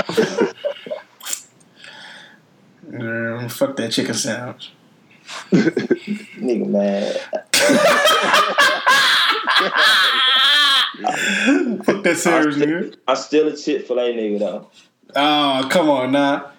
Uh, 2.94 3.48
fuck 3.48 3.76
that 3.76 3.92
chicken 3.92 4.14
sandwich. 4.14 4.72
Nigga 5.52 6.66
mad. 6.66 7.20
Fuck 11.84 12.02
that 12.04 12.16
sandwich, 12.18 12.56
nigga. 12.56 12.94
I'm 13.08 13.16
still 13.16 13.48
a 13.48 13.56
Chick 13.56 13.86
Fil 13.86 13.98
A 13.98 14.12
nigga 14.12 14.38
though. 14.38 14.68
Oh, 15.16 15.66
come 15.70 15.88
on, 15.90 16.12
nah. 16.12 16.50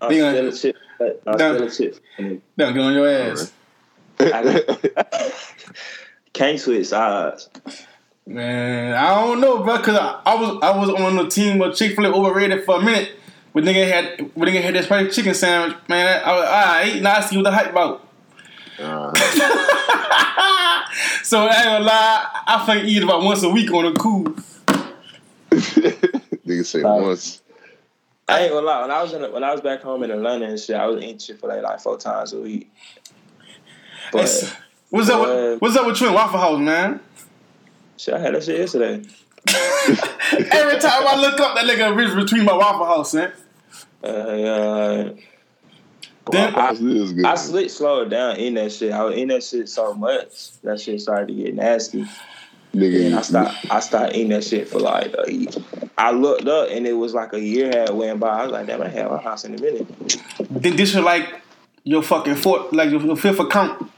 I'm 0.00 0.08
They 0.10 0.18
gonna- 0.18 0.52
still 0.52 0.72
a 0.72 0.74
Chick. 0.74 0.76
I'm 1.26 1.34
still 1.34 1.62
a 1.62 1.70
Chick. 1.70 1.94
Don't 2.56 2.74
get 2.74 2.78
on 2.78 2.94
your 2.94 3.08
ass. 3.08 3.52
Can't 6.32 6.58
switch 6.60 6.86
sides. 6.88 7.48
Man, 8.26 8.94
I 8.94 9.14
don't 9.14 9.40
know, 9.40 9.62
bro, 9.64 9.78
cause 9.78 9.96
I, 9.96 10.20
I 10.24 10.34
was 10.36 10.58
I 10.62 10.78
was 10.78 10.90
on 10.90 11.16
the 11.16 11.26
team 11.28 11.60
of 11.62 11.74
Chick 11.74 11.96
Fil 11.96 12.04
A 12.06 12.12
overrated 12.12 12.64
for 12.64 12.76
a 12.76 12.82
minute 12.82 13.10
when 13.52 13.64
nigga 13.64 13.86
had 13.90 14.30
when 14.34 14.48
nigga 14.48 14.62
had 14.62 14.74
that 14.74 14.84
spicy 14.84 15.10
chicken 15.10 15.34
sandwich, 15.34 15.76
man, 15.88 16.22
I, 16.24 16.30
I, 16.30 16.62
I 16.78 16.82
ate. 16.82 17.02
Now 17.02 17.16
I 17.16 17.20
see 17.20 17.36
what 17.36 17.42
the 17.44 17.50
hype 17.50 17.70
about. 17.70 18.06
Uh, 18.78 19.12
So 21.22 21.42
I 21.46 21.54
ain't 21.54 21.64
gonna 21.64 21.84
lie, 21.84 22.26
I 22.46 22.66
fucking 22.66 22.86
eat 22.86 23.02
about 23.04 23.22
once 23.22 23.42
a 23.44 23.48
week 23.48 23.70
on 23.72 23.86
a 23.86 23.92
cool. 23.94 24.24
nigga 25.50 26.64
say 26.64 26.82
Right. 26.82 27.00
once. 27.00 27.40
I 28.28 28.40
ain't 28.42 28.52
gonna 28.52 28.66
lie. 28.66 28.80
When 28.82 28.90
I 28.90 29.02
was 29.02 29.12
in 29.12 29.22
when 29.32 29.44
I 29.44 29.52
was 29.52 29.60
back 29.60 29.82
home 29.82 30.02
in 30.02 30.10
Atlanta 30.10 30.46
and 30.46 30.58
shit, 30.58 30.76
I 30.76 30.86
was 30.86 31.02
eating 31.02 31.18
Chick 31.18 31.40
Fil 31.40 31.50
A 31.50 31.60
like 31.60 31.80
four 31.80 31.98
times 31.98 32.32
a 32.32 32.40
week. 32.40 32.70
But 34.12 34.22
It's- 34.22 34.52
what's 34.88 35.08
up? 35.08 35.20
With, 35.20 35.60
what's 35.62 35.76
up 35.76 35.86
with 35.86 36.00
you 36.00 36.06
and 36.06 36.14
Waffle 36.16 36.38
House, 36.40 36.58
man? 36.58 37.00
shit, 37.96 38.14
I 38.14 38.18
had 38.18 38.34
that 38.34 38.42
shit 38.44 38.58
yesterday. 38.58 39.02
Every 40.52 40.78
time 40.80 41.06
I 41.06 41.16
look 41.20 41.40
up, 41.40 41.54
that 41.56 41.64
nigga 41.64 42.08
is 42.08 42.14
between 42.14 42.44
my 42.44 42.52
Waffle 42.56 42.86
House, 42.86 43.14
man. 43.14 43.32
Uh, 44.02 44.06
uh, 44.06 45.12
Then- 46.30 46.54
I, 46.54 46.72
This 46.72 46.80
is 46.82 47.12
good. 47.12 47.24
I 47.24 47.34
slick 47.34 47.70
slowed 47.70 48.10
down 48.10 48.36
in 48.36 48.54
that 48.54 48.72
shit. 48.72 48.92
I 48.92 49.02
was 49.04 49.16
in 49.16 49.28
that 49.28 49.42
shit 49.42 49.68
so 49.68 49.94
much 49.94 50.52
that 50.62 50.80
shit 50.80 51.00
started 51.00 51.28
to 51.28 51.34
get 51.34 51.54
nasty. 51.54 52.04
nigga, 52.74 53.06
And 53.06 53.14
I 53.16 53.22
stopped. 53.22 53.56
I 53.70 53.80
started 53.80 54.16
eating 54.16 54.28
that 54.30 54.44
shit 54.44 54.68
for 54.68 54.78
like 54.78 55.14
a 55.26 55.32
year. 55.32 55.50
I 55.98 56.12
looked 56.12 56.46
up 56.46 56.68
and 56.70 56.86
it 56.86 56.92
was 56.92 57.12
like 57.14 57.32
a 57.32 57.40
year 57.40 57.68
had 57.70 57.90
went 57.90 58.20
by. 58.20 58.28
I 58.28 58.42
was 58.44 58.52
like, 58.52 58.66
damn, 58.66 58.80
I 58.82 58.88
had 58.88 59.10
my 59.10 59.20
house 59.20 59.44
in 59.44 59.54
a 59.54 59.60
minute. 59.60 59.86
Then 60.48 60.76
this 60.76 60.90
is 60.90 60.96
like 61.00 61.28
your 61.84 62.02
fucking 62.02 62.36
fourth, 62.36 62.72
like 62.72 62.90
your, 62.90 63.00
your 63.02 63.16
fifth 63.16 63.40
account. 63.40 63.90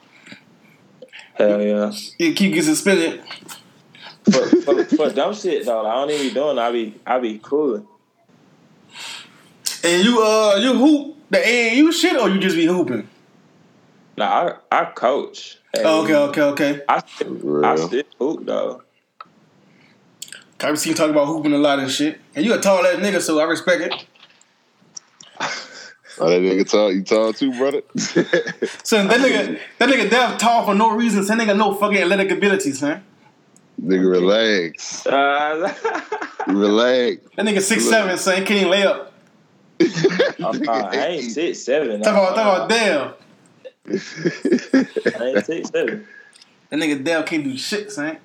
Hell 1.34 1.62
yeah. 1.62 1.92
You 2.18 2.32
keep 2.34 2.55
getting 2.55 2.62
suspended. 2.62 3.22
For, 4.31 4.47
for, 4.62 4.85
for 4.85 5.11
dumb 5.11 5.35
shit 5.35 5.66
though, 5.66 5.87
I 5.87 5.95
don't 5.95 6.11
even 6.11 6.29
be 6.29 6.35
doing. 6.35 6.59
I 6.59 6.70
be 6.70 7.01
I 7.07 7.18
be 7.18 7.39
cooling. 7.39 7.87
And 9.85 10.05
you 10.05 10.23
uh 10.23 10.57
you 10.57 10.75
hoop 10.75 11.16
the 11.31 11.39
AAU 11.39 11.93
shit 11.93 12.16
or 12.20 12.29
you 12.29 12.39
just 12.39 12.57
be 12.57 12.66
hooping? 12.66 13.09
Nah, 14.16 14.55
I 14.70 14.81
I 14.81 14.85
coach. 14.93 15.59
And 15.75 15.87
Oh, 15.87 16.05
okay, 16.05 16.14
okay, 16.14 16.43
okay. 16.43 16.83
I 16.89 17.01
still, 17.01 17.31
Real. 17.31 17.64
I 17.64 17.77
still 17.77 18.05
hoop 18.18 18.47
though. 18.47 18.83
I've 20.61 20.79
seen 20.79 20.93
you 20.93 20.97
talk 20.97 21.11
about 21.11 21.27
hooping 21.27 21.53
a 21.53 21.59
lot 21.59 21.81
and 21.81 21.91
shit. 21.91 22.20
And 22.37 22.45
you 22.45 22.55
a 22.55 22.61
tall 22.61 22.87
ass 22.87 22.97
nigga, 22.97 23.20
so 23.20 23.41
I 23.41 23.45
respect 23.45 23.83
it. 23.83 24.07
Oh, 26.18 26.29
that 26.29 26.43
nigga 26.43 26.70
tall, 26.70 26.93
you 26.93 27.03
tall 27.03 27.33
too, 27.33 27.51
brother? 27.57 27.81
So 27.97 29.03
that 29.03 29.20
nigga 29.20 29.59
that 29.79 29.89
nigga 29.89 30.11
Dev 30.11 30.39
tall 30.39 30.66
for 30.66 30.75
no 30.75 30.91
reason. 30.95 31.25
So 31.25 31.35
that 31.35 31.43
nigga 31.43 31.57
no 31.57 31.75
fucking 31.75 31.97
athletic 31.99 32.31
abilities, 32.31 32.83
man. 32.83 33.03
Nigga, 33.83 34.11
relax. 34.11 35.07
Uh, 35.07 35.74
Relax. 36.49 37.18
That 37.37 37.47
nigga 37.47 37.61
six 37.61 37.89
seven, 37.89 38.18
so 38.18 38.33
he 38.33 38.39
can't 38.45 38.51
even 38.61 38.70
lay 38.70 38.83
up. 38.83 39.12
uh, 39.80 40.59
I 40.93 41.07
ain't 41.11 41.30
six 41.33 41.61
seven. 41.61 42.03
Talk 42.03 42.14
about 42.14 42.35
talk 42.37 42.57
about 42.57 42.68
Dev. 42.68 43.14
I 45.20 45.24
ain't 45.24 45.47
six 45.47 45.68
seven. 45.70 46.07
That 46.70 46.80
nigga 46.80 47.05
Dev 47.05 47.26
can't 47.26 47.45
do 47.45 47.57
shit, 47.57 47.93
son. 47.93 48.18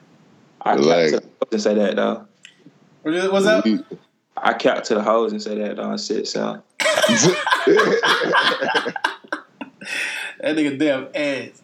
I 0.61 0.73
Relax. 0.73 1.11
kept 1.11 1.25
to 1.25 1.47
and 1.51 1.61
say 1.61 1.73
that 1.75 1.95
though. 1.95 2.25
What- 3.03 3.31
What's 3.31 3.45
up? 3.45 3.65
I 4.35 4.53
kept 4.53 4.85
to 4.87 4.95
the 4.95 5.03
hoes 5.03 5.31
and 5.31 5.41
say 5.41 5.55
that 5.59 5.75
though. 5.77 5.95
Shit, 5.97 6.27
so 6.27 6.61
That 10.39 10.55
nigga 10.55 10.77
Dev 10.77 11.11
ass. 11.15 11.61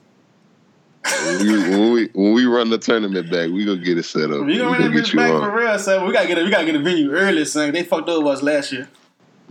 When, 1.25 1.39
we, 1.39 1.69
when, 1.69 1.91
we, 1.93 2.05
when 2.13 2.33
we 2.33 2.45
run 2.45 2.69
the 2.69 2.77
tournament 2.77 3.29
back, 3.31 3.49
we 3.49 3.65
gonna 3.65 3.81
get 3.81 3.97
it 3.97 4.03
set 4.03 4.31
up. 4.31 4.45
We 4.45 4.57
gonna 4.57 4.71
We 4.71 4.77
run 4.77 4.81
that 4.81 4.91
get 4.93 5.03
bitch 5.05 5.13
you 5.13 5.19
back 5.19 5.31
on. 5.33 5.41
for 5.41 5.55
real, 5.57 5.79
son. 5.79 6.05
We 6.07 6.13
gotta 6.13 6.27
get 6.27 6.37
a, 6.39 6.43
we 6.43 6.49
gotta 6.49 6.65
get 6.65 6.75
a 6.75 6.79
venue 6.79 7.11
early, 7.11 7.45
son. 7.45 7.71
They 7.71 7.83
fucked 7.83 8.09
over 8.09 8.29
us 8.29 8.41
last 8.41 8.71
year. 8.71 8.87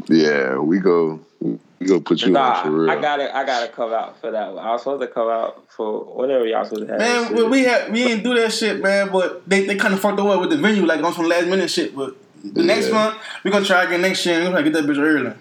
Yeah, 0.08 0.58
we 0.58 0.78
go. 0.78 1.20
We 1.40 1.86
go 1.88 2.00
put 2.00 2.22
you 2.22 2.36
on 2.36 2.62
for 2.62 2.70
nah, 2.70 2.76
real. 2.76 2.90
I 2.90 3.00
gotta 3.00 3.36
I 3.36 3.44
gotta 3.44 3.68
come 3.68 3.92
out 3.92 4.20
for 4.20 4.30
that 4.30 4.54
one. 4.54 4.64
I 4.64 4.70
was 4.72 4.82
supposed 4.82 5.00
to 5.02 5.08
come 5.08 5.28
out 5.28 5.64
for 5.68 6.00
whatever 6.04 6.46
y'all 6.46 6.64
supposed 6.64 6.86
to 6.86 6.92
have. 6.92 6.98
Man, 7.00 7.22
that 7.24 7.32
we, 7.32 7.38
shit. 7.38 7.50
we 7.50 7.64
had 7.64 7.92
we 7.92 8.04
didn't 8.04 8.24
do 8.24 8.34
that 8.34 8.52
shit, 8.52 8.80
man. 8.80 9.10
But 9.10 9.48
they, 9.48 9.66
they 9.66 9.74
kind 9.76 9.92
of 9.92 10.00
fucked 10.00 10.20
over 10.20 10.38
with 10.38 10.50
the 10.50 10.56
venue, 10.58 10.86
like 10.86 11.02
on 11.02 11.12
some 11.12 11.26
last 11.28 11.48
minute 11.48 11.70
shit. 11.70 11.94
But 11.96 12.16
the 12.44 12.62
next 12.62 12.88
Yeah. 12.88 13.08
one, 13.10 13.18
we 13.44 13.50
gonna 13.50 13.64
try 13.64 13.84
again 13.84 14.00
next 14.02 14.24
year. 14.24 14.36
and 14.36 14.44
we 14.48 14.50
gonna 14.52 14.70
get 14.70 14.72
that 14.74 14.84
bitch 14.84 14.98
early. 14.98 15.32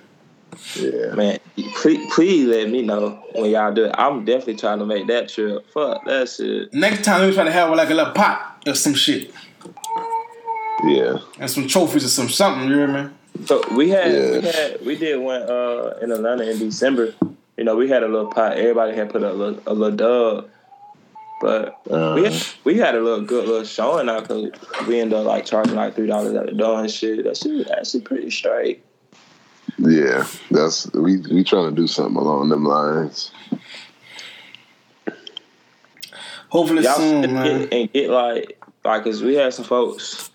Yeah. 0.75 1.13
Man, 1.15 1.39
please, 1.75 2.13
please 2.13 2.47
let 2.47 2.69
me 2.69 2.81
know 2.81 3.23
when 3.33 3.51
y'all 3.51 3.73
do 3.73 3.85
it. 3.85 3.95
I'm 3.97 4.25
definitely 4.25 4.55
trying 4.57 4.79
to 4.79 4.85
make 4.85 5.07
that 5.07 5.29
trip. 5.29 5.65
Fuck 5.71 6.05
that 6.05 6.29
shit. 6.29 6.73
Next 6.73 7.03
time 7.03 7.27
we 7.27 7.33
try 7.33 7.43
to 7.43 7.51
have 7.51 7.69
like 7.75 7.89
a 7.89 7.93
little 7.93 8.13
pot 8.13 8.61
or 8.67 8.75
some 8.75 8.93
shit 8.93 9.31
Yeah. 10.83 11.17
and 11.39 11.49
some 11.49 11.67
trophies 11.67 12.05
or 12.05 12.09
some 12.09 12.29
something. 12.29 12.67
You 12.69 12.75
hear 12.75 12.87
me? 12.87 13.09
So 13.45 13.61
we 13.75 13.89
had 13.89 14.11
we 14.11 14.41
had 14.41 14.85
we 14.85 14.95
did 14.97 15.19
one 15.19 15.41
uh 15.43 15.97
in 16.01 16.11
Atlanta 16.11 16.43
in 16.49 16.59
December. 16.59 17.13
You 17.57 17.63
know, 17.65 17.75
we 17.75 17.89
had 17.89 18.03
a 18.03 18.07
little 18.07 18.31
pot. 18.31 18.57
Everybody 18.57 18.95
had 18.95 19.09
put 19.11 19.23
a 19.23 19.31
little 19.33 19.61
a 19.67 19.73
little 19.73 19.95
dub. 19.95 20.49
But 21.41 21.75
Uh, 21.89 22.13
we 22.15 22.23
had, 22.25 22.43
we 22.65 22.77
had 22.77 22.93
a 22.95 22.99
little 23.01 23.25
good 23.25 23.47
little 23.47 23.63
showing 23.65 24.07
out 24.09 24.27
because 24.27 24.51
we 24.87 24.99
ended 24.99 25.17
up 25.17 25.25
like 25.25 25.43
charging 25.45 25.75
like 25.75 25.95
three 25.95 26.05
dollars 26.07 26.35
at 26.35 26.45
the 26.45 26.51
door 26.51 26.81
and 26.81 26.91
shit. 26.91 27.23
That 27.23 27.35
shit 27.37 27.53
was 27.53 27.69
actually 27.71 28.01
pretty 28.01 28.29
straight. 28.29 28.83
Yeah. 29.81 30.27
That's 30.49 30.91
we 30.93 31.17
we 31.17 31.43
trying 31.43 31.69
to 31.69 31.75
do 31.75 31.87
something 31.87 32.15
along 32.15 32.49
them 32.49 32.65
lines. 32.65 33.31
Hopefully 36.49 36.83
Y'all 36.83 36.95
soon, 36.95 37.23
sit 37.23 37.31
man. 37.31 37.47
and, 37.47 37.73
and 37.73 37.93
get 37.93 38.09
like 38.09 38.61
like 38.83 39.03
cause 39.03 39.21
we 39.23 39.35
had 39.35 39.53
some 39.53 39.65
folks 39.65 40.29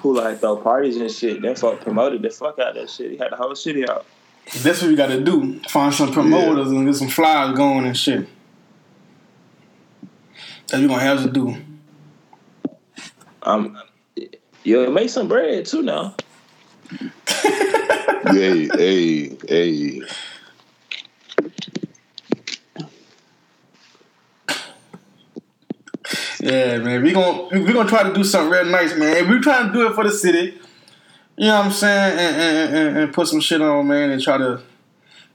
who 0.00 0.16
like 0.16 0.40
throw 0.40 0.56
parties 0.56 0.96
and 0.96 1.10
shit. 1.10 1.42
Them 1.42 1.54
folk 1.54 1.80
promoted 1.80 2.22
the 2.22 2.30
fuck 2.30 2.58
out 2.58 2.70
of 2.70 2.74
that 2.76 2.90
shit. 2.90 3.10
He 3.12 3.16
had 3.18 3.32
the 3.32 3.36
whole 3.36 3.54
city 3.54 3.88
out. 3.88 4.06
That's 4.62 4.80
what 4.80 4.88
we 4.88 4.96
gotta 4.96 5.20
do. 5.20 5.60
Find 5.68 5.92
some 5.92 6.10
promoters 6.12 6.68
and 6.70 6.86
get 6.86 6.96
some 6.96 7.08
flyers 7.08 7.56
going 7.56 7.84
and 7.84 7.96
shit. 7.96 8.26
That 10.68 10.80
we 10.80 10.86
gonna 10.86 11.00
have 11.02 11.22
to 11.22 11.30
do. 11.30 11.56
Um, 13.42 13.78
you'll 14.64 14.90
make 14.90 15.10
some 15.10 15.28
bread 15.28 15.66
too 15.66 15.82
now. 15.82 16.14
Hey, 18.26 18.68
hey, 18.76 19.36
hey. 19.48 20.02
Yeah, 26.40 26.78
man. 26.78 27.02
We 27.02 27.12
gonna 27.12 27.60
we 27.60 27.72
gonna 27.72 27.88
try 27.88 28.04
to 28.04 28.12
do 28.14 28.24
something 28.24 28.50
real 28.50 28.64
nice, 28.66 28.96
man. 28.96 29.28
We 29.28 29.40
trying 29.40 29.68
to 29.68 29.72
do 29.72 29.86
it 29.86 29.94
for 29.94 30.04
the 30.04 30.10
city. 30.10 30.58
You 31.36 31.46
know 31.46 31.56
what 31.58 31.66
I'm 31.66 31.72
saying? 31.72 32.18
And, 32.18 32.36
and, 32.36 32.76
and, 32.76 32.96
and 32.98 33.12
put 33.12 33.28
some 33.28 33.40
shit 33.40 33.60
on, 33.60 33.86
man, 33.86 34.10
and 34.10 34.20
try 34.20 34.38
to 34.38 34.60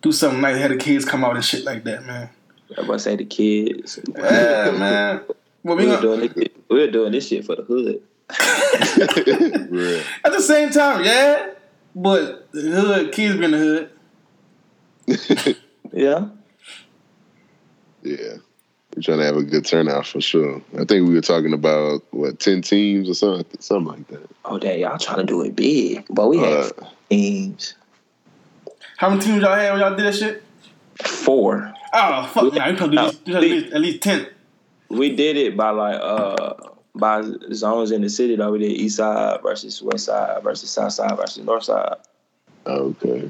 do 0.01 0.11
something 0.11 0.41
nice. 0.41 0.57
Have 0.57 0.71
the 0.71 0.77
kids 0.77 1.05
come 1.05 1.23
out 1.23 1.35
and 1.35 1.45
shit 1.45 1.63
like 1.63 1.83
that, 1.85 2.05
man. 2.05 2.29
I 2.77 2.83
to 2.85 2.99
say 2.99 3.15
the 3.15 3.25
kids. 3.25 3.99
Yeah, 4.15 4.71
man. 4.71 5.21
Well, 5.63 5.77
we 5.77 5.85
We 5.85 5.85
were 5.85 5.95
gonna, 5.95 6.01
doing 6.01 6.19
this. 6.19 6.49
We 6.69 6.79
were 6.79 6.91
doing 6.91 7.11
this 7.11 7.27
shit 7.27 7.45
for 7.45 7.55
the 7.55 7.63
hood. 7.63 8.01
Real. 9.69 10.01
at 10.25 10.31
the 10.31 10.41
same 10.41 10.69
time, 10.71 11.03
yeah. 11.03 11.51
But 11.95 12.51
the 12.51 12.61
hood, 12.61 13.11
kids 13.11 13.35
been 13.35 13.53
in 13.53 13.59
the 13.59 13.89
hood. 15.07 15.57
Yeah. 15.95 16.29
yeah. 18.01 18.37
We're 18.95 19.01
trying 19.03 19.19
to 19.19 19.25
have 19.25 19.37
a 19.37 19.43
good 19.43 19.63
turnout 19.63 20.07
for 20.07 20.19
sure. 20.21 20.59
I 20.73 20.85
think 20.85 21.07
we 21.07 21.13
were 21.13 21.21
talking 21.21 21.53
about 21.53 22.03
what 22.09 22.39
ten 22.39 22.63
teams 22.63 23.07
or 23.07 23.13
something, 23.13 23.45
something 23.59 23.93
like 23.93 24.07
that. 24.07 24.27
Oh, 24.43 24.57
damn, 24.57 24.79
y'all 24.79 24.97
trying 24.97 25.17
to 25.19 25.23
do 25.23 25.41
it 25.43 25.55
big, 25.55 26.05
but 26.09 26.29
we 26.29 26.39
had 26.39 26.47
Uh, 26.47 26.69
teams. 27.09 27.75
How 28.97 29.09
many 29.09 29.21
teams 29.21 29.43
y'all 29.43 29.55
had 29.55 29.71
when 29.73 29.81
y'all 29.81 29.95
did 29.95 30.05
that 30.05 30.15
shit? 30.15 30.43
Four. 31.03 31.71
Oh 31.93 32.25
fuck, 32.33 32.53
nah, 32.53 32.71
we 32.71 32.75
gonna 32.75 32.91
do 32.91 32.97
this, 32.97 33.15
do 33.17 33.35
at, 33.35 33.41
least, 33.41 33.73
at 33.73 33.81
least 33.81 34.01
ten. 34.01 34.27
We 34.89 35.15
did 35.15 35.37
it 35.37 35.55
by 35.55 35.69
like 35.69 35.99
uh 36.01 36.53
by 36.95 37.23
zones 37.53 37.91
in 37.91 38.01
the 38.01 38.09
city 38.09 38.35
though. 38.35 38.51
We 38.51 38.59
did 38.59 38.71
east 38.71 38.97
side 38.97 39.41
versus 39.41 39.81
west 39.81 40.05
side 40.05 40.43
versus 40.43 40.69
south 40.69 40.93
side 40.93 41.15
versus 41.17 41.43
north 41.43 41.63
side. 41.63 41.95
okay. 42.65 43.29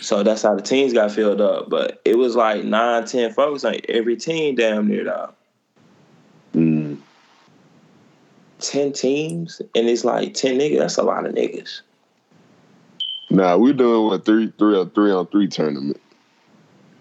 So 0.00 0.22
that's 0.22 0.42
how 0.42 0.54
the 0.54 0.62
teams 0.62 0.92
got 0.92 1.10
filled 1.10 1.40
up. 1.40 1.68
But 1.68 2.00
it 2.04 2.16
was 2.16 2.36
like 2.36 2.64
nine, 2.64 3.06
ten 3.06 3.32
folks 3.32 3.64
on 3.64 3.76
every 3.88 4.16
team 4.16 4.54
damn 4.54 4.88
near 4.88 5.04
though. 5.04 5.34
Mm. 6.54 6.98
Ten 8.60 8.92
teams 8.92 9.60
and 9.74 9.88
it's 9.88 10.04
like 10.04 10.34
ten 10.34 10.58
niggas. 10.58 10.78
That's 10.78 10.98
a 10.98 11.02
lot 11.02 11.26
of 11.26 11.34
niggas. 11.34 11.80
Nah, 13.30 13.56
we're 13.56 13.72
doing 13.72 14.06
what 14.06 14.24
three, 14.24 14.52
three 14.58 14.76
on 14.76 14.90
three 14.90 15.12
on 15.12 15.26
three 15.28 15.48
tournament. 15.48 16.00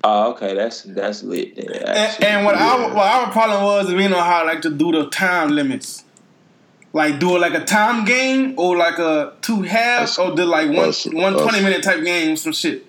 Oh, 0.04 0.32
okay, 0.32 0.54
that's 0.56 0.84
that's 0.84 1.24
lit. 1.24 1.56
Then, 1.56 1.68
And, 1.72 2.24
and 2.24 2.46
what 2.46 2.56
our 2.56 2.94
what 2.94 3.06
our 3.06 3.32
problem 3.32 3.64
was, 3.64 3.92
we 3.94 4.08
know 4.08 4.22
how 4.22 4.42
I 4.42 4.46
like 4.46 4.62
to 4.62 4.70
do 4.70 4.92
the 4.92 5.10
time 5.10 5.50
limits. 5.50 6.06
Like 6.94 7.20
do 7.20 7.36
it 7.36 7.40
like 7.40 7.54
a 7.54 7.64
time 7.66 8.06
game 8.06 8.56
or 8.58 8.76
like 8.78 8.98
a 8.98 9.34
two 9.42 9.62
halves 9.62 10.18
or 10.18 10.36
do 10.36 10.44
like 10.46 10.70
one 10.70 10.90
Us- 10.90 11.06
one 11.06 11.36
us. 11.36 11.42
twenty 11.42 11.62
minute 11.62 11.84
type 11.84 12.04
game, 12.04 12.36
some 12.38 12.54
shit. 12.54 12.86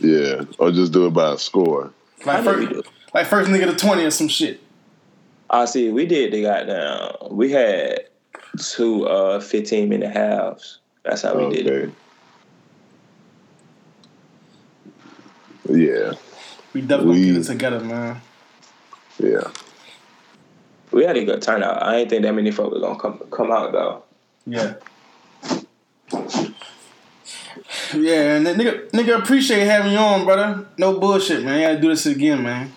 Yeah, 0.00 0.42
or 0.58 0.70
just 0.70 0.92
do 0.92 1.06
it 1.06 1.10
by 1.14 1.32
a 1.32 1.38
score. 1.38 1.92
Like 2.24 2.36
How 2.36 2.52
did 2.52 2.58
we 2.60 2.66
first, 2.66 2.72
do 2.74 2.78
it? 2.80 2.86
like 3.14 3.26
first 3.26 3.50
nigga 3.50 3.66
to 3.70 3.76
twenty 3.76 4.04
or 4.04 4.10
some 4.10 4.28
shit. 4.28 4.60
I 5.50 5.64
see. 5.64 5.90
We 5.90 6.06
did 6.06 6.32
the 6.32 6.42
goddamn. 6.42 7.36
We 7.36 7.50
had 7.50 8.08
two 8.58 9.06
uh 9.06 9.40
15 9.40 9.88
minute 9.88 10.12
halves. 10.12 10.78
That's 11.02 11.22
how 11.22 11.36
we 11.36 11.54
did 11.54 11.66
it. 11.66 11.90
Yeah, 15.68 16.12
We 16.72 16.80
definitely 16.80 17.20
We- 17.20 17.26
get 17.32 17.36
it 17.42 17.44
together, 17.44 17.80
man. 17.80 18.20
yeah. 19.18 19.42
We 20.90 21.04
had 21.04 21.16
a 21.16 21.24
good 21.24 21.40
turnout. 21.40 21.82
I 21.82 21.96
ain't 21.96 22.10
think 22.10 22.22
that 22.22 22.34
many 22.34 22.50
folks 22.50 22.74
were 22.74 22.80
gonna 22.80 22.98
come 22.98 23.18
come 23.30 23.50
out 23.50 23.72
though. 23.72 24.02
Yeah. 24.46 24.74
Yeah, 27.94 28.36
and 28.36 28.46
nigga, 28.46 28.90
nigga, 28.90 29.18
appreciate 29.22 29.64
having 29.66 29.92
you 29.92 29.98
on, 29.98 30.24
brother. 30.24 30.66
No 30.78 30.98
bullshit, 30.98 31.44
man. 31.44 31.60
You 31.60 31.66
gotta 31.66 31.80
do 31.80 31.88
this 31.88 32.06
again, 32.06 32.42
man. 32.42 32.72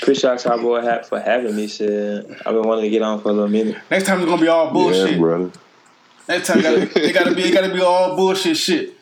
Appreciate 0.00 0.44
y'all 0.44 0.58
boy 0.60 0.80
ha- 0.82 1.02
for 1.02 1.20
having 1.20 1.54
me. 1.54 1.68
Shit, 1.68 2.26
I've 2.44 2.52
been 2.54 2.62
wanting 2.62 2.84
to 2.84 2.90
get 2.90 3.02
on 3.02 3.20
for 3.20 3.30
a 3.30 3.32
little 3.32 3.48
minute. 3.48 3.76
Next 3.90 4.06
time 4.06 4.20
it's 4.20 4.28
gonna 4.28 4.40
be 4.40 4.48
all 4.48 4.70
bullshit. 4.72 5.12
Yeah, 5.12 5.18
brother. 5.18 5.50
Next 6.28 6.46
time 6.48 6.58
it 6.58 6.62
gotta, 6.62 7.08
it 7.08 7.12
gotta 7.12 7.34
be, 7.34 7.42
it 7.42 7.52
gotta 7.54 7.72
be 7.72 7.80
all 7.80 8.16
bullshit 8.16 8.56
shit. 8.56 8.94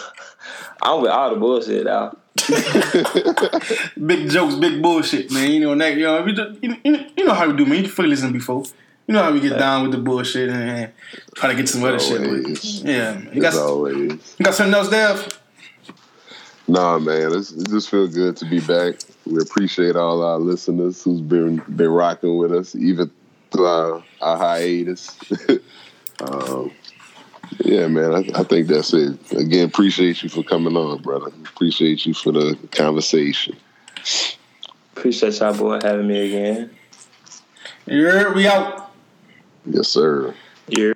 I'm 0.82 1.00
with 1.02 1.10
all 1.10 1.30
the 1.34 1.36
bullshit 1.40 1.86
out. 1.86 2.19
Big 4.06 4.30
jokes, 4.30 4.54
big 4.54 4.80
bullshit, 4.80 5.30
man. 5.30 5.50
You 5.50 5.60
know, 5.60 5.74
next, 5.74 5.96
you 5.98 6.04
know, 6.04 6.22
we 6.22 6.32
you, 6.32 6.76
you, 6.84 7.06
you 7.16 7.24
know 7.24 7.34
how 7.34 7.46
we 7.48 7.56
do, 7.56 7.66
man. 7.66 7.82
You 7.82 7.88
fully 7.88 8.08
listen 8.08 8.32
before. 8.32 8.64
You 9.06 9.14
know 9.14 9.22
how 9.22 9.32
we 9.32 9.40
get 9.40 9.58
down 9.58 9.82
with 9.82 9.92
the 9.92 9.98
bullshit 9.98 10.48
and, 10.48 10.70
and 10.70 10.92
try 11.34 11.50
to 11.50 11.56
get 11.56 11.68
some 11.68 11.82
other 11.82 11.98
shit. 11.98 12.20
But, 12.20 12.64
yeah. 12.64 13.20
You 13.32 13.42
got, 13.42 13.54
always. 13.54 14.36
you 14.38 14.44
got 14.44 14.54
something 14.54 14.74
else 14.74 14.88
there? 14.88 15.16
Nah, 16.68 17.00
man, 17.00 17.32
it's, 17.34 17.50
it 17.50 17.68
just 17.68 17.90
feels 17.90 18.14
good 18.14 18.36
to 18.36 18.44
be 18.44 18.60
back. 18.60 18.94
We 19.26 19.42
appreciate 19.42 19.96
all 19.96 20.22
our 20.22 20.38
listeners 20.38 21.02
who's 21.02 21.20
been 21.20 21.60
been 21.74 21.90
rocking 21.90 22.38
with 22.38 22.52
us, 22.52 22.76
even 22.76 23.10
through 23.50 23.66
our, 23.66 24.04
our 24.20 24.36
hiatus. 24.36 25.18
um, 26.20 26.70
yeah, 27.64 27.86
man, 27.88 28.14
I, 28.14 28.40
I 28.40 28.42
think 28.44 28.68
that's 28.68 28.92
it. 28.92 29.18
Again, 29.32 29.66
appreciate 29.66 30.22
you 30.22 30.28
for 30.28 30.42
coming 30.42 30.76
on, 30.76 31.02
brother. 31.02 31.28
Appreciate 31.46 32.06
you 32.06 32.14
for 32.14 32.32
the 32.32 32.58
conversation. 32.72 33.56
Appreciate 34.96 35.38
y'all 35.40 35.56
boy 35.56 35.78
having 35.82 36.06
me 36.06 36.26
again. 36.26 36.70
Yeah, 37.86 38.32
we 38.32 38.46
out. 38.46 38.92
Yes, 39.66 39.88
sir. 39.88 40.34
Yeah. 40.68 40.92